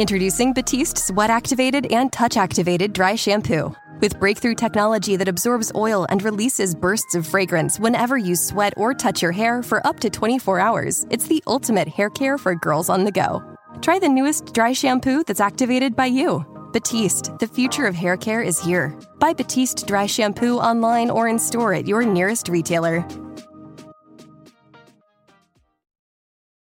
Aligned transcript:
Introducing 0.00 0.54
Batiste 0.54 0.96
Sweat 0.96 1.28
Activated 1.28 1.92
and 1.92 2.10
Touch 2.10 2.38
Activated 2.38 2.94
Dry 2.94 3.16
Shampoo. 3.16 3.76
With 4.00 4.18
breakthrough 4.18 4.54
technology 4.54 5.14
that 5.16 5.28
absorbs 5.28 5.70
oil 5.74 6.06
and 6.08 6.22
releases 6.22 6.74
bursts 6.74 7.14
of 7.14 7.26
fragrance 7.26 7.78
whenever 7.78 8.16
you 8.16 8.34
sweat 8.34 8.72
or 8.78 8.94
touch 8.94 9.20
your 9.20 9.30
hair 9.30 9.62
for 9.62 9.86
up 9.86 10.00
to 10.00 10.08
24 10.08 10.58
hours, 10.58 11.06
it's 11.10 11.26
the 11.26 11.44
ultimate 11.46 11.86
hair 11.86 12.08
care 12.08 12.38
for 12.38 12.54
girls 12.54 12.88
on 12.88 13.04
the 13.04 13.12
go. 13.12 13.42
Try 13.82 13.98
the 13.98 14.08
newest 14.08 14.54
dry 14.54 14.72
shampoo 14.72 15.22
that's 15.22 15.38
activated 15.38 15.94
by 15.94 16.06
you. 16.06 16.46
Batiste, 16.72 17.38
the 17.38 17.46
future 17.46 17.84
of 17.84 17.94
hair 17.94 18.16
care 18.16 18.40
is 18.40 18.58
here. 18.58 18.98
Buy 19.18 19.34
Batiste 19.34 19.86
Dry 19.86 20.06
Shampoo 20.06 20.56
online 20.56 21.10
or 21.10 21.28
in 21.28 21.38
store 21.38 21.74
at 21.74 21.86
your 21.86 22.06
nearest 22.06 22.48
retailer. 22.48 23.06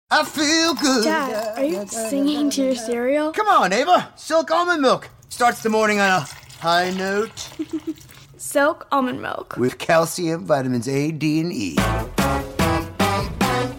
I 0.09 0.23
feel 0.23 0.73
good. 0.75 1.03
Dad, 1.03 1.57
are 1.57 1.65
you 1.65 1.85
singing 1.87 2.49
to 2.51 2.63
your 2.63 2.75
cereal? 2.75 3.33
Come 3.33 3.49
on, 3.49 3.73
Ava. 3.73 4.13
Silk 4.15 4.49
almond 4.51 4.81
milk 4.81 5.09
starts 5.27 5.61
the 5.61 5.69
morning 5.69 5.99
on 5.99 6.09
a 6.09 6.19
high 6.61 6.91
note 6.91 7.49
Silk 8.37 8.87
almond 8.91 9.21
milk. 9.21 9.57
with 9.57 9.77
calcium, 9.77 10.45
vitamins 10.45 10.87
A, 10.87 11.11
D, 11.11 11.41
and 11.41 11.51
E. 11.51 11.75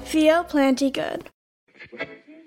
Feel 0.05 0.45
plenty 0.45 0.91
good. 0.91 1.31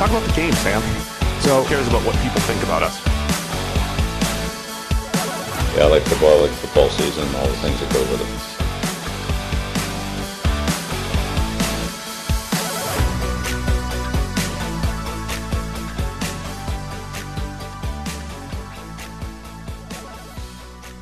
Talk 0.00 0.08
about 0.08 0.26
the 0.26 0.32
game, 0.32 0.54
Sam. 0.54 0.80
So 1.42 1.62
Who 1.62 1.68
cares 1.68 1.86
about 1.86 2.02
what 2.06 2.16
people 2.22 2.40
think 2.40 2.62
about 2.62 2.82
us? 2.82 2.98
Yeah, 5.76 5.84
I 5.84 5.88
like 5.88 6.02
football, 6.04 6.38
I 6.38 6.40
like 6.46 6.52
football 6.52 6.88
season, 6.88 7.28
all 7.34 7.46
the 7.46 7.52
things 7.56 7.78
that 7.80 7.92
go 7.92 8.00
with 8.10 8.22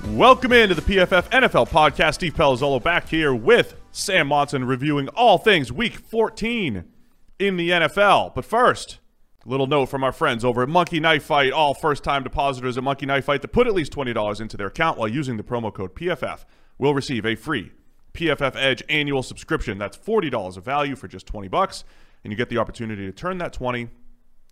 it. 0.02 0.08
Welcome 0.12 0.52
into 0.52 0.74
the 0.74 0.82
PFF 0.82 1.30
NFL 1.30 1.68
podcast. 1.68 2.14
Steve 2.14 2.34
Palazzolo 2.34 2.82
back 2.82 3.08
here 3.08 3.32
with 3.32 3.76
Sam 3.92 4.26
Monson 4.26 4.64
reviewing 4.64 5.06
all 5.10 5.38
things 5.38 5.70
week 5.70 5.94
14 5.94 6.97
in 7.38 7.56
the 7.56 7.70
NFL. 7.70 8.34
But 8.34 8.44
first, 8.44 8.98
a 9.44 9.48
little 9.48 9.66
note 9.66 9.86
from 9.86 10.04
our 10.04 10.12
friends 10.12 10.44
over 10.44 10.62
at 10.62 10.68
Monkey 10.68 11.00
Knife 11.00 11.24
Fight. 11.24 11.52
All 11.52 11.74
first 11.74 12.04
time 12.04 12.22
depositors 12.22 12.76
at 12.76 12.84
Monkey 12.84 13.06
Knife 13.06 13.24
Fight 13.26 13.42
that 13.42 13.48
put 13.48 13.66
at 13.66 13.74
least 13.74 13.92
$20 13.92 14.40
into 14.40 14.56
their 14.56 14.66
account 14.66 14.98
while 14.98 15.08
using 15.08 15.36
the 15.36 15.42
promo 15.42 15.72
code 15.72 15.94
PFF 15.94 16.44
will 16.78 16.94
receive 16.94 17.24
a 17.24 17.34
free 17.34 17.72
PFF 18.14 18.56
Edge 18.56 18.82
annual 18.88 19.22
subscription. 19.22 19.78
That's 19.78 19.96
$40 19.96 20.56
of 20.56 20.64
value 20.64 20.96
for 20.96 21.08
just 21.08 21.26
20 21.26 21.48
bucks, 21.48 21.84
and 22.24 22.32
you 22.32 22.36
get 22.36 22.48
the 22.48 22.58
opportunity 22.58 23.06
to 23.06 23.12
turn 23.12 23.38
that 23.38 23.52
20 23.52 23.88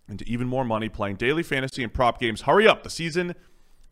into 0.08 0.24
even 0.24 0.46
more 0.46 0.64
money 0.64 0.88
playing 0.88 1.16
daily 1.16 1.42
fantasy 1.42 1.82
and 1.82 1.92
prop 1.92 2.20
games. 2.20 2.42
Hurry 2.42 2.68
up. 2.68 2.84
The 2.84 2.90
season 2.90 3.34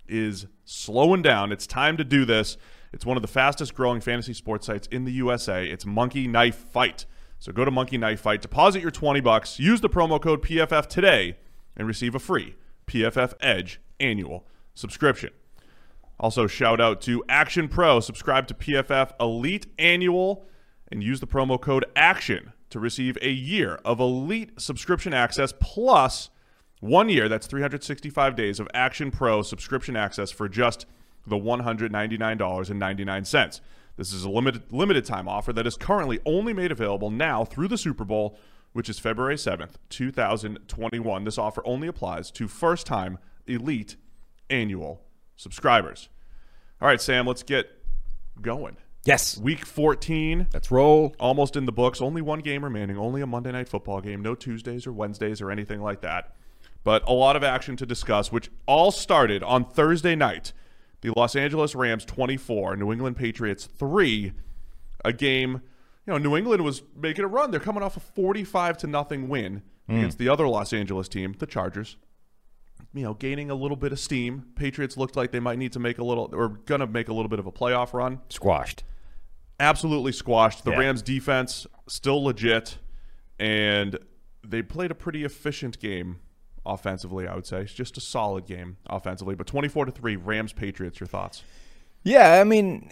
is 0.06 0.46
slowing 0.64 1.22
down. 1.22 1.50
It's 1.50 1.66
time 1.66 1.96
to 1.96 2.04
do 2.04 2.24
this. 2.24 2.56
It's 2.92 3.04
one 3.04 3.16
of 3.16 3.22
the 3.22 3.28
fastest 3.28 3.74
growing 3.74 4.00
fantasy 4.00 4.32
sports 4.32 4.66
sites 4.66 4.86
in 4.92 5.04
the 5.04 5.12
USA. 5.12 5.66
It's 5.66 5.84
Monkey 5.84 6.28
Knife 6.28 6.54
Fight. 6.70 7.06
So 7.44 7.52
go 7.52 7.64
to 7.66 7.70
Monkey 7.70 7.98
Knife 7.98 8.20
Fight, 8.20 8.40
deposit 8.40 8.80
your 8.80 8.90
20 8.90 9.20
bucks, 9.20 9.58
use 9.58 9.82
the 9.82 9.90
promo 9.90 10.18
code 10.18 10.40
PFF 10.40 10.86
today 10.86 11.36
and 11.76 11.86
receive 11.86 12.14
a 12.14 12.18
free 12.18 12.56
PFF 12.86 13.34
Edge 13.38 13.82
annual 14.00 14.46
subscription. 14.72 15.28
Also 16.18 16.46
shout 16.46 16.80
out 16.80 17.02
to 17.02 17.22
Action 17.28 17.68
Pro, 17.68 18.00
subscribe 18.00 18.46
to 18.46 18.54
PFF 18.54 19.10
Elite 19.20 19.66
Annual 19.78 20.46
and 20.90 21.02
use 21.02 21.20
the 21.20 21.26
promo 21.26 21.60
code 21.60 21.84
ACTION 21.94 22.54
to 22.70 22.80
receive 22.80 23.18
a 23.20 23.30
year 23.30 23.78
of 23.84 24.00
elite 24.00 24.58
subscription 24.58 25.12
access 25.12 25.52
plus 25.60 26.30
one 26.80 27.10
year, 27.10 27.28
that's 27.28 27.46
365 27.46 28.36
days 28.36 28.58
of 28.58 28.68
Action 28.72 29.10
Pro 29.10 29.42
subscription 29.42 29.96
access 29.96 30.30
for 30.30 30.48
just 30.48 30.86
the 31.26 31.36
$199.99. 31.36 33.60
This 33.96 34.12
is 34.12 34.24
a 34.24 34.28
limited 34.30 34.72
limited 34.72 35.04
time 35.04 35.28
offer 35.28 35.52
that 35.52 35.66
is 35.66 35.76
currently 35.76 36.18
only 36.26 36.52
made 36.52 36.72
available 36.72 37.10
now 37.10 37.44
through 37.44 37.68
the 37.68 37.78
Super 37.78 38.04
Bowl, 38.04 38.36
which 38.72 38.88
is 38.88 38.98
February 38.98 39.36
7th, 39.36 39.74
2021. 39.88 41.24
This 41.24 41.38
offer 41.38 41.62
only 41.64 41.86
applies 41.86 42.30
to 42.32 42.48
first-time 42.48 43.18
elite 43.46 43.96
annual 44.50 45.02
subscribers. 45.36 46.08
All 46.80 46.88
right, 46.88 47.00
Sam, 47.00 47.26
let's 47.26 47.42
get 47.44 47.66
going. 48.40 48.76
yes, 49.04 49.38
Week 49.38 49.64
14, 49.64 50.48
let's 50.52 50.70
roll. 50.72 51.14
almost 51.20 51.54
in 51.56 51.66
the 51.66 51.72
books. 51.72 52.00
Only 52.02 52.20
one 52.20 52.40
game 52.40 52.64
remaining. 52.64 52.98
Only 52.98 53.20
a 53.22 53.26
Monday 53.26 53.52
night 53.52 53.68
football 53.68 54.00
game. 54.00 54.22
No 54.22 54.34
Tuesdays 54.34 54.86
or 54.86 54.92
Wednesdays 54.92 55.40
or 55.40 55.50
anything 55.52 55.80
like 55.80 56.00
that. 56.00 56.34
But 56.82 57.08
a 57.08 57.12
lot 57.12 57.36
of 57.36 57.44
action 57.44 57.76
to 57.76 57.86
discuss, 57.86 58.32
which 58.32 58.50
all 58.66 58.90
started 58.90 59.42
on 59.42 59.64
Thursday 59.64 60.14
night. 60.16 60.52
The 61.04 61.12
Los 61.14 61.36
Angeles 61.36 61.74
Rams 61.74 62.06
24, 62.06 62.76
New 62.76 62.90
England 62.90 63.18
Patriots 63.18 63.66
3. 63.66 64.32
A 65.04 65.12
game, 65.12 65.60
you 66.06 66.12
know, 66.14 66.16
New 66.16 66.34
England 66.34 66.64
was 66.64 66.82
making 66.96 67.26
a 67.26 67.28
run. 67.28 67.50
They're 67.50 67.60
coming 67.60 67.82
off 67.82 67.98
a 67.98 68.00
45 68.00 68.78
to 68.78 68.86
nothing 68.86 69.28
win 69.28 69.60
hmm. 69.86 69.98
against 69.98 70.16
the 70.16 70.30
other 70.30 70.48
Los 70.48 70.72
Angeles 70.72 71.06
team, 71.06 71.34
the 71.38 71.46
Chargers. 71.46 71.98
You 72.94 73.02
know, 73.02 73.12
gaining 73.12 73.50
a 73.50 73.54
little 73.54 73.76
bit 73.76 73.92
of 73.92 74.00
steam. 74.00 74.46
Patriots 74.54 74.96
looked 74.96 75.14
like 75.14 75.30
they 75.30 75.40
might 75.40 75.58
need 75.58 75.72
to 75.72 75.78
make 75.78 75.98
a 75.98 76.04
little, 76.04 76.30
or 76.32 76.48
going 76.48 76.80
to 76.80 76.86
make 76.86 77.10
a 77.10 77.12
little 77.12 77.28
bit 77.28 77.38
of 77.38 77.46
a 77.46 77.52
playoff 77.52 77.92
run 77.92 78.20
Squashed. 78.30 78.82
absolutely 79.60 80.12
squashed. 80.12 80.64
The 80.64 80.70
Yeah. 80.70 80.78
Rams 80.78 81.02
defense 81.02 81.66
still 81.86 82.24
legit, 82.24 82.78
and 83.38 83.98
they 84.42 84.62
played 84.62 84.90
a 84.90 84.94
pretty 84.94 85.22
efficient 85.22 85.78
game 85.78 86.20
offensively. 86.66 87.26
I 87.26 87.34
would 87.34 87.46
say 87.46 87.62
it's 87.62 87.72
just 87.72 87.96
a 87.96 88.00
solid 88.00 88.46
game 88.46 88.76
offensively. 88.86 89.34
But 89.34 89.46
twenty-four 89.46 89.84
to 89.86 89.92
three, 89.92 90.16
Rams 90.16 90.52
Patriots. 90.52 91.00
Your 91.00 91.06
thoughts? 91.06 91.42
Yeah, 92.02 92.40
I 92.40 92.44
mean, 92.44 92.90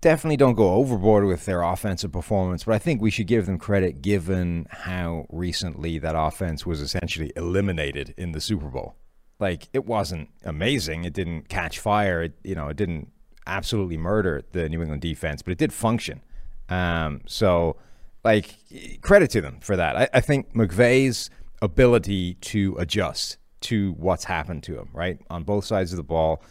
definitely 0.00 0.36
don't 0.36 0.54
go 0.54 0.74
overboard 0.74 1.24
with 1.24 1.46
their 1.46 1.62
offensive 1.62 2.12
performance, 2.12 2.64
but 2.64 2.74
I 2.74 2.78
think 2.78 3.00
we 3.00 3.10
should 3.10 3.26
give 3.26 3.46
them 3.46 3.58
credit 3.58 4.02
given 4.02 4.66
how 4.70 5.26
recently 5.30 5.98
that 5.98 6.14
offense 6.14 6.66
was 6.66 6.82
essentially 6.82 7.32
eliminated 7.34 8.14
in 8.18 8.32
the 8.32 8.40
Super 8.40 8.68
Bowl. 8.68 8.96
Like 9.38 9.68
it 9.72 9.86
wasn't 9.86 10.28
amazing. 10.44 11.04
It 11.04 11.14
didn't 11.14 11.48
catch 11.48 11.78
fire. 11.78 12.22
It, 12.24 12.34
you 12.44 12.54
know, 12.54 12.68
it 12.68 12.76
didn't 12.76 13.10
absolutely 13.46 13.96
murder 13.96 14.44
the 14.52 14.68
New 14.68 14.82
England 14.82 15.00
defense, 15.00 15.40
but 15.40 15.52
it 15.52 15.58
did 15.58 15.72
function. 15.72 16.20
Um, 16.68 17.22
so, 17.26 17.76
like, 18.22 18.54
credit 19.00 19.30
to 19.30 19.40
them 19.40 19.60
for 19.60 19.76
that. 19.76 19.96
I, 19.96 20.08
I 20.12 20.20
think 20.20 20.54
McVay's 20.54 21.30
ability 21.62 22.34
to 22.34 22.76
adjust 22.78 23.38
to 23.62 23.92
what's 23.92 24.24
happened 24.24 24.62
to 24.64 24.78
him, 24.78 24.88
right, 24.92 25.18
on 25.28 25.44
both 25.44 25.64
sides 25.64 25.92
of 25.92 25.96
the 25.96 26.02
ball. 26.02 26.42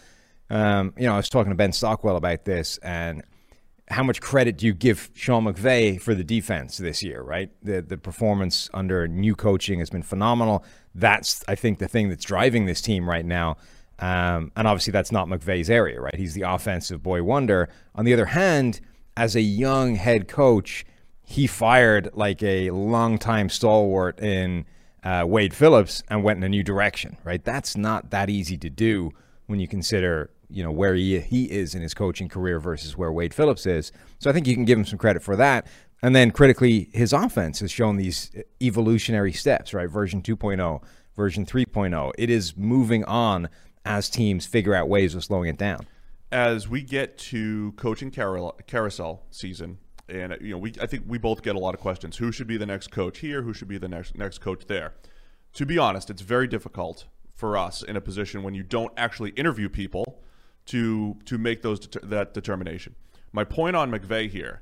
Um, 0.49 0.93
you 0.97 1.05
know, 1.05 1.13
I 1.13 1.17
was 1.17 1.29
talking 1.29 1.49
to 1.49 1.55
Ben 1.55 1.71
Stockwell 1.71 2.15
about 2.15 2.45
this, 2.45 2.77
and 2.79 3.23
how 3.87 4.03
much 4.03 4.21
credit 4.21 4.57
do 4.57 4.67
you 4.67 4.73
give 4.73 5.09
Sean 5.15 5.45
McVay 5.45 5.99
for 5.99 6.13
the 6.13 6.23
defense 6.23 6.77
this 6.77 7.01
year, 7.01 7.21
right? 7.21 7.49
The 7.63 7.81
the 7.81 7.97
performance 7.97 8.69
under 8.73 9.07
new 9.07 9.35
coaching 9.35 9.79
has 9.79 9.89
been 9.89 10.03
phenomenal. 10.03 10.63
That's 10.93 11.43
I 11.47 11.55
think 11.55 11.79
the 11.79 11.87
thing 11.87 12.09
that's 12.09 12.25
driving 12.25 12.65
this 12.65 12.81
team 12.81 13.09
right 13.09 13.25
now. 13.25 13.57
Um, 13.97 14.51
and 14.55 14.67
obviously 14.67 14.91
that's 14.91 15.11
not 15.11 15.27
McVay's 15.27 15.69
area, 15.69 15.99
right? 15.99 16.15
He's 16.15 16.33
the 16.33 16.43
offensive 16.43 17.03
boy 17.03 17.21
wonder. 17.23 17.67
On 17.95 18.05
the 18.05 18.13
other 18.13 18.27
hand, 18.27 18.79
as 19.17 19.35
a 19.35 19.41
young 19.41 19.95
head 19.95 20.27
coach, 20.27 20.85
he 21.21 21.47
fired 21.47 22.09
like 22.13 22.41
a 22.41 22.71
longtime 22.71 23.49
stalwart 23.49 24.19
in 24.19 24.65
uh, 25.03 25.23
Wade 25.27 25.53
Phillips 25.53 26.03
and 26.09 26.23
went 26.23 26.37
in 26.37 26.43
a 26.43 26.49
new 26.49 26.63
direction, 26.63 27.17
right? 27.23 27.43
That's 27.43 27.77
not 27.77 28.09
that 28.11 28.29
easy 28.29 28.57
to 28.57 28.69
do 28.69 29.11
when 29.47 29.59
you 29.59 29.67
consider 29.67 30.29
you 30.49 30.63
know 30.63 30.71
where 30.71 30.95
he 30.95 31.19
he 31.19 31.45
is 31.45 31.75
in 31.75 31.81
his 31.81 31.93
coaching 31.93 32.27
career 32.27 32.59
versus 32.59 32.97
where 32.97 33.11
Wade 33.11 33.33
Phillips 33.33 33.65
is. 33.65 33.91
So 34.19 34.29
I 34.29 34.33
think 34.33 34.47
you 34.47 34.55
can 34.55 34.65
give 34.65 34.77
him 34.77 34.85
some 34.85 34.97
credit 34.97 35.21
for 35.21 35.35
that. 35.35 35.67
And 36.01 36.15
then 36.15 36.31
critically, 36.31 36.89
his 36.93 37.13
offense 37.13 37.59
has 37.59 37.71
shown 37.71 37.97
these 37.97 38.31
evolutionary 38.61 39.33
steps, 39.33 39.73
right? 39.73 39.89
Version 39.89 40.21
2.0, 40.21 40.81
version 41.15 41.45
3.0. 41.45 42.11
It 42.17 42.29
is 42.29 42.55
moving 42.55 43.03
on 43.03 43.49
as 43.85 44.09
teams 44.09 44.45
figure 44.45 44.73
out 44.73 44.87
ways 44.87 45.13
of 45.13 45.23
slowing 45.23 45.49
it 45.49 45.57
down. 45.57 45.85
As 46.31 46.69
we 46.69 46.83
get 46.83 47.17
to 47.17 47.73
coaching 47.73 48.11
carousel 48.11 49.23
season, 49.29 49.79
and 50.09 50.37
you 50.41 50.51
know, 50.51 50.57
we 50.57 50.73
I 50.81 50.85
think 50.85 51.03
we 51.07 51.17
both 51.17 51.41
get 51.41 51.55
a 51.55 51.59
lot 51.59 51.73
of 51.73 51.79
questions. 51.81 52.17
Who 52.17 52.31
should 52.31 52.47
be 52.47 52.57
the 52.57 52.65
next 52.65 52.87
coach 52.91 53.19
here? 53.19 53.41
Who 53.41 53.53
should 53.53 53.67
be 53.67 53.77
the 53.77 53.87
next 53.87 54.17
next 54.17 54.39
coach 54.39 54.65
there? 54.67 54.93
To 55.53 55.65
be 55.65 55.77
honest, 55.77 56.09
it's 56.09 56.21
very 56.21 56.47
difficult 56.47 57.05
for 57.33 57.57
us 57.57 57.81
in 57.81 57.95
a 57.95 58.01
position 58.01 58.43
when 58.43 58.53
you 58.53 58.63
don't 58.63 58.93
actually 58.97 59.31
interview 59.31 59.69
people 59.69 60.21
to 60.67 61.17
to 61.25 61.37
make 61.37 61.61
those 61.61 61.87
that 62.03 62.33
determination. 62.33 62.95
My 63.31 63.43
point 63.43 63.75
on 63.75 63.91
McVay 63.91 64.29
here, 64.29 64.61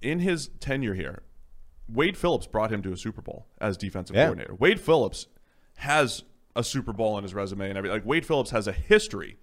in 0.00 0.20
his 0.20 0.48
tenure 0.60 0.94
here, 0.94 1.22
Wade 1.88 2.16
Phillips 2.16 2.46
brought 2.46 2.72
him 2.72 2.82
to 2.82 2.92
a 2.92 2.96
Super 2.96 3.22
Bowl 3.22 3.46
as 3.60 3.76
defensive 3.76 4.14
Yeah. 4.16 4.24
coordinator. 4.26 4.54
Wade 4.54 4.80
Phillips 4.80 5.26
has 5.76 6.22
a 6.54 6.62
Super 6.62 6.92
Bowl 6.92 7.14
on 7.14 7.22
his 7.22 7.34
resume 7.34 7.68
and 7.68 7.78
everything. 7.78 7.96
Like 7.96 8.06
Wade 8.06 8.26
Phillips 8.26 8.50
has 8.50 8.66
a 8.66 8.72
history 8.72 9.38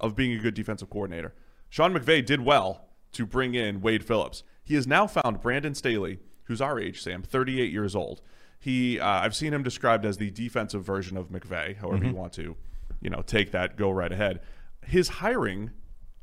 of 0.00 0.16
being 0.16 0.32
a 0.32 0.38
good 0.42 0.54
defensive 0.54 0.88
coordinator. 0.88 1.34
Sean 1.68 1.92
McVay 1.94 2.24
did 2.24 2.40
well 2.40 2.88
to 3.12 3.26
bring 3.26 3.54
in 3.54 3.80
Wade 3.80 4.04
Phillips. 4.04 4.42
He 4.62 4.74
has 4.74 4.86
now 4.86 5.06
found 5.06 5.40
Brandon 5.40 5.74
Staley, 5.74 6.20
who's 6.44 6.60
our 6.60 6.78
age, 6.78 7.02
Sam, 7.02 7.22
38 7.22 7.72
years 7.72 7.94
old. 7.94 8.22
He, 8.58 9.00
uh, 9.00 9.06
I've 9.06 9.34
seen 9.34 9.54
him 9.54 9.62
described 9.62 10.04
as 10.04 10.18
the 10.18 10.30
defensive 10.30 10.84
version 10.84 11.16
of 11.16 11.28
McVay. 11.28 11.76
However 11.76 12.04
you 12.04 12.14
want 12.14 12.34
to, 12.34 12.56
you 13.00 13.08
know, 13.08 13.22
take 13.22 13.52
that, 13.52 13.76
go 13.76 13.90
right 13.90 14.12
ahead. 14.12 14.40
His 14.84 15.08
hiring 15.08 15.70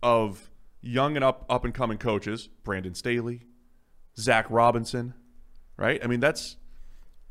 of 0.03 0.49
young 0.81 1.15
and 1.15 1.25
up 1.25 1.45
up 1.49 1.65
and 1.65 1.73
coming 1.73 1.97
coaches, 1.97 2.49
Brandon 2.63 2.93
Staley, 2.93 3.41
Zac 4.17 4.45
Robinson, 4.49 5.13
right? 5.77 5.99
I 6.03 6.07
mean, 6.07 6.19
that's 6.19 6.57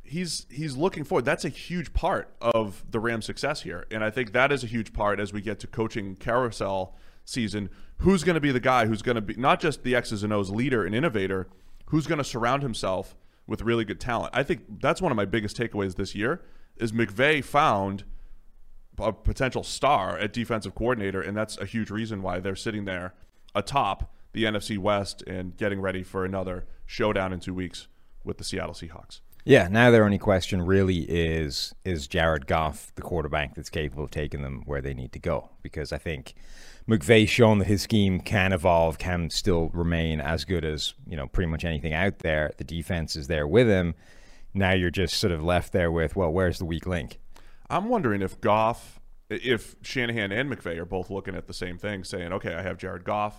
he's 0.02 0.46
he's 0.50 0.76
looking 0.76 1.04
forward. 1.04 1.24
That's 1.24 1.44
a 1.44 1.48
huge 1.48 1.92
part 1.92 2.34
of 2.40 2.84
the 2.90 3.00
Rams' 3.00 3.26
success 3.26 3.62
here, 3.62 3.86
and 3.90 4.04
I 4.04 4.10
think 4.10 4.32
that 4.32 4.52
is 4.52 4.64
a 4.64 4.66
huge 4.66 4.92
part 4.92 5.20
as 5.20 5.32
we 5.32 5.40
get 5.40 5.60
to 5.60 5.66
coaching 5.66 6.16
carousel 6.16 6.96
season. 7.24 7.70
Who's 7.98 8.25
going 8.25 8.34
to 8.34 8.40
be 8.40 8.52
the 8.52 8.60
guy 8.60 8.87
who's 8.87 9.02
going 9.02 9.14
to 9.14 9.20
be 9.20 9.34
not 9.34 9.60
just 9.60 9.82
the 9.82 9.94
X's 9.94 10.22
and 10.22 10.32
O's 10.32 10.50
leader 10.50 10.84
and 10.84 10.94
innovator, 10.94 11.48
who's 11.87 12.06
going 12.06 12.19
to 12.19 12.25
surround 12.25 12.62
himself 12.62 13.16
with 13.46 13.62
really 13.62 13.84
good 13.84 14.00
talent? 14.00 14.32
I 14.34 14.43
think 14.43 14.81
that's 14.81 15.00
one 15.00 15.12
of 15.12 15.16
my 15.16 15.25
biggest 15.25 15.56
takeaways 15.56 15.96
this 15.96 16.14
year 16.14 16.43
is 16.76 16.93
McVay 16.93 17.43
found 17.43 18.04
a 18.98 19.12
potential 19.12 19.62
star 19.62 20.19
at 20.19 20.32
defensive 20.32 20.75
coordinator, 20.75 21.20
and 21.20 21.37
that's 21.37 21.58
a 21.58 21.66
huge 21.66 21.90
reason 21.90 22.22
why 22.22 22.40
they're 22.40 22.56
sitting 22.56 22.84
there 22.84 23.14
atop 23.54 24.12
the 24.32 24.44
NFC 24.44 24.78
West 24.78 25.22
and 25.26 25.56
getting 25.56 25.81
ready 25.81 26.02
for 26.02 26.25
another 26.25 26.66
showdown 26.84 27.32
in 27.32 27.40
two 27.40 27.54
weeks 27.54 27.88
with 28.25 28.38
the 28.38 28.44
Seattle 28.44 28.75
Seahawks. 28.75 29.20
Yeah, 29.44 29.69
now 29.69 29.92
their 29.92 30.04
only 30.04 30.19
question 30.19 30.60
really 30.60 31.02
is 31.08 31.72
is 31.84 32.08
Jared 32.08 32.46
Goff 32.49 32.92
the 32.96 33.02
quarterback 33.02 33.54
that's 33.54 33.70
capable 33.70 34.02
of 34.02 34.10
taking 34.10 34.42
them 34.42 34.62
where 34.66 34.81
they 34.81 34.92
need 34.92 35.12
to 35.12 35.20
go? 35.20 35.50
Because 35.62 35.92
I 35.92 35.99
think 35.99 36.34
McVay's 36.88 37.30
shown 37.30 37.58
that 37.58 37.66
his 37.66 37.82
scheme 37.82 38.20
can 38.20 38.52
evolve, 38.52 38.98
can 38.98 39.28
still 39.30 39.70
remain 39.70 40.20
as 40.20 40.44
good 40.44 40.64
as, 40.64 40.94
you 41.06 41.16
know, 41.16 41.26
pretty 41.26 41.50
much 41.50 41.64
anything 41.64 41.92
out 41.92 42.20
there. 42.20 42.52
The 42.58 42.64
defense 42.64 43.16
is 43.16 43.26
there 43.26 43.46
with 43.46 43.66
him. 43.66 43.94
Now 44.54 44.72
you're 44.72 44.90
just 44.90 45.14
sort 45.14 45.32
of 45.32 45.42
left 45.42 45.72
there 45.72 45.90
with, 45.90 46.14
well, 46.14 46.30
where's 46.30 46.58
the 46.58 46.64
weak 46.64 46.86
link? 46.86 47.18
I'm 47.68 47.88
wondering 47.88 48.22
if 48.22 48.40
Goff, 48.40 49.00
if 49.28 49.74
Shanahan 49.82 50.30
and 50.30 50.48
McVay 50.48 50.78
are 50.78 50.84
both 50.84 51.10
looking 51.10 51.34
at 51.34 51.48
the 51.48 51.54
same 51.54 51.76
thing, 51.76 52.04
saying, 52.04 52.32
okay, 52.32 52.54
I 52.54 52.62
have 52.62 52.78
Jared 52.78 53.02
Goff 53.02 53.34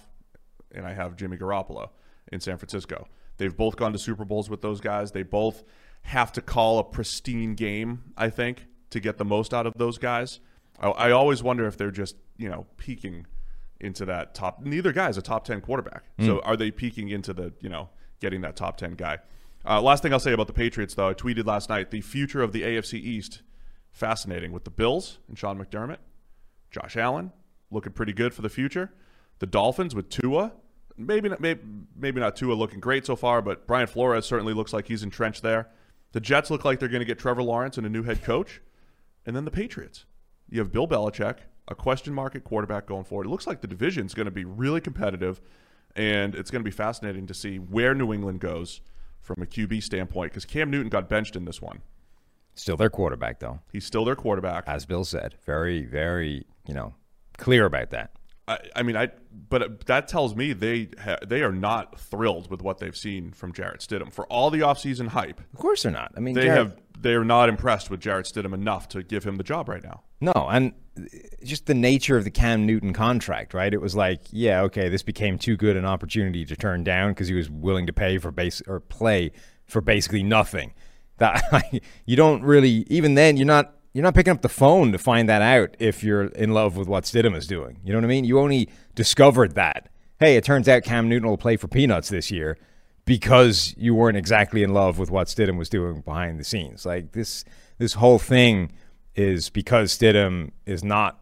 and 0.76 0.86
I 0.86 0.94
have 0.94 1.16
Jimmy 1.16 1.38
Garoppolo 1.38 1.90
in 2.32 2.42
San 2.42 2.58
Francisco. 2.58 3.08
They've 3.38 3.56
both 3.56 3.78
gone 3.78 3.94
to 3.94 4.00
Super 4.00 4.26
Bowls 4.26 4.50
with 4.50 4.62
those 4.62 4.82
guys. 4.82 5.14
They 5.14 5.24
both 5.24 5.64
have 6.02 6.34
to 6.34 6.42
call 6.42 6.80
a 6.80 6.84
pristine 6.84 7.56
game, 7.56 8.12
I 8.18 8.30
think, 8.30 8.68
to 8.90 9.00
get 9.00 9.18
the 9.18 9.26
most 9.26 9.54
out 9.54 9.66
of 9.66 9.74
those 9.78 9.98
guys. 9.98 10.42
I, 10.82 10.90
I 10.90 11.12
always 11.12 11.42
wonder 11.42 11.66
if 11.66 11.78
they're 11.78 11.92
just, 11.92 12.18
you 12.36 12.50
know, 12.50 12.66
peaking 12.76 13.26
into 13.80 14.06
that 14.06 14.34
top. 14.34 14.62
Neither 14.62 14.92
guy 14.92 15.10
is 15.10 15.18
a 15.18 15.22
top 15.22 15.46
10 15.46 15.62
quarterback. 15.62 16.04
So 16.20 16.40
are 16.42 16.58
they 16.58 16.72
peaking 16.72 17.10
into 17.10 17.34
the, 17.34 17.54
you 17.62 17.70
know, 17.70 17.90
getting 18.20 18.42
that 18.42 18.56
top 18.56 18.78
10 18.78 18.96
guy? 18.96 19.20
Uh, 19.66 19.82
last 19.82 20.02
thing 20.02 20.14
I'll 20.14 20.20
say 20.20 20.32
about 20.32 20.48
the 20.48 20.54
Patriots, 20.54 20.94
though, 20.96 21.10
I 21.10 21.14
tweeted 21.14 21.46
last 21.46 21.70
night 21.70 21.92
the 21.92 22.02
future 22.02 22.42
of 22.42 22.54
the 22.54 22.64
AFC 22.64 22.94
East 22.94 23.42
fascinating 23.92 24.52
with 24.52 24.64
the 24.64 24.70
Bills 24.72 25.20
and 25.28 25.38
Sean 25.38 25.64
McDermott, 25.64 25.98
Josh 26.72 26.96
Allen 26.96 27.32
looking 27.72 27.92
pretty 27.92 28.14
good 28.14 28.34
for 28.34 28.42
the 28.42 28.50
future. 28.50 28.94
The 29.40 29.46
Dolphins 29.46 29.94
with 29.94 30.10
Tua, 30.10 30.54
maybe 30.98 31.30
not, 31.30 31.40
maybe, 31.42 31.62
maybe 31.96 32.20
not 32.20 32.36
Tua 32.36 32.54
looking 32.54 32.80
great 32.80 33.06
so 33.06 33.16
far, 33.16 33.42
but 33.42 33.68
Brian 33.68 33.88
Flores 33.88 34.26
certainly 34.26 34.54
looks 34.54 34.74
like 34.74 34.88
he's 34.88 35.04
entrenched 35.04 35.44
there. 35.44 35.68
The 36.14 36.20
Jets 36.20 36.50
look 36.50 36.64
like 36.64 36.80
they're 36.80 36.90
going 36.90 37.02
to 37.02 37.06
get 37.06 37.20
Trevor 37.20 37.44
Lawrence 37.44 37.78
and 37.78 37.86
a 37.86 37.90
new 37.90 38.04
head 38.04 38.24
coach, 38.24 38.62
and 39.26 39.36
then 39.36 39.46
the 39.46 39.52
Patriots. 39.52 40.06
You 40.50 40.60
have 40.60 40.72
Bill 40.72 40.88
Belichick, 40.88 41.40
a 41.68 41.76
question 41.76 42.14
mark 42.14 42.36
at 42.36 42.44
quarterback 42.44 42.86
going 42.86 43.04
forward. 43.04 43.28
It 43.28 43.30
looks 43.30 43.48
like 43.48 43.62
the 43.62 43.68
division's 43.68 44.14
going 44.14 44.26
to 44.26 44.32
be 44.32 44.46
really 44.46 44.82
competitive, 44.82 45.42
and 45.96 46.34
it's 46.36 46.50
going 46.52 46.62
to 46.62 46.66
be 46.68 46.72
fascinating 46.72 47.28
to 47.28 47.34
see 47.34 47.58
where 47.58 47.94
New 47.94 48.14
England 48.14 48.40
goes 48.40 48.82
from 49.22 49.42
a 49.42 49.46
QB 49.46 49.84
standpoint 49.84 50.32
because 50.32 50.46
Cam 50.46 50.70
Newton 50.72 50.90
got 50.90 51.10
benched 51.10 51.36
in 51.36 51.46
this 51.46 51.62
one. 51.62 51.82
Still 52.56 52.78
their 52.78 52.90
quarterback, 52.90 53.40
though, 53.40 53.60
He's 53.72 53.86
still 53.86 54.04
their 54.04 54.16
quarterback. 54.16 54.64
as 54.66 54.86
Bill 54.86 55.04
said. 55.04 55.36
Very, 55.46 55.84
very, 55.86 56.46
you 56.68 56.74
know, 56.74 56.96
clear 57.38 57.66
about 57.66 57.92
that. 57.92 58.12
I, 58.48 58.60
I 58.78 58.84
mean, 58.84 58.96
I 58.96 59.10
but 59.50 59.86
that 59.88 60.08
tells 60.08 60.36
me 60.36 60.54
they 60.54 60.90
ha, 61.04 61.18
they 61.26 61.42
are 61.42 61.52
not 61.52 62.00
thrilled 62.00 62.50
with 62.50 62.62
what 62.62 62.80
they've 62.80 62.96
seen 62.96 63.32
from 63.32 63.52
Jarrett 63.54 63.82
Stidham 63.82 64.12
for 64.12 64.26
all 64.28 64.50
the 64.50 64.60
offseason 64.60 65.10
hype. 65.10 65.40
Of 65.54 65.60
course 65.60 65.84
they're 65.84 65.92
not. 65.92 66.14
I 66.16 66.20
mean, 66.20 66.34
They 66.36 66.44
Jared- 66.44 66.58
have 66.58 66.78
they 67.00 67.14
are 67.14 67.26
not 67.26 67.48
impressed 67.50 67.90
with 67.92 68.00
Jarrett 68.00 68.26
Stidham 68.26 68.54
enough 68.54 68.88
to 68.90 69.04
give 69.04 69.24
him 69.24 69.36
the 69.36 69.44
job 69.44 69.70
right 69.70 69.84
now. 69.84 70.02
No, 70.20 70.32
and 70.50 70.74
just 71.44 71.68
the 71.68 71.76
nature 71.76 72.18
of 72.18 72.24
the 72.24 72.32
Cam 72.32 72.66
Newton 72.66 72.92
contract, 72.92 73.54
right? 73.54 73.72
It 73.72 73.82
was 73.82 73.96
like, 73.96 74.22
yeah, 74.32 74.62
okay, 74.64 74.90
this 74.90 75.04
became 75.04 75.38
too 75.38 75.56
good 75.56 75.78
an 75.78 75.86
opportunity 75.86 76.44
to 76.46 76.56
turn 76.56 76.84
down 76.84 77.12
because 77.12 77.28
he 77.28 77.36
was 77.36 77.50
willing 77.52 77.86
to 77.86 77.94
pay 77.94 78.18
for 78.18 78.32
base 78.32 78.64
or 78.68 78.80
play 78.80 79.32
for 79.68 79.80
basically 79.82 80.24
nothing. 80.24 80.74
That 81.18 81.44
you 82.06 82.16
don't 82.16 82.42
really 82.44 82.86
even 82.90 83.14
then 83.14 83.38
you're 83.38 83.46
not 83.46 83.76
you're 83.98 84.04
not 84.04 84.14
picking 84.14 84.32
up 84.32 84.44
the 84.44 84.48
phone 84.48 84.92
to 84.92 85.00
find 85.00 85.28
that 85.28 85.42
out 85.42 85.76
if 85.80 86.04
you're 86.04 86.26
in 86.26 86.52
love 86.52 86.78
with 86.78 86.88
what 86.88 87.06
Stidham 87.06 87.36
is 87.36 87.48
doing. 87.48 87.80
You 87.84 87.94
know 87.94 87.98
what 87.98 88.06
I 88.06 88.08
mean? 88.08 88.26
You 88.26 88.38
only 88.38 88.70
discovered 88.94 89.56
that. 89.56 89.90
Hey, 90.20 90.36
it 90.36 90.44
turns 90.44 90.70
out 90.70 90.84
Cam 90.84 91.10
Newton 91.10 91.28
will 91.28 91.36
play 91.36 91.58
for 91.58 91.68
peanuts 91.68 92.10
this 92.10 92.30
year 92.30 92.60
because 93.06 93.74
you 93.76 93.96
weren't 93.96 94.16
exactly 94.16 94.62
in 94.62 94.72
love 94.72 95.00
with 95.00 95.10
what 95.10 95.26
Stidham 95.26 95.58
was 95.58 95.68
doing 95.68 96.02
behind 96.02 96.40
the 96.40 96.44
scenes. 96.44 96.86
Like 96.86 97.14
this 97.14 97.44
this 97.80 97.94
whole 97.94 98.20
thing 98.20 98.72
is 99.16 99.50
because 99.50 99.98
Stidham 99.98 100.52
is 100.68 100.84
not 100.84 101.20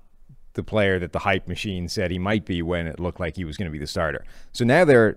the 0.56 0.64
player 0.64 1.00
that 1.00 1.14
the 1.14 1.20
hype 1.20 1.48
machine 1.48 1.88
said 1.88 2.12
he 2.12 2.20
might 2.20 2.44
be 2.44 2.62
when 2.62 2.88
it 2.88 3.00
looked 3.00 3.22
like 3.22 3.38
he 3.38 3.46
was 3.46 3.56
going 3.56 3.68
to 3.68 3.72
be 3.72 3.80
the 3.80 3.88
starter. 3.88 4.26
So 4.52 4.66
now 4.66 4.84
they're 4.84 5.16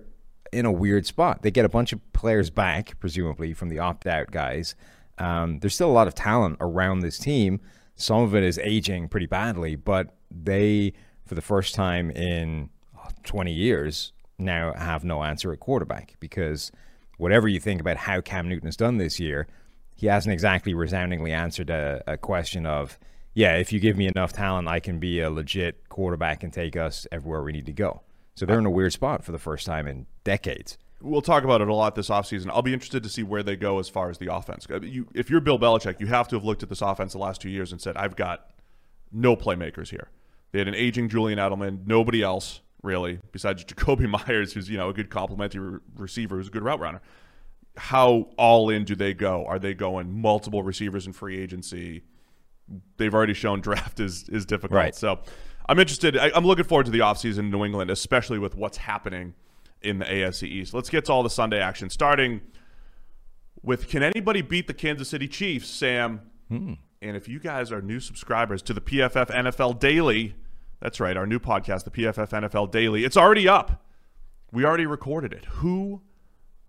in 0.53 0.65
a 0.65 0.71
weird 0.71 1.05
spot. 1.05 1.41
They 1.41 1.51
get 1.51 1.65
a 1.65 1.69
bunch 1.69 1.91
of 1.91 2.13
players 2.13 2.49
back, 2.49 2.97
presumably 3.01 3.53
from 3.53 3.67
the 3.67 3.79
opt 3.79 4.07
out 4.07 4.31
guys. 4.31 4.75
Um, 5.19 5.59
there's 5.59 5.75
still 5.75 5.89
a 5.89 5.91
lot 5.91 6.07
of 6.07 6.15
talent 6.15 6.57
around 6.59 6.99
this 6.99 7.19
team. 7.19 7.59
Some 7.95 8.21
of 8.21 8.33
it 8.33 8.43
is 8.43 8.57
aging 8.59 9.09
pretty 9.09 9.25
badly, 9.25 9.75
but 9.75 10.15
they, 10.31 10.93
for 11.25 11.35
the 11.35 11.41
first 11.41 11.75
time 11.75 12.09
in 12.11 12.69
uh, 12.97 13.09
20 13.23 13.51
years, 13.51 14.13
now 14.37 14.73
have 14.73 15.03
no 15.03 15.23
answer 15.23 15.51
at 15.51 15.59
quarterback 15.59 16.15
because 16.19 16.71
whatever 17.17 17.47
you 17.47 17.59
think 17.59 17.81
about 17.81 17.97
how 17.97 18.21
Cam 18.21 18.47
Newton 18.47 18.67
has 18.67 18.77
done 18.77 18.97
this 18.97 19.19
year, 19.19 19.47
he 19.95 20.07
hasn't 20.07 20.31
exactly 20.31 20.73
resoundingly 20.73 21.33
answered 21.33 21.69
a, 21.69 22.01
a 22.07 22.17
question 22.17 22.65
of, 22.65 22.97
yeah, 23.33 23.55
if 23.55 23.73
you 23.73 23.79
give 23.81 23.97
me 23.97 24.07
enough 24.07 24.31
talent, 24.31 24.69
I 24.69 24.79
can 24.79 24.99
be 24.99 25.19
a 25.19 25.29
legit 25.29 25.89
quarterback 25.89 26.41
and 26.41 26.53
take 26.53 26.77
us 26.77 27.05
everywhere 27.11 27.43
we 27.43 27.51
need 27.51 27.65
to 27.65 27.73
go. 27.73 28.01
So 28.35 28.45
they're 28.45 28.59
in 28.59 28.65
a 28.65 28.71
weird 28.71 28.93
spot 28.93 29.25
for 29.25 29.33
the 29.33 29.37
first 29.37 29.65
time 29.65 29.85
in 29.85 30.05
decades. 30.23 30.77
We'll 31.01 31.21
talk 31.21 31.43
about 31.43 31.61
it 31.61 31.69
a 31.69 31.73
lot 31.73 31.95
this 31.95 32.09
offseason. 32.09 32.49
I'll 32.49 32.61
be 32.61 32.73
interested 32.73 33.03
to 33.03 33.09
see 33.09 33.23
where 33.23 33.41
they 33.41 33.55
go 33.55 33.79
as 33.79 33.87
far 33.87 34.09
as 34.09 34.17
the 34.17 34.33
offense. 34.33 34.67
Uh, 34.69 34.81
You, 34.81 35.07
if 35.13 35.29
you're 35.29 35.39
Bill 35.39 35.57
Belichick, 35.57 35.99
you 35.99 36.07
have 36.07 36.27
to 36.27 36.35
have 36.35 36.43
looked 36.43 36.61
at 36.61 36.69
this 36.69 36.81
offense 36.81 37.13
the 37.13 37.19
last 37.19 37.39
two 37.39 37.49
years 37.49 37.71
and 37.71 37.79
said, 37.81 37.95
I've 37.95 38.17
got 38.17 38.49
no 39.11 39.35
playmakers 39.35 39.89
here. 39.89 40.09
They 40.51 40.59
had 40.59 40.67
an 40.67 40.75
aging 40.75 41.09
Julian 41.09 41.39
Edelman, 41.39 41.85
nobody 41.85 42.21
else 42.21 42.61
really, 42.81 43.19
besides 43.31 43.63
Jacoby 43.63 44.07
Myers, 44.27 44.53
who's 44.53 44.69
you 44.69 44.77
know 44.77 44.89
a 44.89 44.93
good 44.93 45.09
complementary 45.09 45.61
re- 45.61 45.79
receiver, 45.95 46.37
who's 46.37 46.47
a 46.47 46.51
good 46.51 46.63
route 46.63 46.79
runner. 46.79 47.01
How 47.77 48.29
all 48.37 48.69
in 48.69 48.83
do 48.83 48.95
they 48.95 49.13
go? 49.13 49.45
Are 49.45 49.59
they 49.59 49.73
going 49.73 50.11
multiple 50.21 50.63
receivers 50.63 51.07
in 51.07 51.13
free 51.13 51.39
agency? 51.39 52.03
They've 52.97 53.13
already 53.13 53.33
shown 53.33 53.61
draft 53.67 53.99
is 53.99 54.27
is 54.29 54.45
difficult. 54.45 54.75
Right. 54.75 54.95
So 54.95 55.19
I'm 55.67 55.79
interested. 55.79 56.17
I, 56.17 56.31
I'm 56.33 56.45
looking 56.45 56.65
forward 56.65 56.85
to 56.87 56.91
the 56.91 56.99
offseason 56.99 57.39
in 57.39 57.51
New 57.51 57.63
England, 57.63 57.91
especially 57.91 58.39
with 58.39 58.55
what's 58.55 58.77
happening 58.77 59.33
in 59.81 59.99
the 59.99 60.05
AFC 60.05 60.43
East. 60.43 60.73
Let's 60.73 60.89
get 60.89 61.05
to 61.05 61.13
all 61.13 61.23
the 61.23 61.29
Sunday 61.29 61.59
action, 61.59 61.89
starting 61.89 62.41
with 63.61 63.87
Can 63.87 64.03
anybody 64.03 64.41
beat 64.41 64.67
the 64.67 64.73
Kansas 64.73 65.09
City 65.09 65.27
Chiefs, 65.27 65.67
Sam? 65.67 66.21
Hmm. 66.47 66.73
And 67.01 67.15
if 67.15 67.27
you 67.27 67.39
guys 67.39 67.71
are 67.71 67.81
new 67.81 67.99
subscribers 67.99 68.61
to 68.63 68.73
the 68.73 68.81
PFF 68.81 69.27
NFL 69.27 69.79
Daily, 69.79 70.35
that's 70.81 70.99
right, 70.99 71.15
our 71.15 71.25
new 71.25 71.39
podcast, 71.39 71.85
the 71.85 71.91
PFF 71.91 72.29
NFL 72.29 72.71
Daily, 72.71 73.05
it's 73.05 73.17
already 73.17 73.47
up. 73.47 73.85
We 74.51 74.65
already 74.65 74.85
recorded 74.85 75.31
it. 75.31 75.45
Who 75.45 76.01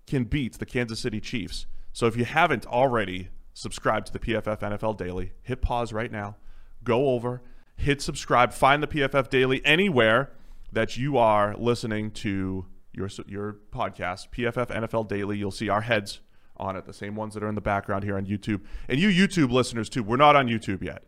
can 0.06 0.24
beat 0.24 0.58
the 0.58 0.66
Kansas 0.66 1.00
City 1.00 1.20
Chiefs? 1.20 1.66
So 1.92 2.06
if 2.06 2.16
you 2.16 2.24
haven't 2.24 2.66
already 2.66 3.30
subscribed 3.54 4.06
to 4.08 4.12
the 4.12 4.18
PFF 4.18 4.60
NFL 4.60 4.96
Daily, 4.96 5.32
hit 5.42 5.62
pause 5.62 5.92
right 5.92 6.12
now, 6.12 6.36
go 6.84 7.08
over, 7.08 7.42
hit 7.76 8.00
subscribe, 8.00 8.52
find 8.52 8.82
the 8.82 8.86
PFF 8.86 9.28
Daily 9.30 9.64
anywhere 9.64 10.30
that 10.72 10.96
you 10.96 11.18
are 11.18 11.56
listening 11.56 12.10
to 12.12 12.66
your 12.92 13.08
your 13.26 13.56
podcast, 13.72 14.28
PFF 14.30 14.66
NFL 14.68 15.08
Daily. 15.08 15.38
You'll 15.38 15.50
see 15.50 15.68
our 15.68 15.82
heads 15.82 16.20
on 16.56 16.76
it, 16.76 16.84
the 16.86 16.92
same 16.92 17.16
ones 17.16 17.34
that 17.34 17.42
are 17.42 17.48
in 17.48 17.54
the 17.54 17.60
background 17.60 18.04
here 18.04 18.16
on 18.16 18.26
YouTube. 18.26 18.60
And 18.88 19.00
you 19.00 19.08
YouTube 19.08 19.50
listeners 19.50 19.88
too, 19.88 20.02
we're 20.02 20.16
not 20.16 20.36
on 20.36 20.46
YouTube 20.46 20.82
yet. 20.82 21.04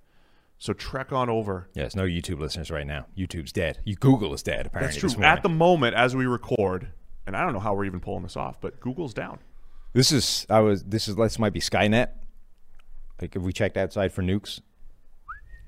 So 0.59 0.73
trek 0.73 1.13
on 1.13 1.29
over. 1.29 1.69
Yes, 1.75 1.97
no 1.97 2.05
YouTube 2.05 2.39
listeners 2.39 2.71
right 2.71 2.87
now. 2.87 3.07
YouTube's 3.19 3.53
dead. 3.53 3.81
You 3.85 3.97
Google 3.97 4.33
is 4.33 4.43
dead. 4.43 4.67
Apparently, 4.67 4.99
That's 5.01 5.15
true. 5.15 5.25
At 5.25 5.43
the 5.43 5.49
moment, 5.49 5.97
as 5.97 6.15
we 6.15 6.25
record, 6.25 6.89
and 7.27 7.37
I 7.37 7.43
don't 7.43 7.53
know 7.53 7.59
how 7.59 7.75
we're 7.75 7.85
even 7.85 8.01
pulling 8.01 8.23
this 8.23 8.37
off, 8.37 8.61
but 8.61 8.79
Google's 8.81 9.13
down. 9.13 9.41
This 9.93 10.13
is 10.13 10.47
I 10.49 10.61
was 10.61 10.85
this 10.85 11.09
is 11.09 11.17
this 11.17 11.39
might 11.39 11.53
be 11.53 11.61
Skynet. 11.61 12.09
Like 13.21 13.37
if 13.37 13.43
we 13.43 13.53
checked 13.53 13.77
outside 13.77 14.13
for 14.13 14.23
nukes, 14.23 14.61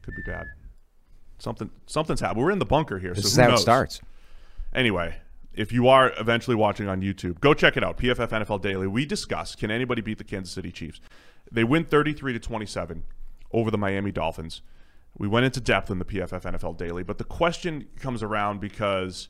Could 0.03 0.15
be 0.15 0.23
bad. 0.31 0.47
Something 1.39 1.71
something's 1.87 2.21
happened. 2.21 2.45
We're 2.45 2.53
in 2.53 2.59
the 2.59 2.65
bunker 2.65 2.99
here, 2.99 3.13
this 3.15 3.25
so 3.25 3.29
is 3.29 3.37
how 3.37 3.49
knows? 3.51 3.61
it 3.61 3.63
starts. 3.63 4.01
Anyway, 4.73 5.17
if 5.57 5.73
you 5.73 5.89
are 5.89 6.13
eventually 6.19 6.57
watching 6.57 6.89
on 6.89 7.01
YouTube, 7.01 7.41
go 7.41 7.55
check 7.55 7.77
it 7.77 7.85
out. 7.85 7.97
PFF 7.99 8.29
NFL 8.31 8.61
Daily. 8.63 8.87
We 8.87 9.07
discuss 9.07 9.55
can 9.55 9.71
anybody 9.71 10.03
beat 10.03 10.19
the 10.19 10.25
Kansas 10.25 10.53
City 10.55 10.71
Chiefs? 10.73 11.01
They 11.51 11.65
win 11.65 11.85
33 11.85 12.33
to 12.33 12.39
27 12.39 13.05
over 13.53 13.71
the 13.71 13.79
Miami 13.79 14.11
Dolphins. 14.13 14.63
We 15.17 15.29
went 15.29 15.45
into 15.47 15.61
depth 15.61 15.91
in 15.91 15.99
the 15.99 16.05
PFF 16.05 16.43
NFL 16.43 16.77
Daily, 16.77 17.03
but 17.05 17.19
the 17.19 17.25
question 17.25 17.87
comes 18.01 18.23
around 18.23 18.61
because 18.61 19.29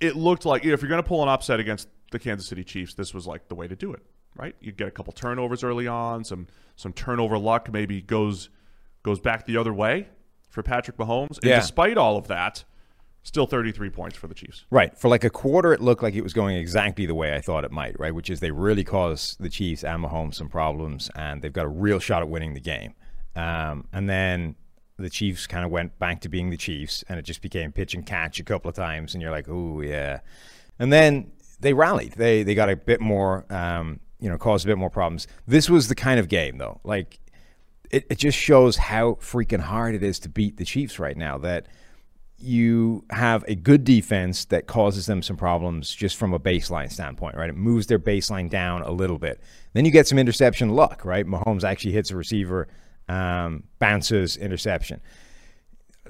it 0.00 0.16
looked 0.16 0.44
like 0.44 0.64
if 0.64 0.82
you're 0.82 0.88
going 0.88 1.02
to 1.02 1.08
pull 1.08 1.22
an 1.22 1.28
upset 1.28 1.60
against 1.60 1.86
the 2.10 2.18
Kansas 2.18 2.48
City 2.48 2.64
Chiefs, 2.64 2.94
this 2.94 3.14
was 3.14 3.26
like 3.26 3.48
the 3.48 3.54
way 3.54 3.68
to 3.68 3.76
do 3.76 3.92
it, 3.92 4.02
right? 4.34 4.56
You 4.60 4.72
get 4.72 4.88
a 4.88 4.90
couple 4.90 5.12
turnovers 5.12 5.62
early 5.62 5.86
on, 5.86 6.24
some 6.24 6.48
some 6.74 6.92
turnover 6.92 7.38
luck 7.38 7.70
maybe 7.72 8.02
goes 8.02 8.48
goes 9.04 9.20
back 9.20 9.46
the 9.46 9.56
other 9.56 9.72
way 9.72 10.08
for 10.50 10.62
Patrick 10.62 10.96
Mahomes. 10.96 11.36
And 11.38 11.44
Yeah. 11.44 11.60
despite 11.60 11.96
all 11.96 12.16
of 12.16 12.26
that, 12.28 12.64
still 13.22 13.46
33 13.46 13.90
points 13.90 14.16
for 14.16 14.26
the 14.26 14.34
Chiefs. 14.34 14.64
Right. 14.70 14.96
For 14.98 15.08
like 15.08 15.24
a 15.24 15.30
quarter, 15.30 15.72
it 15.72 15.80
looked 15.80 16.02
like 16.02 16.14
it 16.14 16.22
was 16.22 16.32
going 16.32 16.56
exactly 16.56 17.06
the 17.06 17.14
way 17.14 17.34
I 17.34 17.40
thought 17.40 17.64
it 17.64 17.70
might, 17.70 17.98
right? 17.98 18.14
Which 18.14 18.30
is 18.30 18.40
they 18.40 18.50
really 18.50 18.84
caused 18.84 19.40
the 19.40 19.48
Chiefs 19.48 19.84
and 19.84 20.04
Mahomes 20.04 20.34
some 20.34 20.48
problems, 20.48 21.10
and 21.14 21.42
they've 21.42 21.52
got 21.52 21.64
a 21.64 21.68
real 21.68 21.98
shot 21.98 22.22
at 22.22 22.28
winning 22.28 22.54
the 22.54 22.60
game. 22.60 22.94
Um, 23.36 23.88
and 23.92 24.08
then 24.08 24.56
the 24.98 25.10
Chiefs 25.10 25.46
kind 25.46 25.64
of 25.64 25.70
went 25.70 25.98
back 25.98 26.20
to 26.22 26.28
being 26.28 26.50
the 26.50 26.56
Chiefs, 26.56 27.04
and 27.08 27.18
it 27.18 27.22
just 27.22 27.42
became 27.42 27.72
pitch 27.72 27.94
and 27.94 28.04
catch 28.04 28.40
a 28.40 28.44
couple 28.44 28.68
of 28.68 28.74
times, 28.74 29.14
and 29.14 29.22
you're 29.22 29.30
like, 29.30 29.48
oh, 29.48 29.80
yeah. 29.80 30.20
And 30.78 30.92
then 30.92 31.32
they 31.60 31.72
rallied. 31.72 32.14
They, 32.14 32.42
they 32.42 32.54
got 32.54 32.68
a 32.68 32.76
bit 32.76 33.00
more, 33.00 33.46
um, 33.50 34.00
you 34.18 34.28
know, 34.28 34.36
caused 34.36 34.66
a 34.66 34.68
bit 34.68 34.78
more 34.78 34.90
problems. 34.90 35.26
This 35.46 35.70
was 35.70 35.88
the 35.88 35.94
kind 35.94 36.18
of 36.18 36.28
game, 36.28 36.58
though. 36.58 36.80
Like, 36.84 37.20
it, 37.90 38.06
it 38.10 38.18
just 38.18 38.38
shows 38.38 38.76
how 38.76 39.12
freaking 39.20 39.60
hard 39.60 39.94
it 39.94 40.02
is 40.02 40.18
to 40.20 40.28
beat 40.28 40.56
the 40.56 40.64
Chiefs 40.64 40.98
right 40.98 41.16
now. 41.16 41.38
That 41.38 41.66
you 42.42 43.04
have 43.10 43.44
a 43.46 43.54
good 43.54 43.84
defense 43.84 44.44
that 44.46 44.66
causes 44.66 45.06
them 45.06 45.22
some 45.22 45.36
problems 45.36 45.94
just 45.94 46.16
from 46.16 46.34
a 46.34 46.40
baseline 46.40 46.90
standpoint, 46.90 47.36
right? 47.36 47.48
It 47.48 47.56
moves 47.56 47.86
their 47.86 47.98
baseline 47.98 48.50
down 48.50 48.82
a 48.82 48.90
little 48.90 49.18
bit. 49.18 49.40
Then 49.72 49.84
you 49.84 49.90
get 49.90 50.06
some 50.06 50.18
interception 50.18 50.70
luck, 50.70 51.04
right? 51.04 51.26
Mahomes 51.26 51.64
actually 51.64 51.92
hits 51.92 52.10
a 52.10 52.16
receiver, 52.16 52.68
um, 53.08 53.64
bounces, 53.78 54.36
interception. 54.36 55.00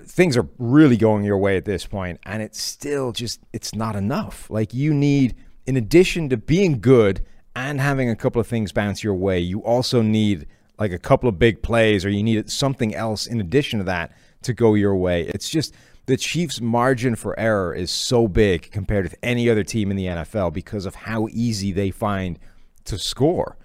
Things 0.04 0.36
are 0.36 0.48
really 0.58 0.96
going 0.96 1.24
your 1.24 1.38
way 1.38 1.56
at 1.56 1.64
this 1.64 1.86
point, 1.86 2.18
and 2.24 2.42
it's 2.42 2.60
still 2.60 3.12
just 3.12 3.40
it's 3.52 3.74
not 3.74 3.94
enough. 3.94 4.50
Like 4.50 4.74
you 4.74 4.92
need, 4.92 5.36
in 5.66 5.76
addition 5.76 6.28
to 6.30 6.36
being 6.36 6.80
good 6.80 7.24
and 7.54 7.80
having 7.80 8.08
a 8.10 8.16
couple 8.16 8.40
of 8.40 8.46
things 8.46 8.72
bounce 8.72 9.04
your 9.04 9.14
way, 9.14 9.38
you 9.38 9.60
also 9.60 10.02
need 10.02 10.46
like 10.78 10.92
a 10.92 10.98
couple 10.98 11.28
of 11.28 11.38
big 11.38 11.62
plays, 11.62 12.04
or 12.04 12.08
you 12.08 12.22
need 12.22 12.50
something 12.50 12.94
else 12.94 13.26
in 13.26 13.40
addition 13.40 13.78
to 13.78 13.84
that 13.84 14.12
to 14.42 14.52
go 14.52 14.74
your 14.74 14.96
way. 14.96 15.22
It's 15.22 15.48
just 15.48 15.74
the 16.06 16.16
Chiefs' 16.16 16.61
margin 16.61 17.14
for 17.14 17.38
error 17.38 17.75
is 17.75 17.90
so 17.90 18.26
big 18.28 18.71
compared 18.71 19.04
with 19.04 19.14
any 19.23 19.49
other 19.49 19.62
team 19.62 19.90
in 19.90 19.97
the 19.97 20.06
NFL 20.06 20.52
because 20.52 20.87
of 20.87 20.94
how 20.94 21.28
easy 21.30 21.73
they 21.73 21.90
find 21.90 22.38
to 22.85 22.99
score. 22.99 23.56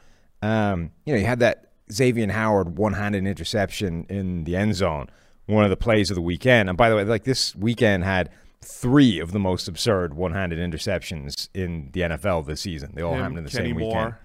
Um, 0.42 0.92
you 1.06 1.14
know, 1.14 1.20
you 1.20 1.26
had 1.26 1.40
that 1.40 1.72
Xavien 1.90 2.32
Howard 2.32 2.78
one-handed 2.78 3.26
interception 3.26 4.06
in 4.10 4.44
the 4.44 4.56
end 4.56 4.76
zone, 4.76 5.10
one 5.46 5.64
of 5.64 5.70
the 5.70 5.78
plays 5.78 6.12
of 6.12 6.16
the 6.16 6.22
weekend. 6.22 6.70
And 6.70 6.78
by 6.78 6.90
the 6.90 6.96
way, 6.96 7.04
like 7.04 7.24
this 7.24 7.56
weekend 7.56 8.04
had 8.04 8.30
three 8.64 9.20
of 9.20 9.32
the 9.32 9.40
most 9.40 9.68
absurd 9.68 10.14
one-handed 10.14 10.60
interceptions 10.60 11.50
in 11.54 11.90
the 11.94 12.02
NFL 12.02 12.46
this 12.46 12.62
season. 12.62 12.92
They 12.94 13.02
all 13.02 13.14
Him, 13.14 13.22
happened 13.22 13.38
in 13.40 13.44
the 13.46 13.50
Kenny 13.50 13.70
same 13.70 13.76
weekend. 13.78 13.94
Moore. 13.94 14.20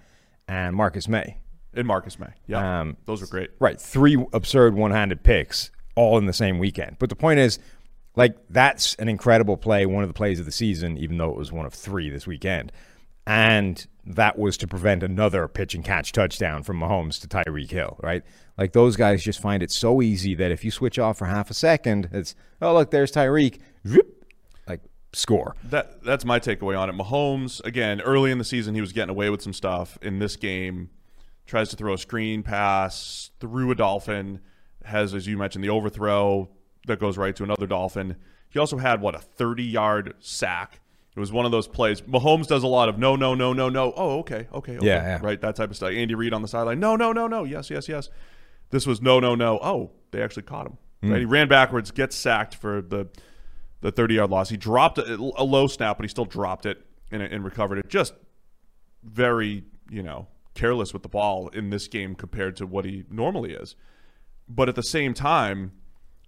And 0.48 0.76
Marcus 0.76 1.08
Maye. 1.08 1.38
And 1.72 1.86
Marcus 1.86 2.18
Maye. 2.18 2.34
Yeah. 2.46 2.80
Um, 2.80 2.96
those 3.06 3.22
were 3.22 3.26
great. 3.26 3.50
Right. 3.58 3.80
Three 3.80 4.22
absurd 4.32 4.74
one 4.74 4.90
handed 4.90 5.22
picks 5.22 5.70
all 5.94 6.18
in 6.18 6.26
the 6.26 6.32
same 6.32 6.58
weekend. 6.58 6.96
But 6.98 7.08
the 7.08 7.16
point 7.16 7.38
is, 7.38 7.58
like, 8.14 8.36
that's 8.50 8.94
an 8.96 9.08
incredible 9.08 9.56
play, 9.56 9.86
one 9.86 10.02
of 10.02 10.08
the 10.08 10.14
plays 10.14 10.38
of 10.38 10.46
the 10.46 10.52
season, 10.52 10.98
even 10.98 11.16
though 11.16 11.30
it 11.30 11.36
was 11.36 11.52
one 11.52 11.66
of 11.66 11.72
three 11.72 12.10
this 12.10 12.26
weekend. 12.26 12.72
And 13.26 13.86
that 14.04 14.38
was 14.38 14.56
to 14.58 14.66
prevent 14.66 15.02
another 15.02 15.46
pitch 15.48 15.74
and 15.74 15.84
catch 15.84 16.12
touchdown 16.12 16.62
from 16.62 16.80
Mahomes 16.80 17.20
to 17.20 17.28
Tyreek 17.28 17.70
Hill, 17.70 17.98
right? 18.02 18.22
Like, 18.58 18.72
those 18.72 18.96
guys 18.96 19.22
just 19.22 19.40
find 19.40 19.62
it 19.62 19.70
so 19.70 20.02
easy 20.02 20.34
that 20.34 20.50
if 20.50 20.64
you 20.64 20.70
switch 20.70 20.98
off 20.98 21.18
for 21.18 21.26
half 21.26 21.50
a 21.50 21.54
second, 21.54 22.08
it's, 22.12 22.34
oh, 22.60 22.74
look, 22.74 22.90
there's 22.90 23.12
Tyreek. 23.12 23.60
Like, 24.66 24.80
score. 25.12 25.54
That 25.64 26.02
that's 26.02 26.24
my 26.24 26.40
takeaway 26.40 26.78
on 26.78 26.88
it. 26.88 26.96
Mahomes 26.96 27.64
again 27.64 28.00
early 28.00 28.30
in 28.30 28.38
the 28.38 28.44
season 28.44 28.74
he 28.74 28.80
was 28.80 28.92
getting 28.92 29.10
away 29.10 29.30
with 29.30 29.42
some 29.42 29.52
stuff. 29.52 29.98
In 30.02 30.18
this 30.18 30.36
game, 30.36 30.90
tries 31.46 31.68
to 31.70 31.76
throw 31.76 31.94
a 31.94 31.98
screen 31.98 32.42
pass 32.42 33.30
through 33.40 33.70
a 33.70 33.74
dolphin, 33.74 34.40
has 34.84 35.14
as 35.14 35.26
you 35.26 35.36
mentioned 35.36 35.62
the 35.62 35.68
overthrow 35.68 36.48
that 36.86 36.98
goes 36.98 37.18
right 37.18 37.34
to 37.36 37.44
another 37.44 37.66
dolphin. 37.66 38.16
He 38.48 38.58
also 38.58 38.78
had 38.78 39.00
what 39.00 39.14
a 39.14 39.18
30 39.18 39.62
yard 39.62 40.14
sack. 40.20 40.80
It 41.14 41.20
was 41.20 41.30
one 41.30 41.44
of 41.44 41.52
those 41.52 41.68
plays. 41.68 42.00
Mahomes 42.02 42.46
does 42.46 42.62
a 42.62 42.66
lot 42.66 42.88
of 42.88 42.98
no, 42.98 43.16
no, 43.16 43.34
no, 43.34 43.52
no, 43.52 43.68
no. 43.68 43.92
Oh, 43.96 44.20
okay, 44.20 44.46
okay, 44.52 44.76
okay. 44.76 44.86
Yeah, 44.86 45.02
yeah. 45.02 45.18
right. 45.22 45.40
That 45.40 45.56
type 45.56 45.70
of 45.70 45.76
stuff. 45.76 45.90
Andy 45.90 46.14
Reid 46.14 46.32
on 46.32 46.40
the 46.40 46.48
sideline. 46.48 46.80
No, 46.80 46.96
no, 46.96 47.12
no, 47.12 47.26
no. 47.26 47.44
Yes, 47.44 47.68
yes, 47.68 47.88
yes. 47.88 48.08
This 48.70 48.86
was 48.86 49.02
no, 49.02 49.20
no, 49.20 49.34
no. 49.34 49.58
Oh, 49.62 49.90
they 50.10 50.22
actually 50.22 50.44
caught 50.44 50.66
him. 50.66 50.78
Hmm. 51.02 51.12
Right? 51.12 51.18
He 51.20 51.24
ran 51.26 51.48
backwards, 51.48 51.90
gets 51.90 52.16
sacked 52.16 52.54
for 52.54 52.80
the 52.80 53.08
the 53.82 53.92
30 53.92 54.14
yard 54.14 54.30
loss. 54.30 54.48
He 54.48 54.56
dropped 54.56 54.98
a, 54.98 55.14
a 55.14 55.44
low 55.44 55.66
snap, 55.66 55.98
but 55.98 56.04
he 56.04 56.08
still 56.08 56.24
dropped 56.24 56.64
it 56.64 56.84
and, 57.10 57.22
and 57.22 57.44
recovered 57.44 57.78
it. 57.78 57.88
Just 57.88 58.14
very, 59.02 59.64
you 59.90 60.02
know, 60.02 60.28
careless 60.54 60.92
with 60.92 61.02
the 61.02 61.08
ball 61.08 61.48
in 61.48 61.70
this 61.70 61.88
game 61.88 62.14
compared 62.14 62.56
to 62.56 62.66
what 62.66 62.84
he 62.84 63.04
normally 63.10 63.52
is. 63.52 63.76
But 64.48 64.68
at 64.68 64.76
the 64.76 64.82
same 64.82 65.14
time, 65.14 65.72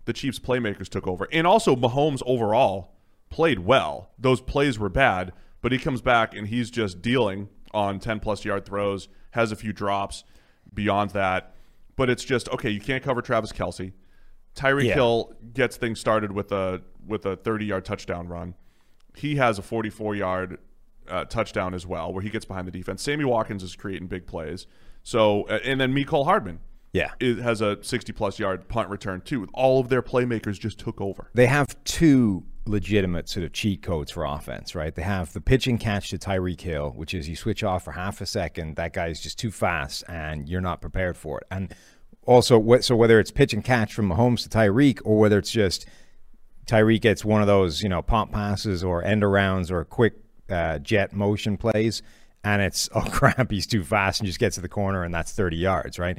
the 0.04 0.12
Chiefs 0.12 0.38
playmakers 0.38 0.88
took 0.88 1.06
over. 1.06 1.26
And 1.32 1.46
also 1.46 1.74
Mahomes 1.74 2.22
overall 2.26 2.94
played 3.30 3.60
well. 3.60 4.10
Those 4.18 4.40
plays 4.40 4.78
were 4.78 4.88
bad, 4.88 5.32
but 5.62 5.72
he 5.72 5.78
comes 5.78 6.00
back 6.02 6.34
and 6.34 6.48
he's 6.48 6.70
just 6.70 7.02
dealing 7.02 7.48
on 7.72 7.98
10 7.98 8.20
plus 8.20 8.44
yard 8.44 8.64
throws, 8.64 9.08
has 9.32 9.50
a 9.50 9.56
few 9.56 9.72
drops 9.72 10.24
beyond 10.72 11.10
that. 11.10 11.54
But 11.96 12.10
it's 12.10 12.24
just 12.24 12.48
okay, 12.50 12.70
you 12.70 12.80
can't 12.80 13.02
cover 13.02 13.22
Travis 13.22 13.52
Kelce. 13.52 13.92
Tyreek 14.56 14.84
Yeah. 14.84 14.94
Hill 14.94 15.34
gets 15.52 15.76
things 15.76 15.98
started 16.00 16.32
with 16.32 16.52
a 16.52 16.82
with 17.06 17.26
a 17.26 17.36
30 17.36 17.66
yard 17.66 17.84
touchdown 17.84 18.28
run. 18.28 18.54
He 19.16 19.36
has 19.36 19.58
a 19.58 19.62
44 19.62 20.14
yard 20.16 20.58
uh, 21.08 21.24
touchdown 21.24 21.74
as 21.74 21.86
well, 21.86 22.12
where 22.12 22.22
he 22.22 22.30
gets 22.30 22.44
behind 22.44 22.66
the 22.66 22.72
defense. 22.72 23.02
Sammy 23.02 23.24
Watkins 23.24 23.62
is 23.62 23.76
creating 23.76 24.08
big 24.08 24.26
plays. 24.26 24.66
So 25.02 25.42
uh, 25.44 25.58
and 25.64 25.80
then 25.80 25.94
Mecole 25.94 26.24
Hardman, 26.24 26.60
Yeah. 26.94 27.10
it 27.20 27.38
has 27.38 27.60
a 27.60 27.76
60 27.82 28.12
plus 28.12 28.38
yard 28.38 28.66
punt 28.68 28.88
return 28.88 29.20
too. 29.20 29.46
All 29.52 29.80
of 29.80 29.88
their 29.90 30.00
playmakers 30.02 30.58
just 30.58 30.78
took 30.78 31.00
over. 31.00 31.28
they 31.34 31.46
have 31.46 31.76
two 31.84 32.44
legitimate 32.66 33.28
sort 33.28 33.44
of 33.44 33.52
cheat 33.52 33.82
codes 33.82 34.10
for 34.10 34.24
offense, 34.24 34.74
right? 34.74 34.94
They 34.94 35.02
have 35.02 35.32
the 35.34 35.40
pitch 35.42 35.66
and 35.66 35.78
catch 35.78 36.08
to 36.10 36.18
Tyreek 36.18 36.60
Hill, 36.62 36.92
which 36.96 37.12
is 37.12 37.28
you 37.28 37.36
switch 37.36 37.62
off 37.62 37.84
for 37.84 37.92
half 37.92 38.20
a 38.22 38.26
second, 38.26 38.76
that 38.76 38.94
guy's 38.94 39.20
just 39.20 39.38
too 39.38 39.50
fast, 39.50 40.02
and 40.08 40.48
you're 40.48 40.62
not 40.62 40.80
prepared 40.80 41.18
for 41.18 41.40
it. 41.40 41.46
And 41.50 41.74
also, 42.26 42.80
so 42.80 42.96
whether 42.96 43.20
it's 43.20 43.30
pitch 43.30 43.52
and 43.52 43.62
catch 43.62 43.92
from 43.92 44.08
Mahomes 44.08 44.44
to 44.44 44.48
Tyreek, 44.48 45.00
or 45.04 45.18
whether 45.18 45.36
it's 45.36 45.50
just 45.50 45.84
Tyreek 46.66 47.02
gets 47.02 47.24
one 47.24 47.42
of 47.42 47.46
those, 47.46 47.82
you 47.82 47.88
know, 47.88 48.00
pump 48.00 48.32
passes 48.32 48.82
or 48.82 49.04
end 49.04 49.22
arounds 49.22 49.70
or 49.70 49.84
quick 49.84 50.14
uh, 50.48 50.78
jet 50.78 51.12
motion 51.12 51.58
plays, 51.58 52.02
and 52.42 52.62
it's 52.62 52.88
oh 52.94 53.02
crap, 53.10 53.50
he's 53.50 53.66
too 53.66 53.84
fast 53.84 54.20
and 54.20 54.26
just 54.26 54.38
gets 54.38 54.54
to 54.54 54.62
the 54.62 54.68
corner, 54.68 55.04
and 55.04 55.12
that's 55.12 55.32
30 55.32 55.56
yards, 55.56 55.98
right? 55.98 56.18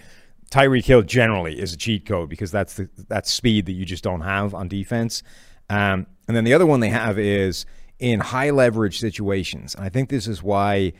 Tyreek 0.52 0.86
Hill 0.86 1.02
generally 1.02 1.60
is 1.60 1.74
a 1.74 1.78
cheat 1.78 2.06
code 2.06 2.30
because 2.30 2.52
that's 2.52 2.76
the 2.76 2.90
that's 3.08 3.32
speed 3.32 3.66
that 3.66 3.74
you 3.74 3.86
just 3.86 4.04
don't 4.04 4.22
have 4.22 4.54
on 4.54 4.68
defense. 4.68 5.24
Um, 5.70 6.08
and 6.28 6.36
then 6.38 6.44
the 6.44 6.54
other 6.54 6.66
one 6.66 6.80
they 6.80 6.90
have 6.90 7.18
is 7.18 7.66
in 8.00 8.20
high 8.20 8.52
leverage 8.52 9.00
situations, 9.00 9.76
and 9.76 9.84
I 9.84 9.90
think 9.90 10.10
this 10.10 10.28
is 10.28 10.44
why, 10.44 10.94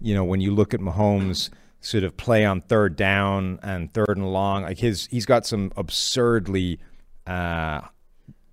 you 0.00 0.14
know, 0.14 0.24
when 0.24 0.40
you 0.40 0.54
look 0.54 0.74
at 0.74 0.80
Mahomes 0.80 1.50
sort 1.80 2.04
of 2.04 2.16
play 2.16 2.44
on 2.44 2.60
third 2.60 2.96
down 2.96 3.58
and 3.62 3.92
third 3.94 4.16
and 4.16 4.30
long, 4.32 4.62
like 4.62 4.78
his 4.78 5.06
he's 5.06 5.26
got 5.26 5.46
some 5.46 5.72
absurdly 5.76 6.78
uh, 7.26 7.80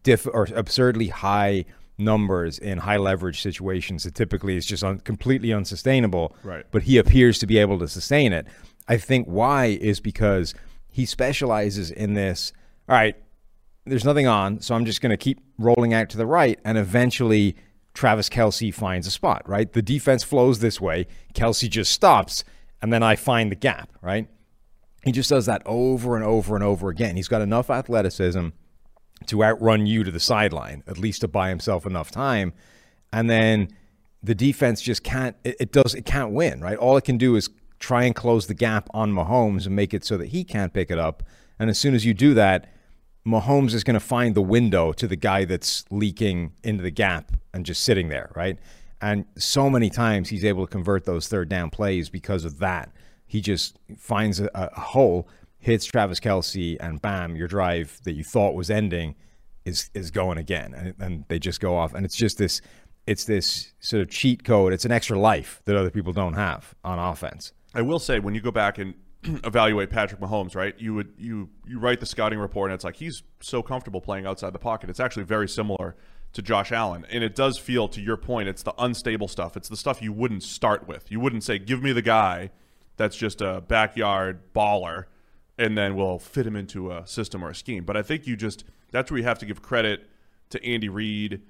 diff 0.04 0.28
or 0.28 0.48
absurdly 0.56 1.10
high 1.10 1.66
numbers 1.98 2.60
in 2.60 2.78
high 2.78 2.98
leverage 2.98 3.42
situations 3.42 4.04
that 4.04 4.16
typically 4.16 4.56
is 4.56 4.66
just 4.66 4.84
un- 4.84 5.00
completely 5.00 5.52
unsustainable. 5.52 6.36
Right. 6.44 6.66
But 6.72 6.84
he 6.84 6.98
appears 6.98 7.40
to 7.40 7.48
be 7.48 7.58
able 7.58 7.80
to 7.80 7.88
sustain 7.88 8.34
it. 8.34 8.48
I 8.88 8.98
think 8.98 9.28
why 9.28 9.66
is 9.66 10.00
because 10.00 10.54
he 10.88 11.06
specializes 11.06 11.92
in 11.92 12.14
this. 12.14 12.54
All 12.90 12.96
right, 12.96 13.16
there's 13.86 14.06
nothing 14.06 14.28
on, 14.28 14.62
so 14.62 14.76
I'm 14.76 14.86
just 14.86 15.02
going 15.02 15.12
to 15.12 15.18
keep 15.18 15.42
rolling 15.58 15.94
out 15.94 16.10
to 16.10 16.18
the 16.18 16.26
right, 16.26 16.60
and 16.64 16.78
eventually 16.78 17.56
Travis 17.94 18.30
Kelce 18.30 18.74
finds 18.74 19.08
a 19.08 19.12
spot. 19.12 19.48
Right, 19.48 19.72
the 19.72 19.82
defense 19.82 20.24
flows 20.24 20.60
this 20.60 20.80
way. 20.80 21.08
Kelce 21.34 21.70
just 21.70 21.92
stops, 21.92 22.44
and 22.82 22.92
then 22.92 23.04
I 23.04 23.16
find 23.16 23.52
the 23.52 23.56
gap. 23.56 23.90
Right 24.02 24.28
He 25.04 25.12
just 25.12 25.30
does 25.30 25.46
that 25.46 25.62
over 25.66 26.16
and 26.16 26.24
over 26.24 26.56
and 26.56 26.64
over 26.64 26.90
again. 26.90 27.16
He's 27.16 27.28
got 27.28 27.42
enough 27.42 27.70
athleticism 27.70 28.50
to 29.26 29.44
outrun 29.44 29.86
you 29.88 30.04
to 30.04 30.12
the 30.12 30.20
sideline, 30.20 30.84
at 30.88 30.98
least 30.98 31.22
to 31.22 31.28
buy 31.28 31.50
himself 31.50 31.86
enough 31.86 32.12
time. 32.12 32.54
And 33.12 33.30
then 33.30 33.70
the 34.24 34.36
defense 34.36 34.82
just 34.82 35.04
can't 35.04 35.36
it, 35.44 35.56
it, 35.60 35.72
does 35.72 35.94
it 35.94 36.06
can't 36.06 36.32
win, 36.32 36.62
right? 36.62 36.78
All 36.78 36.98
it 36.98 37.04
can 37.04 37.18
do 37.18 37.36
is 37.36 37.50
try 37.80 38.04
and 38.04 38.16
close 38.16 38.48
the 38.48 38.54
gap 38.54 38.90
on 38.94 39.12
Mahomes 39.12 39.66
and 39.66 39.76
make 39.76 39.94
it 39.94 40.04
so 40.04 40.18
that 40.18 40.28
he 40.28 40.44
can't 40.44 40.74
pick 40.74 40.90
it 40.92 40.98
up. 40.98 41.24
And 41.60 41.70
as 41.70 41.80
soon 41.80 41.94
as 41.94 42.06
you 42.06 42.14
do 42.14 42.34
that, 42.34 42.72
Mahomes 43.26 43.74
is 43.74 43.84
going 43.84 43.96
to 43.96 44.00
find 44.00 44.36
the 44.36 44.42
window 44.42 44.94
to 44.94 45.08
the 45.08 45.16
guy 45.16 45.46
that's 45.46 45.84
leaking 45.92 46.54
into 46.64 46.82
the 46.82 46.92
gap 46.92 47.34
and 47.54 47.66
just 47.66 47.84
sitting 47.84 48.08
there, 48.08 48.32
right? 48.36 48.58
And 49.02 49.26
so 49.38 49.70
many 49.70 49.90
times 49.90 50.30
he's 50.30 50.46
able 50.46 50.66
to 50.66 50.72
convert 50.72 51.06
those 51.06 51.28
third 51.28 51.50
down 51.50 51.70
plays 51.70 52.10
because 52.10 52.46
of 52.46 52.60
that. 52.60 52.92
He 53.26 53.42
just 53.42 53.78
finds 53.98 54.40
a, 54.40 54.50
a 54.54 54.80
hole, 54.80 55.28
hits 55.60 55.86
Travis 55.86 56.20
Kelce, 56.20 56.78
and 56.80 57.02
bam, 57.02 57.36
your 57.36 57.48
drive 57.48 58.00
that 58.04 58.14
you 58.14 58.24
thought 58.24 58.56
was 58.56 58.70
ending 58.70 59.16
is 59.66 59.90
is 59.94 60.12
going 60.12 60.38
again, 60.38 60.74
and, 60.74 60.94
and 61.00 61.26
they 61.28 61.38
just 61.38 61.60
go 61.60 61.76
off. 61.76 61.94
And 61.94 62.06
it's 62.06 62.16
just 62.16 62.38
this, 62.38 62.62
it's 63.06 63.26
this 63.26 63.74
sort 63.80 64.02
of 64.02 64.10
cheat 64.10 64.46
code. 64.46 64.72
It's 64.72 64.86
an 64.86 64.94
extra 64.94 65.20
life 65.20 65.62
that 65.66 65.76
other 65.76 65.90
people 65.90 66.14
don't 66.14 66.36
have 66.36 66.74
on 66.86 66.98
offense. 66.98 67.52
I 67.78 67.82
will 67.82 68.00
say 68.00 68.20
when 68.20 68.34
you 68.34 68.42
go 68.42 68.50
back 68.50 68.80
and 68.80 68.96
evaluate 69.24 69.92
Patrick 69.92 70.20
Mahomes, 70.20 70.56
right? 70.56 70.74
You 70.80 70.96
would 70.96 71.14
you 71.16 71.50
you 71.68 71.78
write 71.78 72.00
the 72.00 72.08
scouting 72.08 72.40
report 72.40 72.72
and 72.72 72.76
it's 72.76 72.84
like 72.84 72.96
he's 72.96 73.22
so 73.40 73.62
comfortable 73.62 74.02
playing 74.02 74.26
outside 74.26 74.52
the 74.52 74.60
pocket. 74.60 74.90
It's 74.90 75.00
actually 75.00 75.26
very 75.26 75.48
similar 75.48 75.96
to 76.34 76.42
Josh 76.42 76.72
Allen. 76.72 77.06
And 77.12 77.24
it 77.24 77.36
does 77.36 77.60
feel 77.60 77.88
to 77.90 78.02
your 78.02 78.18
point, 78.18 78.50
it's 78.50 78.64
the 78.64 78.74
unstable 78.80 79.28
stuff. 79.28 79.56
It's 79.56 79.70
the 79.70 79.78
stuff 79.78 80.02
you 80.02 80.12
wouldn't 80.12 80.42
start 80.42 80.88
with. 80.88 81.12
You 81.12 81.20
wouldn't 81.20 81.44
say, 81.44 81.60
"Give 81.60 81.84
me 81.84 81.92
the 81.92 82.02
guy 82.02 82.50
that's 82.98 83.16
just 83.16 83.42
a 83.42 83.62
backyard 83.62 84.54
baller 84.56 85.06
and 85.60 85.78
then 85.78 85.96
we'll 85.96 86.18
fit 86.18 86.48
him 86.48 86.56
into 86.56 86.92
a 86.92 87.06
system 87.06 87.46
or 87.46 87.52
a 87.52 87.56
scheme." 87.56 87.86
But 87.86 87.96
I 87.96 88.02
think 88.02 88.26
you 88.26 88.36
just 88.36 88.64
that's 88.92 89.12
where 89.12 89.20
you 89.20 89.24
have 89.26 89.38
to 89.40 89.46
give 89.46 89.62
credit 89.62 90.10
to 90.50 90.66
Andy 90.66 90.90
Reid, 90.90 91.44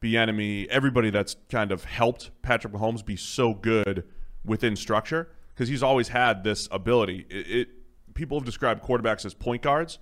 Bieniemy, 0.00 0.66
everybody 0.68 1.10
that's 1.10 1.36
kind 1.50 1.72
of 1.72 1.84
helped 1.84 2.30
Patrick 2.40 2.72
Mahomes 2.72 3.04
be 3.04 3.16
so 3.16 3.52
good 3.52 4.04
within 4.46 4.76
structure 4.76 5.28
because 5.54 5.68
he's 5.68 5.82
always 5.82 6.08
had 6.08 6.44
this 6.44 6.68
ability. 6.70 7.26
It, 7.30 7.50
it, 7.50 7.68
people 8.14 8.38
have 8.38 8.44
described 8.44 8.82
quarterbacks 8.82 9.24
as 9.24 9.34
point 9.34 9.62
guards. 9.62 9.98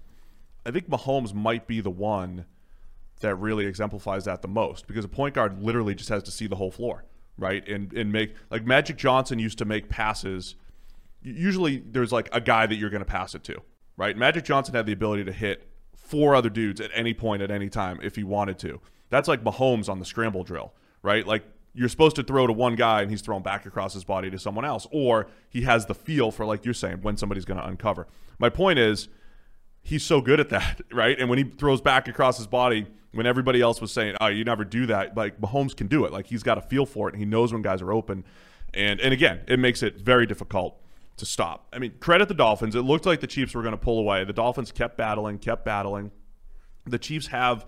I 0.64 0.71
think 0.71 0.88
Mahomes 0.88 1.35
might 1.35 1.66
be 1.66 1.80
the 1.80 1.90
one 1.90 2.47
that 3.21 3.37
really 3.37 3.66
exemplifies 3.66 4.25
that 4.25 4.42
the 4.42 4.49
most 4.49 4.87
because 4.87 5.04
a 5.04 5.09
point 5.09 5.35
guard 5.35 5.62
literally 5.62 5.94
just 5.94 6.09
has 6.09 6.23
to 6.25 6.30
see 6.30 6.47
the 6.47 6.56
whole 6.56 6.71
floor, 6.71 7.04
right? 7.37 7.66
And 7.68 7.92
and 7.92 8.12
make 8.12 8.35
like 8.50 8.64
Magic 8.64 8.97
Johnson 8.97 9.38
used 9.38 9.59
to 9.59 9.64
make 9.64 9.88
passes. 9.88 10.56
Usually 11.23 11.78
there's 11.78 12.12
like 12.12 12.28
a 12.32 12.40
guy 12.40 12.66
that 12.66 12.76
you're 12.76 12.90
going 12.90 13.00
to 13.00 13.06
pass 13.06 13.35
it 13.35 13.44
to, 13.44 13.62
right? 13.97 14.16
Magic 14.16 14.44
Johnson 14.44 14.75
had 14.75 14.87
the 14.87 14.92
ability 14.92 15.25
to 15.25 15.32
hit 15.32 15.68
four 15.97 16.35
other 16.35 16.50
dudes 16.50 16.80
at 16.80 16.90
any 16.94 17.14
point 17.14 17.42
at 17.42 17.50
any 17.50 17.68
time 17.68 18.00
if 18.02 18.16
he 18.16 18.25
wanted 18.25 18.59
to. 18.59 18.80
That's 19.09 19.28
like 19.28 19.44
Mahomes 19.44 19.88
on 19.88 19.99
the 19.99 20.04
scramble 20.04 20.42
drill, 20.42 20.75
right? 21.02 21.26
Like 21.26 21.44
you're 21.75 21.88
supposed 21.88 22.17
to 22.17 22.23
throw 22.23 22.47
to 22.47 22.52
one 22.52 22.76
guy 22.76 23.02
and 23.02 23.11
he's 23.11 23.23
thrown 23.23 23.43
back 23.43 23.67
across 23.67 23.95
his 23.95 24.05
body 24.05 24.31
to 24.31 24.38
someone 24.38 24.64
else, 24.64 24.87
or 24.91 25.29
he 25.49 25.62
has 25.62 25.87
the 25.87 25.95
feel 25.95 26.31
for, 26.31 26.45
like 26.45 26.64
you're 26.64 26.75
saying, 26.75 26.99
when 27.02 27.17
somebody's 27.17 27.45
going 27.45 27.59
to 27.59 27.67
uncover. 27.67 28.07
My 28.38 28.49
point 28.49 28.79
is, 28.79 29.09
he's 29.83 30.02
so 30.02 30.21
good 30.21 30.41
at 30.41 30.49
that, 30.50 30.81
right? 30.93 31.19
And 31.19 31.29
when 31.29 31.38
he 31.38 31.45
throws 31.45 31.81
back 31.81 32.09
across 32.09 32.37
his 32.37 32.47
body, 32.47 32.87
when 33.12 33.26
everybody 33.26 33.61
else 33.61 33.81
was 33.81 33.93
saying, 33.93 34.17
"Oh, 34.21 34.29
you 34.29 34.45
never 34.45 34.64
do 34.64 34.87
that," 34.87 35.17
like 35.17 35.38
Mahomes 35.41 35.76
can 35.76 35.87
do 35.87 36.05
it. 36.05 36.12
Like 36.12 36.26
he's 36.26 36.43
got 36.43 36.57
a 36.57 36.62
feel 36.62 36.87
for 36.87 37.09
it, 37.09 37.14
and 37.14 37.21
he 37.21 37.26
knows 37.26 37.52
when 37.52 37.62
guys 37.62 37.83
are 37.83 37.93
open. 37.93 38.25
And 38.73 39.00
and 39.00 39.12
again, 39.12 39.43
it 39.47 39.59
makes 39.59 39.83
it 39.83 40.00
very 40.00 40.26
difficult 40.26 40.81
to 41.19 41.26
stop. 41.26 41.67
I 41.73 41.79
mean, 41.79 41.93
credit 42.00 42.29
the 42.29 42.35
Dolphins. 42.35 42.75
It 42.75 42.83
looked 42.83 43.05
like 43.05 43.21
the 43.21 43.26
Chiefs 43.26 43.55
were 43.55 43.62
going 43.62 43.73
to 43.73 43.79
pull 43.79 43.99
away. 43.99 44.25
The 44.25 44.33
Dolphins 44.33 44.73
kept 44.73 44.97
battling, 44.97 45.38
kept 45.38 45.64
battling. 45.64 46.11
The 46.87 46.99
Chiefs 46.99 47.26
have 47.29 47.67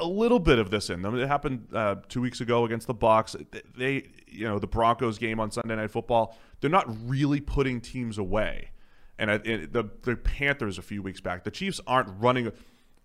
a 0.00 0.06
little 0.06 0.38
bit 0.38 0.58
of 0.58 0.70
this 0.70 0.90
in 0.90 1.02
them. 1.02 1.18
It 1.18 1.26
happened 1.26 1.68
uh, 1.72 1.96
two 2.08 2.20
weeks 2.20 2.40
ago 2.40 2.64
against 2.64 2.86
the 2.86 2.94
Bucs. 2.94 3.36
They, 3.76 4.08
you 4.26 4.46
know, 4.46 4.58
the 4.58 4.66
Broncos 4.66 5.18
game 5.18 5.38
on 5.38 5.50
Sunday 5.50 5.76
Night 5.76 5.90
Football. 5.90 6.36
They're 6.60 6.70
not 6.70 6.86
really 7.08 7.40
putting 7.40 7.80
teams 7.80 8.18
away. 8.18 8.70
And, 9.18 9.30
I, 9.30 9.38
the 9.38 9.88
the 10.02 10.16
Panthers 10.16 10.76
a 10.78 10.82
few 10.82 11.00
weeks 11.00 11.20
back, 11.20 11.44
the 11.44 11.50
Chiefs 11.50 11.80
aren't 11.86 12.08
running 12.20 12.50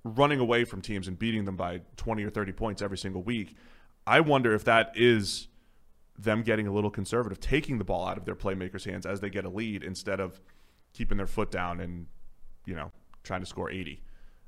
running 0.04 0.40
away 0.40 0.64
from 0.64 0.82
teams 0.82 1.08
and 1.08 1.20
beating 1.20 1.46
them 1.46 1.56
by 1.56 1.82
20 1.98 2.24
or 2.24 2.30
30 2.30 2.54
points 2.54 2.82
every 2.82 2.98
single 2.98 3.22
week. 3.22 3.56
I 4.08 4.22
wonder 4.22 4.54
if 4.56 4.64
that 4.64 4.94
is 4.96 5.50
them 6.18 6.42
getting 6.42 6.68
a 6.68 6.72
little 6.72 6.90
conservative, 6.90 7.40
taking 7.40 7.78
the 7.78 7.84
ball 7.84 8.08
out 8.08 8.18
of 8.18 8.26
their 8.26 8.36
playmakers' 8.36 8.86
hands 8.86 9.06
as 9.06 9.20
they 9.20 9.30
get 9.30 9.46
a 9.46 9.50
lead 9.50 9.84
instead 9.84 10.20
of 10.20 10.42
keeping 10.94 11.18
their 11.18 11.28
foot 11.28 11.52
down 11.52 11.80
and, 11.80 12.08
you 12.66 12.76
know, 12.76 12.92
trying 13.24 13.42
to 13.42 13.46
score 13.46 13.70
80. 13.70 14.02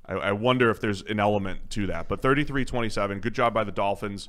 I, 0.06 0.14
I 0.14 0.32
wonder 0.32 0.70
if 0.70 0.80
there's 0.80 1.02
an 1.02 1.20
element 1.20 1.70
to 1.70 1.86
that. 1.88 2.08
But 2.08 2.22
33 2.22 2.64
27, 2.64 3.20
good 3.20 3.34
job 3.34 3.54
by 3.54 3.64
the 3.64 3.72
Dolphins. 3.72 4.28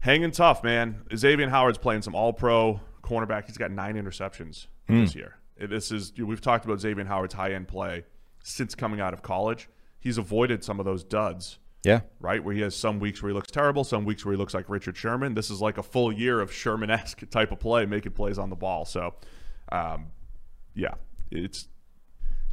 Hanging 0.00 0.30
tough, 0.30 0.62
man. 0.62 1.02
Xavien 1.10 1.48
Howard's 1.50 1.78
playing 1.78 2.02
some 2.02 2.14
all 2.14 2.32
pro 2.32 2.80
cornerback. 3.02 3.46
He's 3.46 3.58
got 3.58 3.70
nine 3.70 3.96
interceptions 3.96 4.66
Hmm. 4.86 5.00
this 5.00 5.14
year. 5.14 5.36
This 5.58 5.90
is, 5.90 6.12
we've 6.16 6.40
talked 6.40 6.64
about 6.64 6.78
Xavien 6.78 7.06
Howard's 7.08 7.34
high 7.34 7.52
end 7.52 7.66
play 7.68 8.04
since 8.44 8.74
coming 8.76 9.00
out 9.00 9.12
of 9.12 9.22
college. 9.22 9.68
He's 9.98 10.16
avoided 10.16 10.62
some 10.62 10.78
of 10.78 10.84
those 10.86 11.02
duds 11.02 11.58
Yeah. 11.84 12.02
right? 12.20 12.42
Where 12.42 12.54
he 12.54 12.60
has 12.60 12.76
some 12.76 13.00
weeks 13.00 13.20
where 13.20 13.30
he 13.30 13.34
looks 13.34 13.50
terrible, 13.50 13.82
some 13.82 14.04
weeks 14.04 14.24
where 14.24 14.32
he 14.32 14.38
looks 14.38 14.54
like 14.54 14.68
Richard 14.68 14.96
Sherman. 14.96 15.34
This 15.34 15.50
is 15.50 15.60
like 15.60 15.76
a 15.78 15.82
full 15.82 16.12
year 16.12 16.40
of 16.40 16.52
Sherman 16.52 16.90
esque 16.90 17.28
type 17.30 17.50
of 17.50 17.58
play, 17.58 17.84
making 17.86 18.12
plays 18.12 18.38
on 18.38 18.50
the 18.50 18.56
ball. 18.56 18.84
So, 18.84 19.14
um, 19.72 20.06
yeah, 20.74 20.94
it's 21.32 21.66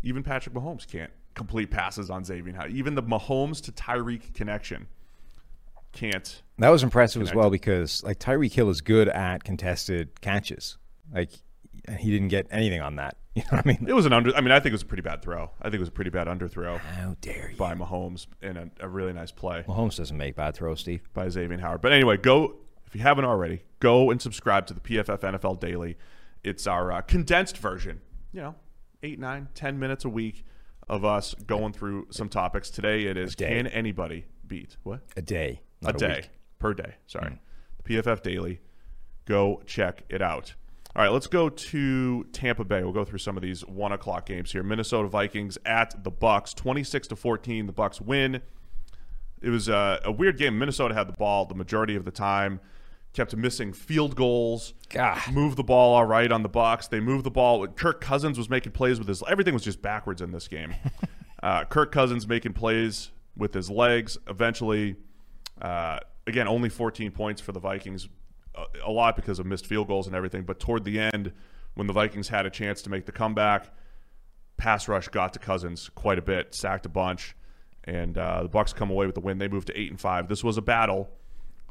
even 0.02 0.24
Patrick 0.24 0.56
Mahomes 0.56 0.88
can't 0.88 1.12
complete 1.36 1.70
passes 1.70 2.10
on 2.10 2.24
Xavien 2.24 2.56
Howard. 2.56 2.72
Even 2.72 2.96
the 2.96 3.04
Mahomes 3.04 3.62
to 3.64 3.72
Tyreek 3.72 4.34
connection 4.34 4.88
can't. 5.92 6.42
That 6.58 6.70
was 6.70 6.84
impressive 6.84 7.22
as 7.22 7.34
well 7.34 7.50
because 7.50 8.04
like 8.04 8.20
Tyreek 8.20 8.54
Hill 8.54 8.70
is 8.70 8.82
good 8.82 9.08
at 9.10 9.44
contested 9.44 10.22
catches. 10.22 10.78
Like 11.14 11.32
and 11.86 11.98
he 12.00 12.12
didn't 12.12 12.30
get 12.30 12.48
anything 12.52 12.82
on 12.82 12.98
that. 12.98 13.18
You 13.36 13.42
know 13.52 13.58
what 13.58 13.66
I 13.66 13.68
mean? 13.68 13.86
It 13.90 13.94
was 13.94 14.06
an 14.06 14.14
under. 14.14 14.34
I 14.34 14.40
mean, 14.40 14.54
I 14.54 14.62
think 14.62 14.68
it 14.68 14.76
was 14.76 14.84
a 14.84 14.86
pretty 14.86 15.02
bad 15.02 15.22
throw. 15.22 15.52
I 15.62 15.64
think 15.64 15.74
it 15.74 15.80
was 15.82 15.90
a 15.90 15.92
pretty 15.92 16.10
bad 16.10 16.28
underthrow 16.28 16.78
How 16.78 17.18
dare 17.20 17.50
you? 17.52 17.58
by 17.58 17.76
Mahomes 17.76 18.28
in 18.42 18.56
a, 18.56 18.70
a 18.80 18.88
really 18.88 19.12
nice 19.12 19.30
play. 19.30 19.66
Mahomes 19.68 19.98
doesn't 19.98 20.16
make 20.16 20.38
bad 20.38 20.56
throws, 20.56 20.80
Steve. 20.80 21.02
by 21.14 21.26
Xavien 21.26 21.60
Howard. 21.60 21.82
But 21.82 21.92
anyway, 21.92 22.16
go 22.16 22.56
if 22.88 22.96
you 22.96 23.02
haven't 23.02 23.26
already, 23.26 23.64
go 23.82 24.10
and 24.10 24.22
subscribe 24.22 24.68
to 24.68 24.74
the 24.74 24.80
PFF 24.80 25.20
NFL 25.20 25.60
Daily. 25.60 25.98
It's 26.46 26.66
our 26.66 26.94
uh, 26.94 27.02
condensed 27.02 27.58
version. 27.58 28.00
You 28.32 28.40
know, 28.40 28.56
eight, 29.04 29.20
nine, 29.20 29.50
ten 29.54 29.80
minutes 29.80 30.06
a 30.06 30.10
week 30.10 30.46
of 30.88 31.04
us 31.04 31.34
going 31.46 31.74
through 31.74 32.08
some 32.12 32.30
topics. 32.30 32.70
Today 32.70 33.06
it 33.06 33.18
is 33.18 33.36
can 33.36 33.68
anybody 33.68 34.26
beat 34.46 34.78
what 34.84 35.02
A 35.18 35.22
day, 35.22 35.62
not 35.82 35.94
a 35.94 35.96
a, 35.96 36.00
day 36.00 36.16
week. 36.16 36.30
per 36.60 36.74
day? 36.74 36.96
Sorry, 37.08 37.32
mm. 37.32 37.40
the 37.84 37.96
PFF 37.96 38.22
Daily. 38.22 38.60
Go 39.26 39.62
check 39.66 40.04
it 40.10 40.22
out. 40.22 40.54
All 40.96 41.04
right, 41.04 41.12
let's 41.12 41.28
go 41.28 41.50
to 41.50 42.24
Tampa 42.32 42.64
Bay. 42.64 42.82
We'll 42.82 42.94
go 42.94 43.04
through 43.04 43.20
some 43.20 43.36
of 43.36 43.44
these 43.44 43.66
one 43.66 43.92
o'clock 43.92 44.26
games 44.28 44.54
here. 44.54 44.64
Minnesota 44.64 45.10
Vikings 45.10 45.58
at 45.66 46.04
the 46.04 46.12
Bucs, 46.12 46.56
twenty 46.56 46.84
six 46.84 47.08
to 47.10 47.16
fourteen. 47.16 47.68
The 47.68 47.74
Bucs 47.74 48.00
win. 48.00 48.42
It 49.42 49.50
was 49.50 49.68
a, 49.68 50.00
a 50.06 50.12
weird 50.12 50.38
game. 50.38 50.58
Minnesota 50.58 50.94
had 50.94 51.08
the 51.08 51.14
ball 51.14 51.46
the 51.46 51.54
majority 51.54 51.96
of 51.96 52.06
the 52.06 52.12
time, 52.12 52.62
kept 53.16 53.36
missing 53.36 53.74
field 53.74 54.16
goals. 54.16 54.74
God. 54.90 55.22
Moved 55.32 55.58
the 55.58 55.64
ball 55.64 55.96
all 55.96 56.06
right 56.06 56.32
on 56.32 56.44
the 56.44 56.50
Bucs. 56.50 56.90
They 56.90 57.00
moved 57.00 57.24
the 57.24 57.32
ball. 57.32 57.66
Kirk 57.68 58.02
Cousins 58.02 58.38
was 58.38 58.50
making 58.50 58.74
plays 58.74 59.00
with 59.00 59.08
his. 59.08 59.24
Everything 59.28 59.54
was 59.54 59.64
just 59.64 59.82
backwards 59.82 60.22
in 60.22 60.32
this 60.32 60.48
game. 60.48 60.76
uh, 61.44 61.64
Kirk 61.66 61.92
Cousins 61.92 62.28
making 62.28 62.54
plays 62.54 63.12
with 63.38 63.54
his 63.54 63.70
legs. 63.70 64.18
Eventually, 64.28 64.98
uh, 65.62 66.00
again, 66.28 66.48
only 66.48 66.70
14 66.70 67.12
points 67.12 67.42
for 67.42 67.54
the 67.54 67.60
Vikings. 67.60 68.08
A, 68.54 68.90
a 68.90 68.92
lot 68.92 69.16
because 69.16 69.40
of 69.40 69.46
missed 69.46 69.66
field 69.66 69.88
goals 69.88 70.08
and 70.08 70.16
everything. 70.16 70.44
But 70.44 70.60
toward 70.60 70.84
the 70.84 71.00
end, 71.00 71.32
when 71.74 71.88
the 71.88 71.94
Vikings 71.94 72.28
had 72.28 72.46
a 72.46 72.50
chance 72.50 72.82
to 72.84 72.90
make 72.90 73.06
the 73.06 73.12
comeback, 73.12 73.70
pass 74.58 74.88
rush 74.88 75.08
got 75.08 75.34
to 75.34 75.40
Cousins 75.40 75.90
quite 75.96 76.20
a 76.20 76.22
bit, 76.22 76.54
sacked 76.54 76.86
a 76.86 76.90
bunch, 76.90 77.36
and 77.86 78.18
uh, 78.18 78.44
the 78.44 78.50
Bucs 78.50 78.74
come 78.74 78.90
away 78.90 79.06
with 79.06 79.16
the 79.16 79.22
win. 79.22 79.38
They 79.38 79.48
moved 79.48 79.68
to 79.68 79.80
eight 79.80 79.90
and 79.90 80.00
five. 80.00 80.28
This 80.28 80.44
was 80.44 80.58
a 80.58 80.62
battle 80.62 81.10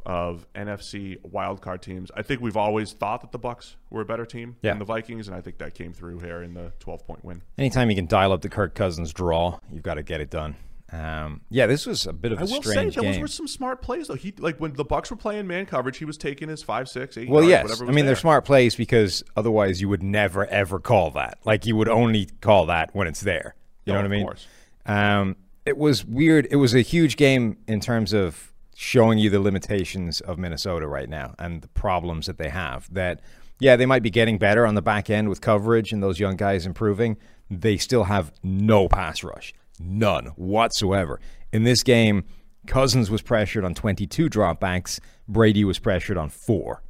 of 0.07 0.47
NFC 0.55 1.17
wildcard 1.23 1.81
teams. 1.81 2.11
I 2.17 2.23
think 2.23 2.40
we've 2.40 2.57
always 2.57 2.93
thought 2.93 3.21
that 3.23 3.33
the 3.33 3.38
Bucs 3.38 3.77
were 3.90 4.03
a 4.03 4.05
better 4.05 4.27
team 4.27 4.57
Yeah. 4.62 4.73
than 4.73 4.79
the 4.81 4.85
Vikings, 4.85 5.29
and 5.29 5.37
I 5.37 5.40
think 5.40 5.59
that 5.59 5.75
came 5.75 5.93
through 5.93 6.19
here 6.21 6.43
in 6.43 6.55
the 6.55 6.73
12 6.81 7.07
point 7.07 7.25
win. 7.25 7.43
Anytime 7.59 7.90
you 7.90 7.97
can 7.97 8.07
dial 8.07 8.33
up 8.33 8.43
the 8.43 8.49
Kirk 8.49 8.75
Cousins 8.75 9.12
draw, 9.12 9.59
you've 9.73 9.83
got 9.83 9.95
to 9.95 10.03
get 10.03 10.21
it 10.21 10.31
done. 10.31 10.57
Um, 10.93 11.40
yeah, 11.51 11.67
this 11.67 11.87
was 11.87 12.07
a 12.07 12.12
bit 12.12 12.31
of 12.31 12.38
a 12.38 12.43
I 12.43 12.45
will 12.45 12.62
say 12.62 12.71
strange 12.71 12.95
those 12.95 13.19
were 13.19 13.27
some 13.27 13.49
smart 13.49 13.83
plays 13.83 14.07
though. 14.07 14.14
He 14.14 14.33
like 14.38 14.59
when 14.61 14.75
the 14.75 14.85
Bucs 14.85 15.11
were 15.11 15.17
playing 15.17 15.47
man 15.47 15.67
coverage, 15.67 15.97
he 15.97 16.05
was 16.05 16.17
taking 16.17 16.49
his 16.49 16.62
five, 16.62 16.88
six, 16.88 17.17
eight. 17.17 17.29
Well, 17.29 17.40
yards, 17.43 17.51
yes. 17.51 17.62
whatever 17.64 17.90
I 17.90 17.95
mean, 17.95 18.07
they're 18.07 18.14
smart 18.14 18.45
plays 18.45 18.77
because 18.77 19.25
otherwise 19.37 19.81
you 19.81 19.88
would 19.88 20.03
never, 20.05 20.47
ever 20.47 20.79
call 20.79 21.11
that. 21.12 21.38
Like, 21.45 21.67
you 21.67 21.75
would 21.77 21.88
only 21.88 22.27
call 22.40 22.67
that 22.67 22.95
when 22.95 23.09
it's 23.09 23.21
there. 23.23 23.57
You 23.87 23.93
Oh, 23.93 23.97
know 23.97 24.01
what 24.03 24.05
I 24.07 24.09
mean? 24.09 24.12
of 24.12 24.19
mean? 24.21 24.27
course. 24.27 24.47
Um, 24.87 25.37
it 25.67 25.79
was 25.79 26.05
weird. 26.05 26.47
It 26.51 26.57
was 26.57 26.75
a 26.75 26.81
huge 26.83 27.17
game 27.17 27.57
in 27.67 27.81
terms 27.81 28.12
of 28.12 28.53
showing 28.75 29.19
you 29.19 29.31
the 29.31 29.41
limitations 29.41 30.21
of 30.21 30.39
Minnesota 30.39 30.87
right 30.87 31.09
now 31.09 31.35
and 31.39 31.63
the 31.63 31.69
problems 31.69 32.27
that 32.27 32.39
they 32.39 32.49
have. 32.49 32.93
That, 32.93 33.21
yeah, 33.61 33.77
they 33.77 33.87
might 33.87 34.03
be 34.03 34.11
getting 34.11 34.39
better 34.39 34.67
on 34.67 34.75
the 34.75 34.83
back 34.83 35.11
end 35.11 35.29
with 35.29 35.41
coverage 35.41 35.93
and 35.93 36.03
those 36.03 36.21
young 36.21 36.37
guys 36.37 36.67
improving. 36.67 37.17
they 37.51 37.77
still 37.77 38.05
have 38.05 38.33
no 38.43 38.89
pass 38.89 39.23
rush, 39.23 39.53
none 39.79 40.27
whatsoever. 40.37 41.21
In 41.53 41.65
this 41.65 41.83
game, 41.83 42.25
Cousins 42.67 43.11
was 43.11 43.23
pressured 43.23 43.65
on 43.65 43.75
22 43.75 44.29
dropbacks, 44.29 44.99
Brady 45.29 45.65
was 45.65 45.79
pressured 45.79 46.17
on 46.17 46.31
four. 46.31 46.83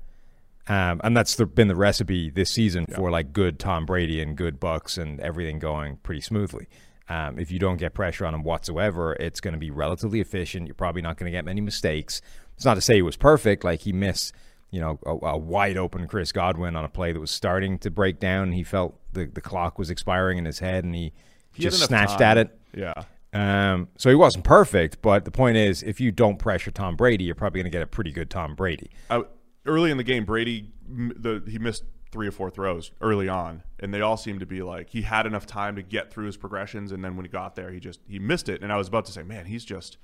Um, 0.66 1.01
and 1.05 1.14
that's 1.14 1.35
the, 1.35 1.44
been 1.44 1.68
the 1.68 1.77
recipe 1.77 2.31
this 2.31 2.51
season 2.51 2.87
for 2.87 3.11
like 3.11 3.35
good 3.35 3.59
Tom 3.59 3.85
Brady 3.85 4.23
and 4.23 4.35
good 4.35 4.59
Bucs 4.59 4.97
and 4.97 5.20
everything 5.20 5.59
going 5.59 5.97
pretty 5.99 6.23
smoothly. 6.23 6.68
Um, 7.08 7.38
if 7.38 7.50
you 7.50 7.58
don't 7.58 7.76
get 7.76 7.92
pressure 7.92 8.24
on 8.24 8.34
him 8.34 8.42
whatsoever, 8.44 9.12
it's 9.14 9.40
going 9.40 9.52
to 9.52 9.60
be 9.60 9.70
relatively 9.70 10.20
efficient. 10.20 10.66
You're 10.66 10.74
probably 10.74 11.02
not 11.02 11.16
going 11.18 11.30
to 11.30 11.36
get 11.36 11.44
many 11.44 11.60
mistakes. 11.60 12.22
It's 12.56 12.64
not 12.64 12.74
to 12.74 12.80
say 12.80 12.94
he 12.94 13.02
was 13.02 13.16
perfect. 13.16 13.62
Like 13.64 13.80
he 13.80 13.92
missed, 13.92 14.32
you 14.70 14.80
know, 14.80 14.98
a, 15.04 15.26
a 15.26 15.36
wide 15.38 15.76
open 15.76 16.08
Chris 16.08 16.32
Godwin 16.32 16.76
on 16.76 16.84
a 16.84 16.88
play 16.88 17.12
that 17.12 17.20
was 17.20 17.30
starting 17.30 17.78
to 17.80 17.90
break 17.90 18.20
down. 18.20 18.52
He 18.52 18.62
felt 18.64 18.98
the, 19.12 19.26
the 19.26 19.40
clock 19.42 19.78
was 19.78 19.90
expiring 19.90 20.38
in 20.38 20.44
his 20.46 20.60
head, 20.60 20.84
and 20.84 20.94
he, 20.94 21.12
He 21.52 21.62
just 21.62 21.82
snatched 21.82 22.18
time. 22.18 22.22
at 22.22 22.38
it. 22.38 22.58
Yeah. 22.74 23.02
Um, 23.34 23.88
so 23.98 24.08
he 24.08 24.14
wasn't 24.14 24.44
perfect, 24.44 25.02
but 25.02 25.24
the 25.24 25.30
point 25.32 25.56
is, 25.56 25.82
if 25.82 26.00
you 26.00 26.12
don't 26.12 26.38
pressure 26.38 26.70
Tom 26.70 26.94
Brady, 26.96 27.24
you're 27.24 27.34
probably 27.34 27.60
going 27.60 27.70
to 27.70 27.76
get 27.76 27.82
a 27.82 27.86
pretty 27.86 28.12
good 28.12 28.30
Tom 28.30 28.54
Brady. 28.54 28.90
I, 29.10 29.24
early 29.66 29.90
in 29.90 29.96
the 29.96 30.04
game, 30.04 30.24
Brady 30.24 30.70
the 30.86 31.42
he 31.48 31.58
missed 31.58 31.82
three 32.14 32.29
or 32.29 32.31
four 32.31 32.48
throws 32.48 32.92
early 33.00 33.29
on, 33.29 33.62
and 33.81 33.92
they 33.92 34.00
all 34.00 34.16
seemed 34.16 34.38
to 34.40 34.46
be 34.46 34.62
like 34.62 34.88
he 34.88 35.03
had 35.03 35.27
enough 35.27 35.44
time 35.46 35.74
to 35.77 35.83
get 35.83 36.11
through 36.12 36.27
his 36.27 36.37
progressions, 36.37 36.92
and 36.92 37.05
then 37.05 37.16
when 37.16 37.24
he 37.27 37.29
got 37.29 37.57
there, 37.57 37.70
he 37.72 37.81
just 37.81 38.00
he 38.09 38.18
missed 38.20 38.48
it. 38.48 38.62
And 38.62 38.72
I 38.72 38.77
was 38.77 38.87
about 38.88 39.05
to 39.07 39.12
say, 39.12 39.24
man, 39.24 39.44
he's 39.46 39.64
just 39.64 39.98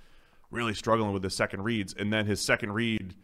really 0.51 0.75
struggling 0.75 1.13
with 1.13 1.23
his 1.23 1.35
second 1.35 1.63
reads, 1.63 1.95
and 1.95 2.13
then 2.13 2.27
his 2.27 2.41
second 2.41 2.73
read 2.73 3.15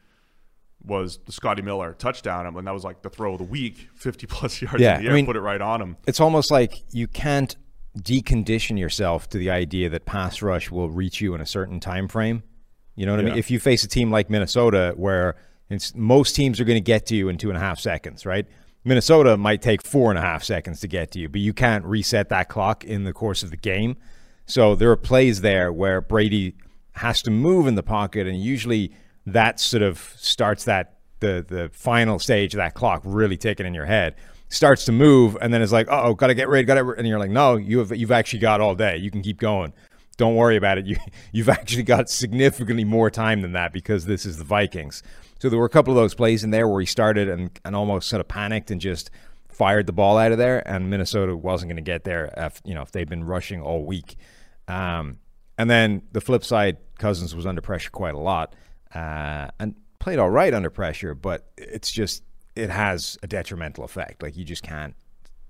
was 0.85 1.19
the 1.27 1.33
Scotty 1.33 1.63
Miller 1.63 1.95
touchdown, 1.99 2.47
and 2.47 2.67
that 2.67 2.73
was 2.73 2.85
like 2.85 3.03
the 3.03 3.11
throw 3.11 3.33
of 3.33 3.39
the 3.39 3.45
week, 3.45 3.89
fifty 3.97 4.27
plus 4.27 4.63
yards 4.63 4.81
Yeah, 4.81 4.99
in 4.99 5.05
the 5.05 5.11
I 5.11 5.15
mean- 5.15 5.27
put 5.27 5.37
it 5.37 5.41
right 5.41 5.61
on 5.61 5.83
him. 5.83 5.97
It's 6.07 6.21
almost 6.21 6.51
like 6.53 6.73
you 6.93 7.09
can't 7.09 7.55
decondition 7.99 8.79
yourself 8.79 9.29
to 9.31 9.39
the 9.39 9.51
idea 9.51 9.89
that 9.89 10.05
pass 10.05 10.43
rush 10.43 10.71
will 10.71 10.91
reach 10.91 11.21
you 11.21 11.35
in 11.35 11.41
a 11.41 11.47
certain 11.47 11.81
time 11.81 12.07
frame. 12.09 12.43
You 12.95 13.07
know 13.07 13.13
what 13.13 13.21
I 13.21 13.25
mean? 13.25 13.37
If 13.39 13.51
you 13.51 13.59
face 13.59 13.83
a 13.85 13.89
team 13.89 14.11
like 14.11 14.31
Minnesota, 14.31 14.95
where 14.97 15.35
it's, 15.71 15.95
most 15.95 16.37
teams 16.37 16.61
are 16.61 16.65
going 16.65 16.77
to 16.77 16.81
get 16.85 17.07
to 17.07 17.17
you 17.17 17.29
in 17.29 17.37
two 17.39 17.49
and 17.49 17.57
a 17.57 17.61
half 17.61 17.81
seconds, 17.81 18.25
right? 18.25 18.47
Minnesota 18.87 19.37
might 19.37 19.63
take 19.63 19.85
four 19.85 20.13
and 20.13 20.19
a 20.19 20.23
half 20.23 20.45
seconds 20.45 20.79
to 20.79 20.87
get 20.87 21.11
to 21.11 21.19
you, 21.19 21.29
but 21.29 21.41
you 21.41 21.53
can't 21.53 21.85
reset 21.85 22.29
that 22.29 22.49
clock 22.49 22.85
in 22.85 23.03
the 23.03 23.13
course 23.13 23.43
of 23.43 23.51
the 23.51 23.57
game. 23.57 23.97
So 24.47 24.77
there 24.77 24.89
are 24.93 24.97
plays 24.97 25.41
there 25.41 25.73
where 25.73 26.01
Brady 26.01 26.55
has 26.93 27.21
to 27.23 27.33
move 27.33 27.67
in 27.67 27.75
the 27.75 27.83
pocket, 27.83 28.29
and 28.29 28.41
usually 28.41 28.93
that 29.27 29.59
sort 29.59 29.83
of 29.83 29.99
starts 30.17 30.65
that 30.65 30.99
the 31.19 31.45
the 31.47 31.69
final 31.73 32.21
stage 32.21 32.55
of 32.55 32.59
that 32.59 32.75
clock 32.75 33.03
really 33.05 33.37
ticking 33.37 33.67
in 33.67 33.75
your 33.75 33.87
head. 33.87 34.15
Starts 34.51 34.85
to 34.85 34.93
move, 34.93 35.37
and 35.41 35.53
then 35.53 35.63
it's 35.63 35.73
like, 35.73 35.89
oh, 35.91 36.15
got 36.15 36.29
to 36.29 36.35
get 36.35 36.49
ready, 36.49 36.65
got 36.65 36.75
to, 36.75 36.91
and 36.93 37.09
you're 37.09 37.19
like, 37.19 37.33
no, 37.33 37.57
you 37.57 37.81
have 37.81 37.95
you've 37.97 38.13
actually 38.13 38.39
got 38.39 38.61
all 38.61 38.77
day. 38.77 38.97
You 38.97 39.11
can 39.11 39.21
keep 39.21 39.41
going. 39.41 39.73
Don't 40.17 40.37
worry 40.37 40.57
about 40.57 40.79
it. 40.79 40.87
You 40.87 40.97
you've 41.33 41.49
actually 41.49 41.83
got 41.83 42.09
significantly 42.09 42.85
more 42.85 43.11
time 43.11 43.43
than 43.43 43.53
that 43.55 43.73
because 43.73 44.07
this 44.07 44.25
is 44.25 44.39
the 44.39 44.45
Vikings. 44.45 45.03
So 45.39 45.49
there 45.49 45.59
were 45.59 45.67
a 45.67 45.71
couple 45.71 45.93
of 45.93 45.97
those 45.97 46.15
plays 46.15 46.45
in 46.45 46.51
there 46.51 46.67
where 46.67 46.81
he 46.81 46.87
started 46.87 47.29
and, 47.29 47.51
and 47.65 47.77
almost 47.77 48.09
sort 48.09 48.21
of 48.21 48.29
panicked 48.29 48.71
and 48.71 48.81
just 48.81 49.11
fired 49.49 49.87
the 49.87 49.93
ball 49.93 50.19
out 50.19 50.33
of 50.33 50.39
there, 50.39 50.67
and 50.69 50.91
Minnesota 50.91 51.37
wasn't 51.37 51.71
going 51.71 51.77
to 51.77 51.83
get 51.83 52.05
there. 52.05 52.33
If, 52.37 52.61
you 52.65 52.75
know, 52.75 52.83
if 52.83 52.93
they'd 52.93 53.09
been 53.09 53.25
rushing 53.25 53.61
all 53.61 53.85
week. 53.85 54.17
Um, 54.69 55.19
and 55.59 55.71
then 55.71 56.03
the 56.13 56.21
flip 56.21 56.45
side, 56.45 56.79
Cousins 56.99 57.35
was 57.35 57.47
under 57.47 57.63
pressure 57.63 57.91
quite 57.91 58.15
a 58.15 58.19
lot 58.19 58.55
uh, 58.95 59.49
and 59.59 59.75
played 59.99 60.19
all 60.19 60.31
right 60.31 60.53
under 60.53 60.71
pressure, 60.71 61.15
but 61.15 61.51
it's 61.57 61.91
just 61.91 62.23
it 62.55 62.71
has 62.71 63.19
a 63.23 63.27
detrimental 63.27 63.85
effect. 63.85 64.23
Like 64.23 64.37
you 64.37 64.45
just 64.45 64.63
can't, 64.63 64.95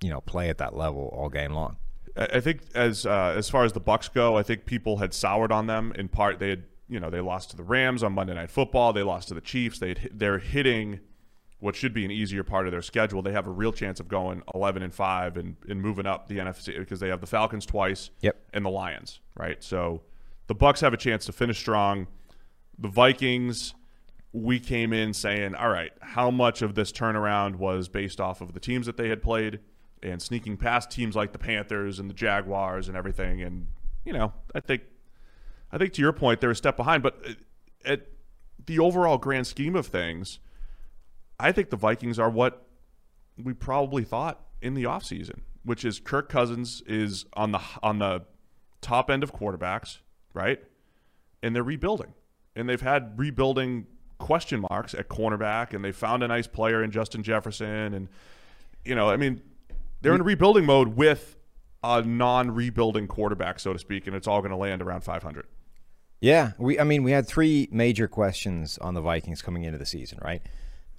you 0.02 0.10
know, 0.10 0.20
play 0.20 0.48
at 0.48 0.58
that 0.58 0.76
level 0.76 1.10
all 1.12 1.28
game 1.28 1.52
long. 1.52 1.76
I 2.16 2.40
think 2.40 2.62
as 2.74 3.04
uh, 3.04 3.34
as 3.36 3.50
far 3.50 3.64
as 3.64 3.72
the 3.74 3.80
Bucs 3.80 4.12
go, 4.12 4.38
I 4.38 4.42
think 4.42 4.64
people 4.64 4.96
had 4.96 5.12
soured 5.12 5.52
on 5.52 5.66
them. 5.66 5.92
In 5.96 6.08
part, 6.08 6.38
they 6.38 6.48
had 6.48 6.64
you 6.88 7.00
know 7.00 7.10
they 7.10 7.20
lost 7.20 7.50
to 7.50 7.56
the 7.56 7.62
Rams 7.62 8.02
on 8.02 8.12
Monday 8.12 8.34
Night 8.34 8.50
Football. 8.50 8.92
They 8.92 9.02
lost 9.02 9.28
to 9.28 9.34
the 9.34 9.40
Chiefs. 9.40 9.78
They 9.78 9.94
they're 10.12 10.38
hitting 10.38 11.00
what 11.58 11.74
should 11.74 11.94
be 11.94 12.04
an 12.04 12.10
easier 12.10 12.44
part 12.44 12.66
of 12.66 12.72
their 12.72 12.82
schedule. 12.82 13.22
They 13.22 13.32
have 13.32 13.46
a 13.46 13.50
real 13.50 13.72
chance 13.72 13.98
of 13.98 14.08
going 14.08 14.42
eleven 14.54 14.82
and 14.82 14.94
five 14.94 15.36
and, 15.36 15.56
and 15.68 15.80
moving 15.80 16.06
up 16.06 16.28
the 16.28 16.38
NFC 16.38 16.78
because 16.78 17.00
they 17.00 17.08
have 17.08 17.20
the 17.20 17.26
Falcons 17.26 17.64
twice 17.66 18.10
Yep. 18.20 18.36
and 18.52 18.64
the 18.64 18.70
Lions. 18.70 19.20
Right, 19.36 19.62
so 19.62 20.02
the 20.46 20.54
Bucs 20.54 20.80
have 20.80 20.92
a 20.92 20.96
chance 20.98 21.26
to 21.26 21.32
finish 21.32 21.58
strong. 21.58 22.06
The 22.78 22.88
Vikings. 22.88 23.74
We 24.32 24.60
came 24.60 24.92
in 24.92 25.14
saying, 25.14 25.54
all 25.54 25.70
right, 25.70 25.92
how 26.02 26.30
much 26.30 26.60
of 26.60 26.74
this 26.74 26.92
turnaround 26.92 27.56
was 27.56 27.88
based 27.88 28.20
off 28.20 28.42
of 28.42 28.52
the 28.52 28.60
teams 28.60 28.84
that 28.84 28.98
they 28.98 29.08
had 29.08 29.22
played 29.22 29.60
and 30.02 30.20
sneaking 30.20 30.58
past 30.58 30.90
teams 30.90 31.16
like 31.16 31.32
the 31.32 31.38
Panthers 31.38 31.98
and 31.98 32.10
the 32.10 32.14
Jaguars 32.14 32.88
and 32.88 32.98
everything. 32.98 33.40
And 33.40 33.68
you 34.04 34.12
know, 34.12 34.34
I 34.54 34.60
think, 34.60 34.82
I 35.72 35.78
think 35.78 35.92
to 35.94 36.02
your 36.02 36.12
point, 36.12 36.40
they're 36.40 36.50
a 36.50 36.56
step 36.56 36.76
behind. 36.76 37.02
But 37.02 37.18
uh, 37.26 37.32
at 37.84 38.08
the 38.64 38.78
overall 38.78 39.18
grand 39.18 39.46
scheme 39.46 39.76
of 39.76 39.86
things, 39.86 40.38
I 41.38 41.52
think 41.52 41.70
the 41.70 41.76
Vikings 41.76 42.18
are 42.18 42.30
what 42.30 42.66
we 43.42 43.52
probably 43.52 44.04
thought 44.04 44.40
in 44.62 44.74
the 44.74 44.84
offseason, 44.84 45.40
which 45.64 45.84
is 45.84 46.00
Kirk 46.00 46.28
Cousins 46.28 46.82
is 46.86 47.26
on 47.34 47.52
the 47.52 47.60
on 47.82 47.98
the 47.98 48.22
top 48.80 49.10
end 49.10 49.22
of 49.22 49.32
quarterbacks, 49.32 49.98
right? 50.32 50.60
And 51.42 51.54
they're 51.54 51.62
rebuilding. 51.62 52.14
And 52.54 52.68
they've 52.68 52.80
had 52.80 53.18
rebuilding 53.18 53.86
question 54.18 54.64
marks 54.70 54.94
at 54.94 55.08
cornerback 55.08 55.74
and 55.74 55.84
they 55.84 55.92
found 55.92 56.22
a 56.22 56.28
nice 56.28 56.46
player 56.46 56.82
in 56.82 56.90
Justin 56.90 57.22
Jefferson 57.22 57.92
and 57.92 58.08
you 58.82 58.94
know, 58.94 59.10
I 59.10 59.16
mean, 59.16 59.42
they're 60.00 60.14
in 60.14 60.22
rebuilding 60.22 60.64
mode 60.64 60.96
with 60.96 61.36
a 61.82 62.02
non-rebuilding 62.02 63.08
quarterback, 63.08 63.58
so 63.58 63.72
to 63.72 63.78
speak, 63.78 64.06
and 64.06 64.14
it's 64.14 64.26
all 64.26 64.40
going 64.40 64.50
to 64.50 64.56
land 64.56 64.80
around 64.80 65.02
500. 65.02 65.46
Yeah, 66.20 66.52
we. 66.58 66.78
I 66.80 66.84
mean, 66.84 67.02
we 67.02 67.10
had 67.10 67.26
three 67.26 67.68
major 67.70 68.08
questions 68.08 68.78
on 68.78 68.94
the 68.94 69.00
Vikings 69.00 69.42
coming 69.42 69.64
into 69.64 69.78
the 69.78 69.86
season, 69.86 70.18
right? 70.22 70.42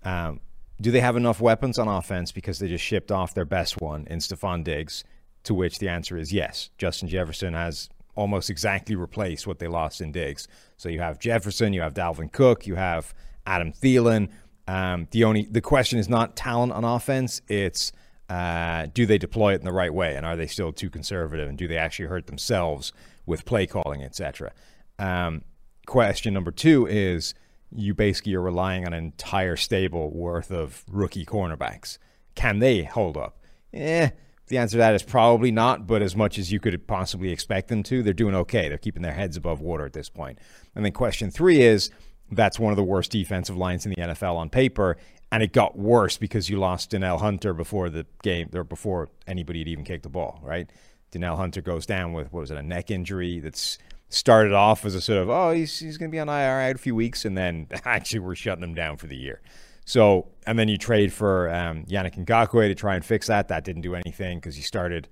Um, 0.03 0.39
do 0.79 0.91
they 0.91 0.99
have 0.99 1.15
enough 1.15 1.41
weapons 1.41 1.79
on 1.79 1.87
offense 1.87 2.31
because 2.31 2.59
they 2.59 2.67
just 2.67 2.83
shipped 2.83 3.11
off 3.11 3.33
their 3.33 3.45
best 3.45 3.81
one 3.81 4.05
in 4.09 4.19
Stefon 4.19 4.63
Diggs? 4.63 5.03
To 5.45 5.53
which 5.53 5.79
the 5.79 5.87
answer 5.87 6.17
is 6.17 6.33
yes. 6.33 6.69
Justin 6.77 7.07
Jefferson 7.07 7.53
has 7.53 7.89
almost 8.15 8.49
exactly 8.49 8.95
replaced 8.95 9.47
what 9.47 9.59
they 9.59 9.67
lost 9.67 10.01
in 10.01 10.11
Diggs. 10.11 10.47
So 10.75 10.89
you 10.89 10.99
have 10.99 11.19
Jefferson, 11.19 11.71
you 11.71 11.81
have 11.81 11.93
Dalvin 11.93 12.31
Cook, 12.31 12.67
you 12.67 12.75
have 12.75 13.13
Adam 13.45 13.71
Thielen. 13.71 14.29
Um, 14.67 15.07
the 15.11 15.23
only 15.23 15.47
the 15.49 15.61
question 15.61 15.99
is 15.99 16.09
not 16.09 16.35
talent 16.35 16.73
on 16.73 16.83
offense; 16.83 17.41
it's 17.47 17.93
uh, 18.29 18.87
do 18.93 19.05
they 19.05 19.17
deploy 19.17 19.53
it 19.53 19.59
in 19.61 19.65
the 19.65 19.71
right 19.71 19.93
way, 19.93 20.15
and 20.15 20.25
are 20.25 20.35
they 20.35 20.47
still 20.47 20.73
too 20.73 20.89
conservative, 20.89 21.47
and 21.47 21.57
do 21.57 21.67
they 21.67 21.77
actually 21.77 22.07
hurt 22.07 22.27
themselves 22.27 22.91
with 23.25 23.45
play 23.45 23.65
calling, 23.65 24.03
etc. 24.03 24.51
Um, 24.99 25.43
question 25.85 26.33
number 26.33 26.51
two 26.51 26.87
is 26.87 27.33
you 27.75 27.93
basically 27.93 28.33
are 28.35 28.41
relying 28.41 28.85
on 28.85 28.93
an 28.93 29.03
entire 29.03 29.55
stable 29.55 30.11
worth 30.11 30.51
of 30.51 30.83
rookie 30.89 31.25
cornerbacks. 31.25 31.97
Can 32.35 32.59
they 32.59 32.83
hold 32.83 33.17
up? 33.17 33.39
Eh, 33.73 34.09
the 34.47 34.57
answer 34.57 34.73
to 34.73 34.77
that 34.77 34.95
is 34.95 35.03
probably 35.03 35.51
not, 35.51 35.87
but 35.87 36.01
as 36.01 36.15
much 36.15 36.37
as 36.37 36.51
you 36.51 36.59
could 36.59 36.87
possibly 36.87 37.31
expect 37.31 37.67
them 37.67 37.83
to, 37.83 38.01
they're 38.01 38.13
doing 38.13 38.35
okay. 38.35 38.69
They're 38.69 38.77
keeping 38.77 39.03
their 39.03 39.13
heads 39.13 39.35
above 39.35 39.59
water 39.59 39.85
at 39.85 39.93
this 39.93 40.09
point. 40.09 40.39
And 40.75 40.85
then 40.85 40.93
question 40.93 41.31
three 41.31 41.61
is 41.61 41.91
that's 42.31 42.59
one 42.59 42.71
of 42.71 42.77
the 42.77 42.83
worst 42.83 43.11
defensive 43.11 43.57
lines 43.57 43.85
in 43.85 43.91
the 43.91 43.97
NFL 43.97 44.35
on 44.35 44.49
paper, 44.49 44.97
and 45.31 45.43
it 45.43 45.51
got 45.51 45.77
worse 45.77 46.17
because 46.17 46.49
you 46.49 46.59
lost 46.59 46.91
Danielle 46.91 47.19
Hunter 47.19 47.53
before 47.53 47.89
the 47.89 48.05
game, 48.23 48.49
or 48.53 48.63
before 48.63 49.09
anybody 49.27 49.59
had 49.59 49.67
even 49.67 49.83
kicked 49.83 50.03
the 50.03 50.09
ball, 50.09 50.39
right? 50.43 50.69
Danielle 51.11 51.37
Hunter 51.37 51.61
goes 51.61 51.85
down 51.85 52.13
with 52.13 52.31
what 52.31 52.41
was 52.41 52.51
it, 52.51 52.57
a 52.57 52.63
neck 52.63 52.91
injury 52.91 53.39
that's 53.39 53.77
started 54.09 54.53
off 54.53 54.85
as 54.85 54.95
a 54.95 55.01
sort 55.01 55.19
of 55.19 55.29
oh 55.29 55.51
he's 55.51 55.79
he's 55.79 55.97
going 55.97 56.09
to 56.09 56.15
be 56.15 56.19
on 56.19 56.29
IR 56.29 56.61
out 56.61 56.75
a 56.75 56.79
few 56.79 56.95
weeks, 56.95 57.25
and 57.25 57.37
then 57.37 57.67
actually 57.85 58.19
we're 58.19 58.35
shutting 58.35 58.63
him 58.63 58.73
down 58.73 58.97
for 58.97 59.07
the 59.07 59.17
year. 59.17 59.41
So 59.85 60.27
and 60.45 60.57
then 60.57 60.67
you 60.67 60.77
trade 60.77 61.13
for 61.13 61.49
um, 61.49 61.83
Yannick 61.85 62.23
Ngakoue 62.25 62.67
to 62.67 62.75
try 62.75 62.95
and 62.95 63.05
fix 63.05 63.27
that. 63.27 63.47
That 63.47 63.63
didn't 63.63 63.81
do 63.81 63.95
anything 63.95 64.39
because 64.39 64.57
you 64.57 64.63
started 64.63 65.07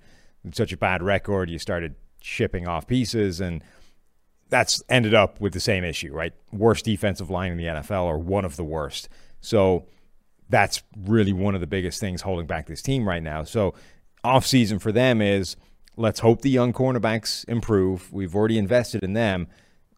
such 0.52 0.72
a 0.72 0.76
bad 0.76 1.02
record. 1.02 1.50
You 1.50 1.58
started 1.58 1.94
shipping 2.20 2.66
off 2.68 2.86
pieces, 2.86 3.40
and 3.40 3.62
that's 4.48 4.82
ended 4.88 5.14
up 5.14 5.40
with 5.40 5.52
the 5.52 5.60
same 5.60 5.84
issue, 5.84 6.12
right? 6.12 6.32
Worst 6.52 6.84
defensive 6.84 7.30
line 7.30 7.52
in 7.52 7.58
the 7.58 7.64
NFL, 7.64 8.04
or 8.04 8.18
one 8.18 8.44
of 8.44 8.56
the 8.56 8.64
worst. 8.64 9.08
So 9.40 9.86
that's 10.48 10.82
really 10.96 11.32
one 11.32 11.54
of 11.54 11.60
the 11.60 11.66
biggest 11.66 12.00
things 12.00 12.22
holding 12.22 12.46
back 12.46 12.66
this 12.66 12.82
team 12.82 13.08
right 13.08 13.22
now. 13.22 13.44
So 13.44 13.74
off 14.22 14.46
season 14.46 14.78
for 14.78 14.92
them 14.92 15.20
is 15.20 15.56
let's 15.96 16.20
hope 16.20 16.42
the 16.42 16.50
young 16.50 16.72
cornerbacks 16.72 17.44
improve. 17.48 18.12
We've 18.12 18.34
already 18.34 18.58
invested 18.58 19.02
in 19.02 19.14
them. 19.14 19.48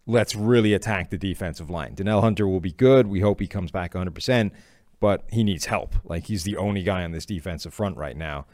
Let's 0.06 0.34
really 0.34 0.72
attack 0.72 1.10
the 1.10 1.18
defensive 1.18 1.68
line. 1.68 1.94
Danielle 1.94 2.22
Hunter 2.22 2.46
will 2.46 2.60
be 2.60 2.72
good. 2.72 3.06
We 3.06 3.20
hope 3.20 3.40
he 3.40 3.46
comes 3.46 3.70
back 3.70 3.92
100%, 3.92 4.52
but 5.00 5.24
he 5.30 5.44
needs 5.44 5.66
help. 5.66 5.94
Like 6.04 6.26
he's 6.26 6.44
the 6.44 6.56
only 6.56 6.82
guy 6.82 7.04
on 7.04 7.12
this 7.12 7.26
defensive 7.26 7.74
front 7.74 7.96
right 7.96 8.16
now. 8.16 8.46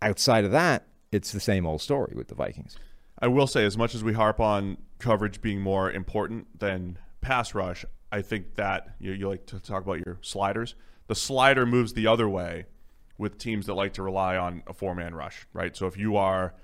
Outside 0.00 0.44
of 0.44 0.52
that, 0.52 0.86
it's 1.10 1.32
the 1.32 1.40
same 1.40 1.66
old 1.66 1.80
story 1.80 2.12
with 2.14 2.28
the 2.28 2.34
Vikings. 2.34 2.76
I 3.18 3.28
will 3.28 3.46
say, 3.46 3.64
as 3.64 3.76
much 3.76 3.94
as 3.94 4.02
we 4.02 4.14
harp 4.14 4.40
on 4.40 4.78
coverage 4.98 5.40
being 5.40 5.60
more 5.60 5.90
important 5.90 6.58
than 6.58 6.98
pass 7.20 7.54
rush, 7.54 7.84
I 8.10 8.22
think 8.22 8.54
that 8.56 8.94
you, 8.98 9.12
you 9.12 9.28
like 9.28 9.46
to 9.46 9.60
talk 9.60 9.82
about 9.82 10.04
your 10.04 10.18
sliders. 10.22 10.74
The 11.06 11.14
slider 11.14 11.66
moves 11.66 11.92
the 11.92 12.06
other 12.06 12.28
way 12.28 12.66
with 13.18 13.38
teams 13.38 13.66
that 13.66 13.74
like 13.74 13.92
to 13.94 14.02
rely 14.02 14.36
on 14.36 14.62
a 14.66 14.72
four 14.72 14.94
man 14.94 15.14
rush, 15.14 15.46
right? 15.52 15.76
So 15.76 15.86
if 15.86 15.96
you 15.96 16.16
are 16.16 16.54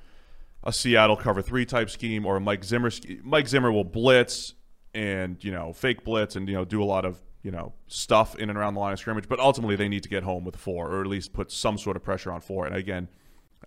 a 0.65 0.73
Seattle 0.73 1.17
cover 1.17 1.41
three 1.43 1.65
type 1.65 1.91
scheme 1.91 2.27
or 2.27 2.37
a 2.37 2.41
Mike 2.41 2.65
Zimmer, 2.65 2.91
Mike 3.23 3.49
Zimmer 3.49 3.71
will 3.73 3.85
blitz 3.85 4.55
and 4.95 5.43
you 5.45 5.53
know 5.53 5.73
fake 5.73 6.05
blitz 6.05 6.35
and 6.37 6.49
you 6.49 6.55
know 6.55 6.65
do 6.65 6.83
a 6.83 6.85
lot 6.85 7.05
of 7.05 7.21
you 7.43 7.51
know 7.51 7.73
stuff 7.87 8.35
in 8.37 8.51
and 8.51 8.59
around 8.59 8.75
the 8.75 8.81
line 8.81 8.93
of 8.93 8.99
scrimmage, 8.99 9.29
but 9.29 9.39
ultimately 9.39 9.77
they 9.77 9.89
need 9.89 10.03
to 10.03 10.09
get 10.09 10.23
home 10.23 10.45
with 10.45 10.57
four 10.57 10.91
or 10.91 11.01
at 11.01 11.07
least 11.07 11.33
put 11.33 11.53
some 11.53 11.79
sort 11.79 11.97
of 11.97 12.03
pressure 12.03 12.33
on 12.33 12.41
four. 12.41 12.67
And 12.67 12.75
again, 12.75 13.09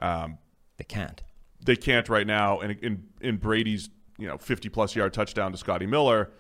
um, 0.02 0.38
They 0.78 0.84
can't. 0.84 1.24
they 1.64 1.76
can't 1.76 2.10
right 2.10 2.28
now. 2.28 2.60
And 2.60 2.78
in 2.84 3.04
in 3.22 3.38
Brady's 3.38 3.90
you 4.18 4.28
know 4.28 4.38
50 4.38 4.70
plus 4.70 4.96
yard 4.96 5.14
touchdown 5.14 5.52
to 5.52 5.58
Scotty 5.58 5.86
Miller, 5.86 6.32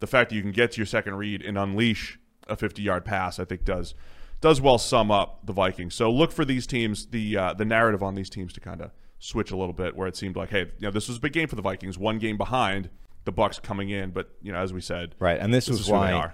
the 0.00 0.06
fact 0.06 0.30
that 0.30 0.36
you 0.36 0.42
can 0.42 0.52
get 0.52 0.72
to 0.72 0.78
your 0.78 0.86
second 0.86 1.14
read 1.16 1.42
and 1.42 1.56
unleash 1.56 2.18
a 2.48 2.56
50 2.56 2.82
yard 2.82 3.04
pass, 3.04 3.38
I 3.38 3.44
think 3.44 3.64
does 3.64 3.94
does 4.40 4.60
well 4.60 4.78
sum 4.78 5.10
up 5.10 5.46
the 5.46 5.52
Vikings. 5.52 5.94
So 5.94 6.10
look 6.10 6.32
for 6.32 6.44
these 6.44 6.66
teams, 6.66 7.06
the 7.06 7.36
uh, 7.36 7.54
the 7.54 7.64
narrative 7.64 8.02
on 8.02 8.14
these 8.14 8.30
teams 8.30 8.52
to 8.54 8.60
kind 8.60 8.80
of 8.80 8.90
switch 9.20 9.52
a 9.52 9.56
little 9.56 9.72
bit, 9.72 9.94
where 9.94 10.08
it 10.08 10.16
seemed 10.16 10.34
like, 10.34 10.50
hey, 10.50 10.62
you 10.78 10.86
know, 10.86 10.90
this 10.90 11.06
was 11.06 11.18
a 11.18 11.20
big 11.20 11.32
game 11.32 11.46
for 11.46 11.54
the 11.54 11.62
Vikings, 11.62 11.96
one 11.96 12.18
game 12.18 12.36
behind 12.36 12.90
the 13.24 13.32
Bucs 13.32 13.62
coming 13.62 13.90
in, 13.90 14.10
but 14.10 14.30
you 14.42 14.50
know, 14.50 14.58
as 14.58 14.72
we 14.72 14.80
said, 14.80 15.14
Right, 15.18 15.38
and 15.38 15.54
this, 15.54 15.66
This 15.66 15.72
was 15.72 15.80
is 15.80 15.86
who 15.86 15.92
they 15.92 15.98
why 15.98 16.32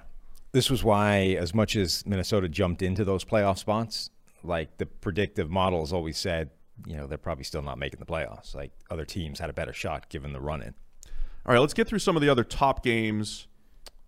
this 0.53 0.71
was 0.71 0.83
why 0.83 1.37
as 1.39 1.53
much 1.53 1.77
as 1.77 2.07
Minnesota 2.07 2.49
jumped 2.49 2.81
into 2.81 3.05
those 3.05 3.25
playoff 3.25 3.59
spots, 3.59 4.09
like 4.43 4.79
the 4.79 4.87
predictive 4.87 5.51
models 5.51 5.93
always 5.93 6.17
said, 6.17 6.51
you 6.87 6.97
know, 6.97 7.07
they're 7.07 7.19
probably 7.19 7.45
still 7.45 7.63
not 7.63 7.79
making 7.79 8.01
the 8.01 8.07
playoffs. 8.07 8.55
Like 8.55 8.73
other 8.91 9.05
teams 9.05 9.41
had 9.41 9.51
a 9.51 9.53
better 9.53 9.73
shot 9.73 10.09
given 10.09 10.33
the 10.33 10.41
run 10.41 10.63
in. 10.63 10.75
All 11.45 11.53
right, 11.53 11.59
let's 11.59 11.75
get 11.75 11.87
through 11.89 11.99
some 11.99 12.17
of 12.17 12.23
the 12.23 12.29
other 12.29 12.45
top 12.45 12.83
games, 12.83 13.47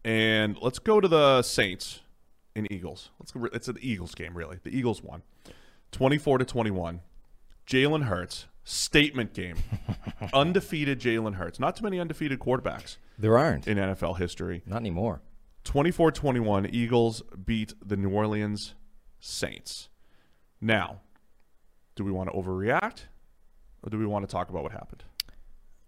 and 0.04 0.56
let's 0.60 0.78
go 0.78 1.00
to 1.00 1.08
the 1.08 1.42
Saints 1.42 2.00
and 2.56 2.70
Eagles. 2.70 3.10
Let's 3.20 3.32
go. 3.32 3.44
It's 3.52 3.68
an 3.68 3.78
Eagles 3.80 4.14
game, 4.14 4.36
really. 4.36 4.58
The 4.62 4.76
Eagles 4.76 5.02
won, 5.02 5.22
twenty-four 5.92 6.38
to 6.38 6.44
twenty-one. 6.44 7.00
Jalen 7.66 8.04
Hurts 8.04 8.46
statement 8.68 9.32
game, 9.32 9.56
undefeated 10.34 11.00
Jalen 11.00 11.34
Hurts. 11.36 11.58
Not 11.58 11.76
too 11.76 11.84
many 11.84 11.98
undefeated 11.98 12.38
quarterbacks 12.38 12.98
There 13.18 13.38
aren't. 13.38 13.66
in 13.66 13.78
NFL 13.78 14.18
history. 14.18 14.62
Not 14.66 14.80
anymore. 14.80 15.22
24-21, 15.64 16.68
Eagles 16.72 17.22
beat 17.44 17.72
the 17.84 17.96
New 17.96 18.10
Orleans 18.10 18.74
Saints. 19.20 19.88
Now, 20.60 21.00
do 21.96 22.04
we 22.04 22.12
want 22.12 22.30
to 22.30 22.36
overreact, 22.36 23.04
or 23.82 23.90
do 23.90 23.98
we 23.98 24.06
want 24.06 24.28
to 24.28 24.30
talk 24.30 24.50
about 24.50 24.62
what 24.62 24.72
happened? 24.72 25.04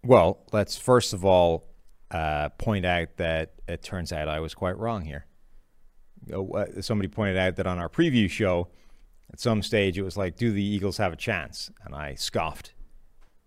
Well, 0.03 0.39
let's 0.51 0.77
first 0.77 1.13
of 1.13 1.23
all 1.23 1.67
uh, 2.09 2.49
point 2.49 2.85
out 2.85 3.17
that 3.17 3.53
it 3.67 3.83
turns 3.83 4.11
out 4.11 4.27
I 4.27 4.39
was 4.39 4.53
quite 4.55 4.77
wrong 4.77 5.03
here. 5.05 5.25
Uh, 6.33 6.81
Somebody 6.81 7.07
pointed 7.07 7.37
out 7.37 7.55
that 7.57 7.67
on 7.67 7.77
our 7.79 7.89
preview 7.89 8.29
show, 8.29 8.67
at 9.31 9.39
some 9.39 9.61
stage, 9.61 9.97
it 9.97 10.03
was 10.03 10.17
like, 10.17 10.35
"Do 10.35 10.51
the 10.51 10.63
Eagles 10.63 10.97
have 10.97 11.13
a 11.13 11.15
chance?" 11.17 11.71
And 11.85 11.95
I 11.95 12.15
scoffed 12.15 12.73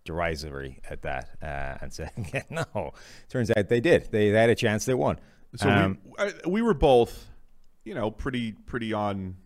derisory 0.04 0.80
at 0.88 1.02
that 1.02 1.30
uh, 1.42 1.78
and 1.80 1.92
said, 1.92 2.10
"No." 2.50 2.92
Turns 3.28 3.50
out 3.50 3.68
they 3.68 3.80
did. 3.80 4.10
They, 4.10 4.30
they 4.30 4.40
had 4.40 4.50
a 4.50 4.54
chance. 4.54 4.84
They 4.84 4.94
won. 4.94 5.18
So 5.56 5.68
Um, 5.68 5.98
we, 6.04 6.12
I, 6.18 6.32
we 6.46 6.62
were 6.62 6.74
both, 6.74 7.26
you 7.84 7.94
know, 7.94 8.10
pretty 8.10 8.52
pretty 8.52 8.92
on 8.92 9.36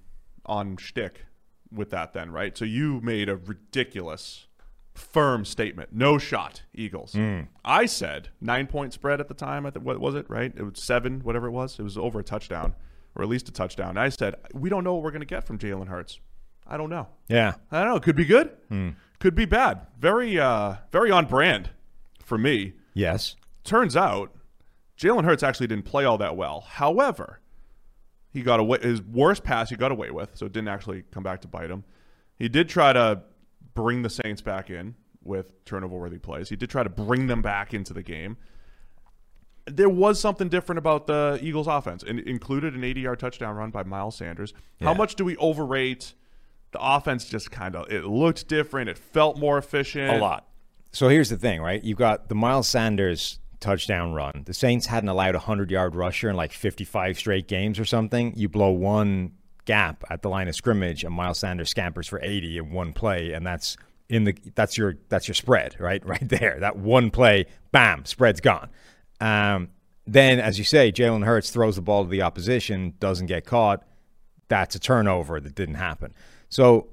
on 0.46 0.77
shtick 0.77 1.27
with 1.70 1.90
that 1.90 2.12
then, 2.14 2.31
right? 2.31 2.57
So 2.57 2.64
you 2.64 3.01
made 3.03 3.29
a 3.29 3.37
ridiculous, 3.37 4.46
firm 4.94 5.44
statement. 5.44 5.90
No 5.92 6.16
shot, 6.18 6.62
Eagles. 6.72 7.12
Hmm. 7.12 7.40
I 7.64 7.85
said 7.87 8.31
nine 8.40 8.66
point 8.66 8.92
spread 8.94 9.20
at 9.20 9.29
the 9.29 9.35
time. 9.35 9.66
I 9.66 9.70
think 9.70 9.85
what 9.85 10.01
was 10.01 10.14
it? 10.14 10.24
Right? 10.31 10.53
It 10.57 10.62
was 10.62 10.83
seven, 10.83 11.20
whatever 11.20 11.46
it 11.48 11.53
was. 11.53 11.79
It 11.79 11.83
was 11.83 11.98
over 11.98 12.20
a 12.20 12.24
touchdown, 12.24 12.74
or 13.14 13.22
at 13.22 13.29
least 13.29 13.48
a 13.48 13.53
touchdown. 13.53 13.98
I 13.98 14.09
said 14.09 14.37
we 14.55 14.70
don't 14.70 14.85
know 14.85 14.94
what 14.94 15.03
we're 15.03 15.11
going 15.11 15.20
to 15.20 15.27
get 15.27 15.44
from 15.44 15.59
Jalen 15.59 15.88
Hurts. 15.88 16.20
I 16.68 16.76
don't 16.76 16.90
know. 16.90 17.09
yeah. 17.28 17.54
I 17.70 17.81
don't 17.81 17.88
know. 17.88 17.96
It 17.96 18.02
Could 18.02 18.16
be 18.16 18.24
good. 18.26 18.50
Hmm. 18.68 18.90
Could 19.20 19.35
be 19.35 19.46
bad. 19.46 19.87
Very 19.98 20.38
uh, 20.38 20.76
very 20.92 21.11
on 21.11 21.26
brand 21.26 21.70
for 22.22 22.38
me 22.38 22.74
Yes. 22.94 23.37
turns 23.64 23.96
out 23.96 24.33
Jalen 24.98 25.24
Hurts 25.24 25.42
actually 25.42 25.66
didn't 25.66 25.85
play 25.87 26.04
all 26.04 26.18
that 26.18 26.37
well. 26.37 26.61
However, 26.68 27.40
he 28.31 28.42
got 28.42 28.61
away 28.61 28.78
his 28.83 29.00
worst 29.02 29.42
pass 29.44 29.70
he 29.70 29.76
got 29.76 29.90
away 29.92 30.11
with, 30.11 30.31
so 30.35 30.46
it 30.46 30.52
didn't 30.52 30.68
actually 30.68 31.04
come 31.11 31.22
back 31.22 31.40
to 31.40 31.48
bite 31.48 31.70
him. 31.70 31.85
He 32.37 32.48
did 32.48 32.68
try 32.68 32.92
to 32.92 33.22
bring 33.74 34.02
the 34.02 34.11
Saints 34.11 34.42
back 34.42 34.70
in 34.70 34.94
with 35.24 35.64
turnover 35.64 35.96
worthy 35.96 36.18
plays. 36.18 36.48
He 36.48 36.57
did 36.57 36.68
try 36.70 36.83
to 36.83 36.88
bring 36.90 37.26
them 37.28 37.42
back 37.42 37.72
into 37.74 37.92
the 37.94 38.02
game. 38.02 38.37
There 39.66 39.88
was 39.88 40.18
something 40.20 40.48
different 40.48 40.78
about 40.78 41.07
the 41.07 41.38
Eagles 41.42 41.66
offense, 41.66 42.02
and 42.02 42.18
it 42.20 42.26
included 42.26 42.74
an 42.74 42.85
80 42.85 43.00
yard 43.00 43.18
touchdown 43.18 43.54
run 43.57 43.70
by 43.70 43.83
Miles 43.83 44.16
Sanders. 44.16 44.54
How 44.81 44.94
much 44.94 45.14
do 45.16 45.24
we 45.24 45.37
overrate 45.37 46.14
the 46.72 46.81
offense? 46.81 47.24
Just 47.24 47.50
kind 47.50 47.76
of, 47.76 47.90
it 47.90 48.04
looked 48.04 48.48
different. 48.48 48.88
It 48.88 48.98
felt 48.98 49.38
more 49.38 49.59
efficient. 49.59 50.16
A 50.16 50.18
lot. 50.18 50.46
So 50.92 51.09
here's 51.09 51.28
the 51.28 51.37
thing, 51.37 51.61
right? 51.61 51.83
You've 51.83 51.98
got 51.98 52.28
the 52.28 52.35
Miles 52.35 52.68
Sanders 52.68 53.40
touchdown 53.61 54.12
run. 54.12 54.42
The 54.46 54.54
Saints 54.54 54.87
hadn't 54.87 55.09
allowed 55.09 55.35
a 55.35 55.38
100 55.38 55.70
yard 55.70 55.94
rusher 55.94 56.31
in 56.31 56.37
like 56.37 56.52
55 56.52 57.18
straight 57.18 57.48
games 57.48 57.78
or 57.78 57.85
something. 57.85 58.33
You 58.37 58.48
blow 58.48 58.70
one 58.70 59.33
gap 59.64 60.04
at 60.09 60.22
the 60.22 60.28
line 60.28 60.48
of 60.48 60.54
scrimmage, 60.54 61.04
and 61.04 61.14
Miles 61.14 61.38
Sanders 61.38 61.70
scampers 61.70 62.07
for 62.07 62.20
80 62.22 62.59
in 62.59 62.72
one 62.72 62.92
play, 62.92 63.33
and 63.33 63.46
that's 63.46 63.76
in 64.09 64.24
the 64.24 64.35
that's 64.54 64.78
your 64.78 64.96
that's 65.11 65.28
your 65.28 65.35
spread, 65.35 65.76
right? 65.78 66.02
Right 66.07 66.26
there. 66.26 66.57
That 66.61 66.76
one 66.76 67.11
play, 67.11 67.46
bam, 67.72 68.04
spread's 68.07 68.40
gone. 68.40 68.70
Um, 69.20 69.68
then, 70.07 70.40
as 70.40 70.57
you 70.57 70.64
say, 70.64 70.90
Jalen 70.90 71.24
Hurts 71.24 71.50
throws 71.50 71.76
the 71.76 71.83
ball 71.83 72.04
to 72.04 72.11
the 72.11 72.22
opposition, 72.22 72.94
doesn't 72.98 73.26
get 73.26 73.44
caught 73.44 73.85
that's 74.48 74.74
a 74.74 74.78
turnover 74.78 75.40
that 75.40 75.54
didn't 75.54 75.76
happen. 75.76 76.14
So 76.48 76.88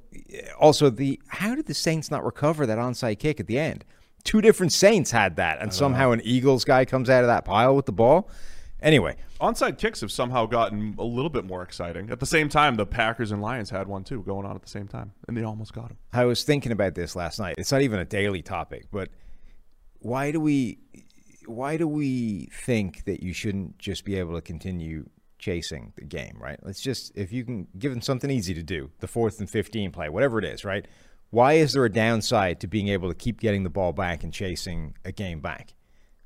also 0.60 0.90
the 0.90 1.20
how 1.28 1.56
did 1.56 1.66
the 1.66 1.74
Saints 1.74 2.12
not 2.12 2.24
recover 2.24 2.66
that 2.66 2.78
onside 2.78 3.20
kick 3.20 3.40
at 3.40 3.48
the 3.48 3.60
end? 3.60 3.86
Two 4.24 4.42
different 4.42 4.74
Saints 4.74 5.12
had 5.12 5.36
that, 5.36 5.62
and 5.62 5.72
somehow 5.72 6.10
an 6.12 6.20
Eagles 6.24 6.66
guy 6.66 6.84
comes 6.84 7.12
out 7.12 7.24
of 7.24 7.28
that 7.28 7.46
pile 7.46 7.76
with 7.76 7.86
the 7.86 7.92
ball. 7.92 8.28
Anyway, 8.82 9.16
onside 9.40 9.78
kicks 9.78 10.02
have 10.02 10.12
somehow 10.12 10.48
gotten 10.48 10.96
a 10.98 11.04
little 11.04 11.30
bit 11.30 11.46
more 11.46 11.62
exciting. 11.62 12.10
At 12.10 12.20
the 12.20 12.26
same 12.26 12.50
time, 12.50 12.76
the 12.76 12.88
Packers 12.88 13.32
and 13.32 13.42
Lions 13.42 13.70
had 13.70 13.88
one 13.88 14.04
too 14.04 14.24
going 14.24 14.46
on 14.48 14.56
at 14.56 14.64
the 14.64 14.70
same 14.70 14.88
time, 14.88 15.14
and 15.28 15.38
they 15.38 15.44
almost 15.44 15.74
got 15.74 15.92
him. 15.92 15.98
I 16.12 16.26
was 16.26 16.44
thinking 16.44 16.72
about 16.72 16.96
this 16.96 17.16
last 17.16 17.40
night. 17.40 17.56
It's 17.58 17.72
not 17.72 17.82
even 17.82 18.00
a 18.00 18.06
daily 18.06 18.42
topic, 18.42 18.88
but 18.92 19.10
why 20.00 20.32
do 20.32 20.40
we 20.40 20.80
why 21.46 21.78
do 21.78 21.88
we 21.88 22.50
think 22.52 23.06
that 23.06 23.22
you 23.22 23.32
shouldn't 23.32 23.78
just 23.78 24.06
be 24.06 24.16
able 24.18 24.34
to 24.34 24.42
continue 24.42 25.08
chasing 25.40 25.94
the 25.96 26.06
game, 26.06 26.38
right? 26.40 26.60
Let's 26.64 26.82
just 26.82 27.12
if 27.16 27.32
you 27.32 27.44
can 27.44 27.68
give 27.78 27.92
them 27.92 28.02
something 28.02 28.30
easy 28.30 28.54
to 28.54 28.64
do, 28.64 28.92
the 29.00 29.08
fourth 29.08 29.40
and 29.40 29.50
15 29.50 29.92
play, 29.92 30.10
whatever 30.10 30.40
it 30.40 30.46
is, 30.46 30.64
right? 30.66 30.86
Why 31.32 31.54
is 31.54 31.74
there 31.74 31.84
a 31.86 31.92
downside 31.92 32.60
to 32.62 32.68
being 32.68 32.88
able 32.88 33.10
to 33.10 33.16
keep 33.16 33.40
getting 33.40 33.64
the 33.64 33.70
ball 33.70 33.92
back 33.94 34.24
and 34.24 34.32
chasing 34.34 34.96
a 35.04 35.12
game 35.12 35.42
back? 35.42 35.74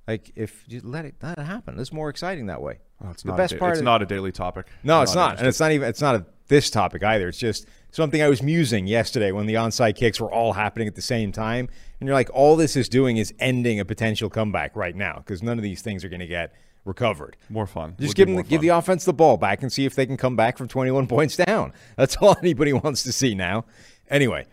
Like 0.08 0.32
if 0.36 0.64
you 0.68 0.82
let 0.84 1.06
it 1.06 1.16
let 1.22 1.38
it 1.38 1.44
happen, 1.46 1.80
it's 1.80 1.94
more 1.94 2.10
exciting 2.10 2.48
that 2.48 2.62
way. 2.62 2.80
it's 3.12 3.24
the 3.24 3.30
not 3.30 3.38
best 3.38 3.54
a, 3.54 3.56
da- 3.56 3.60
part 3.60 3.72
It's 3.74 3.80
of- 3.80 3.86
not 3.86 4.02
a 4.02 4.06
daily 4.06 4.32
topic. 4.32 4.68
no, 4.84 5.02
it's 5.02 5.14
not, 5.16 5.32
interesting. 5.40 5.40
and 5.40 5.48
it's 5.50 5.60
not 5.60 5.72
even. 5.72 5.88
It's 5.90 6.02
not 6.02 6.16
a, 6.16 6.26
this 6.48 6.70
topic 6.72 7.04
either. 7.04 7.28
It's 7.28 7.38
just 7.38 7.68
something 7.92 8.20
I 8.22 8.28
was 8.28 8.42
musing 8.42 8.88
yesterday 8.88 9.32
when 9.32 9.46
the 9.46 9.54
onside 9.54 9.96
kicks 9.96 10.20
were 10.20 10.32
all 10.32 10.54
happening 10.54 10.88
at 10.88 10.96
the 10.96 11.02
same 11.02 11.32
time, 11.32 11.70
and 12.00 12.08
you're 12.08 12.16
like, 12.16 12.30
all 12.34 12.56
this 12.56 12.76
is 12.76 12.90
doing 12.90 13.18
is 13.18 13.34
ending 13.40 13.80
a 13.80 13.86
potential 13.86 14.32
comeback 14.32 14.76
right 14.76 14.96
now 14.96 15.18
because 15.20 15.44
none 15.44 15.60
of 15.60 15.64
these 15.64 15.84
things 15.84 16.04
are 16.04 16.10
going 16.10 16.20
to 16.22 16.28
get 16.28 16.54
recovered. 16.90 17.38
more 17.50 17.68
fun. 17.68 17.96
Just 17.98 18.10
Would 18.10 18.16
give 18.18 18.28
them, 18.28 18.34
more 18.34 18.44
give 18.44 18.62
the 18.62 18.70
offense 18.70 19.06
the 19.06 19.14
ball 19.14 19.38
back 19.38 19.62
and 19.62 19.72
see 19.72 19.86
if 19.86 19.96
they 19.96 20.06
can 20.06 20.18
come 20.18 20.36
back 20.36 20.58
from 20.58 20.68
21 20.68 21.08
points 21.16 21.38
down. 21.38 21.72
That's 21.96 22.18
all 22.18 22.36
anybody 22.42 22.74
wants 22.74 23.04
to 23.04 23.14
see 23.14 23.36
now. 23.36 23.64
Anyway, 24.10 24.46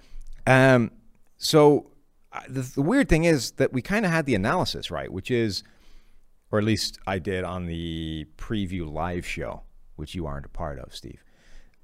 um, 0.46 0.92
so 1.38 1.90
uh, 2.33 2.40
the, 2.49 2.61
the 2.61 2.83
weird 2.83 3.09
thing 3.09 3.25
is 3.25 3.53
that 3.53 3.72
we 3.72 3.83
kind 3.83 4.05
of 4.05 4.12
had 4.12 4.27
the 4.27 4.35
analysis 4.35 4.90
right, 4.90 5.11
which 5.11 5.31
is, 5.31 5.64
or 6.53 6.59
at 6.59 6.64
least 6.64 6.99
I 7.07 7.18
did 7.18 7.42
on 7.42 7.66
the 7.66 8.27
preview 8.37 8.90
live 8.90 9.27
show, 9.27 9.62
which 9.96 10.14
you 10.14 10.27
aren't 10.27 10.46
a 10.46 10.51
part 10.51 10.79
of, 10.79 10.94
Steve. 10.94 11.25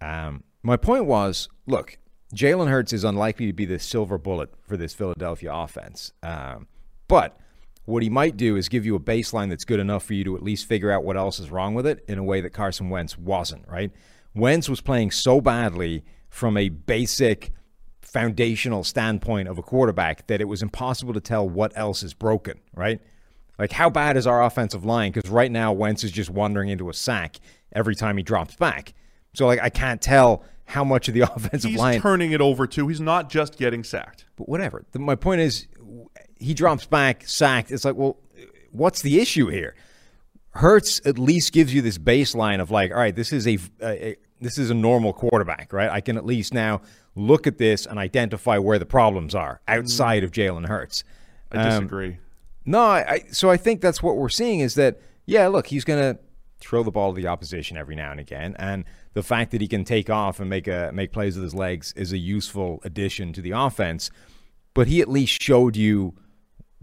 Um, 0.01 0.45
my 0.62 0.77
point 0.77 1.07
was, 1.07 1.49
look, 1.67 1.99
Jalen 2.35 2.69
Hurts 2.69 2.93
is 2.93 3.05
unlikely 3.05 3.47
to 3.47 3.53
be 3.53 3.65
the 3.65 3.79
silver 3.79 4.19
bullet 4.19 4.51
for 4.62 4.77
this 4.77 4.95
Philadelphia 4.95 5.53
offense, 5.53 6.12
um, 6.23 6.69
but 7.09 7.38
what 7.85 8.03
he 8.03 8.11
might 8.11 8.37
do 8.37 8.57
is 8.57 8.68
give 8.68 8.87
you 8.87 8.95
a 8.95 9.01
baseline 9.01 9.49
that's 9.49 9.64
good 9.64 9.81
enough 9.81 10.05
for 10.05 10.14
you 10.14 10.25
to 10.25 10.37
at 10.37 10.42
least 10.42 10.66
figure 10.66 10.90
out 10.90 11.05
what 11.05 11.16
else 11.16 11.40
is 11.40 11.51
wrong 11.51 11.75
with 11.75 11.87
it 11.87 12.05
in 12.09 12.18
a 12.18 12.25
way 12.25 12.40
that 12.40 12.51
Carson 12.51 12.90
Wentz 12.90 13.18
wasn't, 13.18 13.66
right? 13.68 13.90
Wentz 14.35 14.68
was 14.68 14.81
playing 14.81 15.11
so 15.11 15.40
badly 15.40 16.05
from 16.29 16.57
a 16.57 16.68
basic 16.68 17.53
foundational 18.01 18.85
standpoint 18.85 19.49
of 19.49 19.59
a 19.59 19.62
quarterback 19.62 20.27
that 20.27 20.40
it 20.40 20.45
was 20.45 20.62
impossible 20.62 21.14
to 21.14 21.21
tell 21.21 21.49
what 21.49 21.73
else 21.75 22.03
is 22.03 22.14
broken, 22.14 22.61
right? 22.75 23.01
Like, 23.59 23.73
how 23.73 23.90
bad 23.90 24.16
is 24.16 24.27
our 24.27 24.42
offensive 24.42 24.85
line? 24.85 25.12
Because 25.12 25.31
right 25.31 25.51
now, 25.51 25.73
Wentz 25.73 26.05
is 26.05 26.11
just 26.11 26.31
wandering 26.31 26.68
into 26.68 26.88
a 26.88 26.95
sack 26.95 27.37
every 27.73 27.95
time 27.95 28.16
he 28.16 28.23
drops 28.23 28.57
back. 28.57 28.95
So, 29.35 29.47
like, 29.47 29.61
I 29.61 29.71
can't 29.71 30.01
tell 30.01 30.45
how 30.64 30.85
much 30.85 31.09
of 31.09 31.14
the 31.14 31.21
offensive 31.35 31.71
He's 31.71 31.79
line. 31.79 31.95
He's 31.95 32.03
turning 32.03 32.33
it 32.33 32.40
over 32.40 32.66
too. 32.66 32.88
He's 32.88 33.01
not 33.01 33.31
just 33.31 33.59
getting 33.59 33.85
sacked. 33.85 34.27
But 34.37 34.49
whatever. 34.49 34.85
The, 34.92 34.99
my 34.99 35.14
point 35.14 35.40
is, 35.42 35.68
he 36.42 36.55
drops 36.55 36.87
back, 36.87 37.26
sacked. 37.26 37.70
It's 37.70 37.85
like, 37.85 37.94
well, 37.96 38.16
what's 38.70 39.02
the 39.02 39.20
issue 39.20 39.48
here? 39.48 39.74
Hurts 40.50 41.00
at 41.07 41.18
least 41.18 41.52
gives 41.52 41.72
you 41.72 41.81
this 41.81 41.96
baseline 41.98 42.61
of 42.61 42.70
like, 42.70 42.90
all 42.90 42.98
right, 42.98 43.14
this 43.14 43.33
is 43.33 43.46
a, 43.46 43.59
a 43.83 44.16
this 44.40 44.59
is 44.59 44.70
a 44.70 44.74
normal 44.74 45.12
quarterback, 45.12 45.72
right? 45.72 45.88
I 45.88 46.00
can 46.00 46.16
at 46.16 46.26
least 46.26 46.52
now 46.52 46.83
look 47.14 47.46
at 47.46 47.59
this 47.59 47.87
and 47.87 47.98
identify 47.98 48.59
where 48.59 48.78
the 48.78 48.87
problems 48.87 49.35
are 49.35 49.61
outside 49.68 50.24
of 50.24 50.31
Jalen 50.33 50.66
Hurts. 50.66 51.05
I 51.52 51.59
Um, 51.59 51.68
disagree. 51.85 52.18
No, 52.64 52.81
I, 52.81 53.22
so 53.31 53.50
I 53.50 53.57
think 53.57 53.81
that's 53.81 54.02
what 54.02 54.16
we're 54.16 54.28
seeing 54.28 54.61
is 54.61 54.74
that 54.74 55.00
yeah, 55.26 55.46
look, 55.48 55.68
he's 55.68 55.85
gonna 55.85 56.18
throw 56.61 56.83
the 56.83 56.90
ball 56.90 57.14
to 57.14 57.20
the 57.20 57.28
opposition 57.28 57.76
every 57.76 57.96
now 57.96 58.11
and 58.11 58.20
again, 58.20 58.55
and 58.59 58.85
the 59.14 59.22
fact 59.22 59.50
that 59.52 59.61
he 59.61 59.68
can 59.68 59.85
take 59.85 60.11
off 60.11 60.38
and 60.40 60.50
make 60.50 60.66
a 60.68 60.90
make 60.92 61.12
plays 61.12 61.37
with 61.37 61.44
his 61.44 61.55
legs 61.55 61.92
is 61.96 62.12
a 62.12 62.18
useful 62.18 62.81
addition 62.85 63.33
to 63.33 63.40
the 63.40 63.52
offense. 63.52 64.11
But 64.74 64.87
he 64.88 65.00
at 65.00 65.09
least 65.09 65.40
showed 65.42 65.76
you 65.76 66.14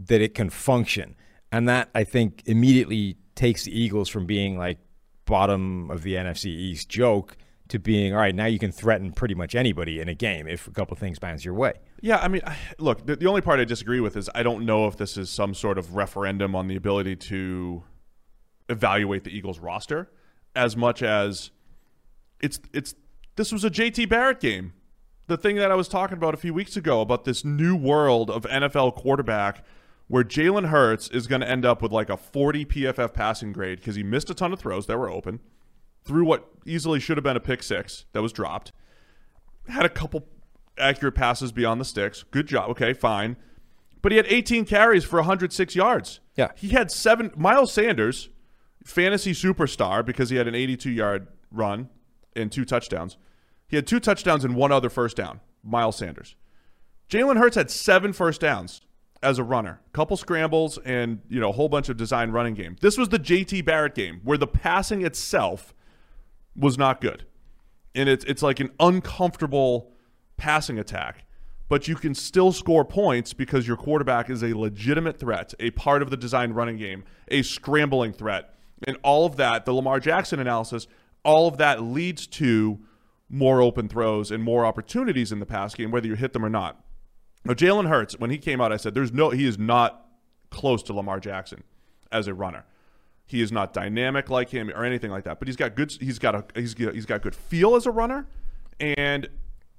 that 0.08 0.22
it 0.22 0.34
can 0.34 0.50
function, 0.50 1.16
and 1.52 1.68
that 1.68 1.90
I 1.94 2.04
think 2.04 2.44
immediately 2.46 3.18
takes 3.36 3.64
the 3.64 3.78
Eagles 3.78 4.10
from 4.10 4.26
being 4.26 4.58
like 4.58 4.80
bottom 5.26 5.92
of 5.92 6.04
the 6.04 6.16
NFC 6.16 6.48
East 6.48 6.90
joke 6.90 7.38
to 7.70 7.80
being 7.80 8.14
all 8.14 8.20
right. 8.20 8.34
Now 8.34 8.48
you 8.48 8.60
can 8.60 8.72
threaten 8.72 9.12
pretty 9.14 9.36
much 9.36 9.56
anybody 9.56 10.00
in 10.00 10.10
a 10.10 10.16
game 10.16 10.48
if 10.48 10.68
a 10.68 10.72
couple 10.72 10.98
things 10.98 11.20
bounce 11.20 11.46
your 11.46 11.54
way. 11.54 11.74
Yeah, 12.02 12.18
I 12.18 12.28
mean, 12.28 12.42
look, 12.80 13.06
the, 13.06 13.16
the 13.16 13.28
only 13.28 13.42
part 13.42 13.60
I 13.60 13.66
disagree 13.66 14.00
with 14.00 14.18
is 14.18 14.30
I 14.34 14.44
don't 14.44 14.66
know 14.66 14.88
if 14.88 14.98
this 14.98 15.18
is 15.18 15.30
some 15.30 15.54
sort 15.54 15.78
of 15.78 15.96
referendum 15.96 16.56
on 16.56 16.68
the 16.68 16.76
ability 16.76 17.16
to 17.16 17.84
evaluate 18.68 19.24
the 19.24 19.32
Eagles 19.32 19.60
roster 19.60 20.12
as 20.56 20.76
much 20.76 21.02
as 21.02 21.52
it's 22.42 22.60
it's 22.74 22.96
this 23.36 23.52
was 23.52 23.64
a 23.64 23.70
JT 23.70 24.10
Barrett 24.10 24.40
game. 24.40 24.74
The 25.28 25.38
thing 25.38 25.58
that 25.58 25.72
I 25.72 25.76
was 25.76 25.88
talking 25.88 26.18
about 26.18 26.34
a 26.34 26.38
few 26.38 26.54
weeks 26.54 26.76
ago 26.76 27.02
about 27.02 27.24
this 27.24 27.46
new 27.46 27.76
world 27.76 28.32
of 28.32 28.44
NFL 28.44 28.96
quarterback 28.96 29.64
where 30.10 30.24
Jalen 30.24 30.70
Hurts 30.70 31.08
is 31.08 31.28
going 31.28 31.42
to 31.42 31.50
end 31.50 31.66
up 31.66 31.82
with 31.82 31.92
like 31.92 32.10
a 32.10 32.18
40 32.18 32.66
PFF 32.66 33.14
passing 33.14 33.54
grade 33.54 33.78
because 33.78 33.96
he 33.96 34.04
missed 34.04 34.30
a 34.30 34.34
ton 34.34 34.52
of 34.52 34.60
throws 34.60 34.88
that 34.88 34.98
were 34.98 35.10
open, 35.10 35.40
threw 36.04 36.26
what 36.26 36.50
easily 36.66 37.00
should 37.00 37.16
have 37.16 37.24
been 37.24 37.38
a 37.38 37.40
pick 37.40 37.62
six 37.64 38.06
that 38.12 38.22
was 38.22 38.34
dropped, 38.34 38.74
had 39.68 39.86
a 39.86 39.90
couple 39.90 40.28
accurate 40.80 41.14
passes 41.14 41.52
beyond 41.52 41.80
the 41.80 41.86
sticks. 41.86 42.24
Good 42.24 42.48
job. 42.48 42.72
Okay, 42.72 42.92
fine. 42.92 43.38
But 44.02 44.12
he 44.12 44.18
had 44.18 44.26
18 44.28 44.66
carries 44.66 45.04
for 45.04 45.18
106 45.18 45.76
yards. 45.76 46.22
Yeah. 46.36 46.52
He 46.56 46.70
had 46.70 46.90
seven. 46.90 47.32
Miles 47.36 47.72
Sanders, 47.72 48.30
fantasy 48.84 49.34
superstar 49.34 50.04
because 50.04 50.32
he 50.32 50.38
had 50.38 50.48
an 50.48 50.56
82 50.56 50.90
yard 50.90 51.28
run 51.52 51.90
and 52.36 52.52
two 52.52 52.66
touchdowns. 52.66 53.18
He 53.68 53.76
had 53.76 53.86
two 53.86 54.00
touchdowns 54.00 54.44
and 54.44 54.56
one 54.56 54.72
other 54.72 54.90
first 54.90 55.16
down. 55.16 55.42
Miles 55.64 55.98
Sanders. 55.98 56.36
Jalen 57.10 57.38
Hurts 57.38 57.56
had 57.56 57.70
seven 57.70 58.14
first 58.14 58.42
downs 58.42 58.82
as 59.22 59.38
a 59.38 59.44
runner, 59.44 59.82
couple 59.94 60.16
scrambles, 60.18 60.78
and 60.80 61.22
you 61.30 61.40
know 61.40 61.50
a 61.50 61.54
whole 61.54 61.70
bunch 61.70 61.90
of 61.90 61.98
design 61.98 62.32
running 62.32 62.54
game. 62.54 62.76
This 62.82 62.98
was 62.98 63.10
the 63.10 63.20
JT 63.20 63.66
Barrett 63.66 63.96
game 63.96 64.22
where 64.24 64.38
the 64.38 64.48
passing 64.48 65.06
itself 65.06 65.74
was 66.56 66.78
not 66.78 67.02
good, 67.02 67.26
and 67.94 68.08
it's 68.08 68.26
it's 68.26 68.42
like 68.42 68.60
an 68.60 68.72
uncomfortable 68.80 69.92
passing 70.38 70.80
attack. 70.80 71.26
But 71.68 71.88
you 71.88 71.96
can 71.96 72.16
still 72.16 72.52
score 72.52 72.84
points 72.84 73.34
because 73.34 73.68
your 73.68 73.78
quarterback 73.78 74.32
is 74.32 74.44
a 74.44 74.58
legitimate 74.58 75.20
threat, 75.20 75.54
a 75.60 75.70
part 75.72 76.02
of 76.02 76.10
the 76.10 76.18
design 76.18 76.54
running 76.54 76.78
game, 76.78 77.04
a 77.28 77.44
scrambling 77.44 78.12
threat, 78.12 78.56
and 78.88 78.98
all 79.04 79.26
of 79.28 79.36
that. 79.36 79.66
The 79.66 79.74
Lamar 79.74 80.00
Jackson 80.00 80.40
analysis, 80.40 80.88
all 81.24 81.48
of 81.48 81.58
that 81.58 81.84
leads 81.84 82.26
to 82.28 82.80
more 83.30 83.62
open 83.62 83.88
throws 83.88 84.32
and 84.32 84.44
more 84.44 84.66
opportunities 84.66 85.32
in 85.32 85.40
the 85.40 85.46
pass 85.46 85.76
game, 85.76 85.92
whether 85.92 86.08
you 86.08 86.16
hit 86.16 86.34
them 86.34 86.44
or 86.44 86.50
not. 86.50 86.84
Now, 87.50 87.56
Jalen 87.56 87.90
Hurts, 87.90 88.18
when 88.20 88.30
he 88.30 88.38
came 88.38 88.62
out, 88.62 88.72
I 88.72 88.78
said, 88.78 88.94
"There's 88.94 89.12
no, 89.12 89.32
he 89.32 89.46
is 89.48 89.58
not 89.58 90.06
close 90.52 90.84
to 90.84 90.94
Lamar 90.94 91.20
Jackson 91.20 91.64
as 92.12 92.28
a 92.28 92.34
runner. 92.34 92.64
He 93.26 93.42
is 93.42 93.52
not 93.52 93.74
dynamic 93.74 94.30
like 94.30 94.50
him 94.50 94.70
or 94.70 94.86
anything 94.86 95.10
like 95.12 95.24
that. 95.24 95.40
But 95.40 95.48
he's 95.48 95.56
got 95.58 95.76
good, 95.76 95.92
he's 96.00 96.20
got 96.20 96.36
a, 96.36 96.46
he's 96.60 96.74
he's 96.78 97.06
got 97.08 97.24
good 97.24 97.36
feel 97.36 97.76
as 97.76 97.88
a 97.88 97.92
runner, 97.92 98.28
and 98.80 99.28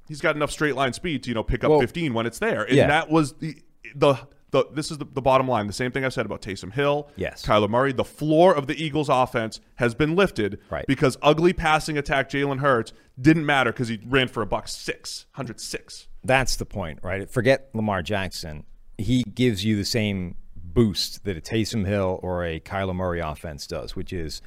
he's 0.09 0.21
got 0.21 0.35
enough 0.35 0.51
straight 0.51 0.75
line 0.75 0.93
speed 0.93 1.23
to 1.23 1.29
you 1.31 1.35
know 1.35 1.45
pick 1.45 1.63
up 1.63 1.71
Well, 1.71 1.81
15 1.81 2.13
when 2.13 2.27
it's 2.27 2.41
there. 2.41 2.65
And 2.65 2.77
yeah. 2.77 2.89
that 2.89 3.09
was 3.09 3.35
the 3.35 3.57
the. 3.95 4.17
The, 4.53 4.65
this 4.75 4.91
is 4.91 4.99
the, 4.99 5.05
the 5.05 5.23
bottom 5.23 5.47
line. 5.47 5.69
The 5.69 5.73
same 5.73 5.93
thing 5.93 6.05
I've 6.05 6.13
said 6.13 6.27
about 6.27 6.43
Taysom 6.43 6.73
Hill, 6.73 7.09
Yes. 7.15 7.47
Kyler 7.47 7.71
Murray. 7.71 7.93
The 7.93 8.03
floor 8.03 8.53
of 8.53 8.67
the 8.67 8.75
Eagles' 8.75 9.09
offense 9.09 9.61
has 9.77 9.95
been 9.95 10.17
lifted 10.17 10.59
Right. 10.69 10.85
because 10.89 11.17
ugly 11.23 11.53
passing 11.53 11.97
attack 11.97 12.29
Jalen 12.29 12.59
Hurts 12.59 12.93
didn't 13.21 13.47
matter 13.47 13.71
because 13.71 13.87
he 13.87 14.01
ran 14.05 14.27
for 14.27 14.43
a 14.43 14.47
buck 14.47 14.67
six, 14.67 15.27
106. 15.37 16.09
That's 16.25 16.57
the 16.57 16.67
point, 16.67 17.01
right? 17.03 17.31
Forget 17.31 17.71
Lamar 17.75 18.03
Jackson. 18.03 18.65
He 18.99 19.23
gives 19.23 19.65
you 19.65 19.77
the 19.77 19.85
same 19.85 20.37
boost 20.55 21.25
that 21.25 21.37
a 21.37 21.41
Taysom 21.41 21.87
Hill 21.87 22.21
or 22.23 22.45
a 22.45 22.61
Kyler 22.61 22.95
Murray 22.95 23.21
offense 23.21 23.67
does, 23.67 23.97
which 23.97 24.13
is 24.13 24.43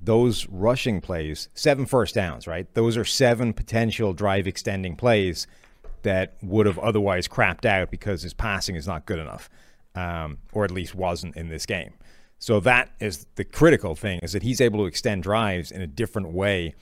those 0.00 0.46
rushing 0.48 1.00
plays, 1.00 1.48
seven 1.54 1.86
first 1.86 2.14
downs, 2.14 2.46
right? 2.46 2.72
Those 2.74 2.96
are 2.96 3.04
seven 3.04 3.52
potential 3.52 4.12
drive 4.12 4.46
extending 4.46 4.96
plays 4.96 5.46
that 6.02 6.36
would 6.42 6.66
have 6.66 6.78
otherwise 6.78 7.28
crapped 7.28 7.66
out 7.66 7.90
because 7.90 8.22
his 8.22 8.32
passing 8.32 8.76
is 8.76 8.86
not 8.86 9.06
good 9.06 9.18
enough, 9.18 9.50
um, 9.94 10.38
or 10.52 10.64
at 10.64 10.70
least 10.70 10.94
wasn't 10.94 11.36
in 11.36 11.48
this 11.48 11.66
game. 11.66 11.92
So 12.38 12.60
that 12.60 12.90
is 13.00 13.26
the 13.34 13.44
critical 13.44 13.94
thing 13.94 14.20
is 14.22 14.32
that 14.32 14.42
he's 14.42 14.60
able 14.60 14.78
to 14.80 14.86
extend 14.86 15.22
drives 15.22 15.70
in 15.70 15.82
a 15.82 15.86
different 15.86 16.32
way 16.32 16.74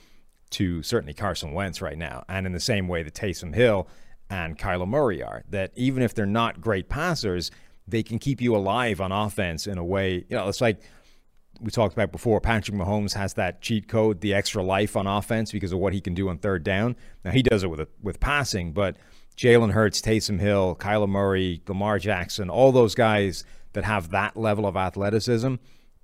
to 0.51 0.81
certainly 0.83 1.13
Carson 1.13 1.53
Wentz 1.53 1.81
right 1.81 1.97
now, 1.97 2.23
and 2.29 2.45
in 2.45 2.53
the 2.53 2.59
same 2.59 2.87
way 2.87 3.03
that 3.03 3.13
Taysom 3.13 3.53
Hill 3.53 3.87
and 4.29 4.57
Kyler 4.57 4.87
Murray 4.87 5.23
are. 5.23 5.43
That 5.49 5.71
even 5.75 6.03
if 6.03 6.13
they're 6.13 6.25
not 6.25 6.61
great 6.61 6.89
passers, 6.89 7.51
they 7.87 8.03
can 8.03 8.19
keep 8.19 8.41
you 8.41 8.55
alive 8.55 9.01
on 9.01 9.11
offense 9.11 9.67
in 9.67 9.77
a 9.77 9.83
way. 9.83 10.25
You 10.29 10.37
know, 10.37 10.47
it's 10.47 10.61
like 10.61 10.81
we 11.59 11.71
talked 11.71 11.93
about 11.93 12.11
before. 12.11 12.39
Patrick 12.39 12.77
Mahomes 12.77 13.13
has 13.13 13.33
that 13.33 13.61
cheat 13.61 13.87
code, 13.87 14.21
the 14.21 14.33
extra 14.33 14.63
life 14.63 14.95
on 14.95 15.07
offense 15.07 15.51
because 15.51 15.71
of 15.71 15.79
what 15.79 15.93
he 15.93 16.01
can 16.01 16.13
do 16.13 16.29
on 16.29 16.37
third 16.37 16.63
down. 16.63 16.95
Now 17.25 17.31
he 17.31 17.41
does 17.41 17.63
it 17.63 17.67
with 17.67 17.79
a, 17.79 17.87
with 18.01 18.19
passing, 18.19 18.71
but 18.71 18.95
Jalen 19.35 19.71
Hurts, 19.71 20.01
Taysom 20.01 20.39
Hill, 20.39 20.75
Kyler 20.79 21.09
Murray, 21.09 21.61
Lamar 21.67 21.99
Jackson, 21.99 22.49
all 22.49 22.71
those 22.71 22.95
guys 22.95 23.43
that 23.73 23.85
have 23.85 24.09
that 24.11 24.35
level 24.35 24.65
of 24.65 24.75
athleticism 24.75 25.55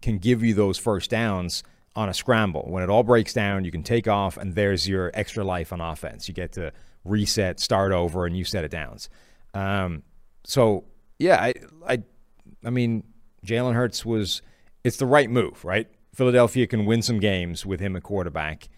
can 0.01 0.17
give 0.17 0.43
you 0.43 0.53
those 0.53 0.77
first 0.77 1.09
downs 1.09 1.63
on 1.95 2.09
a 2.09 2.13
scramble. 2.13 2.65
When 2.67 2.83
it 2.83 2.89
all 2.89 3.03
breaks 3.03 3.33
down, 3.33 3.65
you 3.65 3.71
can 3.71 3.83
take 3.83 4.07
off, 4.07 4.37
and 4.37 4.53
there's 4.53 4.87
your 4.87 5.11
extra 5.13 5.43
life 5.43 5.71
on 5.71 5.81
offense. 5.81 6.27
You 6.27 6.33
get 6.33 6.51
to 6.53 6.71
reset, 7.05 7.59
start 7.59 7.91
over, 7.91 8.25
and 8.25 8.35
you 8.35 8.43
set 8.43 8.65
it 8.65 8.71
downs. 8.71 9.09
Um, 9.53 10.03
so 10.43 10.85
yeah, 11.19 11.41
I, 11.41 11.53
I, 11.87 12.03
I 12.65 12.69
mean, 12.69 13.03
Jalen 13.45 13.73
Hurts 13.73 14.05
was 14.05 14.41
it's 14.83 14.97
the 14.97 15.05
right 15.05 15.29
move, 15.29 15.63
right? 15.63 15.87
Philadelphia 16.13 16.67
can 16.67 16.85
win 16.85 17.01
some 17.01 17.19
games 17.19 17.65
with 17.65 17.79
him 17.79 17.95
at 17.95 18.03
quarterback, 18.03 18.69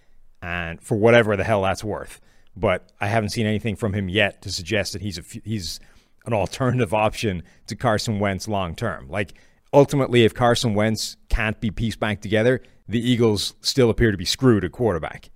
and 0.42 0.82
for 0.82 0.96
whatever 0.96 1.36
the 1.36 1.44
hell 1.44 1.62
that's 1.62 1.84
worth. 1.84 2.20
But 2.56 2.92
I 3.00 3.08
haven't 3.08 3.30
seen 3.30 3.46
anything 3.46 3.76
from 3.76 3.94
him 3.94 4.10
yet 4.10 4.42
to 4.44 4.52
suggest 4.52 4.94
that 4.94 5.02
he's 5.02 5.18
a 5.18 5.24
he's 5.44 5.80
an 6.26 6.34
alternative 6.34 6.94
option 6.94 7.44
to 7.68 7.76
Carson 7.76 8.20
Wentz 8.20 8.48
long 8.48 8.76
term. 8.76 9.08
Like 9.10 9.34
ultimately, 9.74 10.24
if 10.24 10.34
Carson 10.34 10.74
Wentz 10.74 11.18
can't 11.30 11.60
be 11.60 11.72
pieced 11.72 12.00
back 12.00 12.22
together, 12.22 12.62
the 12.88 13.00
Eagles 13.00 13.54
still 13.62 13.90
appear 13.90 14.12
to 14.12 14.18
be 14.18 14.26
screwed 14.26 14.63
at 14.63 14.72
quarterback. 14.72 15.30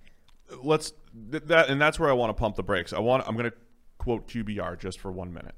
Let's 0.62 0.92
th- 1.32 1.44
that, 1.46 1.68
and 1.68 1.80
that's 1.80 1.98
where 1.98 2.08
I 2.08 2.12
want 2.12 2.30
to 2.30 2.40
pump 2.40 2.56
the 2.56 2.62
brakes. 2.62 2.92
I 2.92 3.00
want. 3.00 3.26
I'm 3.26 3.36
going 3.36 3.50
to 3.50 3.56
quote 3.98 4.28
QBR 4.28 4.78
just 4.78 5.00
for 5.00 5.10
one 5.10 5.32
minute. 5.32 5.54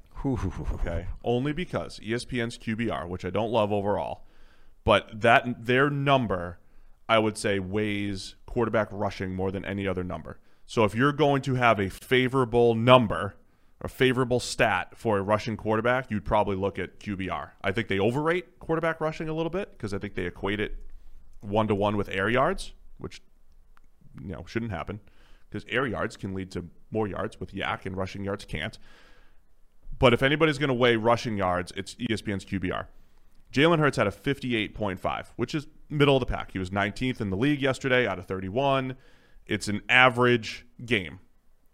Okay, 0.73 1.05
only 1.23 1.53
because 1.53 1.99
ESPN's 1.99 2.57
QBR, 2.57 3.07
which 3.07 3.25
I 3.25 3.29
don't 3.29 3.51
love 3.51 3.71
overall, 3.71 4.25
but 4.83 5.21
that 5.21 5.65
their 5.65 5.89
number, 5.89 6.59
I 7.07 7.19
would 7.19 7.37
say, 7.37 7.59
weighs 7.59 8.35
quarterback 8.47 8.87
rushing 8.91 9.35
more 9.35 9.51
than 9.51 9.63
any 9.65 9.87
other 9.87 10.03
number. 10.03 10.39
So 10.65 10.83
if 10.83 10.95
you're 10.95 11.13
going 11.13 11.43
to 11.43 11.55
have 11.55 11.79
a 11.79 11.89
favorable 11.89 12.73
number, 12.73 13.35
a 13.81 13.87
favorable 13.87 14.39
stat 14.39 14.93
for 14.95 15.19
a 15.19 15.21
rushing 15.21 15.57
quarterback, 15.57 16.09
you'd 16.09 16.25
probably 16.25 16.55
look 16.55 16.79
at 16.79 16.99
QBR. 16.99 17.51
I 17.61 17.71
think 17.71 17.87
they 17.87 17.99
overrate 17.99 18.57
quarterback 18.57 18.99
rushing 18.99 19.29
a 19.29 19.33
little 19.33 19.51
bit 19.51 19.73
because 19.73 19.93
I 19.93 19.99
think 19.99 20.15
they 20.15 20.25
equate 20.25 20.59
it 20.59 20.75
one 21.41 21.67
to 21.67 21.75
one 21.75 21.97
with 21.97 22.09
air 22.09 22.29
yards, 22.29 22.73
which 22.97 23.21
you 24.19 24.29
know 24.31 24.43
shouldn't 24.47 24.71
happen 24.71 25.01
because 25.55 25.73
air 25.73 25.87
yards 25.87 26.17
can 26.17 26.33
lead 26.33 26.51
to 26.51 26.65
more 26.91 27.07
yards 27.07 27.39
with 27.39 27.53
YAC 27.53 27.85
and 27.85 27.95
rushing 27.95 28.25
yards 28.25 28.43
can't. 28.43 28.77
But 29.97 30.13
if 30.13 30.21
anybody's 30.21 30.57
going 30.57 30.67
to 30.67 30.73
weigh 30.73 30.97
rushing 30.97 31.37
yards, 31.37 31.71
it's 31.77 31.95
ESPN's 31.95 32.43
QBR. 32.43 32.87
Jalen 33.53 33.79
Hurts 33.79 33.95
had 33.95 34.05
a 34.05 34.11
58.5, 34.11 35.27
which 35.37 35.55
is 35.55 35.67
middle 35.89 36.17
of 36.17 36.19
the 36.19 36.25
pack. 36.25 36.51
He 36.51 36.59
was 36.59 36.71
19th 36.71 37.21
in 37.21 37.29
the 37.29 37.37
league 37.37 37.61
yesterday 37.61 38.05
out 38.05 38.19
of 38.19 38.25
31. 38.25 38.97
It's 39.45 39.69
an 39.69 39.81
average 39.87 40.65
game, 40.83 41.19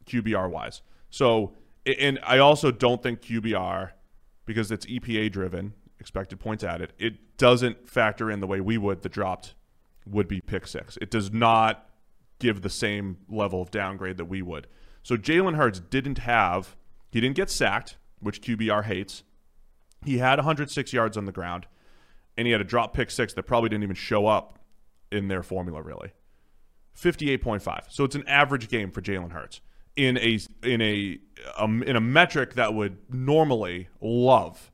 QBR 0.05 0.51
wise. 0.51 0.84
So, 1.10 1.55
and 1.88 2.20
I 2.24 2.38
also 2.38 2.70
don't 2.70 3.01
think 3.01 3.22
QBR, 3.22 3.93
because 4.45 4.70
it's 4.70 4.86
EPA 4.86 5.32
driven, 5.32 5.74
expected 5.99 6.39
points 6.39 6.64
added, 6.64 6.93
it 6.99 7.38
doesn't 7.38 7.89
factor 7.89 8.30
in 8.30 8.41
the 8.41 8.47
way 8.47 8.62
we 8.62 8.78
would 8.78 9.01
the 9.01 9.10
dropped 9.10 9.55
would 10.05 10.28
be 10.28 10.39
pick 10.39 10.68
six. 10.68 10.99
It 11.01 11.10
does 11.10 11.32
not 11.32 11.88
give 12.42 12.62
the 12.62 12.70
same 12.70 13.18
level 13.30 13.62
of 13.62 13.72
downgrade 13.72 14.18
that 14.18 14.26
we 14.26 14.42
would. 14.42 14.68
So 15.04 15.16
Jalen 15.16 15.56
Hurts 15.56 15.80
didn't 15.80 16.20
have, 16.20 16.76
he 17.10 17.22
didn't 17.22 17.36
get 17.36 17.50
sacked, 17.50 17.98
which 18.20 18.42
QBR 18.42 18.84
hates. 18.84 19.24
He 20.04 20.18
had 20.18 20.39
106 20.39 20.92
yards 20.92 21.16
on 21.16 21.26
the 21.26 21.32
ground, 21.32 21.68
and 22.38 22.48
he 22.48 22.52
had 22.52 22.62
a 22.62 22.66
drop 22.66 22.94
pick 22.94 23.12
six 23.12 23.34
that 23.34 23.44
probably 23.44 23.70
didn't 23.70 23.84
even 23.84 23.96
show 23.96 24.28
up 24.28 24.60
in 25.12 25.28
their 25.28 25.44
formula, 25.44 25.82
really. 25.82 26.12
58.5. 27.00 27.86
So 27.89 28.04
it's 28.04 28.16
an 28.16 28.28
average 28.28 28.68
game 28.68 28.92
for 28.92 29.02
Jalen 29.02 29.32
Hurts 29.32 29.62
in 29.96 30.18
a 30.18 30.39
in 30.64 30.82
a 30.82 31.20
um, 31.58 31.84
in 31.84 31.96
a 31.96 32.02
metric 32.02 32.56
that 32.56 32.74
would 32.74 32.98
normally 33.10 33.89
love 34.00 34.72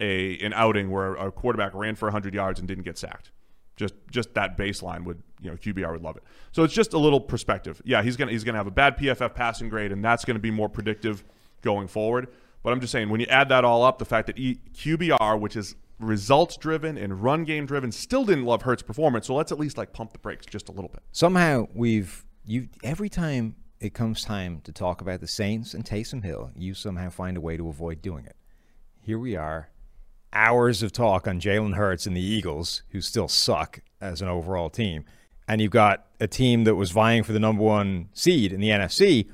a 0.00 0.38
an 0.38 0.52
outing 0.52 0.90
where 0.90 1.14
a 1.14 1.30
quarterback 1.30 1.74
ran 1.74 1.94
for 1.94 2.06
100 2.06 2.34
yards 2.34 2.58
and 2.58 2.68
didn't 2.68 2.84
get 2.84 2.98
sacked. 2.98 3.30
Just 3.76 3.94
just 4.10 4.34
that 4.34 4.56
baseline 4.56 5.04
would 5.04 5.22
you 5.40 5.50
know 5.50 5.56
QBR 5.56 5.92
would 5.92 6.02
love 6.02 6.16
it. 6.16 6.22
So 6.52 6.62
it's 6.62 6.74
just 6.74 6.92
a 6.92 6.98
little 6.98 7.20
perspective. 7.20 7.82
Yeah, 7.84 8.02
he's 8.02 8.16
gonna 8.16 8.30
he's 8.30 8.44
gonna 8.44 8.58
have 8.58 8.66
a 8.66 8.72
bad 8.72 8.96
PFF 8.96 9.34
passing 9.34 9.68
grade, 9.68 9.92
and 9.92 10.04
that's 10.04 10.24
gonna 10.24 10.38
be 10.38 10.50
more 10.50 10.68
predictive 10.68 11.24
going 11.62 11.88
forward. 11.88 12.28
But 12.62 12.72
I'm 12.72 12.80
just 12.80 12.92
saying 12.92 13.10
when 13.10 13.20
you 13.20 13.26
add 13.26 13.48
that 13.50 13.64
all 13.64 13.82
up, 13.82 13.98
the 13.98 14.04
fact 14.04 14.26
that 14.28 14.38
e- 14.38 14.60
QBR, 14.74 15.38
which 15.38 15.56
is 15.56 15.74
results 16.00 16.56
driven 16.56 16.96
and 16.96 17.22
run 17.22 17.44
game 17.44 17.66
driven, 17.66 17.92
still 17.92 18.24
didn't 18.24 18.44
love 18.44 18.62
Hurts 18.62 18.82
performance. 18.82 19.26
So 19.26 19.34
let's 19.34 19.52
at 19.52 19.58
least 19.58 19.76
like 19.76 19.92
pump 19.92 20.12
the 20.12 20.18
brakes 20.18 20.46
just 20.46 20.68
a 20.68 20.72
little 20.72 20.88
bit. 20.88 21.02
Somehow 21.12 21.68
we've 21.74 22.24
you 22.46 22.68
every 22.82 23.08
time 23.08 23.56
it 23.80 23.92
comes 23.92 24.24
time 24.24 24.60
to 24.64 24.72
talk 24.72 25.00
about 25.00 25.20
the 25.20 25.26
Saints 25.26 25.74
and 25.74 25.84
Taysom 25.84 26.24
Hill, 26.24 26.50
you 26.56 26.74
somehow 26.74 27.10
find 27.10 27.36
a 27.36 27.40
way 27.40 27.56
to 27.56 27.68
avoid 27.68 28.00
doing 28.00 28.24
it. 28.24 28.36
Here 29.02 29.18
we 29.18 29.36
are, 29.36 29.68
hours 30.34 30.82
of 30.82 30.92
talk 30.92 31.26
on 31.26 31.40
Jalen 31.40 31.74
Hurts 31.74 32.06
and 32.06 32.16
the 32.16 32.20
Eagles, 32.20 32.82
who 32.90 33.00
still 33.00 33.28
suck 33.28 33.80
as 34.00 34.20
an 34.20 34.28
overall 34.28 34.70
team, 34.70 35.04
and 35.48 35.60
you've 35.60 35.70
got 35.70 36.06
a 36.20 36.26
team 36.26 36.64
that 36.64 36.74
was 36.74 36.90
vying 36.90 37.22
for 37.22 37.32
the 37.32 37.40
number 37.40 37.62
one 37.62 38.08
seed 38.12 38.52
in 38.52 38.60
the 38.60 38.68
NFC 38.68 39.28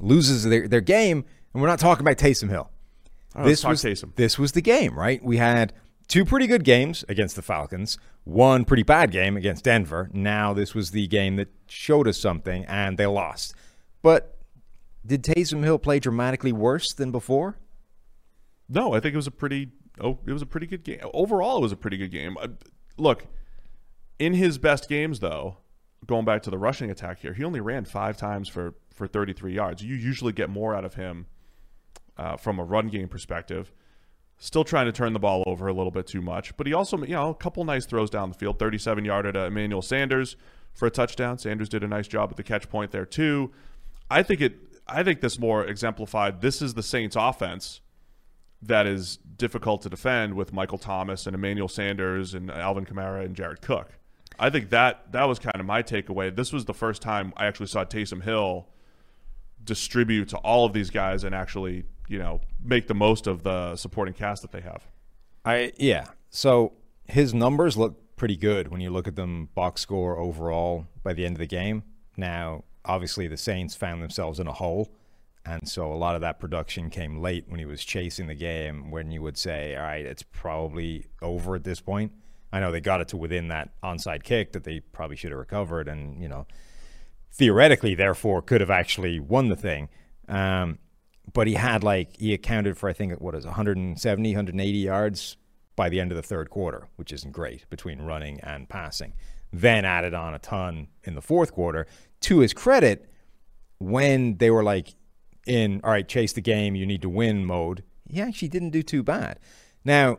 loses 0.00 0.44
their, 0.44 0.68
their 0.68 0.80
game, 0.80 1.24
and 1.52 1.62
we're 1.62 1.68
not 1.68 1.78
talking 1.78 2.02
about 2.02 2.16
Taysom 2.16 2.50
Hill. 2.50 2.70
right, 3.34 3.46
let's 3.46 3.64
was 3.64 3.82
Taysom. 3.82 4.14
this 4.16 4.38
was 4.38 4.52
the 4.52 4.62
game, 4.62 4.98
right? 4.98 5.22
We 5.22 5.36
had 5.36 5.72
two 6.08 6.24
pretty 6.24 6.46
good 6.46 6.64
games 6.64 7.04
against 7.08 7.36
the 7.36 7.42
Falcons, 7.42 7.98
one 8.24 8.64
pretty 8.64 8.82
bad 8.82 9.10
game 9.10 9.36
against 9.36 9.64
Denver. 9.64 10.10
Now 10.12 10.52
this 10.52 10.74
was 10.74 10.90
the 10.90 11.06
game 11.06 11.36
that 11.36 11.48
showed 11.66 12.08
us 12.08 12.18
something, 12.18 12.64
and 12.66 12.98
they 12.98 13.06
lost. 13.06 13.54
But 14.02 14.36
did 15.06 15.22
Taysom 15.22 15.62
Hill 15.62 15.78
play 15.78 15.98
dramatically 15.98 16.52
worse 16.52 16.92
than 16.92 17.10
before? 17.10 17.56
No, 18.68 18.94
I 18.94 19.00
think 19.00 19.14
it 19.14 19.16
was 19.16 19.26
a 19.26 19.32
pretty. 19.32 19.68
Oh, 20.00 20.18
it 20.26 20.32
was 20.32 20.42
a 20.42 20.46
pretty 20.46 20.66
good 20.66 20.82
game. 20.82 21.00
Overall, 21.12 21.58
it 21.58 21.62
was 21.62 21.72
a 21.72 21.76
pretty 21.76 21.96
good 21.96 22.10
game. 22.10 22.36
Uh, 22.40 22.48
look, 22.96 23.26
in 24.18 24.34
his 24.34 24.58
best 24.58 24.88
games, 24.88 25.20
though, 25.20 25.58
going 26.06 26.24
back 26.24 26.42
to 26.42 26.50
the 26.50 26.58
rushing 26.58 26.90
attack 26.90 27.20
here, 27.20 27.34
he 27.34 27.44
only 27.44 27.60
ran 27.60 27.84
five 27.84 28.16
times 28.16 28.48
for 28.48 28.74
for 28.92 29.06
33 29.08 29.52
yards. 29.52 29.82
You 29.82 29.96
usually 29.96 30.32
get 30.32 30.48
more 30.48 30.74
out 30.74 30.84
of 30.84 30.94
him 30.94 31.26
uh, 32.16 32.36
from 32.36 32.58
a 32.58 32.64
run 32.64 32.88
game 32.88 33.08
perspective. 33.08 33.72
Still 34.38 34.64
trying 34.64 34.86
to 34.86 34.92
turn 34.92 35.12
the 35.12 35.18
ball 35.18 35.42
over 35.46 35.66
a 35.66 35.72
little 35.72 35.90
bit 35.90 36.06
too 36.06 36.20
much, 36.20 36.56
but 36.56 36.66
he 36.66 36.72
also, 36.72 36.98
you 36.98 37.14
know, 37.14 37.30
a 37.30 37.34
couple 37.34 37.64
nice 37.64 37.86
throws 37.86 38.10
down 38.10 38.28
the 38.30 38.34
field. 38.36 38.58
37 38.58 39.04
yarder 39.04 39.32
to 39.32 39.44
Emmanuel 39.46 39.82
Sanders 39.82 40.36
for 40.72 40.86
a 40.86 40.90
touchdown. 40.90 41.38
Sanders 41.38 41.68
did 41.68 41.82
a 41.84 41.88
nice 41.88 42.08
job 42.08 42.30
at 42.30 42.36
the 42.36 42.42
catch 42.42 42.68
point 42.68 42.90
there 42.90 43.06
too. 43.06 43.52
I 44.10 44.22
think 44.22 44.40
it. 44.40 44.56
I 44.86 45.02
think 45.02 45.20
this 45.20 45.38
more 45.38 45.64
exemplified. 45.64 46.40
This 46.40 46.60
is 46.60 46.74
the 46.74 46.82
Saints' 46.82 47.16
offense 47.18 47.80
that 48.66 48.86
is 48.86 49.18
difficult 49.36 49.82
to 49.82 49.88
defend 49.88 50.34
with 50.34 50.52
Michael 50.52 50.78
Thomas 50.78 51.26
and 51.26 51.34
Emmanuel 51.34 51.68
Sanders 51.68 52.34
and 52.34 52.50
Alvin 52.50 52.84
Kamara 52.84 53.24
and 53.24 53.34
Jared 53.34 53.60
Cook. 53.60 53.90
I 54.38 54.50
think 54.50 54.70
that 54.70 55.12
that 55.12 55.24
was 55.24 55.38
kind 55.38 55.60
of 55.60 55.66
my 55.66 55.82
takeaway. 55.82 56.34
This 56.34 56.52
was 56.52 56.64
the 56.64 56.74
first 56.74 57.02
time 57.02 57.32
I 57.36 57.46
actually 57.46 57.66
saw 57.66 57.84
Taysom 57.84 58.22
Hill 58.22 58.68
distribute 59.62 60.28
to 60.30 60.36
all 60.38 60.66
of 60.66 60.72
these 60.72 60.90
guys 60.90 61.24
and 61.24 61.34
actually, 61.34 61.84
you 62.08 62.18
know, 62.18 62.40
make 62.62 62.86
the 62.86 62.94
most 62.94 63.26
of 63.26 63.42
the 63.42 63.76
supporting 63.76 64.14
cast 64.14 64.42
that 64.42 64.52
they 64.52 64.60
have. 64.60 64.86
I 65.44 65.72
yeah. 65.76 66.06
So 66.30 66.72
his 67.06 67.32
numbers 67.32 67.76
look 67.76 68.16
pretty 68.16 68.36
good 68.36 68.68
when 68.68 68.80
you 68.80 68.90
look 68.90 69.06
at 69.06 69.16
them 69.16 69.48
box 69.54 69.80
score 69.80 70.18
overall 70.18 70.86
by 71.02 71.12
the 71.12 71.24
end 71.24 71.36
of 71.36 71.40
the 71.40 71.46
game. 71.46 71.82
Now, 72.16 72.64
obviously 72.84 73.28
the 73.28 73.36
Saints 73.36 73.74
found 73.74 74.02
themselves 74.02 74.40
in 74.40 74.46
a 74.46 74.52
hole. 74.52 74.90
And 75.46 75.68
so 75.68 75.92
a 75.92 75.94
lot 75.94 76.14
of 76.14 76.22
that 76.22 76.40
production 76.40 76.88
came 76.88 77.20
late 77.20 77.44
when 77.48 77.58
he 77.58 77.66
was 77.66 77.84
chasing 77.84 78.26
the 78.26 78.34
game 78.34 78.90
when 78.90 79.10
you 79.10 79.20
would 79.22 79.36
say, 79.36 79.76
all 79.76 79.82
right, 79.82 80.04
it's 80.04 80.22
probably 80.22 81.06
over 81.20 81.54
at 81.54 81.64
this 81.64 81.80
point. 81.80 82.12
I 82.52 82.60
know 82.60 82.70
they 82.70 82.80
got 82.80 83.00
it 83.00 83.08
to 83.08 83.16
within 83.16 83.48
that 83.48 83.70
onside 83.82 84.22
kick 84.22 84.52
that 84.52 84.64
they 84.64 84.80
probably 84.80 85.16
should 85.16 85.30
have 85.30 85.38
recovered 85.38 85.88
and, 85.88 86.22
you 86.22 86.28
know, 86.28 86.46
theoretically, 87.32 87.94
therefore, 87.94 88.40
could 88.40 88.60
have 88.60 88.70
actually 88.70 89.20
won 89.20 89.48
the 89.48 89.56
thing. 89.56 89.88
Um, 90.28 90.78
but 91.32 91.46
he 91.46 91.54
had 91.54 91.82
like, 91.82 92.16
he 92.16 92.32
accounted 92.32 92.78
for, 92.78 92.88
I 92.88 92.92
think, 92.92 93.20
what 93.20 93.34
is 93.34 93.44
it, 93.44 93.48
170, 93.48 94.30
180 94.30 94.78
yards 94.78 95.36
by 95.76 95.88
the 95.88 96.00
end 96.00 96.12
of 96.12 96.16
the 96.16 96.22
third 96.22 96.48
quarter, 96.48 96.88
which 96.96 97.12
isn't 97.12 97.32
great 97.32 97.68
between 97.68 98.00
running 98.02 98.40
and 98.40 98.68
passing. 98.68 99.14
Then 99.52 99.84
added 99.84 100.14
on 100.14 100.32
a 100.32 100.38
ton 100.38 100.88
in 101.02 101.14
the 101.14 101.22
fourth 101.22 101.52
quarter. 101.52 101.86
To 102.22 102.38
his 102.38 102.54
credit, 102.54 103.10
when 103.78 104.36
they 104.38 104.50
were 104.50 104.62
like 104.62 104.94
in, 105.46 105.80
all 105.84 105.90
right, 105.90 106.06
chase 106.08 106.32
the 106.32 106.40
game, 106.40 106.74
you 106.74 106.86
need 106.86 107.02
to 107.02 107.08
win 107.08 107.44
mode, 107.44 107.82
he 108.08 108.20
actually 108.20 108.48
didn't 108.48 108.70
do 108.70 108.82
too 108.82 109.02
bad. 109.02 109.38
Now, 109.84 110.18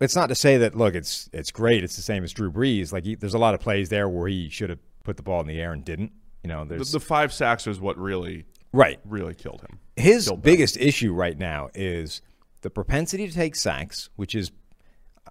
it's 0.00 0.16
not 0.16 0.28
to 0.28 0.34
say 0.34 0.56
that 0.58 0.74
look, 0.74 0.94
it's 0.94 1.30
it's 1.32 1.50
great. 1.50 1.84
It's 1.84 1.96
the 1.96 2.02
same 2.02 2.24
as 2.24 2.32
Drew 2.32 2.50
Brees. 2.50 2.92
Like 2.92 3.04
he, 3.04 3.14
there's 3.14 3.34
a 3.34 3.38
lot 3.38 3.54
of 3.54 3.60
plays 3.60 3.88
there 3.88 4.08
where 4.08 4.28
he 4.28 4.48
should 4.48 4.70
have 4.70 4.80
put 5.04 5.16
the 5.16 5.22
ball 5.22 5.40
in 5.40 5.46
the 5.46 5.60
air 5.60 5.72
and 5.72 5.84
didn't. 5.84 6.12
You 6.42 6.48
know, 6.48 6.64
The, 6.64 6.78
the 6.78 6.98
five 7.00 7.32
sacks 7.32 7.66
is 7.68 7.80
what 7.80 7.96
really, 7.96 8.44
right. 8.72 8.98
really 9.04 9.34
killed 9.34 9.60
him. 9.60 9.78
His 9.96 10.26
Killed 10.26 10.38
them. 10.38 10.42
biggest 10.42 10.76
issue 10.76 11.12
right 11.12 11.38
now 11.38 11.68
is 11.74 12.20
the 12.62 12.70
propensity 12.70 13.28
to 13.28 13.32
take 13.32 13.54
sacks, 13.54 14.08
which 14.16 14.34
is, 14.34 14.50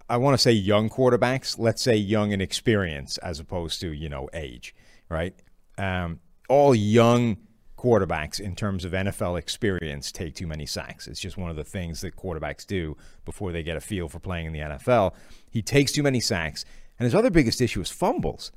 I 0.08 0.16
want 0.18 0.36
to 0.36 0.38
say 0.38 0.52
young 0.54 0.90
quarterbacks. 0.90 1.60
Let's 1.60 1.82
say 1.82 1.96
young 1.98 2.32
in 2.32 2.40
experience 2.40 3.18
as 3.18 3.42
opposed 3.42 3.82
to 3.82 3.92
you 3.92 4.08
know 4.08 4.30
age, 4.34 4.74
right? 5.10 5.36
Um, 5.78 6.22
all 6.48 6.74
young 6.74 7.38
quarterbacks 7.82 8.40
in 8.40 8.56
terms 8.56 8.86
of 8.86 8.92
NFL 8.92 9.40
experience 9.40 10.12
take 10.12 10.36
too 10.36 10.48
many 10.48 10.66
sacks. 10.66 11.08
It's 11.08 11.20
just 11.20 11.38
one 11.38 11.50
of 11.50 11.56
the 11.56 11.64
things 11.64 12.02
that 12.02 12.16
quarterbacks 12.16 12.66
do 12.66 12.96
before 13.26 13.52
they 13.52 13.64
get 13.64 13.78
a 13.78 13.82
feel 13.82 14.08
for 14.08 14.20
playing 14.20 14.46
in 14.46 14.54
the 14.54 14.60
NFL. 14.60 15.14
He 15.50 15.62
takes 15.62 15.92
too 15.92 16.04
many 16.04 16.20
sacks, 16.20 16.66
and 17.00 17.06
his 17.06 17.16
other 17.16 17.30
biggest 17.30 17.62
issue 17.62 17.82
is 17.82 17.90
fumbles. 17.90 18.52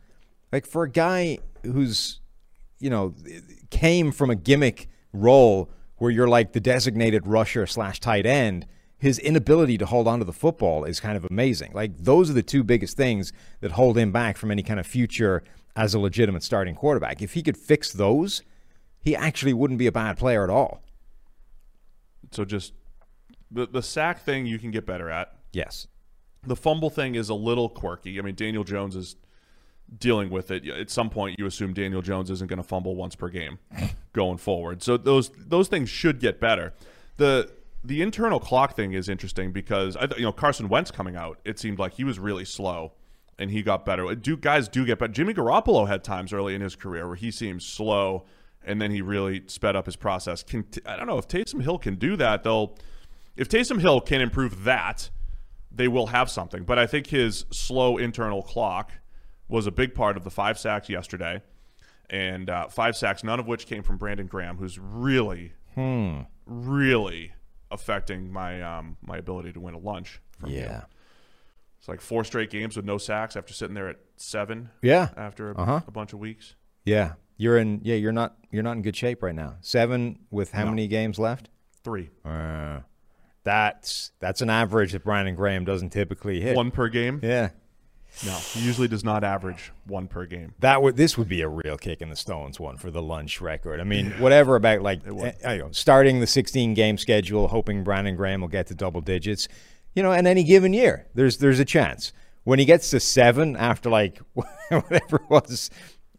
Like 0.53 0.67
for 0.67 0.83
a 0.83 0.91
guy 0.91 1.39
who's 1.65 2.21
you 2.85 2.91
know, 2.91 3.15
came 3.71 4.13
from 4.13 4.29
a 4.29 4.35
gimmick 4.35 4.89
role 5.15 5.71
where 5.97 6.11
you're 6.11 6.29
like 6.29 6.53
the 6.53 6.61
designated 6.61 7.27
rusher 7.27 7.67
slash 7.67 7.99
tight 7.99 8.27
end, 8.27 8.67
his 8.99 9.19
inability 9.19 9.79
to 9.79 9.87
hold 9.87 10.07
on 10.07 10.19
to 10.19 10.25
the 10.25 10.35
football 10.35 10.85
is 10.85 11.01
kind 11.01 11.17
of 11.17 11.27
amazing. 11.31 11.73
Like 11.73 11.97
those 11.97 12.29
are 12.29 12.35
the 12.35 12.43
two 12.43 12.63
biggest 12.63 12.95
things 12.97 13.33
that 13.61 13.73
hold 13.73 13.97
him 13.97 14.13
back 14.13 14.37
from 14.37 14.51
any 14.51 14.63
kind 14.63 14.79
of 14.79 14.87
future 14.87 15.43
as 15.77 15.95
a 15.95 15.99
legitimate 15.99 16.43
starting 16.43 16.75
quarterback. 16.75 17.23
If 17.23 17.33
he 17.33 17.43
could 17.43 17.57
fix 17.57 17.91
those, 17.91 18.43
he 19.05 19.15
actually 19.15 19.53
wouldn't 19.53 19.79
be 19.79 19.87
a 19.87 19.93
bad 19.93 20.17
player 20.17 20.43
at 20.43 20.51
all. 20.51 20.83
So 22.33 22.45
just 22.45 22.73
the 23.51 23.67
the 23.67 23.83
sack 23.83 24.21
thing 24.25 24.47
you 24.47 24.59
can 24.59 24.71
get 24.71 24.87
better 24.87 25.11
at. 25.11 25.37
Yes. 25.53 25.87
The 26.43 26.57
fumble 26.57 26.91
thing 26.91 27.15
is 27.15 27.29
a 27.29 27.35
little 27.35 27.69
quirky. 27.69 28.19
I 28.19 28.23
mean, 28.23 28.35
Daniel 28.35 28.65
Jones 28.65 28.97
is 28.97 29.17
dealing 29.99 30.31
with 30.31 30.51
it. 30.51 30.67
At 30.69 30.91
some 30.91 31.11
point, 31.11 31.39
you 31.39 31.47
assume 31.47 31.73
Daniel 31.73 32.03
Jones 32.03 32.31
isn't 32.31 32.49
going 32.49 32.59
to 32.59 32.67
fumble 32.67 32.97
once 32.97 33.15
per 33.15 33.29
game 33.29 33.59
going 34.13 34.39
forward. 34.39 34.83
So 34.83 34.97
those 34.97 35.31
those 35.37 35.69
things 35.69 35.89
should 35.89 36.21
get 36.21 36.41
better. 36.41 36.73
The 37.17 37.51
the 37.83 38.01
internal 38.03 38.41
clock 38.41 38.75
thing 38.75 38.93
is 38.93 39.09
interesting 39.09 39.53
because 39.53 39.97
I 39.97 40.07
th- 40.07 40.19
you 40.19 40.25
know 40.25 40.33
Carson 40.33 40.69
Wentz 40.69 40.91
coming 40.91 41.17
out, 41.17 41.39
it 41.45 41.59
seemed 41.59 41.79
like 41.79 41.95
he 41.95 42.05
was 42.05 42.19
really 42.19 42.45
slow, 42.45 42.93
and 43.39 43.51
he 43.51 43.63
got 43.63 43.85
better. 43.85 44.15
Do 44.15 44.37
guys 44.37 44.69
do 44.69 44.85
get 44.85 44.99
better? 44.99 45.13
Jimmy 45.13 45.35
Garoppolo 45.35 45.87
had 45.87 46.03
times 46.03 46.33
early 46.33 46.55
in 46.55 46.61
his 46.61 46.77
career 46.77 47.07
where 47.07 47.17
he 47.17 47.31
seemed 47.31 47.63
slow, 47.63 48.25
and 48.67 48.81
then 48.81 48.91
he 48.91 49.03
really 49.03 49.43
sped 49.47 49.77
up 49.77 49.87
his 49.87 49.97
process. 49.97 50.43
Can, 50.43 50.65
I 50.87 50.97
don't 50.97 51.07
know 51.07 51.19
if 51.19 51.29
Taysom 51.29 51.63
Hill 51.63 51.79
can 51.79 51.95
do 51.97 52.17
that. 52.17 52.43
They'll 52.43 52.77
if 53.37 53.49
Taysom 53.49 53.81
Hill 53.81 54.01
can 54.01 54.21
improve 54.21 54.65
that, 54.65 55.11
they 55.71 55.89
will 55.89 56.07
have 56.09 56.31
something. 56.31 56.65
But 56.65 56.79
I 56.79 56.87
think 56.87 57.09
his 57.09 57.45
slow 57.51 57.97
internal 57.97 58.43
clock 58.43 58.93
was 59.49 59.67
a 59.67 59.73
big 59.73 59.95
part 59.95 60.17
of 60.17 60.25
the 60.25 60.31
five 60.31 60.59
sacks 60.59 60.89
yesterday, 60.89 61.43
and 62.09 62.49
uh, 62.49 62.69
five 62.69 62.97
sacks, 62.97 63.23
none 63.25 63.41
of 63.41 63.47
which 63.47 63.67
came 63.67 63.83
from 63.83 63.97
Brandon 63.99 64.27
Graham, 64.27 64.57
who's 64.57 64.79
really, 64.79 65.53
really 66.47 67.33
affecting 67.71 68.33
my 68.33 68.63
um, 68.63 68.97
my 69.03 69.17
ability 69.17 69.53
to 69.53 69.61
win 69.61 69.75
a 69.75 69.79
lunch. 69.79 70.21
From 70.39 70.51
him. 70.51 70.65
Yeah. 70.65 70.83
it's 71.79 71.89
like 71.89 72.01
four 72.01 72.25
straight 72.25 72.51
games 72.51 72.77
with 72.77 72.85
no 72.85 72.99
sacks 72.99 73.37
after 73.37 73.53
sitting 73.55 73.75
there 73.75 73.89
at 73.89 73.99
seven. 74.17 74.71
Yeah. 74.83 75.11
after 75.17 75.53
a, 75.53 75.57
Uh-huh. 75.57 75.81
a 75.87 75.91
bunch 75.91 76.13
of 76.13 76.19
weeks. 76.19 76.55
Yeah. 76.85 77.13
You're 77.37 77.59
in 77.59 77.81
yeah, 77.83 77.97
you're 77.97 78.13
not 78.13 78.37
you're 78.51 78.63
not 78.63 78.73
in 78.77 78.83
good 78.83 78.97
shape 78.97 79.23
right 79.23 79.35
now. 79.35 79.57
7 79.61 80.19
with 80.31 80.53
how 80.53 80.65
No. 80.65 80.71
many 80.71 80.87
games 80.87 81.19
left? 81.19 81.49
Three, 81.83 82.11
Uh, 82.25 82.81
that's 83.43 84.13
that's 84.21 84.41
an 84.41 84.51
average 84.51 84.93
that 84.93 85.05
Brandon 85.05 85.35
Graham 85.35 85.65
doesn't 85.65 85.91
typically 85.91 86.41
hit. 86.41 86.57
one 86.57 86.71
per 86.71 86.89
game. 86.89 87.21
Yeah. 87.23 87.51
No, 88.25 88.33
he 88.33 88.61
usually 88.65 88.87
does 88.87 89.03
not 89.03 89.25
average 89.25 89.73
one 89.87 90.07
per 90.07 90.25
game. 90.25 90.55
That 90.61 90.81
would 90.83 90.97
this 90.97 91.19
would 91.19 91.29
be 91.29 91.41
a 91.43 91.49
real 91.49 91.77
kick 91.77 92.01
in 92.01 92.11
the 92.11 92.17
stones 92.17 92.61
one 92.61 92.77
for 92.77 92.91
the 92.93 93.03
lunch 93.03 93.41
record. 93.41 93.81
I 93.81 93.85
mean, 93.85 94.13
whatever 94.21 94.55
about 94.55 94.83
like 94.83 95.01
eh, 95.43 95.61
starting 95.73 96.21
the 96.21 96.27
16 96.29 96.75
game 96.75 96.97
schedule, 96.97 97.49
hoping 97.49 97.83
Brandon 97.83 98.15
Graham 98.15 98.41
will 98.41 98.49
get 98.49 98.69
to 98.69 98.75
double 98.75 99.01
digits. 99.01 99.49
You 99.95 100.03
know, 100.05 100.13
in 100.13 100.27
any 100.29 100.45
given 100.45 100.73
year, 100.73 101.07
there's 101.15 101.39
there's 101.39 101.59
a 101.59 101.65
chance 101.65 102.13
when 102.45 102.61
he 102.61 102.65
gets 102.65 102.89
to 102.91 103.01
seven 103.01 103.57
after 103.57 103.91
like 103.91 104.21
whatever 104.35 105.17
it 105.17 105.29
was 105.29 105.71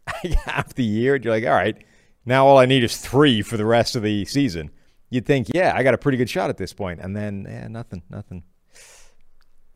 half 0.44 0.74
the 0.74 0.84
year. 0.84 1.14
And 1.14 1.24
You're 1.24 1.34
like, 1.34 1.44
all 1.44 1.50
right, 1.50 1.76
now 2.24 2.46
all 2.46 2.58
I 2.58 2.66
need 2.66 2.84
is 2.84 2.96
three 2.96 3.42
for 3.42 3.56
the 3.56 3.66
rest 3.66 3.96
of 3.96 4.02
the 4.02 4.24
season. 4.24 4.70
You'd 5.10 5.26
think, 5.26 5.48
yeah, 5.54 5.72
I 5.74 5.82
got 5.82 5.94
a 5.94 5.98
pretty 5.98 6.18
good 6.18 6.28
shot 6.28 6.50
at 6.50 6.56
this 6.56 6.72
point, 6.72 7.00
and 7.00 7.16
then 7.16 7.46
yeah, 7.48 7.68
nothing, 7.68 8.02
nothing. 8.10 8.42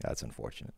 That's 0.00 0.22
unfortunate. 0.22 0.74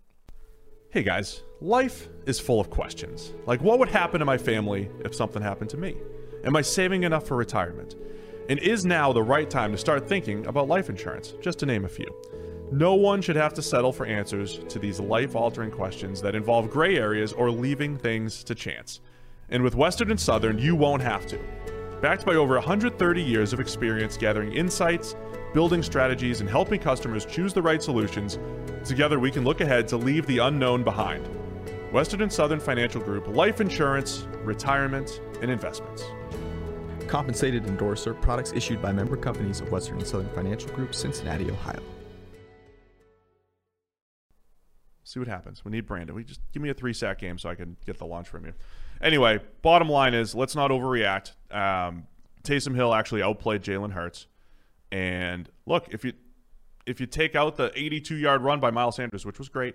Hey 0.90 1.02
guys, 1.02 1.42
life 1.62 2.08
is 2.26 2.38
full 2.38 2.60
of 2.60 2.68
questions. 2.68 3.32
Like, 3.46 3.62
what 3.62 3.78
would 3.78 3.88
happen 3.88 4.18
to 4.18 4.26
my 4.26 4.36
family 4.36 4.90
if 5.04 5.14
something 5.14 5.40
happened 5.40 5.70
to 5.70 5.78
me? 5.78 5.96
Am 6.44 6.54
I 6.54 6.60
saving 6.60 7.04
enough 7.04 7.26
for 7.26 7.36
retirement? 7.36 7.94
And 8.50 8.58
is 8.58 8.84
now 8.84 9.12
the 9.12 9.22
right 9.22 9.48
time 9.48 9.72
to 9.72 9.78
start 9.78 10.06
thinking 10.06 10.44
about 10.46 10.68
life 10.68 10.90
insurance, 10.90 11.32
just 11.40 11.60
to 11.60 11.66
name 11.66 11.86
a 11.86 11.88
few? 11.88 12.06
No 12.72 12.94
one 12.94 13.22
should 13.22 13.36
have 13.36 13.54
to 13.54 13.62
settle 13.62 13.92
for 13.92 14.04
answers 14.04 14.58
to 14.68 14.78
these 14.78 14.98
life 14.98 15.36
altering 15.36 15.70
questions 15.70 16.20
that 16.20 16.34
involve 16.34 16.68
gray 16.68 16.96
areas 16.96 17.32
or 17.32 17.50
leaving 17.50 17.96
things 17.96 18.42
to 18.44 18.54
chance. 18.54 19.00
And 19.52 19.62
with 19.62 19.74
Western 19.74 20.10
and 20.10 20.18
Southern, 20.18 20.58
you 20.58 20.74
won't 20.74 21.02
have 21.02 21.26
to. 21.26 21.38
Backed 22.00 22.24
by 22.24 22.34
over 22.34 22.54
130 22.54 23.22
years 23.22 23.52
of 23.52 23.60
experience 23.60 24.16
gathering 24.16 24.54
insights, 24.54 25.14
building 25.52 25.82
strategies, 25.82 26.40
and 26.40 26.48
helping 26.48 26.80
customers 26.80 27.26
choose 27.26 27.52
the 27.52 27.60
right 27.60 27.82
solutions, 27.82 28.38
together 28.82 29.20
we 29.20 29.30
can 29.30 29.44
look 29.44 29.60
ahead 29.60 29.86
to 29.88 29.98
leave 29.98 30.26
the 30.26 30.38
unknown 30.38 30.82
behind. 30.82 31.28
Western 31.92 32.22
and 32.22 32.32
Southern 32.32 32.60
Financial 32.60 33.00
Group, 33.00 33.28
life 33.28 33.60
insurance, 33.60 34.26
retirement, 34.42 35.20
and 35.42 35.50
investments. 35.50 36.02
Compensated 37.06 37.66
endorser, 37.66 38.14
products 38.14 38.54
issued 38.54 38.80
by 38.80 38.90
member 38.90 39.18
companies 39.18 39.60
of 39.60 39.70
Western 39.70 39.98
and 39.98 40.06
Southern 40.06 40.30
Financial 40.30 40.70
Group, 40.70 40.94
Cincinnati, 40.94 41.50
Ohio. 41.50 41.82
See 45.04 45.18
what 45.18 45.28
happens. 45.28 45.62
We 45.62 45.72
need 45.72 45.84
Brandon. 45.84 46.16
We 46.16 46.24
just 46.24 46.40
give 46.54 46.62
me 46.62 46.70
a 46.70 46.74
three 46.74 46.94
sack 46.94 47.18
game 47.18 47.36
so 47.36 47.50
I 47.50 47.54
can 47.54 47.76
get 47.84 47.98
the 47.98 48.06
launch 48.06 48.28
from 48.28 48.46
you. 48.46 48.54
Anyway, 49.02 49.40
bottom 49.62 49.88
line 49.88 50.14
is 50.14 50.34
let's 50.34 50.54
not 50.54 50.70
overreact. 50.70 51.32
Um, 51.50 52.06
Taysom 52.44 52.74
Hill 52.74 52.94
actually 52.94 53.22
outplayed 53.22 53.62
Jalen 53.62 53.92
Hurts. 53.92 54.26
And 54.90 55.48
look, 55.66 55.88
if 55.90 56.04
you 56.04 56.12
if 56.86 57.00
you 57.00 57.06
take 57.06 57.34
out 57.34 57.56
the 57.56 57.72
82 57.74 58.16
yard 58.16 58.42
run 58.42 58.60
by 58.60 58.70
Miles 58.70 58.96
Sanders, 58.96 59.24
which 59.24 59.38
was 59.38 59.48
great, 59.48 59.74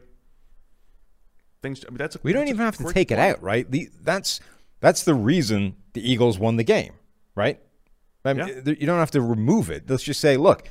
things. 1.61 1.83
I 1.85 1.89
mean, 1.89 1.97
that's 1.97 2.15
a, 2.15 2.19
we 2.23 2.33
don't 2.33 2.47
even 2.47 2.59
have 2.65 2.77
to 2.77 2.91
take 2.91 3.11
it 3.11 3.19
out, 3.19 3.41
right? 3.41 3.69
The, 3.69 3.89
that's 4.01 4.39
that's 4.79 5.03
the 5.03 5.13
reason 5.13 5.75
the 5.93 6.09
Eagles 6.09 6.37
won 6.37 6.57
the 6.57 6.63
game, 6.63 6.93
right? 7.35 7.59
I 8.23 8.33
mean, 8.33 8.47
Yeah. 8.47 8.73
You 8.77 8.85
don't 8.85 8.99
have 8.99 9.11
to 9.11 9.21
remove 9.21 9.69
it. 9.69 9.89
Let's 9.89 10.03
just 10.03 10.19
say, 10.19 10.37
look, 10.37 10.67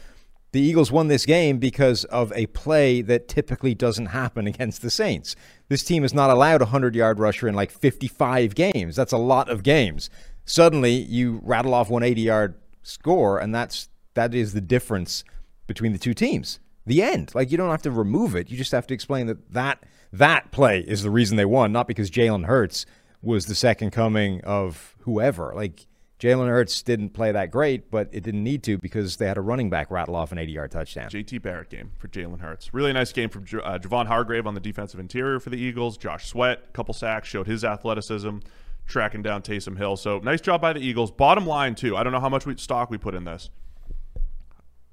the 0.57 0.63
Eagles 0.63 0.91
won 0.91 1.09
this 1.09 1.27
game 1.27 1.59
because 1.59 2.05
of 2.05 2.33
a 2.35 2.47
play 2.47 3.03
that 3.03 3.29
typically 3.29 3.75
doesn't 3.75 4.07
happen 4.07 4.47
against 4.53 4.81
the 4.81 4.89
Saints. 4.89 5.37
This 5.69 5.85
team 5.85 6.03
is 6.03 6.15
not 6.15 6.31
allowed 6.31 6.63
a 6.63 6.65
100 6.65 6.95
yard 6.95 7.19
rusher 7.19 7.47
in 7.47 7.55
like 7.55 7.71
55 7.71 8.55
games. 8.55 8.97
That's 8.97 9.13
a 9.13 9.19
lot 9.19 9.51
of 9.51 9.63
games. 9.63 10.09
Suddenly, 10.47 10.95
you 10.95 11.41
rattle 11.43 11.75
off 11.75 11.91
180 11.91 12.23
yard 12.23 12.55
score, 12.83 13.39
and 13.39 13.55
that's 13.55 13.91
that 14.15 14.35
is 14.35 14.55
the 14.55 14.63
difference 14.63 15.25
between 15.67 15.93
the 15.93 15.99
two 15.99 16.15
teams. 16.15 16.59
The 16.87 17.03
end. 17.03 17.35
Like 17.35 17.51
you 17.51 17.59
don't 17.59 17.71
have 17.71 17.83
to 17.83 17.91
remove 17.91 18.35
it. 18.35 18.51
You 18.51 18.57
just 18.57 18.73
have 18.73 18.87
to 18.87 18.95
explain 18.95 19.27
that 19.27 19.53
that 19.53 19.83
that 20.11 20.53
play 20.53 20.81
is 20.81 21.03
the 21.03 21.11
reason 21.11 21.37
they 21.37 21.45
won, 21.45 21.71
not 21.71 21.87
because 21.87 22.11
Jalen 22.11 22.47
Hurts 22.47 22.87
was 23.21 23.45
the 23.45 23.55
second 23.55 23.91
coming 23.91 24.41
of 24.41 24.97
whoever. 25.01 25.53
Like 25.55 25.87
Jalen 26.19 26.49
Hurts 26.49 26.81
didn't 26.83 27.11
play 27.11 27.31
that 27.33 27.51
great, 27.51 27.91
but 27.91 28.09
it 28.11 28.23
didn't 28.23 28.43
need 28.43 28.63
to 28.63 28.79
because 28.79 29.19
they 29.19 29.27
had 29.27 29.37
a 29.37 29.43
running 29.43 29.69
back 29.69 29.91
rattle 29.91 30.17
off 30.17 30.33
an 30.33 30.39
80 30.39 30.53
yard 30.53 30.71
touchdown. 30.71 31.11
JT 31.11 31.43
Barrett 31.43 31.69
game 31.69 31.93
for 31.99 32.09
Jalen 32.09 32.41
Hurts. 32.41 32.73
Really 32.73 32.93
nice 32.95 33.13
game 33.13 33.29
from 33.29 33.43
uh, 33.43 33.79
Javon 33.79 34.07
Hargrave 34.07 34.47
on 34.47 34.55
the 34.55 34.61
defensive 34.61 34.99
interior 34.99 35.39
for 35.41 35.51
the 35.51 35.59
Eagles. 35.59 35.99
Josh 35.99 36.27
Sweat, 36.27 36.73
couple 36.73 36.95
sacks, 36.95 37.29
showed 37.29 37.47
his 37.47 37.65
athleticism, 37.65 38.39
tracking 38.87 39.23
down 39.23 39.43
Taysom 39.43 39.77
Hill. 39.77 39.97
So 39.97 40.19
nice 40.21 40.41
job 40.41 40.63
by 40.63 40.73
the 40.73 40.81
Eagles. 40.81 41.11
Bottom 41.11 41.47
line, 41.47 41.75
too, 41.75 41.97
I 41.99 42.03
don't 42.03 42.15
know 42.15 42.21
how 42.21 42.31
much 42.31 42.47
we, 42.47 42.57
stock 42.57 42.89
we 42.91 42.97
put 42.97 43.15
in 43.15 43.25
this. 43.25 43.51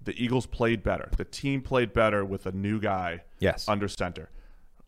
The 0.03 0.21
Eagles 0.21 0.45
played 0.45 0.83
better. 0.83 1.09
The 1.15 1.23
team 1.23 1.61
played 1.61 1.93
better 1.93 2.25
with 2.25 2.45
a 2.45 2.51
new 2.51 2.81
guy 2.81 3.23
Yes. 3.39 3.69
under 3.69 3.87
center. 3.87 4.29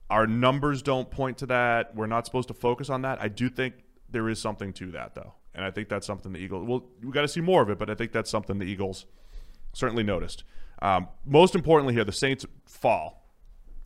Our 0.09 0.27
numbers 0.27 0.81
don't 0.81 1.09
point 1.09 1.37
to 1.37 1.45
that. 1.45 1.95
We're 1.95 2.07
not 2.07 2.25
supposed 2.25 2.49
to 2.49 2.53
focus 2.53 2.89
on 2.89 3.03
that. 3.03 3.21
I 3.21 3.29
do 3.29 3.49
think 3.49 3.75
there 4.09 4.27
is 4.27 4.39
something 4.39 4.73
to 4.73 4.91
that, 4.91 5.15
though. 5.15 5.33
And 5.55 5.63
I 5.65 5.71
think 5.71 5.89
that's 5.89 6.05
something 6.05 6.33
the 6.33 6.39
Eagles, 6.39 6.67
well, 6.67 6.83
we 7.01 7.11
got 7.11 7.21
to 7.21 7.27
see 7.27 7.41
more 7.41 7.61
of 7.61 7.69
it, 7.69 7.77
but 7.79 7.89
I 7.89 7.95
think 7.95 8.11
that's 8.11 8.29
something 8.29 8.59
the 8.59 8.65
Eagles 8.65 9.05
certainly 9.73 10.03
noticed. 10.03 10.43
Um, 10.81 11.07
most 11.25 11.55
importantly, 11.55 11.93
here, 11.93 12.03
the 12.03 12.11
Saints 12.11 12.45
fall 12.65 13.29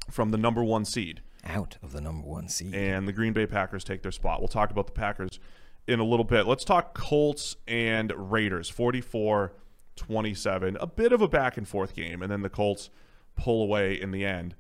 from 0.10 0.32
the 0.32 0.38
number 0.38 0.64
one 0.64 0.84
seed, 0.86 1.22
Out 1.46 1.78
of 1.84 1.92
the 1.92 2.02
number 2.02 2.28
one 2.28 2.50
seed. 2.50 2.74
and 2.74 3.08
the 3.08 3.14
Green 3.14 3.34
Bay 3.34 3.46
Packers 3.46 3.84
take 3.84 4.02
their 4.02 4.12
spot. 4.12 4.40
We'll 4.42 4.48
talk 4.48 4.72
about 4.72 4.88
the 4.88 4.94
Packers 4.94 5.40
in 5.88 6.00
a 6.00 6.04
little 6.04 6.26
bit. 6.26 6.48
Let's 6.48 6.64
talk 6.64 6.96
Colts 6.96 7.56
and 7.68 8.12
Raiders 8.16 8.70
44 8.70 9.54
27. 9.96 10.78
A 10.80 10.88
bit 10.88 11.12
of 11.12 11.22
a 11.22 11.28
back 11.28 11.58
and 11.58 11.68
forth 11.68 11.94
game, 11.94 12.22
and 12.22 12.32
then 12.32 12.42
the 12.42 12.50
Colts 12.50 12.90
pull 13.36 13.62
away 13.62 14.00
in 14.00 14.12
the 14.12 14.26
end. 14.26 14.56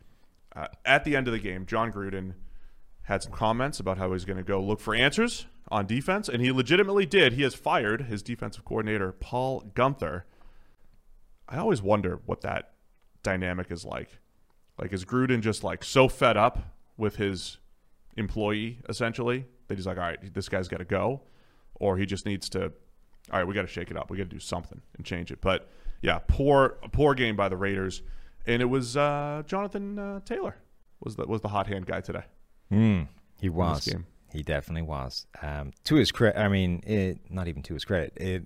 Uh, 0.55 0.68
at 0.86 1.03
the 1.05 1.16
end 1.16 1.28
of 1.28 1.34
the 1.34 1.39
game, 1.39 1.66
Jon 1.66 1.91
Gruden 1.91 2.34
had 3.10 3.24
some 3.24 3.32
comments 3.32 3.80
about 3.80 3.97
how 3.97 4.14
he's 4.14 4.24
going 4.24 4.38
to 4.38 4.43
go 4.43 4.62
look 4.62 4.80
for 4.80 4.93
answers 4.93 5.47
on 5.70 5.88
defense, 5.88 6.30
and 6.30 6.43
he 6.43 6.51
legitimately 6.51 7.07
did. 7.07 7.34
He 7.34 7.41
has 7.41 7.55
fired 7.55 8.03
his 8.03 8.22
defensive 8.22 8.64
coordinator, 8.64 9.12
Paul 9.12 9.64
Guenther. 9.74 10.24
I 11.47 11.57
always 11.57 11.82
wonder 11.82 12.20
what 12.28 12.41
that 12.41 12.74
dynamic 13.24 13.72
is 13.72 13.84
like. 13.84 14.20
Like, 14.80 14.93
is 14.93 15.05
Gruden 15.05 15.41
just 15.41 15.64
like 15.64 15.84
so 15.84 16.07
fed 16.07 16.38
up 16.38 16.76
with 16.97 17.16
his 17.16 17.57
employee 18.16 18.78
essentially 18.88 19.45
that 19.68 19.76
he's 19.80 19.88
like, 19.88 19.97
all 19.97 20.03
right, 20.03 20.34
this 20.36 20.47
guy's 20.47 20.68
got 20.68 20.78
to 20.78 20.86
go, 20.86 21.22
or 21.80 21.97
he 21.97 22.05
just 22.05 22.28
needs 22.28 22.47
to, 22.49 22.66
all 23.32 23.39
right, 23.39 23.47
we 23.47 23.55
got 23.55 23.64
to 23.64 23.68
shake 23.68 23.89
it 23.89 23.97
up. 23.97 24.12
We 24.12 24.18
got 24.18 24.30
to 24.30 24.36
do 24.36 24.39
something 24.39 24.82
and 24.95 25.03
change 25.03 25.32
it. 25.32 25.41
But 25.41 25.68
yeah, 26.03 26.20
poor, 26.28 26.78
poor 26.91 27.16
game 27.16 27.36
by 27.36 27.49
the 27.49 27.57
Raiders, 27.57 28.03
and 28.45 28.62
it 28.62 28.66
was 28.66 28.95
uh, 28.95 29.41
Jonathan 29.47 29.97
uh, 29.97 30.20
Taylor 30.26 30.57
was 30.99 31.16
the 31.16 31.26
was 31.26 31.41
the 31.41 31.47
hot 31.47 31.66
hand 31.66 31.88
guy 31.88 32.01
today. 32.01 32.26
Mm, 32.72 33.07
he 33.39 33.49
was. 33.49 33.93
He 34.32 34.43
definitely 34.43 34.84
was. 34.84 35.26
Um, 35.41 35.72
to 35.86 35.95
his 35.95 36.11
credit, 36.11 36.39
I 36.39 36.47
mean, 36.49 36.84
it, 36.86 37.20
not 37.30 37.47
even 37.47 37.63
to 37.63 37.74
his 37.74 37.84
credit. 37.86 38.13
It 38.15 38.43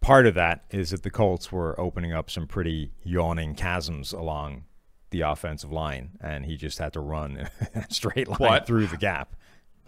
part 0.00 0.26
of 0.26 0.34
that 0.34 0.64
is 0.70 0.90
that 0.90 1.02
the 1.02 1.10
Colts 1.10 1.50
were 1.52 1.78
opening 1.80 2.12
up 2.12 2.30
some 2.30 2.46
pretty 2.46 2.92
yawning 3.02 3.54
chasms 3.56 4.12
along 4.12 4.64
the 5.10 5.22
offensive 5.22 5.72
line, 5.72 6.10
and 6.20 6.46
he 6.46 6.56
just 6.56 6.78
had 6.78 6.92
to 6.92 7.00
run 7.00 7.48
straight 7.88 8.28
line 8.28 8.38
But- 8.38 8.66
through 8.66 8.86
the 8.86 8.96
gap. 8.96 9.34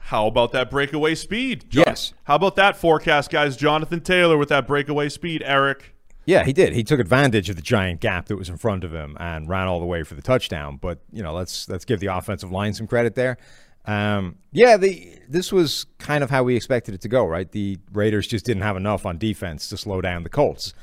How 0.06 0.26
about 0.26 0.50
that 0.50 0.68
breakaway 0.68 1.14
speed? 1.14 1.66
Jon- 1.70 1.84
Yes. 1.86 2.12
How 2.24 2.34
about 2.34 2.56
that 2.56 2.76
forecast, 2.76 3.30
guys? 3.30 3.56
Jonathan 3.56 4.00
Taylor 4.00 4.36
with 4.36 4.48
that 4.48 4.66
breakaway 4.66 5.08
speed. 5.08 5.44
Eric. 5.46 5.94
Yeah, 6.24 6.44
he 6.44 6.52
did. 6.52 6.72
He 6.72 6.84
took 6.84 7.00
advantage 7.00 7.50
of 7.50 7.56
the 7.56 7.62
giant 7.62 8.00
gap 8.00 8.26
that 8.26 8.36
was 8.36 8.48
in 8.48 8.56
front 8.56 8.84
of 8.84 8.92
him 8.92 9.16
and 9.18 9.48
ran 9.48 9.66
all 9.66 9.80
the 9.80 9.86
way 9.86 10.04
for 10.04 10.14
the 10.14 10.22
touchdown. 10.22 10.76
But 10.76 11.00
you 11.12 11.22
know, 11.22 11.32
let's 11.34 11.68
let's 11.68 11.84
give 11.84 12.00
the 12.00 12.06
offensive 12.06 12.50
line 12.50 12.74
some 12.74 12.86
credit 12.86 13.14
there. 13.14 13.38
Um, 13.84 14.36
yeah, 14.52 14.76
the 14.76 15.18
this 15.28 15.52
was 15.52 15.86
kind 15.98 16.22
of 16.22 16.30
how 16.30 16.44
we 16.44 16.54
expected 16.54 16.94
it 16.94 17.00
to 17.00 17.08
go, 17.08 17.26
right? 17.26 17.50
The 17.50 17.78
Raiders 17.92 18.26
just 18.28 18.44
didn't 18.44 18.62
have 18.62 18.76
enough 18.76 19.04
on 19.04 19.18
defense 19.18 19.68
to 19.70 19.76
slow 19.76 20.00
down 20.00 20.22
the 20.22 20.28
Colts. 20.28 20.74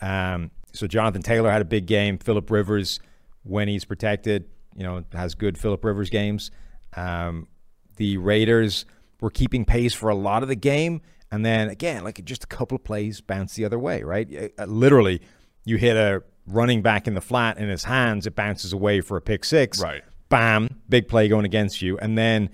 Um, 0.00 0.50
so 0.72 0.86
Jonathan 0.86 1.22
Taylor 1.22 1.50
had 1.50 1.62
a 1.62 1.64
big 1.66 1.86
game. 1.86 2.18
Philip 2.18 2.50
Rivers, 2.50 3.00
when 3.42 3.68
he's 3.68 3.84
protected, 3.84 4.46
you 4.76 4.82
know, 4.82 5.04
has 5.12 5.34
good 5.34 5.58
Philip 5.58 5.84
Rivers 5.84 6.10
games. 6.10 6.50
Um, 6.96 7.48
the 7.96 8.18
Raiders 8.18 8.84
were 9.20 9.30
keeping 9.30 9.64
pace 9.64 9.94
for 9.94 10.08
a 10.08 10.14
lot 10.14 10.42
of 10.42 10.48
the 10.48 10.56
game, 10.56 11.00
and 11.30 11.44
then 11.44 11.68
again, 11.68 12.04
like 12.04 12.24
just 12.24 12.44
a 12.44 12.46
couple 12.46 12.76
of 12.76 12.84
plays 12.84 13.20
bounce 13.20 13.54
the 13.54 13.64
other 13.64 13.78
way, 13.78 14.02
right? 14.02 14.52
Uh, 14.58 14.64
literally, 14.64 15.20
you 15.64 15.76
hit 15.76 15.96
a 15.96 16.22
running 16.46 16.82
back 16.82 17.06
in 17.06 17.14
the 17.14 17.20
flat 17.20 17.58
in 17.58 17.68
his 17.68 17.84
hands, 17.84 18.26
it 18.26 18.34
bounces 18.34 18.72
away 18.72 19.00
for 19.00 19.16
a 19.16 19.20
pick 19.20 19.44
six. 19.44 19.80
Right. 19.80 20.02
Bam, 20.28 20.80
big 20.88 21.08
play 21.08 21.28
going 21.28 21.44
against 21.44 21.82
you, 21.82 21.98
and 21.98 22.18
then 22.18 22.50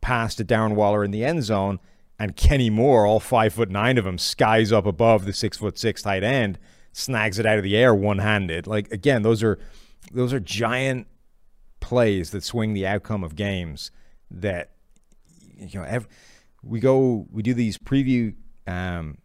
pass 0.00 0.34
to 0.36 0.44
Darren 0.44 0.74
Waller 0.74 1.04
in 1.04 1.10
the 1.10 1.24
end 1.24 1.42
zone, 1.42 1.80
and 2.18 2.36
Kenny 2.36 2.70
Moore, 2.70 3.06
all 3.06 3.20
five 3.20 3.54
foot 3.54 3.70
nine 3.70 3.98
of 3.98 4.06
him, 4.06 4.18
skies 4.18 4.72
up 4.72 4.86
above 4.86 5.24
the 5.24 5.32
six 5.32 5.56
foot 5.58 5.78
six 5.78 6.02
tight 6.02 6.22
end, 6.22 6.58
snags 6.92 7.38
it 7.38 7.46
out 7.46 7.58
of 7.58 7.64
the 7.64 7.76
air 7.76 7.94
one 7.94 8.18
handed. 8.18 8.66
Like 8.66 8.92
again, 8.92 9.22
those 9.22 9.42
are 9.42 9.58
those 10.12 10.32
are 10.32 10.40
giant 10.40 11.06
plays 11.80 12.30
that 12.30 12.42
swing 12.42 12.72
the 12.72 12.86
outcome 12.86 13.24
of 13.24 13.36
games 13.36 13.90
that 14.30 14.70
you 15.56 15.78
know 15.78 15.84
ev 15.86 16.06
we 16.64 16.80
go 16.80 17.26
we 17.30 17.42
do 17.42 17.54
these 17.54 17.78
preview 17.78 18.34
um, 18.66 19.18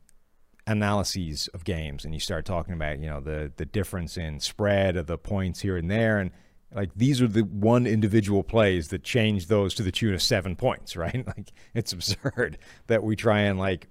analyses 0.68 1.48
of 1.54 1.64
games 1.64 2.06
and 2.06 2.14
you 2.14 2.20
start 2.20 2.46
talking 2.46 2.74
about 2.74 3.00
you 3.00 3.10
know 3.10 3.20
the 3.20 3.52
the 3.58 3.66
difference 3.66 4.18
in 4.18 4.40
spread 4.40 4.96
of 4.96 5.08
the 5.08 5.18
points 5.18 5.62
here 5.62 5.78
and 5.78 5.90
there. 5.90 6.20
And 6.20 6.32
like 6.74 6.92
these 6.96 7.22
are 7.22 7.28
the 7.28 7.42
one 7.42 7.88
individual 7.88 8.44
plays 8.44 8.90
that 8.90 9.04
change 9.04 9.48
those 9.48 9.74
to 9.76 9.84
the 9.84 9.92
tune 9.92 10.14
of 10.14 10.22
seven 10.22 10.56
points 10.56 10.96
right? 10.96 11.26
Like 11.26 11.52
it's 11.74 11.94
absurd 11.94 12.58
that 12.88 13.04
we 13.04 13.16
try 13.16 13.42
and 13.42 13.58
like 13.58 13.88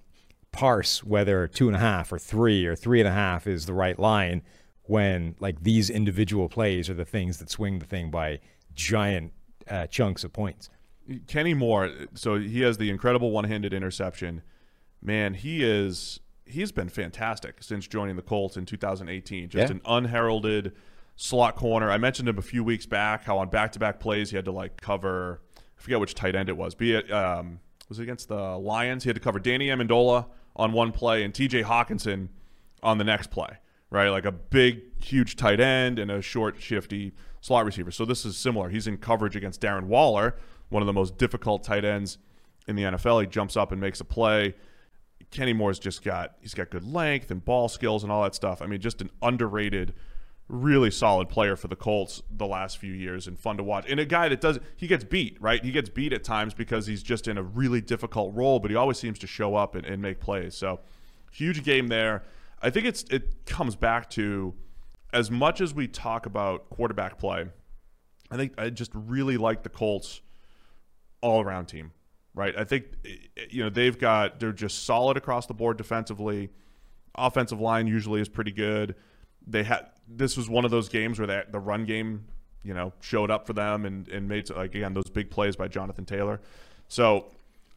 parse 0.51 1.03
whether 1.03 1.47
two 1.47 1.67
and 1.67 1.75
a 1.75 1.79
half 1.79 2.11
or 2.11 2.17
three 2.17 2.65
or 2.65 2.75
three 2.75 2.99
and 2.99 3.07
a 3.07 3.13
half 3.13 3.45
is 3.45 3.65
the 3.65 3.73
right 3.73 3.99
line 3.99 4.41
when 4.83 5.35
like 5.39 5.61
these 5.61 5.89
individual 5.89 6.49
plays 6.49 6.89
are 6.89 6.95
the 6.95 7.05
things 7.05 7.37
that 7.37 7.49
swing 7.49 7.77
the 7.77 7.85
thing 7.85 8.09
by 8.09 8.39
giant 8.73 9.31
uh, 9.69 9.85
chunks 9.85 10.23
of 10.23 10.33
points 10.33 10.69
Kenny 11.27 11.53
Moore, 11.53 11.91
so 12.13 12.37
he 12.39 12.61
has 12.61 12.77
the 12.77 12.89
incredible 12.89 13.31
one-handed 13.31 13.73
interception. 13.73 14.41
Man, 15.01 15.33
he 15.33 15.63
is 15.63 16.19
he's 16.45 16.71
been 16.71 16.89
fantastic 16.89 17.57
since 17.61 17.87
joining 17.87 18.15
the 18.15 18.21
Colts 18.23 18.57
in 18.57 18.65
2018. 18.65 19.49
Just 19.49 19.69
Yeah. 19.69 19.75
an 19.75 19.81
unheralded 19.85 20.73
slot 21.15 21.55
corner. 21.55 21.91
I 21.91 21.97
mentioned 21.97 22.27
him 22.27 22.37
a 22.37 22.41
few 22.41 22.63
weeks 22.63 22.85
back 22.85 23.23
how 23.25 23.37
on 23.37 23.49
back-to-back 23.49 23.99
plays 23.99 24.29
he 24.31 24.35
had 24.35 24.45
to 24.45 24.51
like 24.51 24.81
cover 24.81 25.41
I 25.57 25.81
forget 25.81 25.99
which 25.99 26.15
tight 26.15 26.35
end 26.35 26.49
it 26.49 26.57
was. 26.57 26.75
Be 26.75 26.93
it 26.95 27.11
um, 27.11 27.59
was 27.87 27.99
it 27.99 28.03
against 28.03 28.27
the 28.29 28.57
Lions? 28.57 29.03
He 29.03 29.09
had 29.09 29.15
to 29.15 29.21
cover 29.21 29.39
Danny 29.39 29.67
Amendola 29.67 30.27
on 30.55 30.71
one 30.73 30.91
play 30.91 31.23
and 31.23 31.33
TJ 31.33 31.63
Hockenson 31.63 32.29
on 32.83 32.97
the 32.97 33.03
next 33.03 33.29
play. 33.31 33.57
Right? 33.91 34.09
Like 34.09 34.25
a 34.25 34.31
big 34.31 34.81
huge 35.03 35.35
tight 35.35 35.59
end 35.59 35.97
and 35.99 36.11
a 36.11 36.21
short 36.21 36.61
shifty 36.61 37.13
slot 37.41 37.65
receiver. 37.65 37.91
So 37.91 38.05
this 38.05 38.25
is 38.25 38.37
similar. 38.37 38.69
He's 38.69 38.85
in 38.87 38.97
coverage 38.97 39.35
against 39.35 39.61
Darren 39.61 39.83
Waller, 39.85 40.35
one 40.69 40.81
of 40.81 40.87
the 40.87 40.93
most 40.93 41.17
difficult 41.17 41.63
tight 41.63 41.85
ends 41.85 42.17
in 42.67 42.75
the 42.75 42.83
NFL. 42.83 43.21
He 43.21 43.27
jumps 43.27 43.57
up 43.57 43.71
and 43.71 43.81
makes 43.81 43.99
a 43.99 44.05
play. 44.05 44.55
Kenny 45.31 45.53
Moore's 45.53 45.79
just 45.79 46.03
got 46.03 46.35
he's 46.41 46.53
got 46.53 46.69
good 46.69 46.83
length 46.83 47.29
and 47.29 47.43
ball 47.43 47.67
skills 47.67 48.03
and 48.03 48.11
all 48.11 48.23
that 48.23 48.35
stuff. 48.35 48.61
I 48.61 48.65
mean, 48.65 48.79
just 48.79 49.01
an 49.01 49.09
underrated, 49.21 49.93
really 50.47 50.89
solid 50.89 51.29
player 51.29 51.55
for 51.55 51.67
the 51.67 51.75
Colts 51.75 52.21
the 52.31 52.47
last 52.47 52.77
few 52.77 52.93
years 52.93 53.27
and 53.27 53.37
fun 53.37 53.57
to 53.57 53.63
watch. 53.63 53.85
And 53.87 53.99
a 53.99 54.05
guy 54.05 54.29
that 54.29 54.41
does 54.41 54.59
he 54.75 54.87
gets 54.87 55.03
beat, 55.03 55.37
right? 55.39 55.63
He 55.63 55.71
gets 55.71 55.89
beat 55.89 56.13
at 56.13 56.23
times 56.23 56.53
because 56.53 56.87
he's 56.87 57.03
just 57.03 57.27
in 57.27 57.37
a 57.37 57.43
really 57.43 57.81
difficult 57.81 58.35
role, 58.35 58.59
but 58.59 58.71
he 58.71 58.77
always 58.77 58.97
seems 58.97 59.19
to 59.19 59.27
show 59.27 59.55
up 59.55 59.75
and, 59.75 59.85
and 59.85 60.01
make 60.01 60.19
plays. 60.19 60.55
So 60.55 60.79
huge 61.31 61.63
game 61.63 61.87
there. 61.87 62.23
I 62.61 62.69
think 62.69 62.85
it's 62.85 63.03
it 63.03 63.45
comes 63.45 63.75
back 63.75 64.09
to 64.11 64.53
as 65.13 65.31
much 65.31 65.61
as 65.61 65.73
we 65.73 65.87
talk 65.87 66.25
about 66.25 66.69
quarterback 66.69 67.17
play, 67.17 67.45
I 68.31 68.37
think 68.37 68.53
I 68.57 68.69
just 68.69 68.91
really 68.93 69.37
like 69.37 69.63
the 69.63 69.69
Colts 69.69 70.21
all 71.21 71.41
around 71.41 71.65
team, 71.65 71.91
right? 72.33 72.55
I 72.57 72.63
think 72.63 72.85
eh, 73.05 73.45
you 73.49 73.63
know 73.63 73.69
they've 73.69 73.97
got 73.97 74.39
they're 74.39 74.51
just 74.51 74.85
solid 74.85 75.17
across 75.17 75.45
the 75.45 75.53
board 75.53 75.77
defensively. 75.77 76.49
Offensive 77.15 77.59
line 77.59 77.87
usually 77.87 78.21
is 78.21 78.29
pretty 78.29 78.51
good. 78.51 78.95
They 79.45 79.63
had 79.63 79.87
this 80.07 80.37
was 80.37 80.49
one 80.49 80.65
of 80.65 80.71
those 80.71 80.89
games 80.89 81.19
where 81.19 81.27
they, 81.27 81.43
the 81.51 81.59
run 81.59 81.85
game, 81.85 82.25
you 82.63 82.73
know, 82.73 82.93
showed 83.01 83.31
up 83.31 83.47
for 83.47 83.53
them 83.53 83.85
and 83.85 84.07
and 84.07 84.27
made 84.27 84.49
like 84.49 84.75
again 84.75 84.93
those 84.93 85.09
big 85.09 85.29
plays 85.29 85.55
by 85.55 85.67
Jonathan 85.67 86.05
Taylor. 86.05 86.39
So 86.87 87.27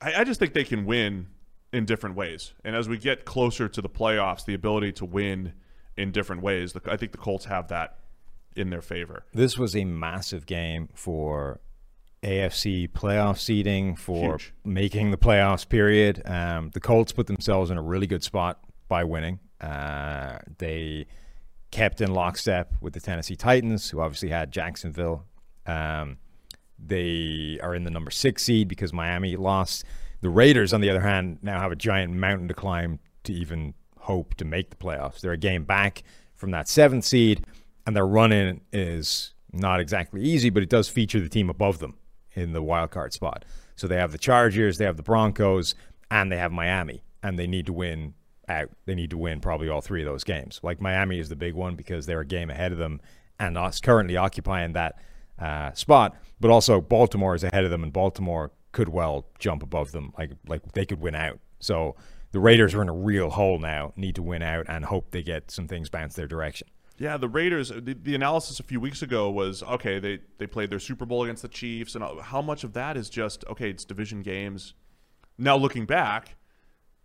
I, 0.01 0.21
I 0.21 0.25
just 0.25 0.41
think 0.41 0.55
they 0.55 0.65
can 0.65 0.85
win 0.85 1.29
in 1.73 1.85
different 1.85 2.17
ways. 2.17 2.53
And 2.65 2.77
as 2.77 2.89
we 2.89 2.99
get 2.99 3.25
closer 3.25 3.69
to 3.69 3.81
the 3.81 3.89
playoffs, 3.89 4.45
the 4.45 4.55
ability 4.55 4.93
to 4.93 5.05
win 5.05 5.55
in 5.97 6.13
different 6.13 6.43
ways, 6.43 6.75
I 6.87 6.97
think 6.97 7.13
the 7.13 7.19
Colts 7.19 7.47
have 7.47 7.69
that 7.69 7.99
in 8.55 8.71
their 8.71 8.83
favor. 8.83 9.25
This 9.33 9.57
was 9.57 9.75
a 9.75 9.85
massive 9.85 10.47
game 10.47 10.89
for 10.95 11.61
AFC 12.23 12.89
playoff 12.89 13.39
seeding, 13.39 13.97
for 13.97 14.33
Huge. 14.33 14.53
making 14.65 15.11
the 15.11 15.17
playoffs. 15.17 15.69
Period. 15.69 16.23
Um, 16.25 16.71
the 16.73 16.81
Colts 16.81 17.13
put 17.13 17.27
themselves 17.27 17.71
in 17.71 17.79
a 17.79 17.83
really 17.83 18.07
good 18.07 18.23
spot 18.23 18.61
by 18.89 19.05
winning. 19.05 19.41
Uh, 19.61 20.39
they 20.59 21.07
kept 21.71 22.01
in 22.01 22.13
lockstep 22.13 22.73
with 22.81 22.93
the 22.93 23.01
Tennessee 23.01 23.37
Titans, 23.37 23.91
who 23.91 24.01
obviously 24.01 24.29
had 24.29 24.53
Jacksonville. 24.53 25.25
Um, 25.67 26.19
they 26.79 27.59
are 27.63 27.75
in 27.75 27.85
the 27.85 27.91
number 27.91 28.11
six 28.11 28.45
seed 28.45 28.69
because 28.69 28.93
Miami 28.93 29.37
lost. 29.37 29.85
The 30.21 30.29
Raiders, 30.29 30.73
on 30.73 30.81
the 30.81 30.91
other 30.91 31.01
hand, 31.01 31.39
now 31.43 31.61
have 31.61 31.73
a 31.73 31.77
giant 31.77 32.15
mountain 32.15 32.47
to 32.49 32.55
climb 32.55 33.01
to 33.25 33.33
even 33.33 33.75
hope 33.99 34.35
to 34.35 34.45
make 34.45 34.71
the 34.71 34.77
playoffs. 34.77 35.21
They're 35.21 35.33
a 35.33 35.37
game 35.37 35.65
back 35.65 36.03
from 36.37 36.53
that 36.53 36.69
seventh 36.69 37.05
seed, 37.05 37.47
and 37.87 37.97
their 37.97 38.07
run 38.07 38.31
in 38.33 38.61
is 38.73 39.35
not 39.53 39.81
exactly 39.81 40.23
easy, 40.23 40.51
but 40.51 40.63
it 40.63 40.69
does 40.69 40.89
feature 40.89 41.21
the 41.21 41.29
team 41.29 41.51
above 41.51 41.79
them 41.79 41.95
in 42.35 42.53
the 42.53 42.63
wild 42.63 42.91
card 42.91 43.13
spot. 43.13 43.45
So 43.77 43.87
they 43.87 43.97
have 43.97 44.13
the 44.13 44.19
Chargers, 44.19 44.79
they 44.79 44.85
have 44.85 44.97
the 44.97 45.03
Broncos, 45.03 45.75
and 46.11 46.31
they 46.31 46.37
have 46.37 46.53
Miami, 46.53 47.03
and 47.23 47.39
they 47.39 47.47
need 47.47 47.67
to 47.67 47.73
win 47.73 48.15
out. 48.49 48.71
They 48.87 48.95
need 48.95 49.11
to 49.11 49.19
win 49.19 49.41
probably 49.41 49.69
all 49.69 49.81
three 49.81 50.03
of 50.03 50.07
those 50.07 50.25
games. 50.25 50.61
Like 50.63 50.81
Miami 50.81 51.19
is 51.19 51.29
the 51.29 51.37
big 51.37 51.55
one 51.55 51.75
because 51.75 52.07
they're 52.07 52.21
a 52.21 52.27
game 52.27 52.51
ahead 52.51 52.73
of 52.73 52.79
them 52.79 53.01
and 53.39 53.57
us 53.57 53.81
currently 53.81 54.17
occupying 54.17 54.73
that 54.75 54.97
uh, 55.39 55.73
spot. 55.73 56.17
But 56.41 56.51
also 56.51 56.81
Baltimore 56.81 57.35
is 57.35 57.45
ahead 57.45 57.65
of 57.65 57.71
them, 57.71 57.83
and 57.83 57.93
Baltimore 57.93 58.53
could 58.73 58.89
well 58.89 59.27
jump 59.39 59.63
above 59.63 59.93
them. 59.93 60.13
Like 60.19 60.33
like 60.47 60.73
they 60.73 60.87
could 60.87 61.01
win 61.01 61.15
out. 61.15 61.39
So 61.61 61.97
the 62.33 62.41
Raiders 62.41 62.75
are 62.75 62.83
in 62.83 62.89
a 62.89 62.95
real 62.95 63.31
hole 63.31 63.59
now. 63.59 63.93
Need 63.97 64.17
to 64.17 64.23
win 64.23 64.43
out 64.43 64.67
and 64.69 64.85
hope 64.85 65.11
they 65.11 65.23
get 65.23 65.51
some 65.51 65.69
things 65.69 65.89
bounce 65.89 66.15
their 66.15 66.27
direction. 66.27 66.69
Yeah, 67.03 67.17
the 67.17 67.29
Raiders. 67.29 67.73
Uh, 67.73 67.81
the, 67.83 67.95
the 67.95 68.15
analysis 68.15 68.61
a 68.61 68.63
few 68.63 68.79
weeks 68.79 69.03
ago 69.03 69.29
was 69.29 69.65
okay. 69.65 69.99
They 69.99 70.21
they 70.39 70.47
played 70.47 70.71
their 70.71 70.79
Super 70.79 71.05
Bowl 71.05 71.25
against 71.25 71.43
the 71.43 71.49
Chiefs, 71.49 71.97
and 71.97 72.05
uh, 72.05 72.21
how 72.21 72.41
much 72.41 72.63
of 72.63 72.75
that 72.75 72.97
is 72.97 73.11
just 73.11 73.45
okay? 73.51 73.71
It's 73.71 73.85
division 73.85 74.23
games. 74.23 74.75
Now 75.37 75.57
looking 75.57 75.85
back, 75.85 76.37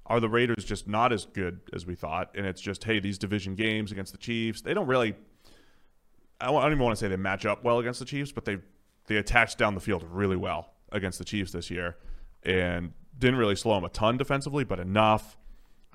are 0.06 0.20
the 0.20 0.30
Raiders 0.30 0.64
just 0.66 0.88
not 0.88 1.12
as 1.12 1.26
good 1.26 1.62
as 1.74 1.88
we 1.88 1.96
thought? 1.96 2.30
And 2.36 2.46
it's 2.46 2.62
just 2.62 2.84
hey, 2.84 3.00
these 3.00 3.18
division 3.18 3.56
games 3.56 3.92
against 3.92 4.12
the 4.12 4.20
Chiefs, 4.20 4.62
they 4.62 4.76
don't 4.76 4.86
really. 4.86 5.16
I 6.40 6.46
don't 6.46 6.64
even 6.64 6.78
want 6.78 6.96
to 6.96 7.04
say 7.04 7.08
they 7.08 7.16
match 7.16 7.48
up 7.48 7.64
well 7.64 7.80
against 7.80 8.00
the 8.00 8.06
Chiefs, 8.06 8.32
but 8.32 8.46
they 8.46 8.58
they 9.08 9.16
attached 9.16 9.58
down 9.58 9.74
the 9.74 9.82
field 9.82 10.06
really 10.12 10.38
well 10.38 10.76
against 10.92 11.18
the 11.18 11.26
Chiefs 11.26 11.52
this 11.54 11.72
year, 11.72 11.98
and 12.44 12.94
didn't 13.18 13.40
really 13.40 13.56
slow 13.56 13.74
them 13.74 13.84
a 13.84 13.90
ton 13.90 14.16
defensively, 14.16 14.64
but 14.64 14.80
enough. 14.80 15.38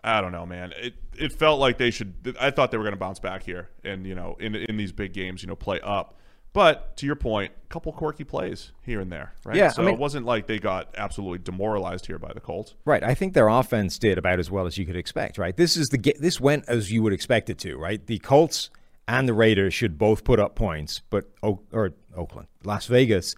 I 0.05 0.21
don't 0.21 0.33
know, 0.33 0.47
man. 0.47 0.73
It 0.77 0.95
it 1.17 1.33
felt 1.33 1.61
like 1.61 1.79
they 1.79 1.91
should. 1.91 2.37
I 2.41 2.51
thought 2.51 2.71
they 2.71 2.77
were 2.79 2.85
going 2.85 2.95
to 2.95 2.99
bounce 3.01 3.19
back 3.21 3.43
here, 3.45 3.69
and 3.85 4.07
you 4.07 4.15
know, 4.15 4.37
in 4.41 4.55
in 4.57 4.77
these 4.77 4.93
big 4.93 5.13
games, 5.13 5.43
you 5.43 5.47
know, 5.49 5.57
play 5.57 5.81
up. 5.81 6.19
But 6.55 6.99
to 6.99 7.07
your 7.07 7.15
point, 7.17 7.51
a 7.65 7.69
couple 7.69 7.93
quirky 7.95 8.25
plays 8.25 8.73
here 8.83 9.01
and 9.01 9.11
there, 9.11 9.33
right? 9.47 9.57
Yeah, 9.57 9.67
I 9.67 9.69
So 9.69 9.83
mean- 9.83 9.95
it 9.95 9.99
wasn't 10.01 10.27
like 10.27 10.47
they 10.49 10.59
got 10.59 10.95
absolutely 10.99 11.39
demoralized 11.39 12.05
here 12.07 12.19
by 12.19 12.33
the 12.35 12.41
Colts. 12.41 12.75
Right. 12.85 13.03
I 13.03 13.15
think 13.15 13.33
their 13.33 13.49
offense 13.49 13.99
did 13.99 14.19
about 14.19 14.39
as 14.39 14.51
well 14.51 14.67
as 14.67 14.77
you 14.77 14.85
could 14.85 14.97
expect. 14.97 15.39
Right. 15.39 15.57
This 15.57 15.79
is 15.79 15.89
the 15.89 16.15
this 16.21 16.41
went 16.43 16.69
as 16.69 16.93
you 16.93 17.03
would 17.03 17.15
expect 17.15 17.49
it 17.49 17.59
to. 17.61 17.79
Right. 17.79 18.07
The 18.07 18.19
Colts 18.19 18.69
and 19.09 19.27
the 19.27 19.33
Raiders 19.33 19.73
should 19.73 19.97
both 19.97 20.25
put 20.25 20.39
up 20.39 20.55
points, 20.55 21.01
but 21.09 21.31
o- 21.43 21.63
or 21.73 21.93
Oakland, 22.15 22.49
Las 22.65 22.85
Vegas 22.87 23.35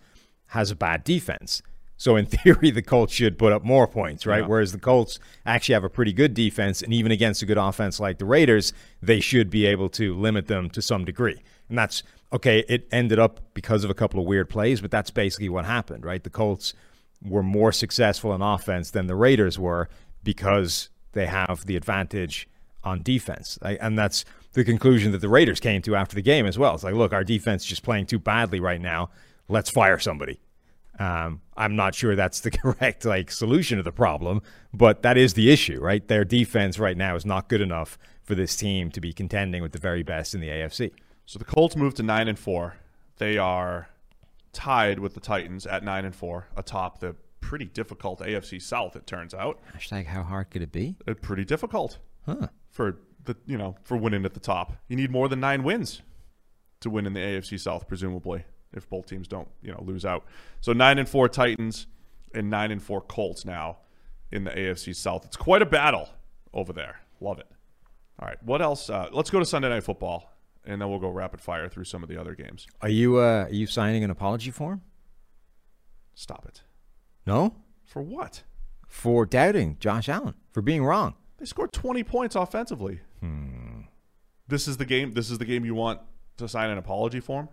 has 0.47 0.73
a 0.73 0.77
bad 0.77 1.05
defense. 1.05 1.63
So 2.05 2.17
in 2.17 2.27
theory, 2.45 2.71
the 2.71 2.83
Colts 2.83 3.15
should 3.15 3.39
put 3.39 3.55
up 3.55 3.65
more 3.65 3.89
points, 3.89 4.27
right? 4.27 4.43
Yeah. 4.43 4.47
Whereas 4.47 4.73
the 4.73 4.79
Colts 4.79 5.19
actually 5.47 5.73
have 5.73 5.85
a 5.85 5.89
pretty 5.89 6.13
good 6.13 6.35
defense, 6.35 6.83
and 6.83 6.93
even 6.93 7.11
against 7.11 7.41
a 7.41 7.47
good 7.47 7.57
offense 7.57 7.99
like 7.99 8.19
the 8.19 8.27
Raiders, 8.27 8.75
they 9.01 9.21
should 9.21 9.49
be 9.49 9.65
able 9.65 9.89
to 9.91 10.15
limit 10.15 10.47
them 10.47 10.69
to 10.69 10.83
some 10.83 11.07
degree. 11.07 11.43
And 11.71 11.79
that's 11.79 12.03
okay. 12.31 12.63
It 12.69 12.87
ended 12.93 13.19
up 13.19 13.41
because 13.55 13.85
of 13.85 13.91
a 13.91 13.95
couple 13.95 14.21
of 14.21 14.27
weird 14.27 14.51
plays, 14.51 14.83
but 14.83 14.91
that's 14.91 15.11
basically 15.11 15.49
what 15.49 15.65
happened, 15.65 16.05
right? 16.05 16.23
The 16.23 16.29
Colts 16.29 16.75
were 17.23 17.43
more 17.43 17.73
successful 17.73 18.35
in 18.35 18.43
offense 18.43 18.91
than 18.91 19.07
the 19.07 19.17
Raiders 19.17 19.59
were 19.59 19.89
because 20.23 20.91
they 21.13 21.25
have 21.25 21.65
the 21.65 21.75
advantage 21.75 22.51
on 22.83 23.03
defense. 23.03 23.59
I, 23.63 23.77
and 23.77 23.99
that's 23.99 24.27
the 24.53 24.63
conclusion 24.63 25.13
that 25.13 25.23
the 25.23 25.31
Raiders 25.31 25.59
came 25.59 25.81
to 25.81 25.97
after 25.97 26.15
the 26.15 26.23
game 26.23 26.45
as 26.45 26.59
well. 26.59 26.75
It's 26.75 26.85
like, 26.85 26.93
look, 26.93 27.15
our 27.15 27.25
defense 27.25 27.63
is 27.63 27.69
just 27.71 27.83
playing 27.83 28.05
too 28.05 28.19
badly 28.19 28.61
right 28.61 28.81
now. 28.81 29.09
Let's 29.49 29.71
fire 29.71 29.99
somebody. 29.99 30.39
Um, 30.99 31.41
I'm 31.57 31.75
not 31.77 31.95
sure 31.95 32.15
that's 32.15 32.41
the 32.41 32.51
correct 32.63 33.05
like 33.05 33.31
solution 33.31 33.79
to 33.79 33.83
the 33.83 33.93
problem, 33.93 34.43
but 34.73 35.03
that 35.03 35.17
is 35.17 35.35
the 35.35 35.51
issue, 35.51 35.81
right? 35.81 36.07
Their 36.07 36.25
defense 36.25 36.79
right 36.79 36.97
now 36.97 37.17
is 37.17 37.27
not 37.27 37.49
good 37.49 37.61
enough 37.61 37.99
for 38.23 38.35
this 38.35 38.57
team 38.57 38.91
to 38.93 39.01
be 39.01 39.13
contending 39.13 39.61
with 39.63 39.73
the 39.73 39.79
very 39.79 40.03
best 40.03 40.35
in 40.35 40.41
the 40.41 40.49
AFC. 40.49 40.93
So 41.27 41.39
the 41.39 41.45
Colts 41.45 41.77
moved 41.77 41.97
to 41.99 42.03
nine 42.03 42.29
and 42.29 42.39
four. 42.39 42.77
They 43.17 43.39
are 43.39 43.89
tied 44.53 44.99
with 44.99 45.15
the 45.15 45.21
Titans 45.21 45.67
at 45.67 45.83
nine 45.83 46.05
and 46.05 46.15
four, 46.15 46.49
atop 46.57 47.01
the 47.01 47.17
pretty 47.41 47.65
difficult 47.67 48.21
AFC 48.21 48.61
South. 48.63 48.95
It 48.97 49.07
turns 49.07 49.35
out, 49.35 49.59
Hashtag 49.77 50.07
how 50.07 50.23
hard 50.23 50.51
could 50.51 50.63
it 50.63 50.73
be? 50.73 50.97
Uh, 51.07 51.15
pretty 51.15 51.45
difficult 51.45 51.99
Huh. 52.25 52.49
for 52.71 52.99
the 53.25 53.37
you 53.47 53.59
know 53.59 53.77
for 53.83 53.97
winning 53.97 54.25
at 54.25 54.35
the 54.35 54.41
top. 54.41 54.75
You 54.89 54.97
need 54.97 55.11
more 55.11 55.29
than 55.29 55.41
nine 55.41 55.63
wins 55.65 56.03
to 56.81 56.89
win 56.91 57.07
in 57.07 57.13
the 57.15 57.21
AFC 57.21 57.59
South, 57.59 57.89
presumably, 57.89 58.45
if 58.75 58.89
both 58.91 59.07
teams 59.07 59.27
don't 59.29 59.49
you 59.63 59.73
know 59.73 59.83
lose 59.85 60.05
out. 60.05 60.25
So 60.61 60.73
nine 60.73 60.99
and 60.99 61.09
four 61.09 61.29
Titans 61.29 61.87
and 62.35 62.51
nine 62.51 62.71
and 62.71 62.83
four 62.83 63.01
Colts 63.01 63.45
now 63.45 63.79
in 64.33 64.45
the 64.45 64.51
AFC 64.51 64.95
South. 64.95 65.25
It's 65.25 65.37
quite 65.37 65.63
a 65.63 65.67
battle 65.67 66.09
over 66.53 66.73
there. 66.73 67.01
Love 67.21 67.39
it. 67.39 67.47
All 68.21 68.29
right, 68.29 68.41
what 68.45 68.63
else? 68.63 68.91
Uh, 68.91 69.09
let's 69.13 69.31
go 69.31 69.39
to 69.39 69.45
Sunday 69.45 69.69
Night 69.69 69.83
Football, 69.83 70.33
and 70.65 70.81
then 70.81 70.89
we'll 70.89 70.99
go 71.01 71.09
rapid 71.11 71.41
fire 71.41 71.69
through 71.69 71.85
some 71.85 72.03
of 72.03 72.09
the 72.09 72.21
other 72.21 72.35
games. 72.35 72.67
Are 72.81 72.89
you 72.89 73.17
uh, 73.19 73.45
are 73.45 73.53
you 73.53 73.67
signing 73.67 74.05
an 74.05 74.11
apology 74.11 74.51
form? 74.51 74.83
Stop 76.15 76.47
it. 76.47 76.63
No, 77.27 77.57
For 77.85 78.03
what? 78.03 78.43
for 78.87 79.27
doubting 79.27 79.77
Josh 79.81 80.09
Allen 80.09 80.35
for 80.53 80.63
being 80.63 80.85
wrong. 80.85 81.15
They 81.39 81.47
scored 81.47 81.73
20 81.73 82.05
points 82.05 82.37
offensively. 82.37 83.01
Hmm. 83.19 83.81
This 84.47 84.69
is 84.69 84.77
the 84.77 84.85
game. 84.85 85.13
This 85.13 85.31
is 85.33 85.39
the 85.39 85.45
game 85.45 85.65
you 85.65 85.75
want 85.75 86.01
to 86.37 86.47
sign 86.47 86.71
an 86.71 86.79
apology 86.79 87.19
form. 87.19 87.49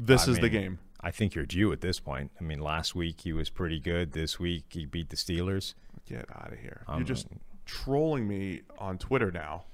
This 0.00 0.28
I 0.28 0.32
is 0.32 0.38
the 0.38 0.48
game. 0.48 0.78
I 1.00 1.10
think 1.10 1.34
you're 1.34 1.46
due 1.46 1.72
at 1.72 1.80
this 1.80 2.00
point. 2.00 2.32
I 2.40 2.42
mean, 2.42 2.60
last 2.60 2.94
week 2.94 3.20
he 3.20 3.32
was 3.32 3.50
pretty 3.50 3.78
good. 3.78 4.12
This 4.12 4.40
week 4.40 4.64
he 4.70 4.86
beat 4.86 5.10
the 5.10 5.16
Steelers. 5.16 5.74
Get 6.08 6.26
out 6.34 6.52
of 6.52 6.58
here. 6.58 6.82
Um, 6.88 6.98
You're 6.98 7.06
just 7.06 7.26
trolling 7.64 8.26
me 8.26 8.62
on 8.78 8.98
Twitter 8.98 9.30
now. 9.30 9.64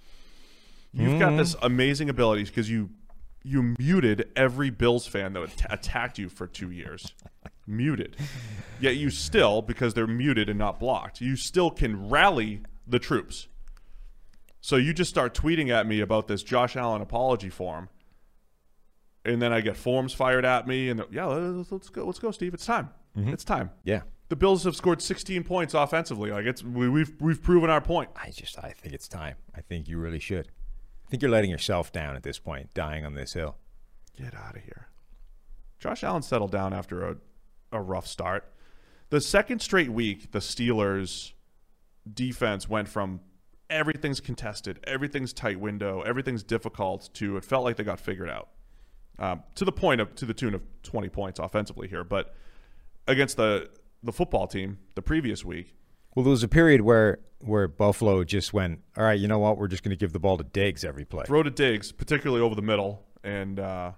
You've 0.94 1.18
got 1.18 1.36
this 1.36 1.56
amazing 1.62 2.10
ability 2.10 2.44
because 2.44 2.68
you 2.68 2.90
you 3.42 3.74
muted 3.78 4.30
every 4.36 4.70
Bills 4.70 5.06
fan 5.06 5.32
that 5.32 5.42
at- 5.42 5.72
attacked 5.72 6.18
you 6.18 6.28
for 6.28 6.46
two 6.46 6.70
years. 6.70 7.12
muted. 7.66 8.16
Yet 8.80 8.96
you 8.96 9.10
still, 9.10 9.62
because 9.62 9.94
they're 9.94 10.06
muted 10.06 10.48
and 10.48 10.58
not 10.58 10.78
blocked, 10.78 11.20
you 11.20 11.36
still 11.36 11.70
can 11.70 12.08
rally 12.08 12.62
the 12.86 12.98
troops. 12.98 13.48
So 14.60 14.76
you 14.76 14.92
just 14.92 15.10
start 15.10 15.34
tweeting 15.34 15.70
at 15.70 15.86
me 15.86 16.00
about 16.00 16.28
this 16.28 16.42
Josh 16.42 16.76
Allen 16.76 17.02
apology 17.02 17.48
form, 17.48 17.88
and 19.24 19.40
then 19.40 19.52
I 19.52 19.60
get 19.60 19.76
forms 19.76 20.12
fired 20.12 20.44
at 20.44 20.66
me, 20.66 20.88
and 20.88 21.04
yeah, 21.10 21.26
let's, 21.26 21.70
let's 21.70 21.88
go, 21.88 22.04
let's 22.04 22.18
go, 22.18 22.30
Steve. 22.30 22.54
It's 22.54 22.66
time. 22.66 22.90
Mm-hmm. 23.16 23.32
It's 23.32 23.44
time. 23.44 23.70
Yeah. 23.84 24.02
The 24.28 24.36
Bills 24.36 24.64
have 24.64 24.74
scored 24.74 25.02
16 25.02 25.44
points 25.44 25.74
offensively. 25.74 26.30
Like 26.30 26.46
it's 26.46 26.62
we, 26.62 26.88
we've 26.88 27.12
we've 27.20 27.42
proven 27.42 27.68
our 27.68 27.82
point. 27.82 28.10
I 28.16 28.30
just 28.30 28.58
I 28.58 28.70
think 28.70 28.94
it's 28.94 29.06
time. 29.06 29.36
I 29.54 29.60
think 29.60 29.88
you 29.88 29.98
really 29.98 30.18
should. 30.18 30.48
I 31.06 31.10
think 31.10 31.22
you're 31.22 31.30
letting 31.30 31.50
yourself 31.50 31.92
down 31.92 32.16
at 32.16 32.22
this 32.22 32.38
point, 32.38 32.72
dying 32.72 33.04
on 33.04 33.14
this 33.14 33.34
hill. 33.34 33.56
Get 34.16 34.34
out 34.34 34.56
of 34.56 34.62
here. 34.62 34.88
Josh 35.78 36.02
Allen 36.02 36.22
settled 36.22 36.50
down 36.50 36.72
after 36.72 37.06
a, 37.06 37.16
a 37.72 37.80
rough 37.80 38.06
start. 38.06 38.52
The 39.10 39.20
second 39.20 39.60
straight 39.60 39.90
week, 39.90 40.32
the 40.32 40.38
Steelers' 40.38 41.32
defense 42.10 42.68
went 42.68 42.88
from 42.88 43.20
everything's 43.68 44.20
contested, 44.20 44.80
everything's 44.84 45.32
tight 45.32 45.60
window, 45.60 46.00
everything's 46.02 46.42
difficult 46.42 47.10
to 47.14 47.36
it 47.36 47.44
felt 47.44 47.64
like 47.64 47.76
they 47.76 47.84
got 47.84 48.00
figured 48.00 48.30
out. 48.30 48.48
Um, 49.18 49.42
to 49.56 49.64
the 49.64 49.72
point 49.72 50.00
of 50.00 50.14
to 50.16 50.26
the 50.26 50.34
tune 50.34 50.54
of 50.54 50.62
20 50.82 51.08
points 51.08 51.38
offensively 51.38 51.88
here, 51.88 52.02
but 52.04 52.34
against 53.06 53.36
the 53.36 53.70
the 54.02 54.12
football 54.12 54.46
team 54.46 54.78
the 54.94 55.02
previous 55.02 55.44
week, 55.44 55.74
Well, 56.14 56.24
there 56.24 56.30
was 56.30 56.42
a 56.42 56.48
period 56.48 56.80
where 56.80 57.18
where 57.40 57.68
Buffalo 57.68 58.24
just 58.24 58.52
went, 58.52 58.80
all 58.96 59.04
right, 59.04 59.18
you 59.18 59.28
know 59.28 59.38
what? 59.38 59.58
We're 59.58 59.68
just 59.68 59.82
going 59.82 59.90
to 59.90 59.96
give 59.96 60.12
the 60.12 60.18
ball 60.20 60.38
to 60.38 60.44
Diggs 60.44 60.84
every 60.84 61.04
play. 61.04 61.24
throw 61.24 61.42
to 61.42 61.50
Diggs, 61.50 61.92
particularly 61.92 62.40
over 62.42 62.54
the 62.54 62.62
middle, 62.62 63.04
and 63.24 63.58
uh, 63.60 63.92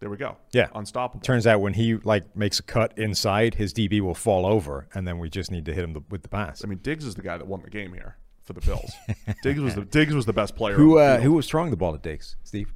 there 0.00 0.10
we 0.10 0.16
go. 0.16 0.36
Yeah, 0.52 0.68
unstoppable. 0.74 1.22
Turns 1.22 1.46
out 1.46 1.60
when 1.60 1.74
he 1.74 1.96
like 1.96 2.36
makes 2.36 2.58
a 2.58 2.62
cut 2.62 2.96
inside, 2.98 3.54
his 3.54 3.72
DB 3.72 4.00
will 4.00 4.14
fall 4.14 4.44
over, 4.46 4.88
and 4.94 5.06
then 5.06 5.18
we 5.18 5.28
just 5.30 5.50
need 5.50 5.64
to 5.66 5.74
hit 5.74 5.84
him 5.84 5.92
the, 5.92 6.02
with 6.10 6.22
the 6.22 6.28
pass. 6.28 6.64
I 6.64 6.68
mean, 6.68 6.78
Diggs 6.82 7.04
is 7.04 7.14
the 7.14 7.22
guy 7.22 7.36
that 7.36 7.46
won 7.46 7.62
the 7.62 7.70
game 7.70 7.92
here 7.92 8.16
for 8.42 8.52
the 8.54 8.60
Bills. 8.60 8.90
Diggs 9.42 9.60
was 9.60 9.74
the 9.74 9.84
Diggs 9.98 10.14
was 10.14 10.26
the 10.26 10.32
best 10.32 10.56
player. 10.56 10.74
Who 10.74 10.98
uh, 10.98 11.20
who 11.20 11.32
was 11.32 11.46
throwing 11.48 11.70
the 11.70 11.76
ball 11.76 11.92
to 11.92 11.98
Diggs? 11.98 12.36
Steve. 12.44 12.72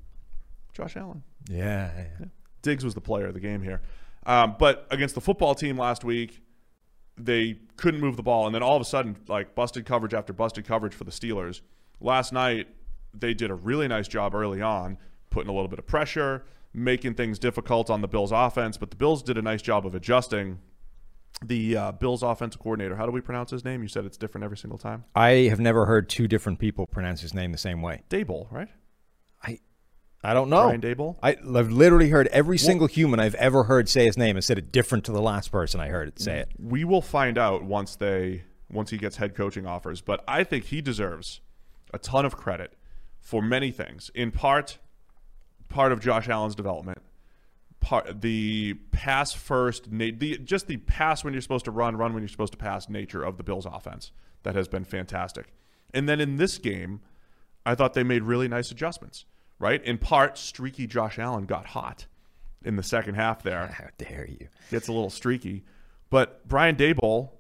Josh 0.75 0.97
Allen. 0.97 1.23
Yeah, 1.49 1.91
yeah. 1.97 2.27
Diggs 2.63 2.85
was 2.85 2.95
the 2.95 3.01
player 3.01 3.27
of 3.27 3.35
the 3.35 3.41
game 3.41 3.63
here. 3.63 3.83
Um, 4.25 4.57
but 4.59 4.87
against 4.91 5.15
the 5.15 5.21
football 5.21 5.55
team 5.55 5.77
last 5.77 6.05
week, 6.05 6.43
they 7.19 7.59
couldn't 7.77 8.01
move 8.01 8.17
the 8.17 8.23
ball, 8.23 8.47
and 8.47 8.55
then 8.55 8.63
all 8.63 8.77
of 8.77 8.83
a 8.83 8.85
sudden, 8.85 9.17
like 9.29 9.55
busted 9.55 9.85
coverage 9.85 10.15
after 10.15 10.33
busted 10.33 10.65
coverage 10.65 10.95
for 10.95 11.05
the 11.05 11.11
Steelers. 11.11 11.61
Last 12.01 12.33
night, 12.33 12.69
they 13.15 13.35
did 13.35 13.51
a 13.51 13.55
really 13.55 13.89
nice 13.89 14.09
job 14.09 14.35
early 14.35 14.63
on, 14.63 14.99
putting 15.31 15.51
a 15.51 15.53
little 15.53 15.69
bit 15.69 15.79
of 15.79 15.87
pressure, 15.87 16.45
making 16.73 17.15
things 17.15 17.39
difficult 17.39 17.91
on 17.91 18.01
the 18.01 18.09
Bills' 18.09 18.33
offense. 18.33 18.77
But 18.77 18.91
the 18.91 18.97
Bills 18.97 19.23
did 19.23 19.37
a 19.37 19.43
nice 19.43 19.63
job 19.63 19.87
of 19.87 19.95
adjusting. 19.95 20.59
The 21.45 21.77
uh, 21.77 21.93
Bills' 21.93 22.23
offensive 22.23 22.61
coordinator, 22.61 22.97
how 22.97 23.05
do 23.07 23.13
we 23.13 23.21
pronounce 23.21 23.51
his 23.51 23.65
name? 23.65 23.83
You 23.83 23.89
said 23.89 24.05
it's 24.05 24.17
different 24.17 24.45
every 24.45 24.57
single 24.57 24.79
time. 24.79 25.05
I 25.15 25.31
have 25.51 25.61
never 25.61 25.87
heard 25.87 26.09
two 26.09 26.29
different 26.29 26.59
people 26.59 26.87
pronounce 26.87 27.21
his 27.21 27.35
name 27.35 27.53
the 27.53 27.59
same 27.59 27.83
way. 27.83 28.03
Daboll, 28.09 28.51
right? 28.53 28.69
I 29.43 29.59
I 30.25 30.35
don't 30.35 30.49
know. 30.49 30.65
Brian 30.65 30.81
Daboll? 30.81 31.17
I, 31.23 31.31
I've 31.31 31.73
literally 31.73 32.11
heard 32.11 32.29
every 32.29 32.57
single 32.57 32.87
human 32.87 33.19
I've 33.19 33.35
ever 33.35 33.65
heard 33.65 33.89
say 33.89 34.07
his 34.07 34.17
name 34.17 34.37
and 34.37 34.45
said 34.45 34.57
it 34.57 34.71
different 34.71 35.05
to 35.07 35.13
the 35.13 35.21
last 35.21 35.51
person 35.51 35.81
I 35.81 35.89
heard 35.89 36.09
it 36.09 36.21
say 36.21 36.39
it. 36.39 36.49
We 36.59 36.85
will 36.85 37.03
find 37.03 37.37
out 37.37 37.65
once 37.65 37.97
they 37.97 38.45
once 38.71 38.91
he 38.91 38.99
gets 38.99 39.17
head 39.17 39.35
coaching 39.35 39.67
offers, 39.67 40.01
but 40.01 40.23
I 40.27 40.45
think 40.45 40.67
he 40.67 40.81
deserves 40.81 41.41
a 41.93 41.99
ton 41.99 42.25
of 42.25 42.37
credit 42.37 42.73
for 43.21 43.43
many 43.43 43.71
things. 43.71 44.11
In 44.15 44.31
part, 44.31 44.79
part 45.69 45.93
of 45.93 46.01
Josh 46.01 46.29
Allen's 46.29 46.55
development, 46.55 46.99
part 47.81 48.21
the 48.23 48.75
pass 48.93 49.33
first, 49.33 49.91
the 49.91 50.39
just 50.39 50.69
the 50.69 50.77
pass 50.79 51.25
when 51.25 51.35
you're 51.35 51.43
supposed 51.43 51.65
to 51.65 51.71
run, 51.73 51.97
run 51.97 52.15
when 52.15 52.23
you're 52.23 52.29
supposed 52.29 52.53
to 52.53 52.59
pass 52.59 52.89
nature 52.89 53.23
of 53.23 53.37
the 53.37 53.43
Bills' 53.43 53.67
offense 53.67 54.13
that 54.45 54.55
has 54.55 54.69
been 54.69 54.85
fantastic. 54.85 55.53
And 55.93 56.09
then 56.09 56.21
in 56.21 56.37
this 56.37 56.59
game, 56.59 57.01
I 57.67 57.75
thought 57.75 57.95
they 57.95 58.03
made 58.05 58.23
really 58.23 58.49
nice 58.49 58.71
adjustments. 58.71 59.25
Right, 59.63 59.81
in 59.85 59.97
part, 59.97 60.39
streaky 60.39 60.89
Josh 60.89 61.21
Allen 61.21 61.47
got 61.47 61.67
hot 61.67 62.07
in 62.65 62.75
the 62.75 62.83
second 62.83 63.15
half 63.15 63.45
there. 63.45 63.69
How 63.69 63.91
dare 63.97 64.27
you? 64.29 64.49
Gets 64.73 64.89
a 64.89 64.93
little 64.93 65.09
streaky. 65.09 65.63
But 66.11 66.49
Brian 66.49 66.75
Daboll 66.75 67.31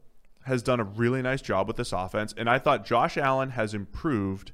has 0.45 0.63
done 0.63 0.79
a 0.79 0.85
really 0.85 1.21
nice 1.21 1.43
job 1.43 1.67
with 1.67 1.77
this 1.77 1.93
offense. 1.93 2.33
And 2.37 2.49
I 2.49 2.61
thought 2.61 2.87
Josh 2.87 3.19
Allen 3.19 3.51
has 3.51 3.75
improved, 3.75 4.53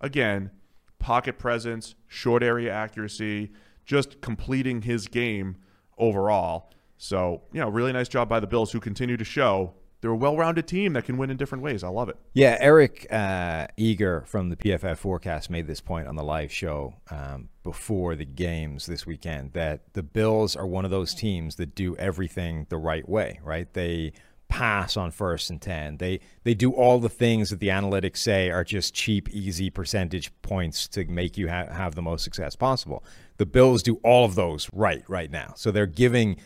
again, 0.00 0.50
pocket 0.98 1.38
presence, 1.38 1.94
short 2.08 2.42
area 2.42 2.72
accuracy, 2.72 3.52
just 3.84 4.20
completing 4.20 4.82
his 4.82 5.06
game 5.06 5.58
overall. 5.96 6.72
So, 6.98 7.42
you 7.52 7.60
know, 7.60 7.68
really 7.68 7.92
nice 7.92 8.08
job 8.08 8.28
by 8.28 8.40
the 8.40 8.48
Bills 8.48 8.72
who 8.72 8.80
continue 8.80 9.16
to 9.16 9.24
show 9.24 9.74
they're 10.04 10.12
a 10.12 10.16
well 10.16 10.36
rounded 10.36 10.66
team 10.66 10.92
that 10.92 11.06
can 11.06 11.16
win 11.16 11.30
in 11.30 11.38
different 11.38 11.64
ways. 11.64 11.82
I 11.82 11.88
love 11.88 12.10
it. 12.10 12.18
Yeah, 12.34 12.58
Eric 12.60 13.06
uh, 13.10 13.68
Eager 13.78 14.22
from 14.26 14.50
the 14.50 14.56
PFF 14.56 14.98
Forecast 14.98 15.48
made 15.48 15.66
this 15.66 15.80
point 15.80 16.06
on 16.08 16.14
the 16.14 16.22
live 16.22 16.52
show 16.52 16.96
um, 17.10 17.48
before 17.62 18.14
the 18.14 18.26
games 18.26 18.84
this 18.84 19.06
weekend 19.06 19.54
that 19.54 19.94
the 19.94 20.02
Bills 20.02 20.56
are 20.56 20.66
one 20.66 20.84
of 20.84 20.90
those 20.90 21.14
teams 21.14 21.56
that 21.56 21.74
do 21.74 21.96
everything 21.96 22.66
the 22.68 22.76
right 22.76 23.08
way, 23.08 23.40
right? 23.42 23.72
They 23.72 24.12
pass 24.48 24.98
on 24.98 25.10
first 25.10 25.48
and 25.48 25.62
10. 25.62 25.96
They 25.96 26.20
they 26.42 26.52
do 26.52 26.72
all 26.72 26.98
the 26.98 27.08
things 27.08 27.48
that 27.48 27.60
the 27.60 27.68
analytics 27.68 28.18
say 28.18 28.50
are 28.50 28.62
just 28.62 28.92
cheap, 28.92 29.30
easy 29.30 29.70
percentage 29.70 30.30
points 30.42 30.86
to 30.88 31.06
make 31.06 31.38
you 31.38 31.48
ha- 31.48 31.72
have 31.72 31.94
the 31.94 32.02
most 32.02 32.24
success 32.24 32.54
possible. 32.54 33.02
The 33.38 33.46
Bills 33.46 33.82
do 33.82 33.94
all 34.04 34.26
of 34.26 34.34
those 34.34 34.68
right 34.70 35.02
right 35.08 35.30
now. 35.30 35.54
So 35.56 35.70
they're 35.70 35.86
giving 35.86 36.36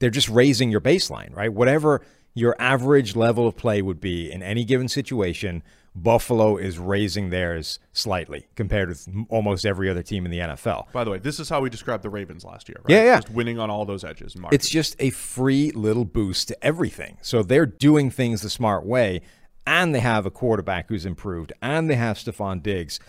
they're 0.00 0.10
just 0.10 0.28
raising 0.28 0.72
your 0.72 0.80
baseline, 0.80 1.32
right? 1.34 1.52
Whatever 1.52 2.02
your 2.36 2.54
average 2.58 3.16
level 3.16 3.48
of 3.48 3.56
play 3.56 3.80
would 3.80 3.98
be 3.98 4.30
in 4.30 4.42
any 4.42 4.62
given 4.62 4.88
situation, 4.88 5.62
Buffalo 5.94 6.58
is 6.58 6.78
raising 6.78 7.30
theirs 7.30 7.78
slightly 7.94 8.46
compared 8.54 8.90
with 8.90 9.08
almost 9.30 9.64
every 9.64 9.88
other 9.88 10.02
team 10.02 10.26
in 10.26 10.30
the 10.30 10.40
NFL. 10.40 10.92
By 10.92 11.02
the 11.02 11.10
way, 11.10 11.18
this 11.18 11.40
is 11.40 11.48
how 11.48 11.62
we 11.62 11.70
described 11.70 12.04
the 12.04 12.10
Ravens 12.10 12.44
last 12.44 12.68
year, 12.68 12.76
right? 12.84 12.94
Yeah, 12.94 13.04
yeah. 13.04 13.20
Just 13.20 13.30
winning 13.30 13.58
on 13.58 13.70
all 13.70 13.86
those 13.86 14.04
edges. 14.04 14.36
It's 14.52 14.68
just 14.68 14.94
a 14.98 15.08
free 15.08 15.70
little 15.70 16.04
boost 16.04 16.48
to 16.48 16.64
everything. 16.64 17.16
So 17.22 17.42
they're 17.42 17.64
doing 17.64 18.10
things 18.10 18.42
the 18.42 18.50
smart 18.50 18.84
way, 18.84 19.22
and 19.66 19.94
they 19.94 20.00
have 20.00 20.26
a 20.26 20.30
quarterback 20.30 20.90
who's 20.90 21.06
improved, 21.06 21.54
and 21.62 21.88
they 21.88 21.94
have 21.94 22.18
Stefon 22.18 22.62
Diggs, 22.62 23.00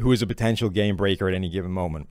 who 0.00 0.12
is 0.12 0.20
a 0.20 0.26
potential 0.26 0.68
game 0.68 0.96
breaker 0.96 1.28
at 1.28 1.34
any 1.34 1.48
given 1.48 1.70
moment. 1.70 2.10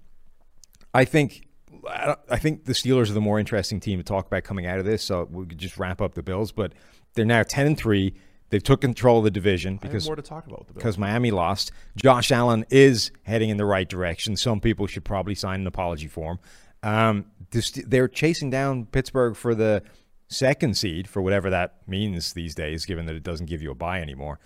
I 0.95 1.05
think 1.05 1.47
I 1.89 2.15
I 2.29 2.37
think 2.37 2.65
the 2.65 2.73
Steelers 2.73 3.09
are 3.09 3.13
the 3.13 3.21
more 3.21 3.39
interesting 3.39 3.79
team 3.79 3.99
to 3.99 4.03
talk 4.03 4.27
about 4.27 4.43
coming 4.43 4.65
out 4.65 4.79
of 4.79 4.85
this. 4.85 5.03
So 5.03 5.27
we 5.29 5.45
could 5.45 5.57
just 5.57 5.77
wrap 5.77 6.01
up 6.01 6.13
the 6.15 6.23
Bills, 6.23 6.51
but 6.51 6.73
they're 7.13 7.25
now 7.25 7.43
ten 7.43 7.65
and 7.67 7.77
three. 7.77 8.13
They've 8.51 8.63
took 8.63 8.81
control 8.81 9.19
of 9.19 9.25
the 9.25 9.31
division 9.31 9.77
because 9.77 10.07
more 10.07 10.15
to 10.15 10.21
talk 10.23 10.47
about 10.47 10.59
with 10.59 10.67
the 10.69 10.73
Bills. 10.73 10.81
because 10.83 10.97
Miami 10.97 11.29
lost. 11.31 11.71
Josh 11.95 12.31
Allen 12.31 12.65
is 12.71 13.11
heading 13.23 13.49
in 13.49 13.57
the 13.57 13.65
right 13.65 13.87
direction. 13.87 14.35
Some 14.35 14.59
people 14.59 14.87
should 14.87 15.05
probably 15.05 15.35
sign 15.35 15.61
an 15.61 15.67
apology 15.67 16.07
form. 16.07 16.39
Um, 16.81 17.25
the 17.51 17.83
they're 17.85 18.07
chasing 18.07 18.49
down 18.49 18.85
Pittsburgh 18.85 19.35
for 19.35 19.53
the 19.53 19.83
second 20.29 20.77
seed, 20.77 21.07
for 21.07 21.21
whatever 21.21 21.49
that 21.49 21.87
means 21.87 22.33
these 22.33 22.55
days, 22.55 22.85
given 22.85 23.05
that 23.05 23.15
it 23.15 23.23
doesn't 23.23 23.47
give 23.47 23.61
you 23.61 23.71
a 23.71 23.75
bye 23.75 24.01
anymore. 24.01 24.39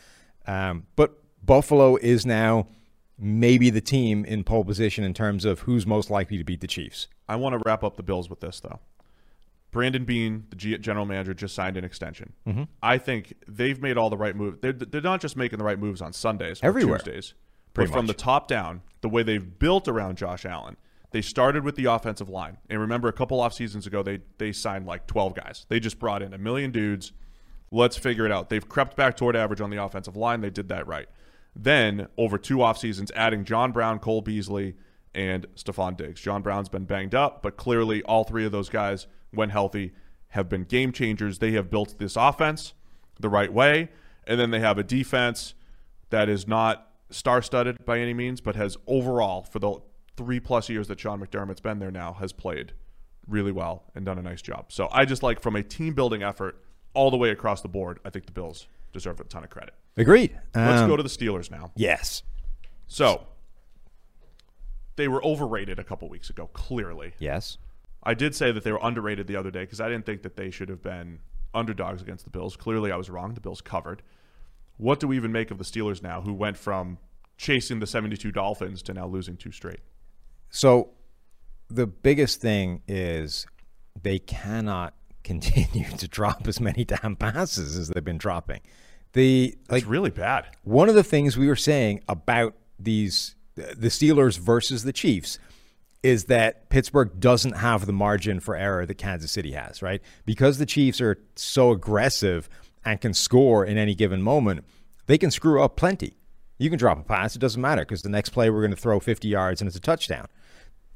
Um, 0.47 0.87
but 0.95 1.21
Buffalo 1.45 1.95
is 1.97 2.25
now 2.25 2.67
maybe 3.17 3.69
the 3.69 3.81
team 3.81 4.25
in 4.25 4.43
pole 4.43 4.63
position 4.65 5.03
in 5.03 5.13
terms 5.13 5.45
of 5.45 5.61
who's 5.61 5.85
most 5.85 6.09
likely 6.09 6.37
to 6.37 6.43
beat 6.43 6.61
the 6.61 6.67
Chiefs. 6.67 7.07
I 7.29 7.35
want 7.35 7.53
to 7.53 7.61
wrap 7.65 7.83
up 7.83 7.95
the 7.97 8.03
Bills 8.03 8.29
with 8.29 8.39
this, 8.39 8.59
though. 8.59 8.79
Brandon 9.71 10.05
Beane, 10.05 10.45
the 10.49 10.55
G- 10.55 10.77
general 10.77 11.05
manager, 11.05 11.33
just 11.33 11.55
signed 11.55 11.77
an 11.77 11.83
extension. 11.83 12.33
Mhm. 12.47 12.67
I 12.81 12.97
think 12.99 13.33
they've 13.47 13.81
made 13.81 13.97
all 13.97 14.09
the 14.09 14.17
right 14.17 14.35
moves. 14.35 14.59
They're, 14.61 14.71
they're 14.73 15.01
not 15.01 15.19
just 15.19 15.35
making 15.35 15.57
the 15.57 15.65
right 15.65 15.79
moves 15.79 16.01
on 16.01 16.13
Sundays 16.13 16.61
or 16.61 16.67
Everywhere. 16.67 16.99
Tuesdays, 16.99 17.33
but 17.73 17.89
from 17.89 18.05
the 18.05 18.13
top 18.13 18.47
down, 18.47 18.81
the 19.01 19.09
way 19.09 19.23
they've 19.23 19.57
built 19.57 19.87
around 19.87 20.17
Josh 20.17 20.45
Allen. 20.45 20.77
They 21.09 21.21
started 21.21 21.63
with 21.63 21.75
the 21.75 21.85
offensive 21.85 22.27
line. 22.29 22.57
And 22.69 22.79
remember, 22.79 23.07
a 23.07 23.13
couple 23.13 23.39
off 23.39 23.53
seasons 23.53 23.85
ago, 23.85 24.01
they, 24.01 24.19
they 24.39 24.51
signed 24.51 24.87
like 24.87 25.05
12 25.05 25.35
guys. 25.35 25.65
They 25.69 25.79
just 25.79 25.99
brought 25.99 26.23
in 26.23 26.33
a 26.33 26.39
million 26.39 26.71
dudes. 26.71 27.11
Let's 27.71 27.97
figure 27.97 28.25
it 28.25 28.31
out. 28.31 28.49
They've 28.49 28.67
crept 28.67 28.95
back 28.97 29.15
toward 29.17 29.35
average 29.35 29.61
on 29.61 29.69
the 29.69 29.81
offensive 29.83 30.15
line. 30.15 30.41
They 30.41 30.49
did 30.49 30.69
that 30.69 30.87
right. 30.87 31.07
Then, 31.55 32.07
over 32.17 32.37
two 32.37 32.61
off 32.61 32.77
seasons, 32.77 33.11
adding 33.15 33.45
John 33.45 33.71
Brown, 33.71 33.99
Cole 33.99 34.21
Beasley, 34.21 34.75
and 35.13 35.45
Stefon 35.55 35.95
Diggs. 35.95 36.19
John 36.21 36.41
Brown's 36.41 36.69
been 36.69 36.85
banged 36.85 37.13
up, 37.13 37.43
but 37.43 37.57
clearly 37.57 38.01
all 38.03 38.23
three 38.23 38.45
of 38.45 38.51
those 38.51 38.69
guys, 38.69 39.07
when 39.31 39.49
healthy, 39.49 39.93
have 40.29 40.49
been 40.49 40.63
game 40.63 40.91
changers. 40.91 41.39
They 41.39 41.51
have 41.51 41.69
built 41.69 41.99
this 41.99 42.15
offense 42.15 42.73
the 43.19 43.29
right 43.29 43.53
way, 43.53 43.89
and 44.25 44.39
then 44.39 44.49
they 44.49 44.59
have 44.59 44.79
a 44.79 44.83
defense 44.83 45.53
that 46.09 46.27
is 46.27 46.47
not 46.47 46.89
star 47.11 47.41
studded 47.41 47.85
by 47.85 47.99
any 47.99 48.13
means, 48.13 48.41
but 48.41 48.55
has 48.55 48.75
overall, 48.87 49.43
for 49.43 49.59
the 49.59 49.75
three 50.17 50.39
plus 50.39 50.69
years 50.69 50.87
that 50.87 50.99
Sean 50.99 51.19
McDermott's 51.19 51.61
been 51.61 51.79
there 51.79 51.91
now, 51.91 52.13
has 52.13 52.33
played 52.33 52.73
really 53.27 53.51
well 53.51 53.83
and 53.95 54.05
done 54.05 54.17
a 54.17 54.21
nice 54.21 54.41
job. 54.41 54.71
So 54.71 54.89
I 54.91 55.05
just 55.05 55.23
like 55.23 55.39
from 55.39 55.55
a 55.55 55.63
team 55.63 55.93
building 55.93 56.23
effort 56.23 56.61
all 56.93 57.11
the 57.11 57.17
way 57.17 57.29
across 57.29 57.61
the 57.61 57.67
board, 57.67 57.99
I 58.03 58.09
think 58.09 58.25
the 58.25 58.31
Bills 58.31 58.67
deserve 58.93 59.19
a 59.19 59.23
ton 59.25 59.43
of 59.43 59.49
credit. 59.49 59.73
Agreed. 59.97 60.39
Let's 60.55 60.81
Um, 60.81 60.87
go 60.89 60.95
to 60.95 61.03
the 61.03 61.09
Steelers 61.09 61.51
now. 61.51 61.71
Yes. 61.75 62.23
So 62.87 63.25
they 64.95 65.07
were 65.07 65.23
overrated 65.25 65.79
a 65.79 65.83
couple 65.83 66.07
weeks 66.09 66.29
ago, 66.29 66.47
clearly. 66.53 67.13
Yes. 67.19 67.57
I 68.03 68.13
did 68.13 68.35
say 68.35 68.51
that 68.51 68.63
they 68.63 68.71
were 68.71 68.79
underrated 68.81 69.27
the 69.27 69.35
other 69.35 69.51
day 69.51 69.61
because 69.61 69.81
I 69.81 69.89
didn't 69.89 70.05
think 70.05 70.21
that 70.23 70.35
they 70.35 70.51
should 70.51 70.69
have 70.69 70.81
been 70.81 71.19
underdogs 71.53 72.01
against 72.01 72.23
the 72.25 72.29
Bills. 72.31 72.55
Clearly, 72.55 72.91
I 72.91 72.95
was 72.95 73.09
wrong. 73.09 73.33
The 73.33 73.41
Bills 73.41 73.61
covered. 73.61 74.01
What 74.77 74.99
do 74.99 75.07
we 75.07 75.15
even 75.15 75.31
make 75.31 75.51
of 75.51 75.57
the 75.57 75.63
Steelers 75.63 76.01
now, 76.01 76.21
who 76.21 76.33
went 76.33 76.57
from 76.57 76.97
chasing 77.37 77.79
the 77.79 77.87
72 77.87 78.31
Dolphins 78.31 78.81
to 78.83 78.93
now 78.93 79.07
losing 79.07 79.37
two 79.37 79.51
straight? 79.51 79.79
So 80.49 80.89
the 81.69 81.87
biggest 81.87 82.41
thing 82.41 82.81
is 82.87 83.45
they 84.01 84.19
cannot 84.19 84.93
continue 85.23 85.89
to 85.97 86.07
drop 86.07 86.47
as 86.47 86.59
many 86.59 86.83
damn 86.83 87.15
passes 87.15 87.77
as 87.77 87.87
they've 87.89 88.03
been 88.03 88.17
dropping. 88.17 88.59
The 89.13 89.57
like 89.69 89.83
It's 89.83 89.87
really 89.87 90.09
bad. 90.09 90.45
one 90.63 90.89
of 90.89 90.95
the 90.95 91.03
things 91.03 91.37
we 91.37 91.47
were 91.47 91.55
saying 91.55 92.01
about 92.07 92.55
these 92.79 93.35
the 93.55 93.89
Steelers 93.89 94.37
versus 94.37 94.83
the 94.83 94.93
Chiefs 94.93 95.37
is 96.01 96.25
that 96.25 96.69
Pittsburgh 96.69 97.19
doesn't 97.19 97.57
have 97.57 97.85
the 97.85 97.93
margin 97.93 98.39
for 98.39 98.55
error 98.55 98.85
that 98.85 98.95
Kansas 98.95 99.31
City 99.31 99.53
has, 99.53 99.81
right? 99.81 100.01
Because 100.25 100.57
the 100.57 100.65
Chiefs 100.65 100.99
are 100.99 101.17
so 101.35 101.71
aggressive 101.71 102.49
and 102.83 102.99
can 102.99 103.13
score 103.13 103.63
in 103.63 103.77
any 103.77 103.95
given 103.95 104.21
moment, 104.21 104.65
they 105.05 105.17
can 105.17 105.31
screw 105.31 105.63
up 105.63 105.77
plenty. 105.77 106.17
You 106.57 106.69
can 106.69 106.79
drop 106.79 106.99
a 106.99 107.03
pass, 107.03 107.35
it 107.35 107.39
doesn't 107.39 107.61
matter 107.61 107.83
because 107.83 108.01
the 108.01 108.09
next 108.09 108.29
play 108.29 108.49
we're 108.49 108.61
going 108.61 108.71
to 108.71 108.77
throw 108.77 108.99
50 108.99 109.27
yards 109.27 109.61
and 109.61 109.67
it's 109.67 109.77
a 109.77 109.81
touchdown. 109.81 110.27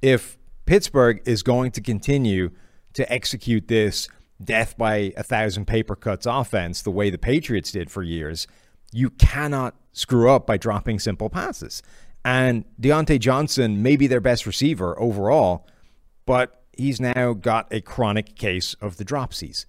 If 0.01 0.37
Pittsburgh 0.65 1.21
is 1.25 1.43
going 1.43 1.71
to 1.71 1.81
continue 1.81 2.49
to 2.93 3.11
execute 3.11 3.67
this 3.67 4.09
death 4.43 4.77
by 4.77 5.13
a 5.17 5.23
thousand 5.23 5.65
paper 5.65 5.95
cuts 5.95 6.25
offense 6.25 6.81
the 6.81 6.91
way 6.91 7.09
the 7.09 7.17
Patriots 7.17 7.71
did 7.71 7.89
for 7.89 8.03
years, 8.03 8.47
you 8.91 9.09
cannot 9.09 9.75
screw 9.93 10.29
up 10.29 10.45
by 10.47 10.57
dropping 10.57 10.99
simple 10.99 11.29
passes. 11.29 11.81
And 12.23 12.65
Diontae 12.79 13.19
Johnson 13.19 13.81
may 13.81 13.95
be 13.95 14.07
their 14.07 14.21
best 14.21 14.45
receiver 14.45 14.99
overall, 14.99 15.67
but 16.25 16.61
he's 16.77 16.99
now 16.99 17.33
got 17.33 17.67
a 17.71 17.81
chronic 17.81 18.35
case 18.35 18.73
of 18.75 18.97
the 18.97 19.05
dropsies. 19.05 19.65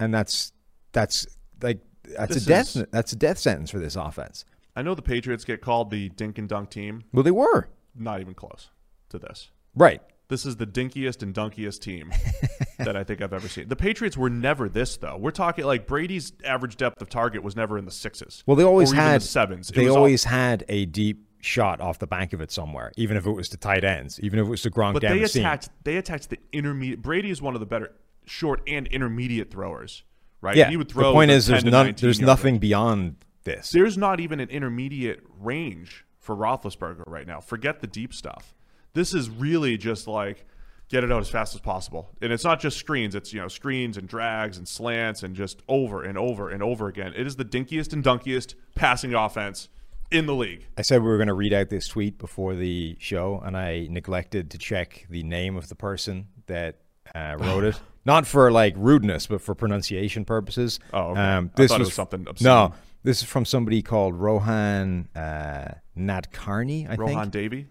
And 0.00 0.12
that's 0.12 0.52
that's 0.92 1.26
like 1.62 1.78
that's 2.04 2.34
This 2.34 2.44
a 2.44 2.48
death 2.48 2.76
is- 2.76 2.84
that's 2.90 3.12
a 3.12 3.16
death 3.16 3.38
sentence 3.38 3.70
for 3.70 3.78
this 3.78 3.96
offense. 3.96 4.44
I 4.74 4.82
know 4.82 4.94
the 4.94 5.02
Patriots 5.02 5.44
get 5.44 5.60
called 5.60 5.90
the 5.90 6.08
dink 6.10 6.38
and 6.38 6.48
dunk 6.48 6.70
team. 6.70 7.04
Well, 7.12 7.22
they 7.22 7.30
were. 7.30 7.68
Not 7.94 8.20
even 8.20 8.34
close 8.34 8.70
to 9.10 9.18
this. 9.18 9.50
Right. 9.74 10.00
This 10.32 10.46
is 10.46 10.56
the 10.56 10.66
dinkiest 10.66 11.22
and 11.22 11.34
dunkiest 11.34 11.82
team 11.82 12.10
that 12.78 12.96
I 12.96 13.04
think 13.04 13.20
I've 13.20 13.34
ever 13.34 13.48
seen. 13.48 13.68
The 13.68 13.76
Patriots 13.76 14.16
were 14.16 14.30
never 14.30 14.66
this 14.66 14.96
though. 14.96 15.18
We're 15.18 15.30
talking 15.30 15.66
like 15.66 15.86
Brady's 15.86 16.32
average 16.42 16.78
depth 16.78 17.02
of 17.02 17.10
target 17.10 17.42
was 17.42 17.54
never 17.54 17.76
in 17.76 17.84
the 17.84 17.90
sixes. 17.90 18.42
Well, 18.46 18.56
they 18.56 18.64
always 18.64 18.92
had 18.92 19.20
the 19.20 19.26
sevens. 19.26 19.68
It 19.68 19.74
They 19.76 19.84
was 19.84 19.90
all- 19.90 19.98
always 19.98 20.24
had 20.24 20.64
a 20.70 20.86
deep 20.86 21.26
shot 21.42 21.82
off 21.82 21.98
the 21.98 22.06
bank 22.06 22.32
of 22.32 22.40
it 22.40 22.50
somewhere, 22.50 22.92
even 22.96 23.18
if 23.18 23.26
it 23.26 23.30
was 23.30 23.50
to 23.50 23.58
tight 23.58 23.84
ends, 23.84 24.18
even 24.20 24.38
if 24.38 24.46
it 24.46 24.48
was 24.48 24.62
to 24.62 24.70
Gronk 24.70 24.94
but 24.94 25.02
they 25.02 25.22
attacked. 25.22 25.68
They 25.84 25.98
attacked 25.98 26.30
the 26.30 26.38
intermediate. 26.50 27.02
Brady 27.02 27.28
is 27.30 27.42
one 27.42 27.52
of 27.52 27.60
the 27.60 27.66
better 27.66 27.92
short 28.24 28.62
and 28.66 28.86
intermediate 28.86 29.50
throwers, 29.50 30.02
right? 30.40 30.56
Yeah. 30.56 30.70
he 30.70 30.78
would 30.78 30.88
throw. 30.88 31.08
the 31.08 31.12
point 31.12 31.30
is, 31.30 31.46
there's 31.46 31.62
none. 31.62 31.94
There's 31.94 32.18
yarder. 32.20 32.26
nothing 32.26 32.58
beyond 32.58 33.16
this. 33.44 33.70
There's 33.70 33.98
not 33.98 34.18
even 34.18 34.40
an 34.40 34.48
intermediate 34.48 35.20
range 35.38 36.06
for 36.18 36.34
Roethlisberger 36.34 37.02
right 37.06 37.26
now. 37.26 37.40
Forget 37.40 37.80
the 37.80 37.86
deep 37.86 38.14
stuff. 38.14 38.54
This 38.94 39.14
is 39.14 39.30
really 39.30 39.76
just 39.76 40.06
like 40.06 40.46
get 40.88 41.02
it 41.04 41.10
out 41.10 41.20
as 41.20 41.30
fast 41.30 41.54
as 41.54 41.60
possible. 41.60 42.10
And 42.20 42.32
it's 42.32 42.44
not 42.44 42.60
just 42.60 42.76
screens. 42.76 43.14
It's 43.14 43.32
you 43.32 43.40
know 43.40 43.48
screens 43.48 43.96
and 43.96 44.06
drags 44.06 44.58
and 44.58 44.68
slants 44.68 45.22
and 45.22 45.34
just 45.34 45.62
over 45.68 46.02
and 46.02 46.18
over 46.18 46.50
and 46.50 46.62
over 46.62 46.88
again. 46.88 47.12
It 47.16 47.26
is 47.26 47.36
the 47.36 47.44
dinkiest 47.44 47.92
and 47.92 48.04
dunkiest 48.04 48.54
passing 48.74 49.14
offense 49.14 49.68
in 50.10 50.26
the 50.26 50.34
league. 50.34 50.66
I 50.76 50.82
said 50.82 51.02
we 51.02 51.08
were 51.08 51.16
going 51.16 51.28
to 51.28 51.34
read 51.34 51.54
out 51.54 51.70
this 51.70 51.88
tweet 51.88 52.18
before 52.18 52.54
the 52.54 52.96
show, 53.00 53.40
and 53.44 53.56
I 53.56 53.88
neglected 53.90 54.50
to 54.50 54.58
check 54.58 55.06
the 55.08 55.22
name 55.22 55.56
of 55.56 55.68
the 55.68 55.74
person 55.74 56.28
that 56.46 56.76
uh, 57.14 57.36
wrote 57.38 57.64
it. 57.64 57.80
Not 58.04 58.26
for 58.26 58.50
like 58.50 58.74
rudeness, 58.76 59.26
but 59.26 59.40
for 59.40 59.54
pronunciation 59.54 60.24
purposes. 60.24 60.78
Oh, 60.92 61.10
okay. 61.12 61.20
Um, 61.20 61.50
I 61.54 61.56
this 61.56 61.70
thought 61.70 61.76
it 61.76 61.78
was 61.78 61.88
was 61.88 61.94
something 61.94 62.26
obscene. 62.28 62.44
No, 62.44 62.74
this 63.02 63.22
is 63.22 63.28
from 63.28 63.44
somebody 63.44 63.80
called 63.80 64.14
Rohan 64.14 65.08
uh, 65.16 65.72
Nadkarni. 65.96 66.90
I 66.90 66.96
Rohan 66.96 67.22
think. 67.22 67.32
Davey. 67.32 67.66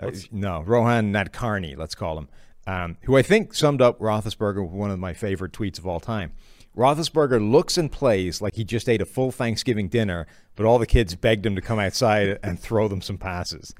Uh, 0.00 0.10
no, 0.30 0.62
Rohan 0.62 1.12
Nadkarni, 1.12 1.76
let's 1.76 1.94
call 1.94 2.18
him, 2.18 2.28
um, 2.66 2.96
who 3.04 3.16
I 3.16 3.22
think 3.22 3.54
summed 3.54 3.80
up 3.80 3.98
Roethlisberger 4.00 4.62
with 4.62 4.72
one 4.72 4.90
of 4.90 4.98
my 4.98 5.12
favorite 5.12 5.52
tweets 5.52 5.78
of 5.78 5.86
all 5.86 6.00
time. 6.00 6.32
Roethlisberger 6.76 7.50
looks 7.50 7.76
and 7.76 7.92
plays 7.92 8.40
like 8.40 8.54
he 8.56 8.64
just 8.64 8.88
ate 8.88 9.02
a 9.02 9.04
full 9.04 9.30
Thanksgiving 9.30 9.88
dinner, 9.88 10.26
but 10.56 10.64
all 10.64 10.78
the 10.78 10.86
kids 10.86 11.14
begged 11.14 11.44
him 11.44 11.54
to 11.54 11.60
come 11.60 11.78
outside 11.78 12.38
and 12.42 12.58
throw 12.58 12.88
them 12.88 13.02
some 13.02 13.18
passes. 13.18 13.74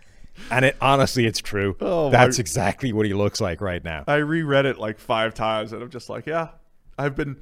And 0.51 0.65
it 0.65 0.77
honestly, 0.81 1.27
it's 1.27 1.41
true. 1.41 1.77
Oh, 1.81 2.11
That's 2.11 2.39
my- 2.39 2.43
exactly 2.43 2.93
what 2.93 3.07
he 3.07 3.15
looks 3.15 3.41
like 3.41 3.61
right 3.61 3.83
now. 3.83 4.05
I 4.07 4.17
reread 4.17 4.67
it 4.67 4.79
like 4.79 4.99
five 4.99 5.35
times, 5.35 5.73
and 5.73 5.83
I'm 5.83 5.91
just 5.91 6.09
like, 6.09 6.27
yeah, 6.27 6.49
I've 6.99 7.17
been. 7.17 7.39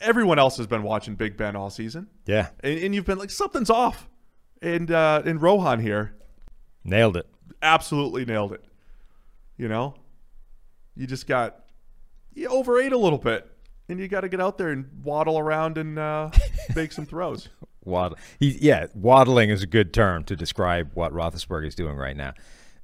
Everyone 0.00 0.38
else 0.38 0.56
has 0.56 0.66
been 0.66 0.82
watching 0.82 1.14
Big 1.14 1.36
Ben 1.36 1.54
all 1.54 1.70
season. 1.70 2.08
Yeah, 2.26 2.48
and, 2.60 2.78
and 2.78 2.94
you've 2.94 3.04
been 3.04 3.18
like 3.18 3.30
something's 3.30 3.70
off, 3.70 4.08
and 4.60 4.90
uh, 4.90 5.22
and 5.24 5.40
Rohan 5.40 5.78
here 5.80 6.14
nailed 6.84 7.16
it. 7.16 7.26
Absolutely 7.62 8.24
nailed 8.24 8.52
it. 8.52 8.64
You 9.56 9.68
know, 9.68 9.94
you 10.96 11.06
just 11.06 11.26
got 11.26 11.64
you 12.34 12.48
overate 12.48 12.92
a 12.92 12.98
little 12.98 13.18
bit, 13.18 13.48
and 13.88 13.98
you 14.00 14.08
got 14.08 14.22
to 14.22 14.28
get 14.28 14.40
out 14.40 14.58
there 14.58 14.70
and 14.70 14.88
waddle 15.04 15.38
around 15.38 15.78
and 15.78 15.98
uh, 15.98 16.30
make 16.76 16.92
some 16.92 17.06
throws. 17.06 17.48
Waddle. 17.84 18.18
He, 18.38 18.58
yeah, 18.60 18.86
waddling 18.94 19.50
is 19.50 19.62
a 19.62 19.66
good 19.66 19.92
term 19.92 20.24
to 20.24 20.36
describe 20.36 20.90
what 20.94 21.12
Roethlisberger 21.12 21.66
is 21.66 21.74
doing 21.74 21.96
right 21.96 22.16
now. 22.16 22.32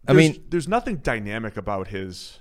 I 0.06 0.12
There's- 0.12 0.32
mean, 0.34 0.44
there's 0.48 0.68
nothing 0.68 0.96
dynamic 0.96 1.56
about 1.56 1.88
his 1.88 2.40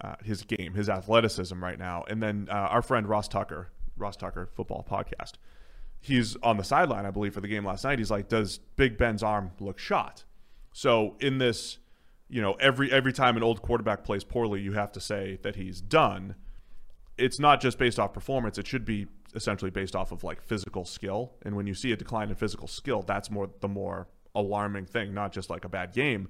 uh, 0.00 0.14
his 0.24 0.42
game, 0.42 0.74
his 0.74 0.88
athleticism 0.88 1.62
right 1.62 1.78
now. 1.78 2.04
And 2.08 2.22
then 2.22 2.48
uh, 2.50 2.54
our 2.54 2.82
friend 2.82 3.08
Ross 3.08 3.28
Tucker, 3.28 3.70
Ross 3.96 4.16
Tucker 4.16 4.48
Football 4.54 4.84
Podcast, 4.88 5.34
he's 6.00 6.36
on 6.42 6.56
the 6.56 6.64
sideline, 6.64 7.06
I 7.06 7.10
believe, 7.10 7.34
for 7.34 7.40
the 7.40 7.48
game 7.48 7.64
last 7.64 7.84
night. 7.84 7.98
He's 7.98 8.10
like, 8.10 8.28
"Does 8.28 8.58
Big 8.76 8.96
Ben's 8.98 9.22
arm 9.22 9.52
look 9.60 9.78
shot?" 9.78 10.24
So 10.72 11.16
in 11.20 11.38
this, 11.38 11.78
you 12.28 12.40
know, 12.40 12.52
every 12.54 12.90
every 12.90 13.12
time 13.12 13.36
an 13.36 13.42
old 13.42 13.62
quarterback 13.62 14.04
plays 14.04 14.24
poorly, 14.24 14.60
you 14.60 14.72
have 14.72 14.92
to 14.92 15.00
say 15.00 15.38
that 15.42 15.56
he's 15.56 15.80
done. 15.80 16.34
It's 17.18 17.38
not 17.38 17.60
just 17.60 17.78
based 17.78 17.98
off 17.98 18.12
performance; 18.12 18.58
it 18.58 18.66
should 18.66 18.84
be 18.84 19.06
essentially 19.34 19.70
based 19.70 19.94
off 19.96 20.12
of 20.12 20.24
like 20.24 20.42
physical 20.42 20.84
skill. 20.84 21.32
And 21.42 21.56
when 21.56 21.66
you 21.66 21.74
see 21.74 21.92
a 21.92 21.96
decline 21.96 22.30
in 22.30 22.34
physical 22.34 22.68
skill, 22.68 23.02
that's 23.02 23.30
more 23.30 23.50
the 23.60 23.68
more 23.68 24.08
alarming 24.34 24.86
thing, 24.86 25.12
not 25.12 25.32
just 25.32 25.50
like 25.50 25.64
a 25.64 25.68
bad 25.68 25.92
game. 25.92 26.28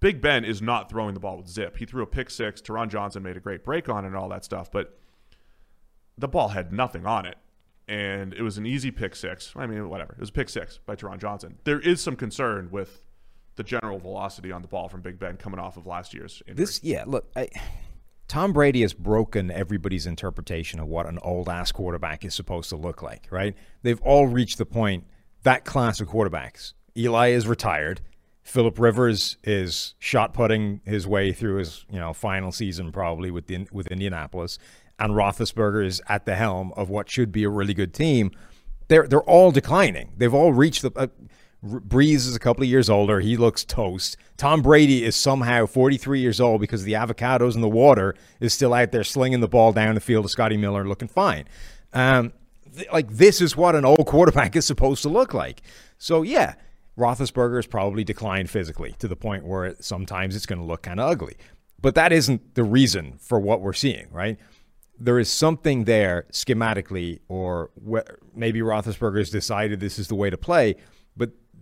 Big 0.00 0.22
Ben 0.22 0.44
is 0.44 0.62
not 0.62 0.88
throwing 0.88 1.14
the 1.14 1.20
ball 1.20 1.36
with 1.36 1.48
zip. 1.48 1.76
He 1.76 1.84
threw 1.84 2.02
a 2.02 2.06
pick 2.06 2.30
six. 2.30 2.60
Taron 2.62 2.88
Johnson 2.88 3.22
made 3.22 3.36
a 3.36 3.40
great 3.40 3.64
break 3.64 3.88
on 3.88 4.04
it 4.04 4.08
and 4.08 4.16
all 4.16 4.30
that 4.30 4.44
stuff, 4.44 4.70
but 4.70 4.98
the 6.16 6.28
ball 6.28 6.48
had 6.48 6.72
nothing 6.72 7.06
on 7.06 7.26
it. 7.26 7.36
And 7.86 8.32
it 8.34 8.42
was 8.42 8.56
an 8.56 8.66
easy 8.66 8.90
pick 8.90 9.16
six. 9.16 9.52
I 9.56 9.66
mean, 9.66 9.88
whatever. 9.88 10.12
It 10.12 10.20
was 10.20 10.28
a 10.28 10.32
pick 10.32 10.48
six 10.48 10.78
by 10.86 10.96
Taron 10.96 11.18
Johnson. 11.18 11.58
There 11.64 11.80
is 11.80 12.00
some 12.00 12.16
concern 12.16 12.70
with 12.70 13.02
the 13.60 13.64
general 13.64 13.98
velocity 13.98 14.50
on 14.50 14.62
the 14.62 14.68
ball 14.68 14.88
from 14.88 15.02
Big 15.02 15.18
Ben 15.18 15.36
coming 15.36 15.60
off 15.60 15.76
of 15.76 15.86
last 15.86 16.14
year's 16.14 16.42
injury. 16.46 16.64
This, 16.64 16.82
yeah, 16.82 17.04
look, 17.06 17.30
I, 17.36 17.50
Tom 18.26 18.54
Brady 18.54 18.80
has 18.80 18.94
broken 18.94 19.50
everybody's 19.50 20.06
interpretation 20.06 20.80
of 20.80 20.88
what 20.88 21.04
an 21.04 21.18
old 21.20 21.46
ass 21.46 21.70
quarterback 21.70 22.24
is 22.24 22.34
supposed 22.34 22.70
to 22.70 22.76
look 22.76 23.02
like, 23.02 23.26
right? 23.30 23.54
They've 23.82 24.00
all 24.00 24.26
reached 24.26 24.56
the 24.56 24.64
point 24.64 25.04
that 25.42 25.66
class 25.66 26.00
of 26.00 26.08
quarterbacks. 26.08 26.72
Eli 26.96 27.28
is 27.28 27.46
retired. 27.46 28.00
Philip 28.42 28.78
Rivers 28.78 29.36
is 29.44 29.94
shot 29.98 30.32
putting 30.32 30.80
his 30.86 31.06
way 31.06 31.30
through 31.30 31.56
his 31.56 31.84
you 31.90 32.00
know 32.00 32.14
final 32.14 32.52
season 32.52 32.92
probably 32.92 33.30
with 33.30 33.46
the, 33.46 33.68
with 33.70 33.88
Indianapolis, 33.88 34.58
and 34.98 35.12
Roethlisberger 35.12 35.84
is 35.84 36.00
at 36.08 36.24
the 36.24 36.34
helm 36.34 36.72
of 36.76 36.88
what 36.88 37.10
should 37.10 37.30
be 37.30 37.44
a 37.44 37.50
really 37.50 37.74
good 37.74 37.92
team. 37.92 38.30
They're 38.88 39.06
they're 39.06 39.20
all 39.20 39.50
declining. 39.50 40.12
They've 40.16 40.32
all 40.32 40.54
reached 40.54 40.80
the. 40.80 40.92
Uh, 40.96 41.08
Brees 41.64 42.26
is 42.26 42.34
a 42.34 42.38
couple 42.38 42.62
of 42.62 42.70
years 42.70 42.88
older. 42.88 43.20
He 43.20 43.36
looks 43.36 43.64
toast. 43.64 44.16
Tom 44.38 44.62
Brady 44.62 45.04
is 45.04 45.14
somehow 45.14 45.66
43 45.66 46.20
years 46.20 46.40
old 46.40 46.60
because 46.60 46.84
the 46.84 46.94
avocados 46.94 47.54
and 47.54 47.62
the 47.62 47.68
water 47.68 48.14
is 48.40 48.54
still 48.54 48.72
out 48.72 48.92
there 48.92 49.04
slinging 49.04 49.40
the 49.40 49.48
ball 49.48 49.72
down 49.72 49.94
the 49.94 50.00
field 50.00 50.24
to 50.24 50.28
Scotty 50.30 50.56
Miller 50.56 50.86
looking 50.88 51.08
fine. 51.08 51.44
Um, 51.92 52.32
th- 52.74 52.90
like 52.92 53.10
this 53.10 53.42
is 53.42 53.56
what 53.56 53.74
an 53.74 53.84
old 53.84 54.06
quarterback 54.06 54.56
is 54.56 54.64
supposed 54.64 55.02
to 55.02 55.10
look 55.10 55.34
like. 55.34 55.60
So 55.98 56.22
yeah, 56.22 56.54
Roethlisberger 56.96 57.56
has 57.56 57.66
probably 57.66 58.04
declined 58.04 58.48
physically 58.48 58.94
to 58.98 59.08
the 59.08 59.16
point 59.16 59.44
where 59.44 59.66
it, 59.66 59.84
sometimes 59.84 60.34
it's 60.34 60.46
going 60.46 60.60
to 60.60 60.64
look 60.64 60.82
kind 60.82 60.98
of 60.98 61.10
ugly. 61.10 61.36
But 61.80 61.94
that 61.94 62.12
isn't 62.12 62.54
the 62.54 62.64
reason 62.64 63.18
for 63.18 63.38
what 63.38 63.60
we're 63.60 63.72
seeing, 63.74 64.06
right? 64.10 64.38
There 64.98 65.18
is 65.18 65.30
something 65.30 65.84
there 65.84 66.26
schematically, 66.30 67.20
or 67.28 67.70
wh- 67.90 68.08
maybe 68.34 68.60
has 68.60 69.30
decided 69.30 69.80
this 69.80 69.98
is 69.98 70.08
the 70.08 70.14
way 70.14 70.28
to 70.28 70.36
play, 70.36 70.76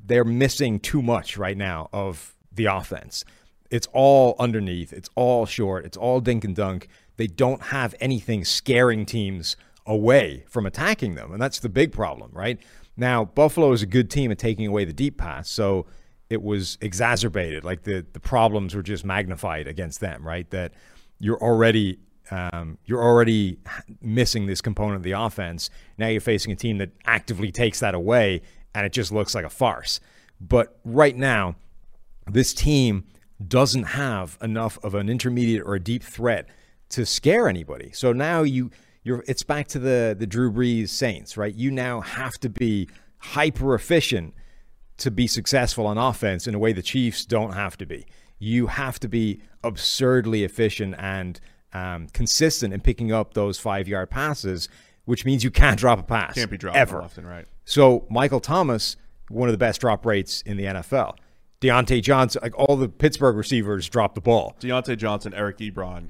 they're 0.08 0.24
missing 0.24 0.80
too 0.80 1.02
much 1.02 1.36
right 1.36 1.56
now 1.56 1.88
of 1.92 2.34
the 2.52 2.64
offense. 2.66 3.24
It's 3.70 3.86
all 3.92 4.34
underneath. 4.38 4.92
It's 4.92 5.10
all 5.14 5.46
short. 5.46 5.84
It's 5.84 5.96
all 5.96 6.20
dink 6.20 6.44
and 6.44 6.56
dunk. 6.56 6.88
They 7.16 7.26
don't 7.26 7.62
have 7.62 7.94
anything 8.00 8.44
scaring 8.44 9.04
teams 9.06 9.56
away 9.86 10.44
from 10.48 10.66
attacking 10.66 11.14
them. 11.14 11.32
And 11.32 11.40
that's 11.40 11.60
the 11.60 11.68
big 11.68 11.92
problem, 11.92 12.30
right? 12.32 12.58
Now, 12.96 13.26
Buffalo 13.26 13.72
is 13.72 13.82
a 13.82 13.86
good 13.86 14.10
team 14.10 14.30
at 14.30 14.38
taking 14.38 14.66
away 14.66 14.84
the 14.84 14.92
deep 14.92 15.18
pass. 15.18 15.50
So 15.50 15.86
it 16.30 16.42
was 16.42 16.78
exacerbated. 16.80 17.64
Like 17.64 17.82
the, 17.82 18.04
the 18.12 18.20
problems 18.20 18.74
were 18.74 18.82
just 18.82 19.04
magnified 19.04 19.66
against 19.66 20.00
them, 20.00 20.26
right? 20.26 20.48
That 20.50 20.72
you're 21.18 21.40
already 21.40 21.98
um, 22.30 22.76
you're 22.84 23.02
already 23.02 23.58
missing 24.02 24.46
this 24.46 24.60
component 24.60 24.96
of 24.96 25.02
the 25.02 25.12
offense. 25.12 25.70
Now 25.96 26.08
you're 26.08 26.20
facing 26.20 26.52
a 26.52 26.56
team 26.56 26.78
that 26.78 26.90
actively 27.06 27.50
takes 27.50 27.80
that 27.80 27.94
away, 27.94 28.42
and 28.74 28.86
it 28.86 28.92
just 28.92 29.12
looks 29.12 29.34
like 29.34 29.44
a 29.44 29.50
farce. 29.50 30.00
But 30.40 30.78
right 30.84 31.16
now, 31.16 31.56
this 32.26 32.54
team 32.54 33.04
doesn't 33.46 33.84
have 33.84 34.36
enough 34.42 34.78
of 34.82 34.94
an 34.94 35.08
intermediate 35.08 35.62
or 35.64 35.74
a 35.74 35.80
deep 35.80 36.02
threat 36.02 36.48
to 36.90 37.06
scare 37.06 37.48
anybody. 37.48 37.90
So 37.92 38.12
now 38.12 38.42
you 38.42 38.70
you're 39.04 39.24
it's 39.26 39.42
back 39.42 39.68
to 39.68 39.78
the 39.78 40.16
the 40.18 40.26
Drew 40.26 40.50
Brees 40.52 40.88
Saints, 40.88 41.36
right? 41.36 41.54
You 41.54 41.70
now 41.70 42.00
have 42.00 42.38
to 42.40 42.48
be 42.48 42.88
hyper 43.18 43.74
efficient 43.74 44.34
to 44.98 45.10
be 45.10 45.26
successful 45.26 45.86
on 45.86 45.96
offense 45.96 46.46
in 46.46 46.54
a 46.54 46.58
way 46.58 46.72
the 46.72 46.82
Chiefs 46.82 47.24
don't 47.24 47.52
have 47.52 47.76
to 47.78 47.86
be. 47.86 48.06
You 48.38 48.66
have 48.66 48.98
to 49.00 49.08
be 49.08 49.40
absurdly 49.62 50.44
efficient 50.44 50.94
and 50.98 51.40
um, 51.72 52.08
consistent 52.08 52.72
in 52.72 52.80
picking 52.80 53.12
up 53.12 53.34
those 53.34 53.58
five 53.58 53.86
yard 53.86 54.10
passes, 54.10 54.68
which 55.04 55.24
means 55.24 55.44
you 55.44 55.50
can't 55.50 55.78
drop 55.78 56.00
a 56.00 56.02
pass. 56.02 56.34
Can't 56.34 56.50
be 56.50 56.58
dropped 56.58 56.76
ever. 56.76 57.02
often, 57.02 57.26
right? 57.26 57.46
So 57.68 58.06
Michael 58.08 58.40
Thomas, 58.40 58.96
one 59.28 59.50
of 59.50 59.52
the 59.52 59.58
best 59.58 59.82
drop 59.82 60.06
rates 60.06 60.40
in 60.40 60.56
the 60.56 60.64
NFL. 60.64 61.16
Diontae 61.60 62.00
Johnson, 62.00 62.40
like 62.42 62.58
all 62.58 62.76
the 62.76 62.88
Pittsburgh 62.88 63.36
receivers, 63.36 63.90
drop 63.90 64.14
the 64.14 64.22
ball. 64.22 64.56
Diontae 64.58 64.96
Johnson, 64.96 65.34
Eric 65.34 65.58
Ebron. 65.58 66.08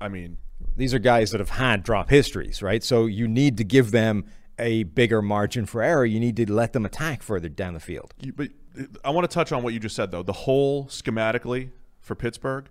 I 0.00 0.08
mean, 0.08 0.38
These 0.76 0.92
are 0.94 0.98
guys 0.98 1.30
that 1.30 1.38
have 1.38 1.50
had 1.50 1.84
drop 1.84 2.10
histories, 2.10 2.60
right? 2.60 2.82
So 2.82 3.06
you 3.06 3.28
need 3.28 3.56
to 3.58 3.64
give 3.64 3.92
them 3.92 4.24
a 4.58 4.82
bigger 4.82 5.22
margin 5.22 5.64
for 5.64 5.80
error. 5.80 6.04
You 6.04 6.18
need 6.18 6.36
to 6.38 6.52
let 6.52 6.72
them 6.72 6.84
attack 6.84 7.22
further 7.22 7.48
down 7.48 7.74
the 7.74 7.80
field. 7.80 8.12
you, 8.20 8.32
but 8.32 8.48
I 9.04 9.10
want 9.10 9.30
to 9.30 9.32
touch 9.32 9.52
on 9.52 9.62
what 9.62 9.74
you 9.74 9.78
just 9.78 9.94
said 9.94 10.10
though. 10.10 10.24
The 10.24 10.32
whole 10.32 10.86
schematically 10.86 11.70
for 12.00 12.16
Pittsburgh, 12.16 12.68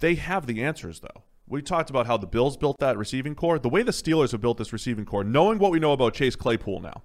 they 0.00 0.16
have 0.16 0.46
the 0.46 0.60
answers 0.64 1.00
though. 1.00 1.22
We 1.46 1.62
talked 1.62 1.88
about 1.88 2.08
how 2.08 2.16
the 2.16 2.26
Bills 2.26 2.56
built 2.56 2.80
that 2.80 2.98
receiving 2.98 3.36
corps. 3.36 3.60
The 3.60 3.68
way 3.68 3.84
the 3.84 3.92
Steelers 3.92 4.32
have 4.32 4.40
built 4.40 4.58
this 4.58 4.72
receiving 4.72 5.04
corps, 5.04 5.22
knowing 5.22 5.60
what 5.60 5.70
we 5.70 5.78
know 5.78 5.92
about 5.92 6.14
Chase 6.14 6.34
Claypool 6.34 6.80
now, 6.80 7.02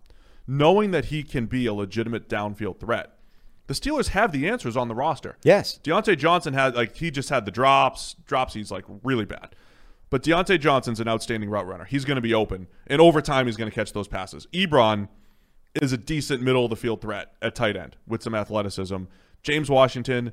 knowing 0.48 0.92
that 0.92 1.06
he 1.06 1.24
can 1.24 1.46
be 1.46 1.66
a 1.66 1.74
legitimate 1.74 2.30
downfield 2.30 2.80
threat, 2.80 3.18
the 3.68 3.74
Steelers 3.74 4.10
have 4.10 4.32
the 4.32 4.48
answers 4.48 4.78
on 4.78 4.88
the 4.88 4.96
roster. 4.96 5.38
Yes. 5.44 5.80
Diontae 5.84 6.18
Johnson 6.18 6.54
had 6.54 6.76
like 6.76 6.96
he 6.98 7.10
just 7.10 7.30
had 7.30 7.46
the 7.46 7.52
drops. 7.52 8.16
Drops 8.26 8.54
he's 8.54 8.72
like 8.72 8.86
really 9.04 9.26
bad. 9.26 9.56
But 10.12 10.22
Diontae 10.24 10.60
Johnson's 10.60 11.00
an 11.00 11.08
outstanding 11.08 11.50
route 11.50 11.68
runner. 11.68 11.86
He's 11.86 12.06
going 12.06 12.16
to 12.16 12.22
be 12.22 12.34
open, 12.34 12.68
and 12.88 13.02
over 13.02 13.22
time 13.22 13.48
he's 13.48 13.58
going 13.58 13.70
to 13.70 13.76
catch 13.76 13.92
those 13.92 14.08
passes. 14.08 14.48
Ebron 14.54 15.10
is 15.74 15.92
a 15.92 15.98
decent 15.98 16.42
middle 16.42 16.64
of 16.64 16.70
the 16.70 16.76
field 16.76 17.02
threat 17.02 17.34
at 17.42 17.56
tight 17.56 17.76
end 17.76 17.98
with 18.08 18.22
some 18.22 18.36
athleticism. 18.36 19.06
James 19.42 19.70
Washington 19.70 20.32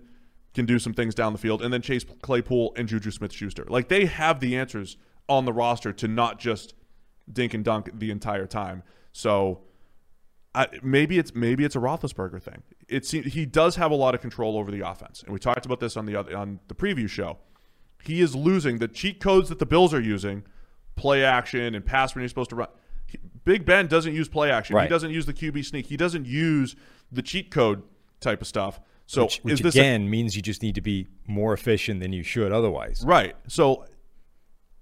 can 0.55 0.67
do 0.67 0.79
some 0.79 0.93
things 0.93 1.15
down 1.15 1.33
the 1.33 1.39
field, 1.39 1.63
and 1.63 1.73
then 1.73 1.81
Chase 1.81 2.05
Claypool 2.21 2.75
and 2.77 2.87
Juju 2.87 3.11
Smith-Schuster. 3.11 3.65
Like 3.69 3.89
they 3.89 4.05
have 4.05 4.41
the 4.41 4.57
answers 4.57 4.99
on 5.29 5.47
the 5.47 5.53
roster 5.53 5.93
to 5.95 6.07
not 6.07 6.39
just 6.39 6.75
dink 7.33 7.55
and 7.55 7.65
dunk 7.65 7.91
the 7.99 8.11
entire 8.11 8.47
time. 8.47 8.83
So 9.13 9.63
I, 10.55 10.67
maybe 10.83 11.19
it's 11.19 11.35
maybe 11.35 11.65
it's 11.65 11.77
a 11.77 11.79
Roethlisberger 11.79 12.43
thing. 12.43 12.63
It 12.89 13.07
seems 13.07 13.33
he 13.33 13.47
does 13.47 13.77
have 13.77 13.91
a 13.91 13.95
lot 13.95 14.15
of 14.15 14.21
control 14.21 14.59
over 14.59 14.71
the 14.71 14.87
offense, 14.87 15.23
and 15.23 15.33
we 15.33 15.39
talked 15.39 15.65
about 15.65 15.81
this 15.81 15.97
on 15.97 16.05
the 16.07 16.15
other, 16.17 16.37
on 16.37 16.61
the 16.69 16.75
preview 16.75 17.09
show. 17.09 17.39
He 18.03 18.21
is 18.21 18.35
losing 18.35 18.79
the 18.79 18.89
cheat 18.89 19.21
codes 19.21 19.49
that 19.49 19.59
the 19.61 19.67
Bills 19.67 19.95
are 19.95 20.01
using, 20.01 20.43
play 20.97 21.25
action 21.25 21.75
and 21.75 21.85
pass 21.87 22.15
when 22.15 22.23
you're 22.23 22.29
supposed 22.29 22.51
to 22.51 22.57
run. 22.57 22.69
He- 23.07 23.19
Big 23.45 23.65
Ben 23.65 23.87
doesn't 23.87 24.15
use 24.15 24.29
play 24.29 24.51
action. 24.51 24.75
He 24.85 24.89
doesn't 24.91 25.11
use 25.11 25.25
the 25.27 25.33
QB 25.33 25.65
sneak. 25.65 25.87
He 25.87 25.97
doesn't 25.97 26.27
use 26.27 26.77
the 27.11 27.23
cheat 27.23 27.51
code 27.51 27.83
type 28.21 28.41
of 28.41 28.47
stuff. 28.47 28.81
So 29.07 29.25
which, 29.25 29.39
which 29.39 29.55
is 29.55 29.61
this 29.61 29.77
a- 29.77 29.81
again 29.81 30.09
means 30.11 30.37
you 30.37 30.43
just 30.43 30.63
need 30.63 30.75
to 30.75 30.81
be 30.81 31.09
more 31.27 31.53
efficient 31.55 32.01
than 32.01 32.13
you 32.13 32.23
should 32.23 32.53
otherwise. 32.53 33.03
Right. 33.07 33.35
So 33.49 33.87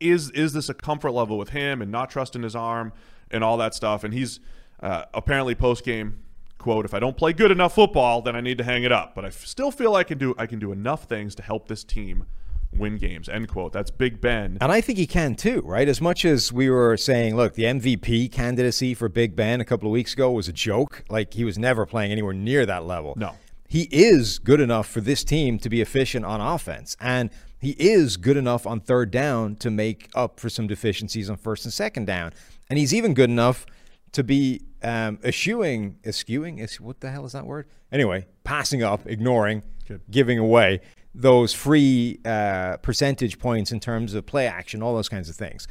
is 0.01 0.31
is 0.31 0.53
this 0.53 0.69
a 0.69 0.75
comfort 0.75 1.11
level 1.13 1.37
with 1.39 1.51
him 1.51 1.83
and 1.83 1.91
not 1.93 2.11
trusting 2.11 2.43
his 2.43 2.57
arm 2.57 2.93
and 3.31 3.45
all 3.45 3.57
that 3.59 3.75
stuff? 3.75 4.03
And 4.05 4.13
he's 4.15 4.41
uh, 4.83 5.05
apparently 5.15 5.55
post 5.55 5.85
game 5.85 6.23
quote: 6.59 6.85
"If 6.85 6.95
I 6.95 7.01
don't 7.01 7.17
play 7.17 7.33
good 7.33 7.51
enough 7.51 7.75
football, 7.75 8.23
then 8.23 8.37
I 8.37 8.41
need 8.41 8.59
to 8.59 8.65
hang 8.65 8.85
it 8.85 8.93
up. 8.93 9.15
But 9.15 9.25
I 9.25 9.31
still 9.31 9.71
feel 9.71 9.95
I 9.95 10.05
can 10.05 10.19
do 10.19 10.35
I 10.39 10.47
can 10.47 10.59
do 10.59 10.73
enough 10.73 11.05
things 11.05 11.35
to 11.37 11.43
help 11.43 11.69
this 11.69 11.85
team 11.85 12.27
win 12.73 12.99
games." 12.99 13.29
End 13.29 13.49
quote. 13.49 13.73
That's 13.73 13.91
Big 13.91 14.21
Ben. 14.21 14.59
And 14.61 14.71
I 14.71 14.81
think 14.81 14.99
he 14.99 15.07
can 15.07 15.35
too, 15.35 15.63
right? 15.65 15.89
As 15.89 16.01
much 16.01 16.25
as 16.25 16.53
we 16.53 16.71
were 16.71 16.97
saying, 16.97 17.37
look, 17.37 17.55
the 17.55 17.65
MVP 17.65 18.31
candidacy 18.31 18.95
for 18.95 19.09
Big 19.09 19.35
Ben 19.37 19.61
a 19.61 19.65
couple 19.65 19.89
of 19.89 19.93
weeks 19.93 20.13
ago 20.13 20.31
was 20.31 20.49
a 20.49 20.53
joke. 20.53 21.05
Like 21.09 21.35
he 21.35 21.45
was 21.45 21.59
never 21.59 21.87
playing 21.87 22.13
anywhere 22.13 22.35
near 22.35 22.67
that 22.67 22.85
level. 22.85 23.15
No. 23.17 23.35
He 23.69 23.83
is 23.93 24.41
good 24.41 24.61
enough 24.61 24.89
for 24.89 25.01
this 25.01 25.23
team 25.23 25.57
to 25.61 25.69
be 25.69 25.81
efficient 25.81 26.25
on 26.25 26.41
offense. 26.41 26.97
And 27.01 27.31
he 27.61 27.77
is 27.79 28.17
good 28.17 28.37
enough 28.37 28.67
on 28.67 28.81
third 28.81 29.13
down 29.13 29.55
to 29.57 29.71
make 29.71 30.11
up 30.13 30.41
for 30.41 30.49
some 30.49 30.67
deficiencies 30.67 31.31
on 31.31 31.37
first 31.37 31.65
and 31.65 31.73
second 31.73 32.07
down. 32.07 32.33
And 32.69 32.81
he's 32.81 32.93
even 32.93 33.15
good 33.15 33.31
enough 33.31 33.67
to 34.13 34.25
be 34.25 34.63
um, 34.83 35.19
eschewing, 35.25 35.99
eschewing, 36.05 36.59
is 36.59 36.81
what 36.81 37.01
the 37.01 37.11
hell 37.11 37.25
is 37.25 37.33
that 37.33 37.47
word? 37.47 37.69
Anyway, 37.93 38.27
passing 38.45 38.83
up, 38.83 39.07
ignoring, 39.07 39.63
giving 40.11 40.39
away 40.39 40.81
those 41.15 41.53
free 41.53 42.21
uh, 42.25 42.77
percentage 42.79 43.39
points 43.39 43.73
in 43.73 43.81
terms 43.81 44.15
of 44.15 44.27
play 44.27 44.47
action, 44.47 44.83
all 44.83 44.95
those 44.95 45.09
kinds 45.09 45.29
of 45.29 45.37
things. 45.37 45.67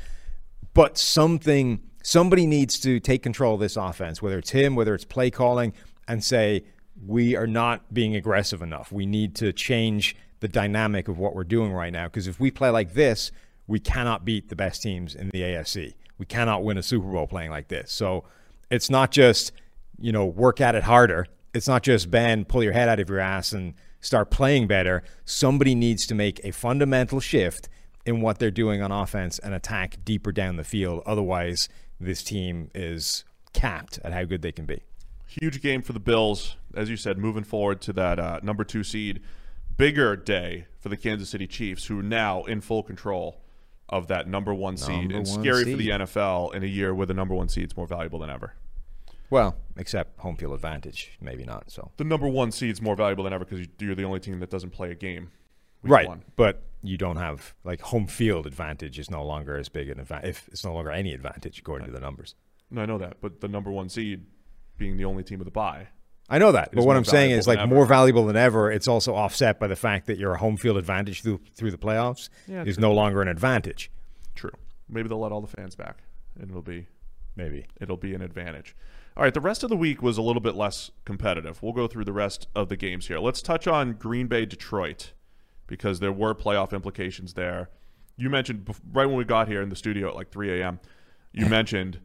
But 0.74 0.98
something, 0.98 1.82
somebody 2.04 2.46
needs 2.46 2.80
to 2.82 3.00
take 3.00 3.24
control 3.24 3.56
of 3.56 3.60
this 3.60 3.78
offense, 3.78 4.22
whether 4.22 4.38
it's 4.38 4.52
him, 4.52 4.76
whether 4.76 4.94
it's 4.94 5.06
play 5.06 5.32
calling, 5.32 5.74
and 6.08 6.24
say, 6.24 6.64
we 7.06 7.36
are 7.36 7.48
not 7.48 7.94
being 7.94 8.16
aggressive 8.16 8.62
enough. 8.62 8.92
We 8.92 9.06
need 9.06 9.36
to 9.36 9.54
change 9.54 10.16
the 10.42 10.48
dynamic 10.48 11.08
of 11.08 11.18
what 11.18 11.36
we're 11.36 11.44
doing 11.44 11.72
right 11.72 11.92
now. 11.94 12.06
Because 12.06 12.28
if 12.28 12.40
we 12.40 12.52
play 12.52 12.70
like 12.70 12.94
this, 12.94 13.32
we 13.68 13.80
cannot 13.80 14.26
beat 14.26 14.50
the 14.50 14.56
best 14.56 14.82
teams 14.82 15.16
in 15.16 15.30
the 15.30 15.42
AFC. 15.42 15.94
We 16.20 16.28
cannot 16.28 16.64
win 16.64 16.78
a 16.78 16.84
Super 16.84 17.08
Bowl 17.08 17.26
playing 17.26 17.50
like 17.50 17.70
this. 17.70 17.92
So 17.92 18.26
it's 18.70 18.90
not 18.90 19.12
just, 19.12 19.52
you 19.98 20.12
know, 20.12 20.26
work 20.26 20.62
at 20.62 20.76
it 20.76 20.84
harder. 20.84 21.26
It's 21.54 21.68
not 21.68 21.82
just, 21.82 22.12
Ben, 22.12 22.46
pull 22.46 22.64
your 22.64 22.74
head 22.74 22.88
out 22.88 23.00
of 23.00 23.10
your 23.10 23.20
ass 23.20 23.54
and 23.54 23.74
start 24.02 24.30
playing 24.30 24.68
better. 24.68 25.02
Somebody 25.26 25.74
needs 25.74 26.06
to 26.08 26.14
make 26.14 26.40
a 26.44 26.52
fundamental 26.52 27.20
shift 27.20 27.70
in 28.06 28.22
what 28.22 28.40
they're 28.40 28.52
doing 28.52 28.82
on 28.82 28.92
offense 28.92 29.40
and 29.40 29.54
attack 29.54 29.98
deeper 30.06 30.32
down 30.32 30.58
the 30.58 30.64
field. 30.64 31.02
Otherwise, 31.06 31.70
this 32.00 32.24
team 32.24 32.70
is 32.76 33.24
capped 33.54 34.00
at 34.04 34.14
how 34.14 34.26
good 34.26 34.42
they 34.42 34.52
can 34.52 34.66
be. 34.66 34.84
Huge 35.26 35.62
game 35.62 35.82
for 35.82 35.94
the 35.94 36.00
Bills, 36.00 36.56
as 36.76 36.90
you 36.90 36.98
said, 36.98 37.18
moving 37.18 37.44
forward 37.44 37.82
to 37.82 37.94
that 37.94 38.20
uh, 38.20 38.40
number 38.44 38.64
two 38.64 38.84
seed. 38.84 39.22
Bigger 39.78 40.16
day 40.16 40.66
for 40.82 40.90
the 40.90 40.98
Kansas 40.98 41.30
City 41.30 41.48
Chiefs, 41.48 41.86
who 41.86 42.00
are 42.00 42.04
now 42.04 42.44
in 42.44 42.62
full 42.62 42.84
control 42.84 43.42
of 43.90 44.08
that 44.08 44.28
number 44.28 44.54
one 44.54 44.78
seed, 44.78 45.10
Number 45.10 45.16
and 45.18 45.28
one 45.28 45.40
scary 45.42 45.64
for 45.64 45.78
the. 45.78 45.90
NFL 45.90 46.54
in 46.54 46.64
a 46.64 46.68
year 46.68 46.94
where 46.94 47.06
the 47.08 47.14
number 47.14 47.34
one 47.36 47.50
seed's 47.50 47.76
more 47.76 47.88
valuable 47.88 48.20
than 48.20 48.30
ever. 48.30 48.54
Well, 49.30 49.58
except 49.78 50.20
home 50.20 50.36
field 50.36 50.54
advantage, 50.54 51.12
maybe 51.22 51.44
not. 51.44 51.70
So 51.70 51.92
The 51.98 52.04
number 52.04 52.28
one 52.28 52.52
seed's 52.52 52.82
more 52.82 52.96
valuable 52.96 53.24
than 53.24 53.34
ever 53.34 53.46
because 53.46 53.68
you're 53.80 53.96
the 53.96 54.04
only 54.06 54.20
team 54.20 54.40
that 54.40 54.50
doesn't 54.50 54.72
play 54.72 54.92
a 54.92 54.96
game. 54.96 55.30
right, 55.84 56.08
one. 56.08 56.24
but 56.36 56.64
you 56.82 56.98
don't 56.98 57.18
have 57.18 57.54
like 57.64 57.82
home 57.82 58.08
field 58.08 58.48
advantage 58.48 58.98
is 58.98 59.12
no 59.12 59.24
longer 59.24 59.58
as 59.58 59.70
big 59.70 59.90
an 59.90 60.00
advantage. 60.00 60.30
If 60.30 60.48
it's 60.48 60.64
no 60.66 60.74
longer 60.74 60.92
any 60.92 61.14
advantage 61.14 61.60
according 61.60 61.86
to 61.88 61.92
the 61.92 62.00
numbers. 62.00 62.36
No, 62.72 62.82
I 62.82 62.86
know 62.86 62.98
that, 62.98 63.18
but 63.22 63.42
the 63.42 63.48
number 63.48 63.70
one 63.72 63.90
seed 63.90 64.26
being 64.78 64.98
the 64.98 65.06
only 65.06 65.24
team 65.24 65.40
with 65.40 65.48
a 65.48 65.52
bye. 65.52 65.88
I 66.30 66.38
know 66.38 66.52
that, 66.52 66.70
but 66.74 66.86
what 66.86 66.96
I'm 66.96 67.06
saying 67.06 67.32
is 67.32 67.48
like 67.48 67.68
more 67.68 67.86
valuable 67.86 68.26
than 68.26 68.36
ever. 68.36 68.72
It's 68.72 68.88
also 68.88 69.16
offset 69.16 69.60
by 69.60 69.68
the 69.68 69.76
fact 69.76 70.06
that 70.08 70.18
your 70.18 70.36
home 70.36 70.58
field 70.58 70.78
advantage 70.78 71.22
through 71.24 71.40
through 71.56 71.72
the 71.72 71.78
playoffs 71.78 72.30
Yeah, 72.48 72.64
is 72.64 72.76
true. 72.76 72.82
no 72.82 72.94
longer 72.94 73.22
an 73.22 73.28
advantage. 73.28 73.90
True. 74.36 74.52
Maybe 74.88 75.10
they'll 75.10 75.20
let 75.20 75.32
all 75.32 75.42
the 75.42 75.48
fans 75.48 75.76
back, 75.76 76.04
and 76.40 76.50
it'll 76.50 76.62
be 76.62 76.88
Maybe. 77.36 77.66
it'll 77.82 77.98
be 77.98 78.14
an 78.14 78.22
advantage. 78.22 78.76
All 79.18 79.24
right, 79.24 79.34
the 79.34 79.42
rest 79.42 79.64
of 79.64 79.70
the 79.70 79.76
week 79.76 80.02
was 80.02 80.18
a 80.18 80.22
little 80.22 80.42
bit 80.42 80.56
less 80.56 80.92
competitive. 81.04 81.62
We'll 81.62 81.74
go 81.74 81.88
through 81.88 82.06
the 82.06 82.14
rest 82.14 82.48
of 82.56 82.70
the 82.70 82.78
games 82.78 83.08
here. 83.08 83.20
Let's 83.20 83.42
touch 83.42 83.68
on 83.68 83.94
Green 83.94 84.28
Bay 84.28 84.46
Detroit 84.46 85.12
because 85.68 86.00
there 86.00 86.12
were 86.12 86.34
playoff 86.36 86.72
implications 86.74 87.34
there. 87.34 87.70
You 88.18 88.30
mentioned 88.30 88.70
right 88.94 89.06
when 89.06 89.16
we 89.18 89.24
got 89.26 89.48
here 89.48 89.62
in 89.62 89.70
the 89.70 89.76
studio 89.76 90.10
at 90.10 90.16
like 90.16 90.30
3 90.32 90.60
a.m. 90.62 90.80
You 91.34 91.46
mentioned 91.50 92.00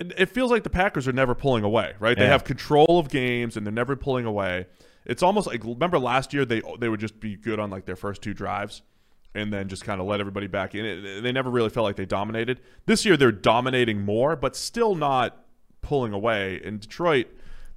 it 0.00 0.30
feels 0.30 0.50
like 0.50 0.62
the 0.64 0.70
Packers 0.70 1.06
are 1.06 1.12
never 1.12 1.34
pulling 1.34 1.64
away, 1.64 1.94
right? 2.00 2.16
They 2.16 2.26
have 2.26 2.44
control 2.44 2.98
of 2.98 3.08
games 3.08 3.56
and 3.56 3.66
they're 3.66 3.72
never 3.72 3.96
pulling 3.96 4.26
away. 4.26 4.66
It's 5.04 5.22
almost 5.22 5.46
like 5.46 5.64
remember 5.64 5.98
last 5.98 6.32
year 6.32 6.44
they 6.44 6.62
they 6.78 6.88
would 6.88 7.00
just 7.00 7.20
be 7.20 7.36
good 7.36 7.58
on 7.58 7.70
like 7.70 7.86
their 7.86 7.96
first 7.96 8.22
two 8.22 8.34
drives 8.34 8.82
and 9.34 9.52
then 9.52 9.68
just 9.68 9.84
kind 9.84 10.00
of 10.00 10.06
let 10.06 10.20
everybody 10.20 10.46
back 10.46 10.74
in. 10.74 10.84
It, 10.84 11.22
they 11.22 11.32
never 11.32 11.50
really 11.50 11.70
felt 11.70 11.84
like 11.84 11.96
they 11.96 12.06
dominated. 12.06 12.60
This 12.86 13.04
year 13.04 13.16
they're 13.16 13.32
dominating 13.32 14.00
more, 14.02 14.36
but 14.36 14.54
still 14.56 14.94
not 14.94 15.44
pulling 15.80 16.12
away. 16.12 16.60
In 16.62 16.78
Detroit, 16.78 17.28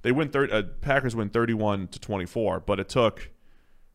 they 0.02 0.12
win 0.12 0.28
thir- 0.28 0.48
uh, 0.52 0.62
Packers 0.80 1.16
win 1.16 1.30
31 1.30 1.88
to 1.88 2.00
24, 2.00 2.60
but 2.60 2.78
it 2.78 2.88
took 2.88 3.30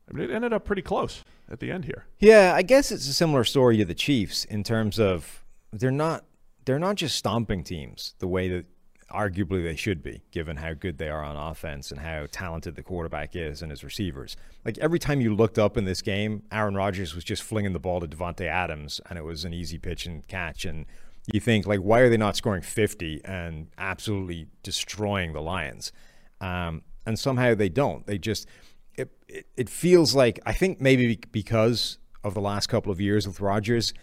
I 0.09 0.13
mean 0.13 0.29
it 0.29 0.33
ended 0.33 0.53
up 0.53 0.65
pretty 0.65 0.81
close 0.81 1.23
at 1.49 1.59
the 1.59 1.71
end 1.71 1.85
here. 1.85 2.05
Yeah, 2.19 2.53
I 2.55 2.61
guess 2.63 2.91
it's 2.91 3.07
a 3.07 3.13
similar 3.13 3.43
story 3.43 3.77
to 3.77 3.85
the 3.85 3.93
Chiefs 3.95 4.43
in 4.45 4.63
terms 4.63 4.99
of 4.99 5.43
they're 5.71 5.91
not 5.91 6.25
they're 6.65 6.79
not 6.79 6.95
just 6.95 7.15
stomping 7.15 7.63
teams 7.63 8.15
the 8.19 8.27
way 8.27 8.49
that 8.49 8.65
arguably 9.11 9.63
they 9.63 9.75
should 9.75 10.01
be, 10.01 10.21
given 10.31 10.57
how 10.57 10.73
good 10.73 10.97
they 10.97 11.09
are 11.09 11.23
on 11.23 11.35
offense 11.35 11.91
and 11.91 11.99
how 11.99 12.27
talented 12.31 12.75
the 12.75 12.83
quarterback 12.83 13.35
is 13.35 13.61
and 13.61 13.69
his 13.69 13.83
receivers. 13.83 14.35
Like 14.65 14.77
every 14.79 14.99
time 14.99 15.21
you 15.21 15.35
looked 15.35 15.59
up 15.59 15.77
in 15.77 15.85
this 15.85 16.01
game, 16.01 16.43
Aaron 16.51 16.75
Rodgers 16.75 17.13
was 17.13 17.23
just 17.23 17.43
flinging 17.43 17.73
the 17.73 17.79
ball 17.79 17.99
to 17.99 18.07
Davante 18.07 18.45
Adams, 18.45 19.01
and 19.09 19.19
it 19.19 19.23
was 19.23 19.45
an 19.45 19.53
easy 19.53 19.77
pitch 19.77 20.05
and 20.05 20.25
catch. 20.27 20.65
And 20.65 20.85
you 21.31 21.39
think 21.39 21.67
like, 21.67 21.79
why 21.79 21.99
are 21.99 22.09
they 22.09 22.17
not 22.17 22.35
scoring 22.35 22.61
50 22.61 23.21
and 23.25 23.67
absolutely 23.77 24.47
destroying 24.63 25.33
the 25.33 25.41
Lions? 25.41 25.91
Um, 26.39 26.83
and 27.05 27.17
somehow 27.17 27.55
they 27.55 27.69
don't. 27.69 28.05
They 28.05 28.17
just 28.17 28.47
it, 28.95 29.11
it 29.27 29.45
it 29.55 29.69
feels 29.69 30.15
like 30.15 30.39
I 30.45 30.53
think 30.53 30.81
maybe 30.81 31.19
because 31.31 31.97
of 32.23 32.33
the 32.33 32.41
last 32.41 32.67
couple 32.67 32.91
of 32.91 33.01
years 33.01 33.27
with 33.27 33.39
Rodgers, 33.39 33.93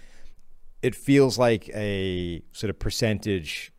it 0.82 0.94
feels 0.94 1.38
like 1.38 1.68
a 1.74 2.42
sort 2.52 2.70
of 2.70 2.78
percentage 2.78 3.72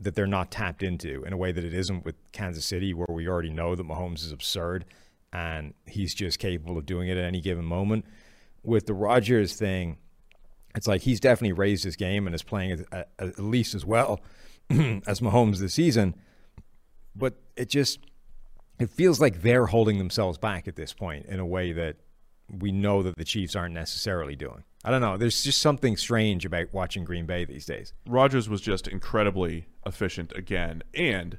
that 0.00 0.14
they're 0.14 0.26
not 0.26 0.50
tapped 0.50 0.82
into 0.82 1.24
in 1.24 1.32
a 1.32 1.36
way 1.36 1.52
that 1.52 1.64
it 1.64 1.74
isn't 1.74 2.04
with 2.04 2.14
Kansas 2.32 2.64
City, 2.64 2.94
where 2.94 3.06
we 3.10 3.28
already 3.28 3.50
know 3.50 3.74
that 3.74 3.86
Mahomes 3.86 4.24
is 4.24 4.32
absurd 4.32 4.84
and 5.32 5.74
he's 5.86 6.14
just 6.14 6.38
capable 6.38 6.78
of 6.78 6.86
doing 6.86 7.08
it 7.08 7.16
at 7.16 7.24
any 7.24 7.40
given 7.40 7.64
moment. 7.64 8.04
With 8.62 8.86
the 8.86 8.94
Rodgers 8.94 9.54
thing, 9.54 9.98
it's 10.74 10.86
like 10.86 11.02
he's 11.02 11.20
definitely 11.20 11.52
raised 11.52 11.84
his 11.84 11.96
game 11.96 12.26
and 12.26 12.34
is 12.34 12.42
playing 12.42 12.84
at, 12.92 13.08
at 13.18 13.38
least 13.38 13.74
as 13.74 13.84
well 13.84 14.20
as 14.70 15.20
Mahomes 15.20 15.58
this 15.58 15.74
season. 15.74 16.14
But 17.14 17.34
it 17.56 17.68
just 17.68 17.98
it 18.78 18.90
feels 18.90 19.20
like 19.20 19.42
they're 19.42 19.66
holding 19.66 19.98
themselves 19.98 20.38
back 20.38 20.68
at 20.68 20.76
this 20.76 20.92
point 20.92 21.26
in 21.26 21.40
a 21.40 21.46
way 21.46 21.72
that 21.72 21.96
we 22.48 22.70
know 22.70 23.02
that 23.02 23.16
the 23.16 23.24
Chiefs 23.24 23.56
aren't 23.56 23.74
necessarily 23.74 24.36
doing. 24.36 24.62
I 24.84 24.90
don't 24.90 25.00
know. 25.00 25.16
There's 25.16 25.42
just 25.42 25.60
something 25.60 25.96
strange 25.96 26.44
about 26.44 26.72
watching 26.72 27.04
Green 27.04 27.26
Bay 27.26 27.44
these 27.44 27.66
days. 27.66 27.92
Rodgers 28.06 28.48
was 28.48 28.60
just 28.60 28.86
incredibly 28.86 29.66
efficient 29.84 30.32
again. 30.36 30.82
And 30.94 31.38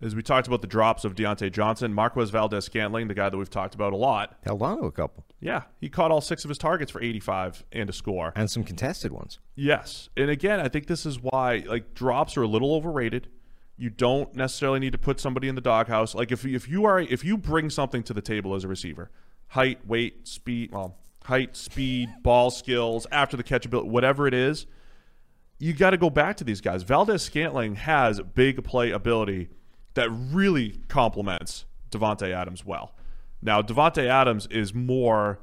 as 0.00 0.14
we 0.14 0.22
talked 0.22 0.46
about 0.46 0.60
the 0.60 0.66
drops 0.66 1.04
of 1.04 1.14
Diontae 1.14 1.50
Johnson, 1.52 1.92
Marquez 1.92 2.30
Valdes 2.30 2.64
Scantling, 2.64 3.08
the 3.08 3.14
guy 3.14 3.28
that 3.28 3.36
we've 3.36 3.50
talked 3.50 3.74
about 3.74 3.92
a 3.92 3.96
lot, 3.96 4.38
held 4.44 4.62
on 4.62 4.78
to 4.78 4.84
a 4.84 4.92
couple. 4.92 5.24
Yeah, 5.40 5.62
he 5.80 5.88
caught 5.88 6.10
all 6.10 6.20
six 6.20 6.44
of 6.44 6.48
his 6.48 6.58
targets 6.58 6.90
for 6.92 7.02
85 7.02 7.64
and 7.72 7.88
a 7.88 7.92
score, 7.92 8.32
and 8.36 8.50
some 8.50 8.64
contested 8.64 9.12
ones. 9.12 9.38
Yes, 9.54 10.08
and 10.16 10.30
again, 10.30 10.60
I 10.60 10.68
think 10.68 10.86
this 10.86 11.06
is 11.06 11.20
why 11.20 11.64
like 11.66 11.94
drops 11.94 12.36
are 12.36 12.42
a 12.42 12.48
little 12.48 12.74
overrated. 12.74 13.28
You 13.78 13.90
don't 13.90 14.34
necessarily 14.34 14.80
need 14.80 14.92
to 14.92 14.98
put 14.98 15.20
somebody 15.20 15.48
in 15.48 15.54
the 15.54 15.60
doghouse. 15.60 16.14
Like 16.14 16.32
if 16.32 16.44
if 16.44 16.68
you 16.68 16.84
are 16.84 17.00
if 17.00 17.24
you 17.24 17.36
bring 17.36 17.70
something 17.70 18.02
to 18.04 18.14
the 18.14 18.22
table 18.22 18.54
as 18.54 18.64
a 18.64 18.68
receiver, 18.68 19.10
height, 19.48 19.86
weight, 19.86 20.26
speed, 20.26 20.72
well, 20.72 20.96
height, 21.26 21.56
speed, 21.56 22.08
ball 22.22 22.50
skills, 22.50 23.06
after 23.10 23.36
the 23.36 23.42
catch 23.42 23.66
ability, 23.66 23.88
whatever 23.88 24.26
it 24.26 24.34
is, 24.34 24.66
you 25.58 25.72
got 25.72 25.90
to 25.90 25.96
go 25.96 26.10
back 26.10 26.36
to 26.36 26.44
these 26.44 26.60
guys. 26.60 26.82
Valdes 26.82 27.22
Scantling 27.22 27.76
has 27.76 28.20
big 28.20 28.62
play 28.64 28.90
ability 28.90 29.48
that 29.94 30.10
really 30.10 30.80
complements 30.88 31.64
Davante 31.90 32.30
Adams 32.30 32.64
well. 32.64 32.94
Now, 33.42 33.62
Davante 33.62 34.06
Adams 34.06 34.46
is 34.50 34.74
more 34.74 35.40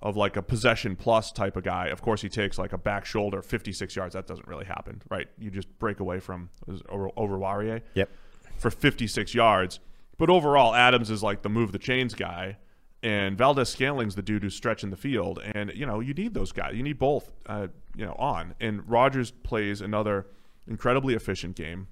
of 0.00 0.16
like 0.16 0.36
a 0.36 0.42
possession 0.42 0.96
plus 0.96 1.30
type 1.30 1.56
of 1.56 1.62
guy. 1.62 1.86
Of 1.86 2.02
course, 2.02 2.20
he 2.20 2.28
takes 2.28 2.58
like 2.58 2.72
a 2.72 2.78
back 2.78 3.04
shoulder, 3.04 3.40
56 3.40 3.94
yards. 3.94 4.14
That 4.14 4.26
doesn't 4.26 4.48
really 4.48 4.64
happen, 4.64 5.00
right? 5.10 5.28
You 5.38 5.50
just 5.50 5.68
break 5.78 6.00
away 6.00 6.18
from 6.18 6.50
over, 6.88 7.10
over 7.16 7.38
Warrior. 7.38 7.82
Yep. 7.94 8.10
For 8.58 8.70
56 8.70 9.34
yards. 9.34 9.80
But 10.18 10.28
overall, 10.28 10.74
Adams 10.74 11.10
is 11.10 11.22
like 11.22 11.42
the 11.42 11.48
move 11.48 11.72
the 11.72 11.78
chains 11.78 12.14
guy, 12.14 12.58
and 13.02 13.36
Valdes 13.36 13.68
Scantling's 13.68 14.14
the 14.14 14.22
dude 14.22 14.42
who's 14.42 14.54
stretching 14.54 14.90
the 14.90 14.96
field. 14.96 15.40
And 15.54 15.72
you 15.74 15.86
know, 15.86 16.00
you 16.00 16.14
need 16.14 16.34
those 16.34 16.52
guys. 16.52 16.74
You 16.74 16.82
need 16.82 16.98
both, 16.98 17.32
uh, 17.46 17.68
you 17.96 18.06
know, 18.06 18.14
on. 18.14 18.54
And 18.60 18.88
Rodgers 18.88 19.30
plays 19.30 19.80
another 19.80 20.26
incredibly 20.66 21.14
efficient 21.14 21.56
game. 21.56 21.88